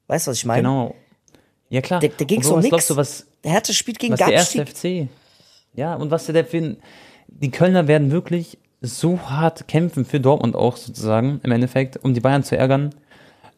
Weißt 0.08 0.26
du, 0.26 0.30
was 0.32 0.38
ich 0.38 0.44
meine? 0.44 0.62
Genau. 0.62 0.94
Ja, 1.70 1.82
klar. 1.82 2.00
Da, 2.00 2.08
da 2.08 2.24
ging 2.24 2.40
es 2.40 2.48
um 2.48 2.58
nichts. 2.58 2.92
Hertha 3.44 3.72
spielt 3.72 4.00
gegen 4.00 4.14
was 4.14 4.18
der 4.18 4.32
erste. 4.32 4.66
FC. 4.66 5.08
Ja, 5.78 5.94
und 5.94 6.10
was 6.10 6.26
der, 6.26 6.32
der 6.32 6.44
für 6.44 6.76
die 7.28 7.50
Kölner 7.52 7.86
werden 7.86 8.10
wirklich 8.10 8.58
so 8.80 9.20
hart 9.30 9.68
kämpfen 9.68 10.04
für 10.04 10.18
Dortmund 10.18 10.56
auch 10.56 10.76
sozusagen 10.76 11.40
im 11.44 11.52
Endeffekt, 11.52 11.96
um 12.02 12.14
die 12.14 12.20
Bayern 12.20 12.42
zu 12.42 12.56
ärgern, 12.56 12.90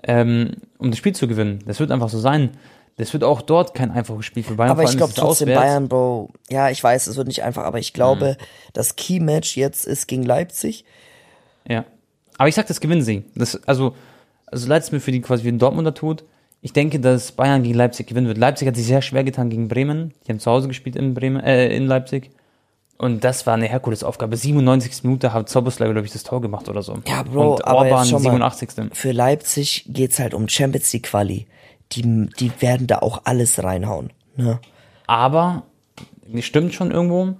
ähm, 0.02 0.50
um 0.76 0.90
das 0.90 0.98
Spiel 0.98 1.14
zu 1.14 1.26
gewinnen. 1.28 1.60
Das 1.66 1.80
wird 1.80 1.90
einfach 1.90 2.10
so 2.10 2.18
sein. 2.18 2.50
Das 2.98 3.14
wird 3.14 3.24
auch 3.24 3.40
dort 3.40 3.72
kein 3.72 3.90
einfaches 3.90 4.26
Spiel 4.26 4.42
für 4.42 4.54
Bayern. 4.56 4.72
Aber 4.72 4.82
ich 4.82 4.98
glaube 4.98 5.14
trotzdem, 5.14 5.48
auswärts. 5.48 5.62
Bayern, 5.62 5.88
Bro, 5.88 6.28
ja, 6.50 6.68
ich 6.68 6.84
weiß, 6.84 7.06
es 7.06 7.16
wird 7.16 7.26
nicht 7.26 7.42
einfach, 7.42 7.64
aber 7.64 7.78
ich 7.78 7.94
glaube, 7.94 8.36
Mhm. 8.38 8.44
das 8.74 8.96
Key-Match 8.96 9.56
jetzt 9.56 9.86
ist 9.86 10.06
gegen 10.06 10.22
Leipzig. 10.22 10.84
Ja. 11.66 11.86
Aber 12.36 12.48
ich 12.48 12.54
sag, 12.54 12.66
das 12.66 12.80
gewinnen 12.80 13.02
sie. 13.02 13.24
Das, 13.34 13.66
also, 13.66 13.94
also 14.44 14.68
leid 14.68 14.82
es 14.82 14.92
mir 14.92 15.00
für 15.00 15.12
die 15.12 15.22
quasi 15.22 15.44
wie 15.44 15.48
ein 15.48 15.58
Dortmunder 15.58 15.94
tut. 15.94 16.24
Ich 16.62 16.72
denke, 16.72 17.00
dass 17.00 17.32
Bayern 17.32 17.62
gegen 17.62 17.74
Leipzig 17.74 18.06
gewinnen 18.06 18.26
wird. 18.26 18.38
Leipzig 18.38 18.68
hat 18.68 18.76
sich 18.76 18.86
sehr 18.86 19.02
schwer 19.02 19.24
getan 19.24 19.48
gegen 19.48 19.68
Bremen. 19.68 20.12
Die 20.26 20.32
haben 20.32 20.40
zu 20.40 20.50
Hause 20.50 20.68
gespielt 20.68 20.96
in 20.96 21.14
Bremen, 21.14 21.40
äh, 21.42 21.74
in 21.74 21.86
Leipzig. 21.86 22.30
Und 22.98 23.24
das 23.24 23.46
war 23.46 23.54
eine 23.54 23.66
Herkulesaufgabe. 23.66 24.36
97. 24.36 25.04
Minute 25.04 25.32
hat 25.32 25.48
Zoboslai, 25.48 25.90
glaube 25.90 26.04
ich, 26.04 26.12
das 26.12 26.22
Tor 26.22 26.42
gemacht 26.42 26.68
oder 26.68 26.82
so. 26.82 26.98
Ja, 27.06 27.22
Bro, 27.22 27.54
Und 27.54 27.66
aber 27.66 27.78
Orban, 27.78 28.00
jetzt 28.00 28.10
schau 28.10 28.18
mal. 28.18 28.24
87. 28.24 28.70
Für 28.92 29.12
Leipzig 29.12 29.86
geht's 29.88 30.18
halt 30.18 30.34
um 30.34 30.50
Champions 30.50 30.92
League 30.92 31.04
Quali. 31.04 31.46
Die, 31.92 32.28
die 32.38 32.52
werden 32.60 32.86
da 32.86 32.98
auch 32.98 33.22
alles 33.24 33.64
reinhauen. 33.64 34.12
Ne? 34.36 34.60
Aber, 35.06 35.62
das 36.26 36.44
stimmt 36.44 36.74
schon 36.74 36.90
irgendwo. 36.90 37.36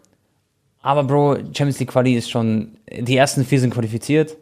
Aber 0.80 1.04
Bro, 1.04 1.36
Champions 1.52 1.78
League 1.78 1.90
Quali 1.90 2.14
ist 2.14 2.30
schon, 2.30 2.78
die 2.90 3.18
ersten 3.18 3.44
vier 3.44 3.60
sind 3.60 3.74
qualifiziert. 3.74 4.38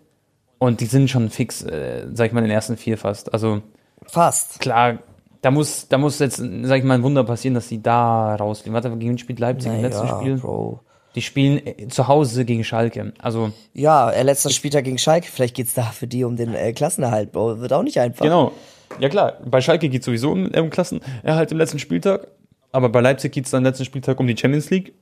Und 0.59 0.81
die 0.81 0.87
sind 0.87 1.11
schon 1.11 1.31
fix, 1.31 1.63
äh, 1.65 2.07
sag 2.15 2.29
ich 2.29 2.33
mal, 2.33 2.41
in 2.41 2.47
den 2.47 2.55
ersten 2.55 2.77
vier 2.77 2.97
fast. 2.97 3.33
Also, 3.33 3.63
Fast. 4.07 4.61
klar, 4.61 4.99
da 5.41 5.51
muss, 5.51 5.89
da 5.89 5.99
muss 5.99 6.19
jetzt, 6.19 6.37
sag 6.37 6.79
ich 6.79 6.85
mal, 6.85 6.95
ein 6.95 7.03
Wunder 7.03 7.25
passieren, 7.25 7.55
dass 7.55 7.69
die 7.69 7.83
da 7.83 8.35
rausfliegen. 8.37 8.75
Warte, 8.75 8.91
gegen 8.97 9.19
spielt 9.19 9.39
Leipzig 9.39 9.73
im 9.73 9.83
letzten 9.83 10.09
Spiel? 10.09 10.37
Bro. 10.37 10.81
Die 11.15 11.23
spielen 11.23 11.67
äh, 11.67 11.89
zu 11.89 12.09
Hause 12.09 12.45
gegen 12.45 12.65
Schalke. 12.65 13.13
Also, 13.19 13.53
Ja, 13.73 14.11
äh, 14.11 14.23
letzter 14.23 14.51
Spieltag 14.51 14.85
gegen 14.85 14.99
Schalke. 14.99 15.29
Vielleicht 15.29 15.57
geht's 15.57 15.75
da 15.75 15.85
für 15.85 16.07
die 16.07 16.25
um 16.25 16.37
den 16.37 16.55
äh, 16.55 16.73
Klassenerhalt, 16.73 17.33
Bro. 17.33 17.61
Wird 17.61 17.73
auch 17.73 17.83
nicht 17.83 17.99
einfach. 18.01 18.25
genau. 18.25 18.53
Ja 19.01 19.09
klar, 19.11 19.35
bei 19.45 19.61
Schalke 19.61 19.89
geht 19.91 20.03
sowieso 20.03 20.33
um, 20.33 20.47
um 20.47 20.71
Klassenerhalt 20.71 21.53
im 21.53 21.59
letzten 21.59 21.79
Spieltag. 21.79 22.29
Aber 22.73 22.89
bei 22.89 23.01
Leipzig 23.01 23.33
geht 23.33 23.45
es 23.45 23.51
dann 23.51 23.65
letzten 23.65 23.85
Spieltag 23.85 24.19
um 24.21 24.27
die 24.27 24.37
Champions 24.37 24.71
League. 24.71 24.95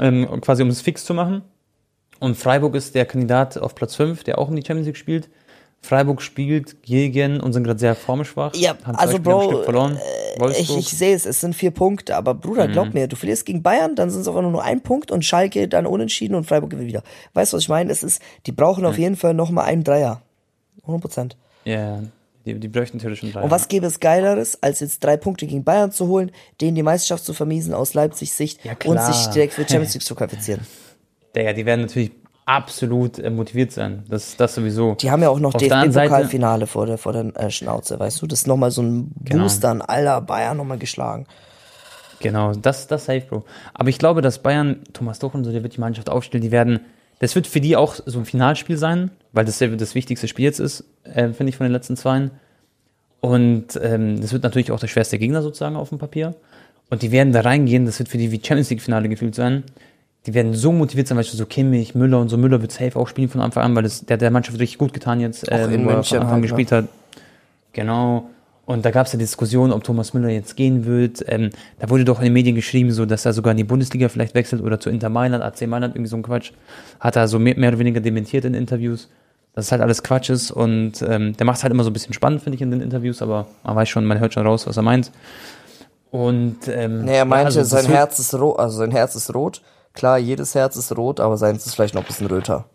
Ähm, 0.00 0.40
quasi 0.40 0.62
um 0.62 0.68
es 0.68 0.80
fix 0.80 1.04
zu 1.04 1.14
machen. 1.14 1.42
Und 2.20 2.36
Freiburg 2.36 2.74
ist 2.74 2.94
der 2.94 3.06
Kandidat 3.06 3.58
auf 3.58 3.74
Platz 3.74 3.94
5, 3.94 4.24
der 4.24 4.38
auch 4.38 4.48
um 4.48 4.56
die 4.56 4.62
Champions 4.66 4.86
League 4.86 4.96
spielt. 4.96 5.28
Freiburg 5.80 6.20
spielt 6.20 6.82
gegen 6.82 7.40
und 7.40 7.52
sind 7.52 7.64
gerade 7.64 7.78
sehr 7.78 7.94
formschwach. 7.94 8.54
Ja, 8.56 8.76
also 8.94 9.16
Spiele 9.16 9.22
Bro, 9.22 9.62
verloren. 9.62 9.98
Ich, 10.34 10.40
Wolfsburg. 10.40 10.78
ich 10.80 10.88
sehe 10.90 11.14
es, 11.14 11.24
es 11.24 11.40
sind 11.40 11.54
vier 11.54 11.70
Punkte, 11.70 12.16
aber 12.16 12.34
Bruder, 12.34 12.68
Mhm. 12.68 12.72
glaub 12.72 12.94
mir, 12.94 13.06
du 13.06 13.16
verlierst 13.16 13.46
gegen 13.46 13.62
Bayern, 13.62 13.94
dann 13.96 14.10
sind 14.10 14.20
es 14.22 14.28
auch 14.28 14.40
nur 14.42 14.62
ein 14.62 14.82
Punkt 14.82 15.10
und 15.10 15.24
Schalke 15.24 15.66
dann 15.68 15.86
unentschieden 15.86 16.34
und 16.34 16.44
Freiburg 16.44 16.70
gewinnt 16.70 16.88
wieder. 16.88 17.02
Weißt 17.34 17.52
du, 17.52 17.56
was 17.56 17.62
ich 17.62 17.68
meine? 17.68 17.90
Es 17.92 18.02
ist, 18.02 18.20
die 18.46 18.52
brauchen 18.52 18.84
auf 18.84 18.98
jeden 18.98 19.16
Fall 19.16 19.34
nochmal 19.34 19.64
einen 19.66 19.84
Dreier. 19.84 20.20
100 20.82 21.00
Prozent. 21.00 21.36
Ja, 21.64 22.02
die, 22.44 22.54
die 22.58 22.68
bräuchten 22.68 22.96
natürlich 22.98 23.20
schon 23.20 23.32
drei. 23.32 23.42
Und 23.42 23.50
was 23.50 23.68
gäbe 23.68 23.86
es 23.86 24.00
Geileres, 24.00 24.62
als 24.62 24.80
jetzt 24.80 25.02
drei 25.04 25.16
Punkte 25.16 25.46
gegen 25.46 25.64
Bayern 25.64 25.92
zu 25.92 26.08
holen, 26.08 26.30
denen 26.60 26.74
die 26.74 26.82
Meisterschaft 26.82 27.24
zu 27.24 27.34
vermiesen 27.34 27.72
aus 27.74 27.94
Leipzigs 27.94 28.36
Sicht 28.36 28.64
Ja, 28.64 28.72
und 28.84 29.00
sich 29.00 29.26
direkt 29.28 29.54
für 29.54 29.62
Champions 29.68 29.94
League 29.94 30.02
zu 30.04 30.14
qualifizieren? 30.14 30.60
Ja, 31.36 31.52
die 31.52 31.64
werden 31.66 31.82
natürlich 31.82 32.10
absolut 32.48 33.18
äh, 33.18 33.28
motiviert 33.28 33.72
sein. 33.72 34.04
Das, 34.08 34.36
das 34.36 34.54
sowieso. 34.54 34.94
Die 34.94 35.10
haben 35.10 35.22
ja 35.22 35.28
auch 35.28 35.38
noch 35.38 35.52
DFB-Pokalfinale 35.52 36.66
vor 36.66 36.86
der, 36.86 36.96
vor 36.96 37.12
der 37.12 37.36
äh, 37.36 37.50
Schnauze, 37.50 38.00
weißt 38.00 38.22
du? 38.22 38.26
Das 38.26 38.40
ist 38.40 38.46
nochmal 38.46 38.70
so 38.70 38.82
ein 38.82 39.12
Genau. 39.22 39.42
Booster 39.42 39.68
an 39.68 39.82
aller 39.82 40.20
Bayern 40.22 40.56
nochmal 40.56 40.78
geschlagen. 40.78 41.26
Genau, 42.20 42.54
das, 42.54 42.86
das 42.86 43.04
safe, 43.04 43.20
Bro. 43.28 43.44
Aber 43.74 43.90
ich 43.90 43.98
glaube, 43.98 44.22
dass 44.22 44.38
Bayern, 44.42 44.80
Thomas 44.92 45.18
Tuchel 45.18 45.38
und 45.38 45.44
so, 45.44 45.52
der 45.52 45.62
wird 45.62 45.76
die 45.76 45.80
Mannschaft 45.80 46.08
aufstellen, 46.08 46.42
die 46.42 46.50
werden, 46.50 46.80
das 47.20 47.34
wird 47.34 47.46
für 47.46 47.60
die 47.60 47.76
auch 47.76 47.96
so 48.06 48.18
ein 48.18 48.24
Finalspiel 48.24 48.78
sein, 48.78 49.10
weil 49.32 49.44
das 49.44 49.60
ja 49.60 49.68
das 49.68 49.94
wichtigste 49.94 50.26
Spiel 50.26 50.46
jetzt 50.46 50.58
ist, 50.58 50.84
äh, 51.04 51.28
finde 51.28 51.50
ich, 51.50 51.56
von 51.56 51.66
den 51.66 51.72
letzten 51.72 51.96
zweien. 51.96 52.30
Und 53.20 53.78
ähm, 53.82 54.20
das 54.20 54.32
wird 54.32 54.42
natürlich 54.42 54.72
auch 54.72 54.80
der 54.80 54.88
schwerste 54.88 55.18
Gegner 55.18 55.42
sozusagen 55.42 55.76
auf 55.76 55.90
dem 55.90 55.98
Papier. 55.98 56.34
Und 56.88 57.02
die 57.02 57.12
werden 57.12 57.32
da 57.34 57.42
reingehen, 57.42 57.84
das 57.84 57.98
wird 57.98 58.08
für 58.08 58.16
die 58.18 58.32
wie 58.32 58.40
Champions 58.42 58.70
League-Finale 58.70 59.08
gefühlt 59.10 59.34
sein. 59.34 59.64
Die 60.26 60.34
werden 60.34 60.54
so 60.54 60.72
motiviert 60.72 61.08
sein, 61.08 61.16
weißt 61.16 61.32
du, 61.32 61.36
so 61.36 61.46
Kimmich, 61.46 61.94
Müller 61.94 62.18
und 62.18 62.28
so. 62.28 62.36
Müller 62.36 62.60
wird 62.60 62.72
safe 62.72 62.98
auch 62.98 63.08
spielen 63.08 63.28
von 63.28 63.40
Anfang 63.40 63.64
an, 63.64 63.76
weil 63.76 63.84
das, 63.84 64.04
der 64.04 64.16
der 64.16 64.30
Mannschaft 64.30 64.58
richtig 64.58 64.78
gut 64.78 64.92
getan 64.92 65.20
jetzt, 65.20 65.50
äh, 65.50 65.64
in 65.64 65.72
er 65.72 65.78
München 65.78 66.04
von 66.04 66.18
Anfang 66.18 66.32
halt, 66.32 66.42
gespielt 66.42 66.72
hat. 66.72 66.88
Genau. 67.72 68.28
Und 68.68 68.84
da 68.84 68.90
gab 68.90 69.06
es 69.06 69.14
ja 69.14 69.18
Diskussion, 69.18 69.72
ob 69.72 69.82
Thomas 69.82 70.12
Müller 70.12 70.28
jetzt 70.28 70.54
gehen 70.54 70.84
wird. 70.84 71.24
Ähm, 71.26 71.48
da 71.78 71.88
wurde 71.88 72.04
doch 72.04 72.18
in 72.18 72.24
den 72.24 72.34
Medien 72.34 72.54
geschrieben, 72.54 72.90
so 72.92 73.06
dass 73.06 73.24
er 73.24 73.32
sogar 73.32 73.52
in 73.52 73.56
die 73.56 73.64
Bundesliga 73.64 74.10
vielleicht 74.10 74.34
wechselt 74.34 74.60
oder 74.60 74.78
zu 74.78 74.90
Inter 74.90 75.08
Mailand, 75.08 75.42
AC 75.42 75.66
Mailand, 75.66 75.94
irgendwie 75.94 76.10
so 76.10 76.16
ein 76.16 76.22
Quatsch. 76.22 76.52
Hat 77.00 77.16
er 77.16 77.28
so 77.28 77.38
mehr, 77.38 77.58
mehr 77.58 77.70
oder 77.70 77.78
weniger 77.78 78.00
dementiert 78.00 78.44
in 78.44 78.52
Interviews, 78.52 79.08
dass 79.54 79.64
es 79.64 79.72
halt 79.72 79.80
alles 79.80 80.02
Quatsch 80.02 80.28
ist. 80.28 80.50
Und 80.50 81.00
ähm, 81.00 81.34
der 81.34 81.46
macht 81.46 81.56
es 81.56 81.62
halt 81.62 81.72
immer 81.72 81.82
so 81.82 81.88
ein 81.88 81.94
bisschen 81.94 82.12
spannend, 82.12 82.42
finde 82.42 82.56
ich, 82.56 82.60
in 82.60 82.70
den 82.70 82.82
Interviews, 82.82 83.22
aber 83.22 83.46
man 83.64 83.74
weiß 83.74 83.88
schon, 83.88 84.04
man 84.04 84.20
hört 84.20 84.34
schon 84.34 84.46
raus, 84.46 84.66
was 84.66 84.76
er 84.76 84.82
meint. 84.82 85.12
Und 86.10 86.68
ähm, 86.68 87.06
Nee, 87.06 87.16
er 87.16 87.24
meinte, 87.24 87.54
ja, 87.54 87.60
also 87.60 87.60
das 87.60 87.70
sein 87.70 87.86
Herz 87.86 88.18
ist 88.18 88.34
rot, 88.34 88.58
also 88.58 88.76
sein 88.76 88.90
Herz 88.90 89.14
ist 89.14 89.34
rot. 89.34 89.62
Klar, 89.98 90.18
jedes 90.18 90.54
Herz 90.54 90.76
ist 90.76 90.96
rot, 90.96 91.18
aber 91.18 91.36
seins 91.36 91.66
ist 91.66 91.74
vielleicht 91.74 91.94
noch 91.94 92.02
ein 92.02 92.06
bisschen 92.06 92.28
röter. 92.28 92.66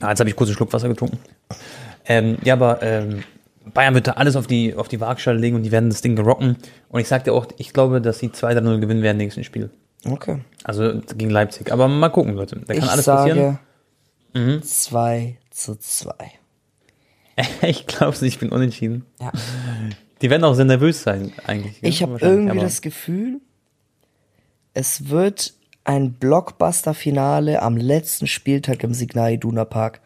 Ah, 0.00 0.10
jetzt 0.10 0.18
habe 0.18 0.28
ich 0.28 0.34
kurz 0.34 0.50
einen 0.50 0.56
Schluck 0.56 0.72
Wasser 0.72 0.88
getrunken. 0.88 1.20
Ähm, 2.06 2.38
ja, 2.42 2.54
aber 2.54 2.82
ähm, 2.82 3.22
Bayern 3.72 3.94
wird 3.94 4.08
da 4.08 4.12
alles 4.12 4.34
auf 4.34 4.48
die, 4.48 4.74
auf 4.74 4.88
die 4.88 5.00
Waagschale 5.00 5.38
legen 5.38 5.54
und 5.54 5.62
die 5.62 5.70
werden 5.70 5.90
das 5.90 6.02
Ding 6.02 6.16
gerocken. 6.16 6.56
Und 6.88 7.00
ich 7.00 7.06
sagte 7.06 7.32
auch, 7.32 7.46
ich 7.56 7.72
glaube, 7.72 8.00
dass 8.00 8.18
sie 8.18 8.30
2-3-0 8.30 8.80
gewinnen 8.80 9.02
werden 9.02 9.20
im 9.20 9.26
nächsten 9.26 9.44
Spiel. 9.44 9.70
Okay. 10.04 10.40
Also 10.64 11.00
gegen 11.16 11.30
Leipzig. 11.30 11.72
Aber 11.72 11.86
mal 11.86 12.08
gucken, 12.08 12.34
Leute. 12.34 12.60
Da 12.66 12.74
kann 12.74 12.82
ich 12.82 12.90
alles 12.90 13.04
sage 13.04 13.30
passieren. 13.30 13.58
Mhm. 14.34 14.62
2 14.62 15.38
zu 15.50 15.78
2. 15.78 16.12
ich 17.62 17.86
glaube 17.86 18.16
ich 18.26 18.38
bin 18.38 18.50
unentschieden. 18.50 19.04
Ja. 19.20 19.32
Die 20.22 20.30
werden 20.30 20.44
auch 20.44 20.54
sehr 20.54 20.64
nervös 20.64 21.02
sein, 21.02 21.32
eigentlich. 21.46 21.76
Ich 21.82 22.02
habe 22.02 22.18
irgendwie 22.20 22.58
das 22.60 22.80
Gefühl, 22.80 23.40
es 24.74 25.08
wird 25.10 25.54
ein 25.84 26.14
Blockbuster-Finale 26.14 27.60
am 27.62 27.76
letzten 27.76 28.26
Spieltag 28.26 28.82
im 28.82 28.94
Signal 28.94 29.34
Iduna 29.34 29.64
Park. 29.64 30.00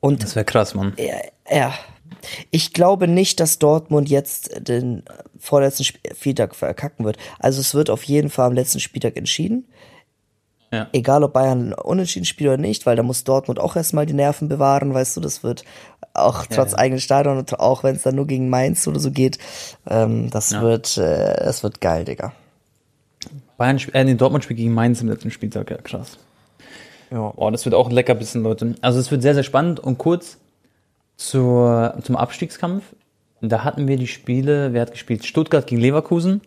Und 0.00 0.22
Das 0.22 0.34
wäre 0.36 0.44
krass, 0.44 0.74
Mann. 0.74 0.94
ja, 0.98 1.16
ja, 1.50 1.74
ich 2.50 2.72
glaube 2.72 3.08
nicht, 3.08 3.40
dass 3.40 3.58
Dortmund 3.58 4.08
jetzt 4.08 4.50
den 4.68 5.02
vorletzten 5.38 5.82
Sp- 5.84 6.00
Spieltag 6.14 6.54
verkacken 6.54 7.04
wird. 7.04 7.16
Also 7.38 7.60
es 7.60 7.74
wird 7.74 7.90
auf 7.90 8.02
jeden 8.04 8.30
Fall 8.30 8.46
am 8.46 8.52
letzten 8.54 8.80
Spieltag 8.80 9.16
entschieden. 9.16 9.66
Ja. 10.74 10.88
Egal 10.92 11.22
ob 11.24 11.32
Bayern 11.32 11.72
unentschieden 11.72 12.24
spielt 12.24 12.48
oder 12.48 12.58
nicht, 12.58 12.84
weil 12.86 12.96
da 12.96 13.02
muss 13.02 13.24
Dortmund 13.24 13.60
auch 13.60 13.76
erstmal 13.76 14.06
die 14.06 14.12
Nerven 14.12 14.48
bewahren, 14.48 14.92
weißt 14.92 15.16
du, 15.16 15.20
das 15.20 15.42
wird 15.42 15.64
auch 16.12 16.46
trotz 16.46 16.72
ja. 16.72 16.78
eigenen 16.78 17.00
Stadion 17.00 17.38
und 17.38 17.58
auch 17.60 17.84
wenn 17.84 17.96
es 17.96 18.02
dann 18.02 18.14
nur 18.14 18.26
gegen 18.26 18.48
Mainz 18.48 18.86
oder 18.86 19.00
so 19.00 19.10
geht, 19.10 19.38
ähm, 19.88 20.30
das 20.30 20.50
Ja. 20.50 20.62
wird, 20.62 20.96
äh, 20.98 21.34
es 21.40 21.62
wird 21.62 21.80
geil, 21.80 22.04
Digga. 22.04 22.32
Bayern, 23.56 23.78
äh, 23.92 24.04
nee, 24.04 24.14
Dortmund 24.14 24.44
spielt 24.44 24.58
gegen 24.58 24.74
Mainz 24.74 25.00
im 25.00 25.08
letzten 25.08 25.30
Spieltag, 25.30 25.70
ja, 25.70 25.78
krass. 25.78 26.18
Ja. 27.10 27.32
Oh, 27.36 27.50
das 27.50 27.64
wird 27.64 27.74
auch 27.74 27.88
ein 27.88 27.94
lecker 27.94 28.14
bisschen, 28.14 28.42
Leute. 28.42 28.74
Also 28.80 28.98
es 28.98 29.10
wird 29.10 29.22
sehr, 29.22 29.34
sehr 29.34 29.44
spannend 29.44 29.80
und 29.80 29.98
kurz 29.98 30.38
zur, 31.16 31.94
zum 32.02 32.16
Abstiegskampf. 32.16 32.82
Da 33.40 33.62
hatten 33.62 33.86
wir 33.86 33.96
die 33.96 34.06
Spiele, 34.06 34.72
wer 34.72 34.82
hat 34.82 34.92
gespielt? 34.92 35.24
Stuttgart 35.24 35.66
gegen 35.66 35.80
Leverkusen. 35.80 36.40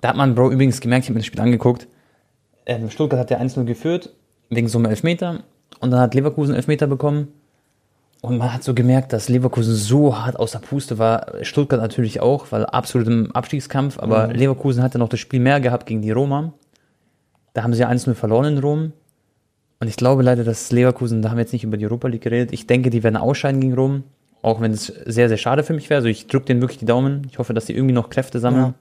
Da 0.00 0.08
hat 0.08 0.16
man, 0.16 0.34
Bro, 0.34 0.50
übrigens 0.50 0.80
gemerkt, 0.80 1.04
ich 1.04 1.08
habe 1.08 1.14
mir 1.14 1.20
das 1.20 1.26
Spiel 1.26 1.40
angeguckt. 1.40 1.86
Ähm, 2.66 2.90
Stuttgart 2.90 3.20
hat 3.20 3.30
ja 3.30 3.38
1-0 3.38 3.64
geführt, 3.64 4.10
wegen 4.50 4.68
so 4.68 4.78
einem 4.78 4.86
Elfmeter. 4.86 5.40
Und 5.80 5.90
dann 5.90 6.00
hat 6.00 6.14
Leverkusen 6.14 6.54
Elfmeter 6.54 6.86
bekommen. 6.86 7.28
Und 8.20 8.38
man 8.38 8.54
hat 8.54 8.64
so 8.64 8.72
gemerkt, 8.72 9.12
dass 9.12 9.28
Leverkusen 9.28 9.74
so 9.74 10.18
hart 10.18 10.38
aus 10.38 10.52
der 10.52 10.60
Puste 10.60 10.98
war. 10.98 11.26
Stuttgart 11.42 11.80
natürlich 11.80 12.20
auch, 12.20 12.46
weil 12.52 12.64
absolut 12.64 13.06
im 13.06 13.32
Abstiegskampf. 13.32 13.98
Aber 13.98 14.28
Leverkusen 14.28 14.82
hatte 14.82 14.98
noch 14.98 15.10
das 15.10 15.20
Spiel 15.20 15.40
mehr 15.40 15.60
gehabt 15.60 15.84
gegen 15.84 16.00
die 16.00 16.10
Roma. 16.10 16.54
Da 17.52 17.62
haben 17.62 17.74
sie 17.74 17.80
ja 17.80 17.90
1-0 17.90 18.14
verloren 18.14 18.56
in 18.56 18.58
Rom. 18.58 18.92
Und 19.78 19.88
ich 19.88 19.96
glaube 19.96 20.22
leider, 20.22 20.42
dass 20.42 20.72
Leverkusen, 20.72 21.20
da 21.20 21.28
haben 21.28 21.36
wir 21.36 21.42
jetzt 21.42 21.52
nicht 21.52 21.64
über 21.64 21.76
die 21.76 21.84
Europa 21.84 22.08
League 22.08 22.22
geredet, 22.22 22.52
ich 22.52 22.66
denke, 22.66 22.88
die 22.88 23.02
werden 23.02 23.16
ausscheiden 23.16 23.60
gegen 23.60 23.74
Rom. 23.74 24.04
Auch 24.40 24.60
wenn 24.60 24.72
es 24.72 24.86
sehr, 24.86 25.28
sehr 25.28 25.36
schade 25.36 25.62
für 25.62 25.74
mich 25.74 25.90
wäre. 25.90 25.98
Also 25.98 26.08
ich 26.08 26.26
drücke 26.26 26.46
denen 26.46 26.60
wirklich 26.62 26.78
die 26.78 26.86
Daumen. 26.86 27.26
Ich 27.30 27.38
hoffe, 27.38 27.52
dass 27.52 27.66
die 27.66 27.74
irgendwie 27.74 27.94
noch 27.94 28.10
Kräfte 28.10 28.40
sammeln. 28.40 28.74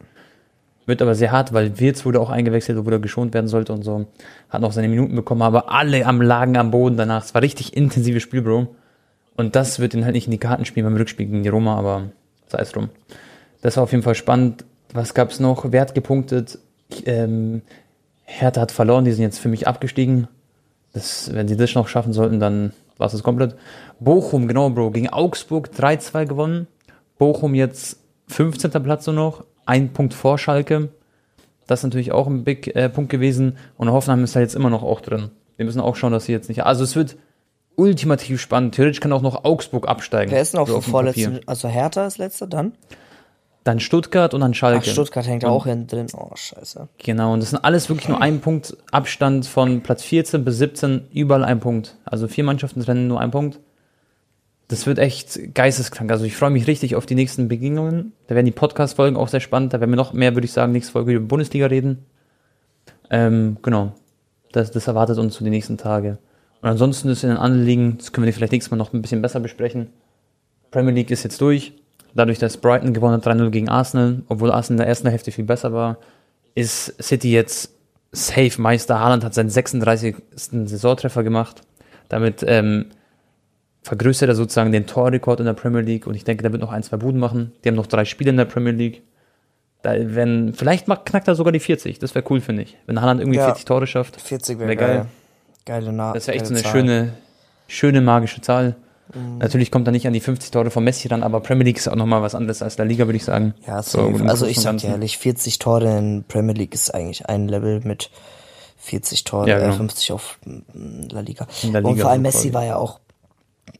Wird 0.86 1.02
aber 1.02 1.16
sehr 1.16 1.32
hart, 1.32 1.54
weil 1.54 1.80
Wirtz 1.80 2.06
wurde 2.06 2.20
auch 2.20 2.30
eingewechselt, 2.30 2.78
obwohl 2.78 2.94
er 2.94 3.00
geschont 3.00 3.34
werden 3.34 3.48
sollte 3.48 3.72
und 3.72 3.84
so. 3.84 4.06
Hat 4.50 4.62
noch 4.62 4.74
seine 4.74 4.90
Minuten 4.90 5.16
bekommen, 5.16 5.42
aber 5.42 5.72
alle 5.72 6.06
am 6.06 6.22
lagen 6.22 6.58
am 6.58 6.72
Boden 6.72 6.98
danach. 6.98 7.24
Es 7.24 7.34
war 7.34 7.42
richtig 7.42 7.76
intensives 7.76 8.24
Spiel, 8.24 8.42
Bro. 8.42 8.76
Und 9.36 9.56
das 9.56 9.80
wird 9.80 9.94
ihn 9.94 10.04
halt 10.04 10.14
nicht 10.14 10.28
in 10.28 10.32
die 10.32 10.40
Karten 10.40 10.66
spielen 10.66 10.86
beim 10.86 10.98
Rückspiel 10.98 11.26
gegen 11.26 11.44
die 11.44 11.50
Roma, 11.50 11.78
aber 11.78 12.10
sei 12.48 12.60
es 12.60 12.72
drum. 12.72 12.90
Das 13.62 13.78
war 13.78 13.84
auf 13.84 13.92
jeden 13.92 14.04
Fall 14.04 14.16
spannend. 14.16 14.66
Was 14.94 15.14
gab's 15.14 15.40
noch? 15.40 15.72
Wer 15.72 15.82
hat 15.82 15.96
gepunktet? 15.96 16.60
Ähm, 17.06 17.62
Hertha 18.24 18.62
hat 18.62 18.72
verloren, 18.72 19.06
die 19.06 19.12
sind 19.12 19.24
jetzt 19.24 19.40
für 19.40 19.50
mich 19.50 19.68
abgestiegen. 19.68 20.28
Das, 20.92 21.34
wenn 21.34 21.48
sie 21.48 21.58
das 21.58 21.74
noch 21.74 21.88
schaffen 21.88 22.14
sollten, 22.14 22.40
dann 22.40 22.74
war 22.98 23.12
es 23.12 23.24
komplett. 23.24 23.56
Bochum, 24.00 24.48
genau, 24.48 24.70
Bro, 24.70 24.92
gegen 24.92 25.10
Augsburg 25.10 25.70
3-2 25.76 26.26
gewonnen. 26.26 26.68
Bochum 27.18 27.56
jetzt 27.56 28.00
15. 28.28 28.72
Platz 28.84 29.08
nur 29.08 29.16
noch, 29.16 29.46
ein 29.66 29.93
Punkt 29.93 30.14
vor 30.14 30.38
Schalke. 30.38 30.89
Das 31.68 31.80
ist 31.80 31.84
natürlich 31.84 32.11
auch 32.11 32.28
ein 32.28 32.43
Big 32.43 32.76
äh, 32.76 32.89
Punkt 32.89 33.09
gewesen. 33.09 33.57
Und 33.78 33.91
Hoffenheim 33.91 34.24
ist 34.24 34.36
da 34.36 34.39
jetzt 34.39 34.55
immer 34.55 34.70
noch 34.70 34.84
auch 34.84 35.01
drin. 35.01 35.30
Wir 35.57 35.66
müssen 35.66 35.80
auch 35.82 35.95
schauen, 35.95 36.11
dass 36.11 36.26
sie 36.26 36.32
jetzt 36.32 36.49
nicht. 36.49 36.66
Also 36.66 36.84
es 36.84 36.95
wird 36.95 37.16
ultimativ 37.76 38.41
spannend. 38.41 38.76
Theoretisch 38.76 38.99
kann 38.99 39.14
auch 39.14 39.22
noch 39.22 39.45
Augsburg 39.45 39.88
absteigen. 39.88 40.32
Wer 40.32 40.41
ist 40.41 40.53
denn 40.53 40.59
auf 40.59 40.68
So 40.68 40.76
dem 40.76 40.78
auf 40.80 40.86
dem 40.86 40.91
vorletzten, 40.91 41.24
Papier. 41.34 41.41
also 41.47 41.68
Hertha 41.68 42.05
ist 42.05 42.18
letzter 42.18 42.47
dann? 42.47 42.74
Dann 43.64 43.80
Stuttgart 43.80 44.34
und 44.34 44.41
dann 44.41 44.51
Ach, 44.51 44.55
Schalke. 44.55 44.89
Stuttgart 44.89 45.26
hängt 45.26 45.45
auch 45.45 45.66
hinten 45.66 45.88
drin. 45.88 46.07
Oh, 46.18 46.32
scheiße. 46.36 46.89
Genau, 46.97 47.34
und 47.34 47.39
das 47.39 47.51
sind 47.51 47.64
alles 47.64 47.88
wirklich 47.88 48.09
nur 48.09 48.22
ein 48.22 48.41
Punkt 48.41 48.76
Abstand 48.91 49.45
von 49.45 49.82
Platz 49.82 50.03
14 50.03 50.43
bis 50.43 50.57
17, 50.57 51.07
überall 51.14 51.45
ein 51.45 51.61
Punkt. 51.61 51.95
Also 52.03 52.28
vier 52.28 52.43
Mannschaften 52.43 52.82
trennen 52.82 53.07
nur 53.07 53.22
ein 53.22 53.32
Punkt. 53.32 53.59
Das 54.74 54.88
wird 54.88 54.97
echt 54.97 55.53
geisteskrank. 55.53 56.09
Also 56.09 56.26
ich 56.26 56.36
freue 56.36 56.49
mich 56.49 56.65
richtig 56.65 56.95
auf 56.95 57.05
die 57.05 57.13
nächsten 57.13 57.47
Begegnungen. 57.47 58.13
Da 58.26 58.34
werden 58.34 58.47
die 58.47 58.51
Podcast-Folgen 58.51 59.17
auch 59.17 59.28
sehr 59.28 59.39
spannend. 59.39 59.71
Da 59.71 59.80
werden 59.80 59.91
wir 59.91 59.97
noch 59.97 60.13
mehr, 60.13 60.34
würde 60.34 60.45
ich 60.45 60.51
sagen, 60.51 60.71
nächste 60.71 60.93
Folge 60.93 61.13
über 61.13 61.28
Bundesliga 61.28 61.67
reden. 61.67 62.07
Ähm, 63.11 63.57
genau. 63.61 63.93
Das, 64.51 64.71
das 64.71 64.88
erwartet 64.88 65.19
uns 65.19 65.38
für 65.38 65.43
die 65.43 65.51
nächsten 65.51 65.78
Tage. 65.78 66.17
Und 66.63 66.69
ansonsten 66.69 67.07
ist 67.09 67.21
in 67.21 67.30
den 67.30 67.38
anderen 67.38 67.67
Ligen, 67.67 67.97
das 67.99 68.13
können 68.13 68.26
wir 68.26 68.34
vielleicht 68.34 68.51
nächstes 68.51 68.71
Mal 68.71 68.78
noch 68.78 68.93
ein 68.93 69.03
bisschen 69.03 69.21
besser 69.21 69.39
besprechen. 69.39 69.89
Premier 70.71 70.93
League 70.93 71.11
ist 71.11 71.21
jetzt 71.21 71.39
durch. 71.39 71.74
Dadurch, 72.15 72.39
dass 72.39 72.57
Brighton 72.57 72.95
gewonnen 72.95 73.13
hat 73.13 73.28
3-0 73.28 73.51
gegen 73.51 73.69
Arsenal, 73.69 74.24
obwohl 74.28 74.51
Arsenal 74.51 74.78
in 74.78 74.86
der 74.86 74.88
ersten 74.88 75.07
Hälfte 75.07 75.32
viel 75.32 75.45
besser 75.45 75.71
war, 75.71 75.99
ist 76.55 76.99
City 76.99 77.32
jetzt 77.32 77.69
safe 78.11 78.59
Meister. 78.59 78.99
Haaland 78.99 79.24
hat 79.24 79.36
seinen 79.36 79.51
36. 79.51 80.15
Saisontreffer 80.34 81.21
gemacht. 81.21 81.61
Damit 82.09 82.43
ähm, 82.47 82.88
vergrößert 83.84 84.30
er 84.30 84.36
sozusagen 84.36 84.72
den 84.72 84.88
Torrekord 84.88 85.40
in 85.40 85.46
der 85.46 85.54
Premier 85.54 85.82
League 85.82 86.08
und 86.08 86.16
ich 86.16 86.24
denke, 86.24 86.42
der 86.44 86.52
wird 86.52 86.62
noch 86.62 86.72
ein, 86.72 86.84
zwei 86.84 86.98
Buden 86.98 87.20
machen. 87.20 87.52
Die 87.64 87.70
haben 87.70 87.76
noch 87.76 87.88
drei 87.88 88.06
Spiele 88.06 88.30
in 88.32 88.38
der 88.38 88.46
Premier 88.46 88.72
League. 88.74 89.02
Da, 89.82 89.94
wenn, 89.98 90.54
vielleicht 90.54 90.88
macht, 90.88 91.06
knackt 91.06 91.28
er 91.28 91.36
sogar 91.36 91.52
die 91.52 91.60
40. 91.60 92.00
Das 92.00 92.16
wäre 92.16 92.24
cool, 92.30 92.40
finde 92.40 92.64
ich. 92.64 92.78
Wenn 92.86 93.02
Haaland 93.02 93.20
irgendwie 93.20 93.40
Ja. 93.40 93.46
40 93.46 93.66
Tore 93.66 93.86
schafft. 93.86 94.20
40 94.22 94.58
wäre 94.60 94.70
Wär 94.70 94.76
geil. 94.78 94.96
geil. 94.96 95.06
Geile 95.66 95.92
Na 95.92 96.14
Das 96.14 96.28
wäre 96.28 96.38
echt 96.38 96.48
so 96.48 96.54
eine 96.54 96.64
Zahl. 96.64 96.72
schöne, 96.72 97.14
schöne 97.68 98.00
magische 98.02 98.40
Zahl. 98.42 98.76
Mhm. 99.14 99.40
Natürlich 99.40 99.70
kommt 99.72 99.86
er 99.88 99.92
nicht 99.92 100.08
an 100.08 100.14
die 100.14 100.22
50 100.22 100.52
Tore 100.52 100.72
von 100.72 100.84
Messi 100.86 101.10
ran, 101.10 101.22
aber 101.22 101.42
Premier 101.42 101.66
League 101.66 101.78
ist 101.78 101.90
auch 101.90 101.96
nochmal 101.96 102.22
was 102.22 102.34
anderes 102.36 102.62
als 102.62 102.78
der 102.78 102.86
Liga, 102.86 103.06
würde 103.06 103.18
ich 103.18 103.26
sagen. 103.26 103.54
Ja, 103.68 103.84
So, 103.84 104.00
also 104.26 104.46
ich 104.46 104.60
sag 104.62 104.78
dir 104.78 104.92
ehrlich, 104.92 105.18
40 105.18 105.60
Tore 105.60 105.98
in 105.98 106.24
Premier 106.28 106.54
League 106.56 106.74
ist 106.74 106.94
eigentlich 106.96 107.28
ein 107.28 107.50
Level 107.50 107.82
mit 107.84 108.10
40 108.78 109.24
Tore, 109.26 109.50
Ja, 109.50 109.58
äh, 109.58 109.62
genau. 109.64 109.74
50 109.76 110.12
auf 110.14 110.40
mm, 110.46 111.10
La 111.12 111.20
Liga. 111.20 111.48
In 111.62 111.74
der 111.74 111.84
Und 111.84 111.92
Liga 111.92 112.04
vor 112.04 112.12
allem 112.12 112.22
Messi 112.22 112.54
war 112.54 112.66
ja 112.66 112.78
auch 112.78 113.00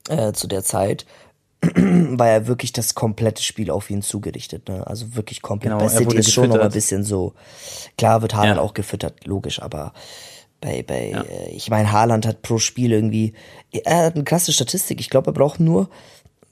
äh, 0.08 0.32
zu 0.32 0.46
der 0.46 0.62
Zeit, 0.64 1.06
war 1.76 2.28
ja 2.28 2.46
wirklich 2.46 2.72
das 2.72 2.94
komplette 2.94 3.42
Spiel 3.42 3.70
auf 3.70 3.88
ihn 3.90 4.02
zugerichtet. 4.02 4.68
Ne? 4.68 4.86
Also 4.86 5.14
wirklich 5.16 5.40
komplett. 5.42 5.72
Genau, 5.72 5.84
Bei 5.84 5.88
City 5.88 6.16
ist 6.16 6.32
schon 6.32 6.48
noch 6.48 6.60
ein 6.60 6.70
bisschen 6.70 7.04
so, 7.04 7.34
klar 7.96 8.22
wird 8.22 8.34
Haaland 8.34 8.56
Ja. 8.56 8.62
auch 8.62 8.74
gefüttert, 8.74 9.26
logisch, 9.26 9.62
aber 9.62 9.92
bei, 10.60 10.82
bei 10.82 11.10
Ja. 11.10 11.22
äh, 11.22 11.50
ich 11.50 11.70
meine, 11.70 11.90
Haaland 11.92 12.26
hat 12.26 12.42
pro 12.42 12.58
Spiel 12.58 12.92
irgendwie, 12.92 13.34
er 13.72 14.04
hat 14.06 14.14
eine 14.14 14.24
krasse 14.24 14.52
Statistik. 14.52 15.00
Ich 15.00 15.10
glaube, 15.10 15.30
er 15.30 15.34
braucht 15.34 15.60
nur 15.60 15.88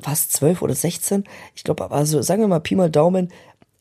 fast 0.00 0.32
12 0.32 0.62
oder 0.62 0.74
16. 0.74 1.24
Ich 1.54 1.62
glaube, 1.64 1.90
also 1.90 2.22
sagen 2.22 2.40
wir 2.42 2.48
mal 2.48 2.60
Pi 2.60 2.74
mal 2.74 2.90
Daumen, 2.90 3.32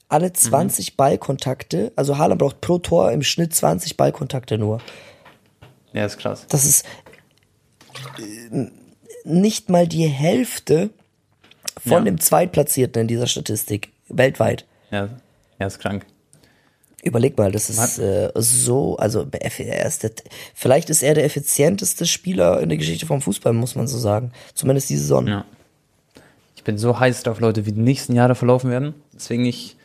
alle 0.09 0.33
20 0.33 0.97
Ballkontakte, 0.97 1.93
also 1.95 2.17
Haaland 2.17 2.39
braucht 2.39 2.59
pro 2.61 2.77
Tor 2.79 3.11
im 3.13 3.23
Schnitt 3.23 3.55
20 3.55 3.95
Ballkontakte 3.95 4.57
nur. 4.57 4.81
Ja, 5.93 6.05
ist 6.05 6.17
krass. 6.17 6.45
Das 6.49 6.65
ist 6.65 6.85
äh, 8.19 8.67
nicht 9.23 9.69
mal 9.69 9.87
die 9.87 10.07
Hälfte 10.07 10.89
von 11.81 11.91
Ja. 11.91 12.01
dem 12.01 12.19
Zweitplatzierten 12.19 13.03
in 13.03 13.07
dieser 13.07 13.27
Statistik 13.27 13.91
weltweit. 14.09 14.65
Ja, 14.91 15.09
ja 15.59 15.67
ist 15.67 15.79
krank. 15.79 16.05
Überleg 17.03 17.35
mal, 17.37 17.51
das 17.51 17.69
ist 17.71 17.97
äh, 17.97 18.31
so, 18.35 18.95
also 18.97 19.25
er 19.31 19.85
ist 19.87 20.03
der, 20.03 20.11
vielleicht 20.53 20.91
ist 20.91 21.01
er 21.01 21.15
der 21.15 21.25
effizienteste 21.25 22.05
Spieler 22.05 22.61
in 22.61 22.69
der 22.69 22.77
Geschichte 22.77 23.07
vom 23.07 23.21
Fußball, 23.21 23.53
muss 23.53 23.75
man 23.75 23.87
so 23.87 23.97
sagen. 23.97 24.31
Zumindest 24.53 24.89
die 24.89 24.97
Saison. 24.97 25.25
Ja. 25.27 25.45
Ich 26.55 26.63
bin 26.63 26.77
so 26.77 26.99
heiß 26.99 27.23
drauf, 27.23 27.39
Leute, 27.39 27.65
wie 27.65 27.71
die 27.71 27.81
nächsten 27.81 28.13
Jahre 28.13 28.35
verlaufen 28.35 28.69
werden. 28.69 28.93
Deswegen 29.15 29.45
ich, 29.45 29.77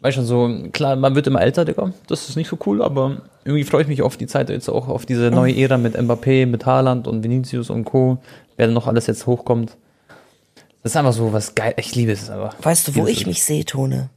weiß 0.00 0.14
schon 0.14 0.26
so, 0.26 0.48
klar, 0.72 0.96
man 0.96 1.14
wird 1.14 1.26
immer 1.26 1.40
älter, 1.40 1.64
Digga. 1.64 1.92
Das 2.06 2.28
ist 2.28 2.36
nicht 2.36 2.48
so 2.48 2.58
cool, 2.66 2.82
aber 2.82 3.22
irgendwie 3.44 3.64
freue 3.64 3.82
ich 3.82 3.88
mich 3.88 4.02
auf 4.02 4.16
die 4.16 4.26
Zeit 4.26 4.50
jetzt 4.50 4.68
auch, 4.68 4.88
auf 4.88 5.06
diese 5.06 5.30
neue 5.30 5.56
Ära 5.56 5.78
mit 5.78 5.96
Mbappé, 5.96 6.46
mit 6.46 6.66
Haaland 6.66 7.08
und 7.08 7.22
Vinicius 7.24 7.70
und 7.70 7.84
Co. 7.84 8.18
Wer 8.56 8.68
noch 8.68 8.86
alles 8.86 9.06
jetzt 9.06 9.26
hochkommt. 9.26 9.76
Das 10.82 10.92
ist 10.92 10.96
einfach 10.96 11.12
so 11.12 11.32
was 11.32 11.54
geil. 11.54 11.74
Ich 11.76 11.94
liebe 11.94 12.12
es 12.12 12.30
aber. 12.30 12.54
Weißt 12.62 12.88
du, 12.88 12.94
wo 12.96 13.06
ich 13.06 13.26
mich 13.26 13.42
sehe, 13.42 13.64
Tone? 13.64 14.10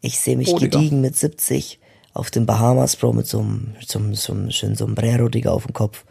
Ich 0.00 0.18
sehe 0.20 0.36
mich 0.36 0.48
Oh, 0.48 0.56
gediegen 0.56 1.00
mit 1.00 1.16
70 1.16 1.78
auf 2.14 2.30
den 2.30 2.46
Bahamas, 2.46 2.96
Bro, 2.96 3.12
mit 3.12 3.26
so 3.26 3.40
einem, 3.40 3.74
so 3.86 3.98
einem, 3.98 4.14
so 4.14 4.32
einem 4.32 4.50
schönen 4.50 4.74
Sombrero, 4.76 5.28
Digga, 5.28 5.50
auf 5.50 5.66
dem 5.66 5.74
Kopf. 5.74 6.04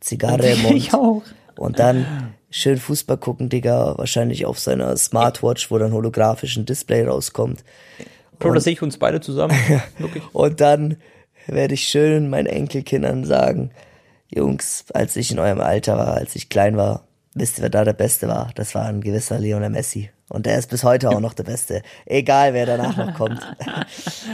Zigarre 0.00 0.48
im 0.50 0.62
Mund. 0.62 0.76
Ich 0.76 0.94
auch. 0.94 1.22
Und 1.56 1.78
dann 1.78 2.34
schön 2.50 2.78
Fußball 2.78 3.18
gucken, 3.18 3.48
Digga, 3.48 3.96
wahrscheinlich 3.98 4.46
auf 4.46 4.58
seiner 4.58 4.96
Smartwatch, 4.96 5.70
wo 5.70 5.78
dann 5.78 5.92
holographisch 5.92 6.56
ein 6.56 6.66
Display 6.66 7.04
rauskommt. 7.04 7.62
Bro, 8.42 8.54
das 8.54 8.64
sehe 8.64 8.72
ich 8.72 8.82
uns 8.82 8.98
beide 8.98 9.20
zusammen. 9.20 9.56
Und 10.32 10.60
dann 10.60 10.96
werde 11.46 11.74
ich 11.74 11.88
schön 11.88 12.30
meinen 12.30 12.46
Enkelkindern 12.46 13.24
sagen, 13.24 13.70
Jungs, 14.28 14.84
als 14.94 15.16
ich 15.16 15.30
in 15.30 15.38
eurem 15.38 15.60
Alter 15.60 15.96
war, 15.98 16.14
als 16.14 16.34
ich 16.34 16.48
klein 16.48 16.76
war, 16.76 17.06
wisst 17.34 17.58
ihr, 17.58 17.62
wer 17.62 17.70
da 17.70 17.84
der 17.84 17.92
Beste 17.92 18.28
war? 18.28 18.50
Das 18.54 18.74
war 18.74 18.86
ein 18.86 19.00
gewisser 19.00 19.38
Lionel 19.38 19.70
Messi. 19.70 20.10
Und 20.28 20.46
der 20.46 20.58
ist 20.58 20.70
bis 20.70 20.82
heute 20.82 21.10
auch 21.10 21.20
noch 21.20 21.34
der 21.34 21.42
Beste. 21.42 21.82
Egal, 22.06 22.54
wer 22.54 22.64
danach 22.64 22.96
noch 22.96 23.14
kommt. 23.14 23.40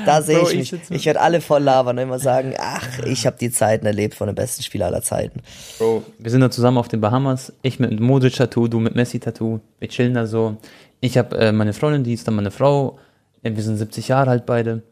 Da 0.06 0.22
sehe 0.22 0.40
ich 0.42 0.54
ich 0.54 0.72
mich. 0.72 0.90
Ich 0.90 1.06
werde 1.06 1.20
alle 1.20 1.40
voll 1.40 1.62
labern 1.62 1.96
und 1.96 2.02
immer 2.02 2.18
sagen, 2.18 2.54
ach, 2.58 3.00
ich 3.04 3.26
habe 3.26 3.36
die 3.38 3.50
Zeiten 3.50 3.84
erlebt 3.84 4.14
von 4.14 4.26
dem 4.26 4.36
besten 4.36 4.62
Spieler 4.62 4.86
aller 4.86 5.02
Zeiten. 5.02 5.40
Bro, 5.78 6.04
wir 6.18 6.30
sind 6.30 6.40
da 6.40 6.50
zusammen 6.50 6.78
auf 6.78 6.88
den 6.88 7.00
Bahamas. 7.00 7.52
Ich 7.62 7.80
mit 7.80 7.98
Modric-Tattoo, 7.98 8.68
du 8.68 8.78
mit 8.78 8.94
Messi-Tattoo. 8.94 9.60
Wir 9.80 9.88
chillen 9.88 10.14
da 10.14 10.26
so. 10.26 10.56
Ich 11.00 11.18
habe 11.18 11.36
äh, 11.38 11.52
meine 11.52 11.72
Freundin, 11.72 12.04
die 12.04 12.14
ist 12.14 12.28
dann 12.28 12.36
meine 12.36 12.50
Frau. 12.50 12.98
Äh, 13.42 13.54
wir 13.54 13.62
sind 13.62 13.76
70 13.76 14.08
Jahre 14.08 14.30
alt 14.30 14.46
beide. 14.46 14.82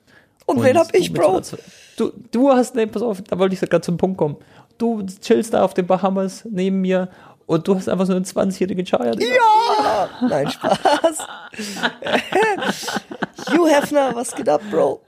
Und, 0.47 0.63
wen 0.63 0.79
hab 0.79 0.95
ich, 0.95 1.13
Bro? 1.13 1.43
Du, 1.97 2.13
du 2.31 2.51
hast, 2.51 2.75
nee, 2.75 2.87
pass 2.87 3.03
auf, 3.03 3.21
da 3.23 3.39
wollte 3.39 3.55
ich 3.55 3.61
gerade 3.61 3.81
zum 3.81 3.97
Punkt 3.97 4.17
kommen. 4.17 4.37
Du 4.79 5.05
chillst 5.21 5.55
da 5.55 5.65
auf 5.65 5.75
den 5.75 5.87
Bahamas 5.87 6.47
neben 6.49 6.83
mir 6.83 7.09
und 7.47 7.67
du 7.67 7.75
hast 7.75 7.89
einfach 7.89 8.07
so 8.07 8.13
eine 8.13 8.25
20-jährige 8.25 8.85
Chaya. 8.85 9.15
Ja! 9.19 10.09
Nein, 10.29 10.51
Spaß. 10.51 10.79
Hugh 13.51 13.69
Hefner, 13.69 14.15
was 14.15 14.35
geht 14.35 14.49
ab, 14.49 14.61
Bro? 14.71 15.01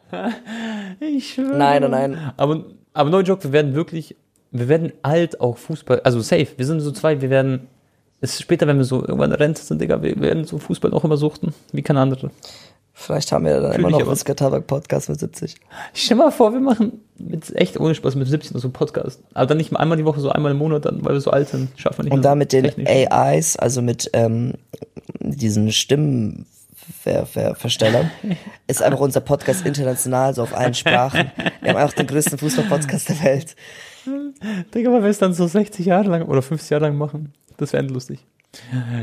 Ich 1.00 1.34
schwöre. 1.34 1.56
Nein, 1.56 1.82
nein, 1.82 1.90
nein. 1.90 2.32
Aber, 2.36 2.64
aber 2.94 3.10
no 3.10 3.20
joke, 3.20 3.44
wir 3.44 3.52
werden 3.52 3.74
wirklich, 3.74 4.16
wir 4.50 4.68
werden 4.68 4.92
alt 5.02 5.40
auch 5.40 5.58
Fußball, 5.58 6.00
also 6.00 6.20
safe. 6.20 6.48
Wir 6.56 6.64
sind 6.64 6.80
so 6.80 6.92
zwei, 6.92 7.20
wir 7.20 7.30
werden, 7.30 7.68
es 8.20 8.34
ist 8.34 8.42
später, 8.42 8.66
wenn 8.66 8.78
wir 8.78 8.84
so 8.84 9.00
irgendwann 9.00 9.32
Rente 9.32 9.60
sind, 9.60 9.80
Digga, 9.80 10.02
wir 10.02 10.18
werden 10.20 10.44
so 10.44 10.58
Fußball 10.58 10.92
auch 10.94 11.04
immer 11.04 11.16
suchten, 11.16 11.54
wie 11.72 11.82
keine 11.82 12.00
andere. 12.00 12.30
Vielleicht 13.00 13.30
haben 13.30 13.44
wir 13.44 13.60
dann 13.60 13.70
Fühl 13.74 13.78
immer 13.80 13.88
ich 13.90 13.92
noch 13.92 14.00
aber. 14.00 14.10
einen 14.10 14.18
Skatabak-Podcast 14.18 15.08
mit 15.08 15.20
70. 15.20 15.54
Stell 15.94 16.16
mal 16.16 16.32
vor, 16.32 16.52
wir 16.52 16.58
machen 16.58 17.00
mit 17.16 17.54
echt 17.54 17.78
ohne 17.78 17.94
Spaß 17.94 18.16
mit 18.16 18.26
17 18.26 18.58
so 18.58 18.66
einen 18.66 18.72
Podcast. 18.72 19.22
Aber 19.34 19.46
dann 19.46 19.56
nicht 19.56 19.70
mal 19.70 19.78
einmal 19.78 19.96
die 19.96 20.04
Woche, 20.04 20.18
so 20.18 20.30
einmal 20.30 20.50
im 20.50 20.58
Monat, 20.58 20.84
dann, 20.84 21.04
weil 21.04 21.12
wir 21.12 21.20
so 21.20 21.30
alt 21.30 21.48
sind. 21.48 21.68
Schaffen 21.76 21.98
wir 21.98 22.04
nicht 22.06 22.12
Und 22.12 22.20
mehr. 22.20 22.30
da 22.30 22.34
mit 22.34 22.52
den 22.52 22.64
Technisch. 22.64 22.88
AIs, 22.88 23.56
also 23.56 23.82
mit 23.82 24.10
ähm, 24.14 24.54
diesen 25.20 25.70
Stimmenverstellern, 25.70 28.10
ist 28.66 28.82
einfach 28.82 29.00
unser 29.00 29.20
Podcast 29.20 29.64
international, 29.64 30.34
so 30.34 30.42
auf 30.42 30.56
allen 30.56 30.74
Sprachen. 30.74 31.30
Wir 31.60 31.70
haben 31.70 31.76
einfach 31.78 31.94
den 31.94 32.08
größten 32.08 32.36
Fußball-Podcast 32.38 33.10
der 33.10 33.22
Welt. 33.22 33.54
Digga, 34.74 34.90
weil 34.90 35.02
wir 35.02 35.10
es 35.10 35.18
dann 35.18 35.34
so 35.34 35.46
60 35.46 35.86
Jahre 35.86 36.08
lang 36.08 36.22
oder 36.22 36.42
50 36.42 36.70
Jahre 36.70 36.86
lang 36.86 36.96
machen. 36.96 37.32
Das 37.58 37.72
wäre 37.72 37.82
endlustig. 37.82 38.26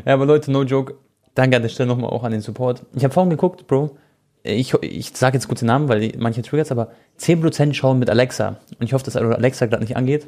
Ja, 0.06 0.16
aber 0.16 0.26
Leute, 0.26 0.52
no 0.52 0.64
joke. 0.64 0.96
Danke 1.36 1.58
an 1.58 1.62
der 1.62 1.70
Stelle 1.70 1.88
nochmal 1.88 2.10
auch 2.10 2.24
an 2.24 2.32
den 2.32 2.42
Support. 2.42 2.84
Ich 2.96 3.04
habe 3.04 3.14
vorhin 3.14 3.30
geguckt, 3.30 3.68
Bro. 3.68 3.98
Ich, 4.44 4.74
ich 4.82 5.12
sage 5.16 5.38
jetzt 5.38 5.50
den 5.62 5.66
Namen, 5.68 5.90
weil 5.90 6.14
manche 6.18 6.42
triggers, 6.42 6.72
aber 6.72 6.92
10% 7.20 7.74
schauen 7.74 8.00
mit 8.00 8.10
Alexa. 8.10 8.58
Und 8.80 8.86
ich 8.86 8.94
hoffe, 8.94 9.04
dass 9.04 9.16
Alexa 9.16 9.66
gerade 9.66 9.84
nicht 9.84 9.98
angeht. 9.98 10.28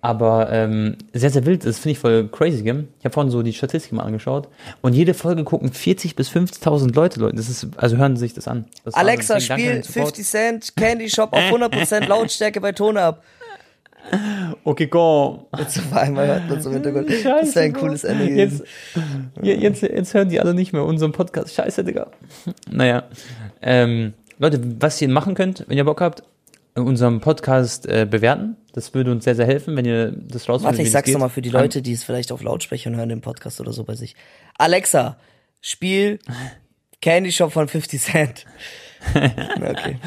Aber 0.00 0.50
ähm, 0.52 0.96
sehr, 1.12 1.30
sehr 1.30 1.44
wild. 1.44 1.64
Das 1.64 1.78
finde 1.78 1.92
ich 1.92 1.98
voll 1.98 2.28
crazy, 2.28 2.62
gell? 2.62 2.86
Ich 2.98 3.04
habe 3.04 3.12
vorhin 3.12 3.30
so 3.30 3.42
die 3.42 3.52
Statistik 3.52 3.92
mal 3.92 4.04
angeschaut. 4.04 4.48
Und 4.80 4.94
jede 4.94 5.12
Folge 5.12 5.42
gucken 5.44 5.72
40 5.72 6.14
bis 6.14 6.30
50.000 6.30 6.94
Leute, 6.94 7.20
Leute. 7.20 7.36
Das 7.36 7.48
ist, 7.48 7.66
also 7.76 7.96
hören 7.96 8.16
Sie 8.16 8.20
sich 8.20 8.34
das 8.34 8.46
an. 8.46 8.66
Das 8.84 8.94
Alexa, 8.94 9.34
Wahnsinn. 9.34 9.56
Deswegen 9.56 9.62
danke 9.62 9.70
an 9.70 9.82
spiel 9.82 9.82
den 9.82 9.82
Support. 9.82 10.16
50 10.16 10.26
Cent 10.26 10.76
Candy 10.76 11.10
Shop 11.10 11.32
auf 11.32 11.40
100% 11.40 12.06
Lautstärke 12.08 12.60
bei 12.60 12.72
Ton 12.72 12.96
ab. 12.96 13.22
Okay. 14.64 14.88
Und 14.92 15.70
so 15.70 15.80
auf 15.80 15.92
einmal 15.92 16.26
hört 16.26 16.48
man 16.48 16.60
so 16.60 16.68
im 16.68 16.74
Hintergrund. 16.74 17.08
Das 17.24 17.54
wäre 17.54 17.66
ein 17.66 17.72
cooles 17.72 18.04
Ende 18.04 18.24
Jetzt, 18.24 18.64
gewesen. 18.94 19.30
jetzt, 19.42 19.82
jetzt 19.82 20.14
hören 20.14 20.28
die 20.28 20.40
alle 20.40 20.54
nicht 20.54 20.72
mehr 20.72 20.84
unseren 20.84 21.12
Podcast. 21.12 21.54
Scheiße, 21.54 21.84
Digga. 21.84 22.10
Naja. 22.70 23.04
Ähm, 23.62 24.14
Leute, 24.38 24.60
was 24.80 25.00
ihr 25.00 25.08
machen 25.08 25.34
könnt, 25.34 25.64
wenn 25.68 25.76
ihr 25.76 25.84
Bock 25.84 26.00
habt, 26.00 26.22
unseren 26.74 27.20
Podcast 27.20 27.86
äh, 27.86 28.06
bewerten. 28.08 28.56
Das 28.72 28.94
würde 28.94 29.10
uns 29.10 29.24
sehr, 29.24 29.34
sehr 29.34 29.46
helfen, 29.46 29.76
wenn 29.76 29.84
ihr 29.84 30.12
das 30.12 30.48
rausfindet. 30.48 30.78
Warte, 30.78 30.82
ich 30.82 30.92
sag's 30.92 31.10
nochmal 31.10 31.30
für 31.30 31.42
die 31.42 31.50
Leute, 31.50 31.82
die 31.82 31.92
es 31.92 32.04
vielleicht 32.04 32.30
auf 32.30 32.42
Lautsprechern 32.42 32.94
hören, 32.96 33.08
den 33.08 33.20
Podcast 33.20 33.60
oder 33.60 33.72
so 33.72 33.84
bei 33.84 33.94
sich. 33.94 34.14
Alexa, 34.56 35.18
spiel 35.60 36.18
Candy 37.00 37.32
Shop 37.32 37.52
von 37.52 37.68
50 37.68 38.00
Cent. 38.00 38.44
okay. 39.14 39.98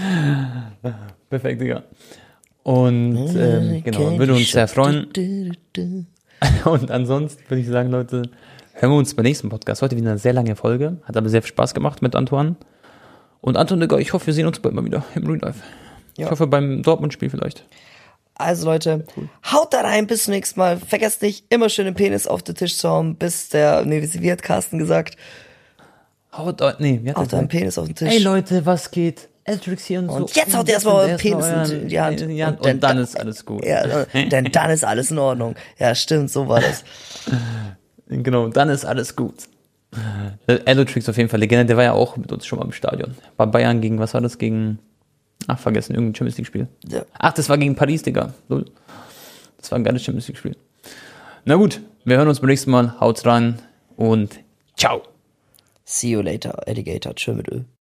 Perfekt, 1.30 1.62
Digga. 1.62 1.84
Und 2.64 3.36
ähm, 3.36 3.84
genau, 3.84 4.18
würde 4.18 4.34
uns 4.34 4.51
sehr 4.51 4.68
freuen. 4.68 5.07
Und 6.66 6.91
ansonsten 6.91 7.43
würde 7.49 7.62
ich 7.62 7.68
sagen, 7.68 7.89
Leute, 7.89 8.24
hören 8.74 8.91
wir 8.91 8.97
uns 8.97 9.14
beim 9.16 9.24
nächsten 9.24 9.49
Podcast. 9.49 9.82
Heute 9.82 9.95
wieder 9.95 10.09
eine 10.09 10.20
sehr 10.20 10.34
lange 10.34 10.55
Folge. 10.55 10.97
Hat 11.03 11.18
aber 11.18 11.30
sehr 11.30 11.41
viel 11.41 11.49
Spaß 11.49 11.74
gemacht 11.74 12.01
mit 12.01 12.16
Antoine. 12.16 12.55
Und 13.41 13.57
Anton, 13.57 13.80
Digga, 13.80 13.97
ich 13.97 14.14
hoffe, 14.14 14.28
wir 14.28 14.34
sehen 14.34 14.47
uns 14.47 14.59
bald 14.59 14.76
mal 14.76 14.86
wieder 14.86 15.03
im 15.16 15.26
Real 15.26 15.39
Life. 15.39 15.62
Ja. 16.18 16.26
Ich 16.26 16.32
hoffe, 16.32 16.47
beim 16.47 16.84
Dortmund-Spiel 16.84 17.30
vielleicht. 17.30 17.66
Also 18.36 18.66
Leute, 18.66 19.05
haut 19.51 19.74
da 19.74 19.82
rein, 19.82 20.07
bis 20.07 20.26
zum 20.26 20.34
nächsten 20.34 20.59
Mal. 20.59 20.78
Vergesst 20.78 21.22
nicht, 21.22 21.45
immer 21.49 21.70
schön 21.70 21.86
den 21.86 21.93
Penis 21.93 22.28
auf 22.28 22.43
den 22.43 22.55
Tisch 22.55 22.78
zu 22.78 22.89
hauen, 22.89 23.16
bis 23.16 23.49
der, 23.49 23.86
nee, 23.86 24.01
wie 24.01 24.32
hat 24.32 24.41
Carsten 24.41 24.80
gesagt? 24.80 25.16
Haut, 26.34 26.62
nee, 26.80 26.99
wie 27.03 27.09
hat 27.09 27.18
Haut 27.18 27.26
gesagt? 27.26 27.49
Penis 27.49 27.78
auf 27.78 27.86
den 27.86 27.95
Tisch. 27.95 28.09
Ey 28.09 28.20
Leute, 28.20 28.66
was 28.66 28.91
geht? 28.91 29.30
Eldrix 29.44 29.86
hier 29.86 30.00
und, 30.00 30.08
so. 30.10 30.14
Und 30.16 30.36
jetzt 30.36 30.56
haut 30.56 30.68
ihr 30.68 30.76
erstmal 30.76 30.96
euren 31.08 31.18
Penis 31.18 31.70
in 31.72 31.88
die 31.88 32.00
Hand. 32.00 32.22
in 32.22 32.30
die 32.30 32.44
Hand. 32.46 32.58
Und 32.60 32.66
dann- 32.66 32.74
Und 32.76 32.84
dann 32.84 32.98
ist 33.00 33.20
alles 33.20 33.46
gut. 33.46 33.66
Ja, 33.66 34.06
denn 34.14 34.46
dann 34.52 34.70
ist 34.70 34.84
alles 34.86 35.10
in 35.12 35.18
Ordnung. 35.18 35.56
Ja, 35.80 35.96
stimmt, 35.96 36.30
so 36.32 36.48
war 36.48 36.62
das. 36.62 36.84
Genau, 38.08 38.48
dann 38.50 38.70
ist 38.70 38.86
alles 38.86 39.16
gut. 39.16 39.36
Eldrix 40.48 41.10
auf 41.10 41.18
jeden 41.18 41.30
Fall 41.30 41.39
Legende, 41.39 41.66
der 41.66 41.78
war 41.78 41.84
ja 41.84 41.94
auch 41.94 42.16
mit 42.18 42.32
uns 42.32 42.46
schon 42.46 42.60
mal 42.60 42.66
im 42.66 42.72
Stadion. 42.72 43.16
Bei 43.38 43.46
Bayern 43.46 43.82
gegen, 43.82 44.00
was 44.00 44.14
war 44.14 44.22
das? 44.22 44.38
Gegen, 44.38 44.80
ach, 45.48 45.60
vergessen, 45.60 45.94
irgendein 45.96 46.16
Champions 46.16 46.38
League-Spiel. 46.38 46.68
Ja. 46.89 47.04
Ach, 47.18 47.34
das 47.34 47.50
war 47.50 47.58
gegen 47.58 47.76
Paris, 47.76 48.04
Digga. 48.04 48.34
Das 48.48 49.72
war 49.72 49.78
ein 49.80 49.84
geiles 49.84 50.04
Champions 50.04 50.28
League-Spiel. 50.28 50.56
Na 51.46 51.56
gut, 51.56 51.82
wir 52.06 52.18
hören 52.18 52.28
uns 52.28 52.39
beim 52.39 52.50
nächsten 52.50 52.72
Mal. 52.72 53.00
Haut 53.00 53.26
rein 53.26 53.60
und 53.98 54.39
ciao. 54.78 55.02
See 55.84 56.12
you 56.12 56.22
later, 56.22 56.68
Alligator. 56.68 57.14
Tschö 57.16 57.34
mit 57.34 57.50
Ö. 57.52 57.62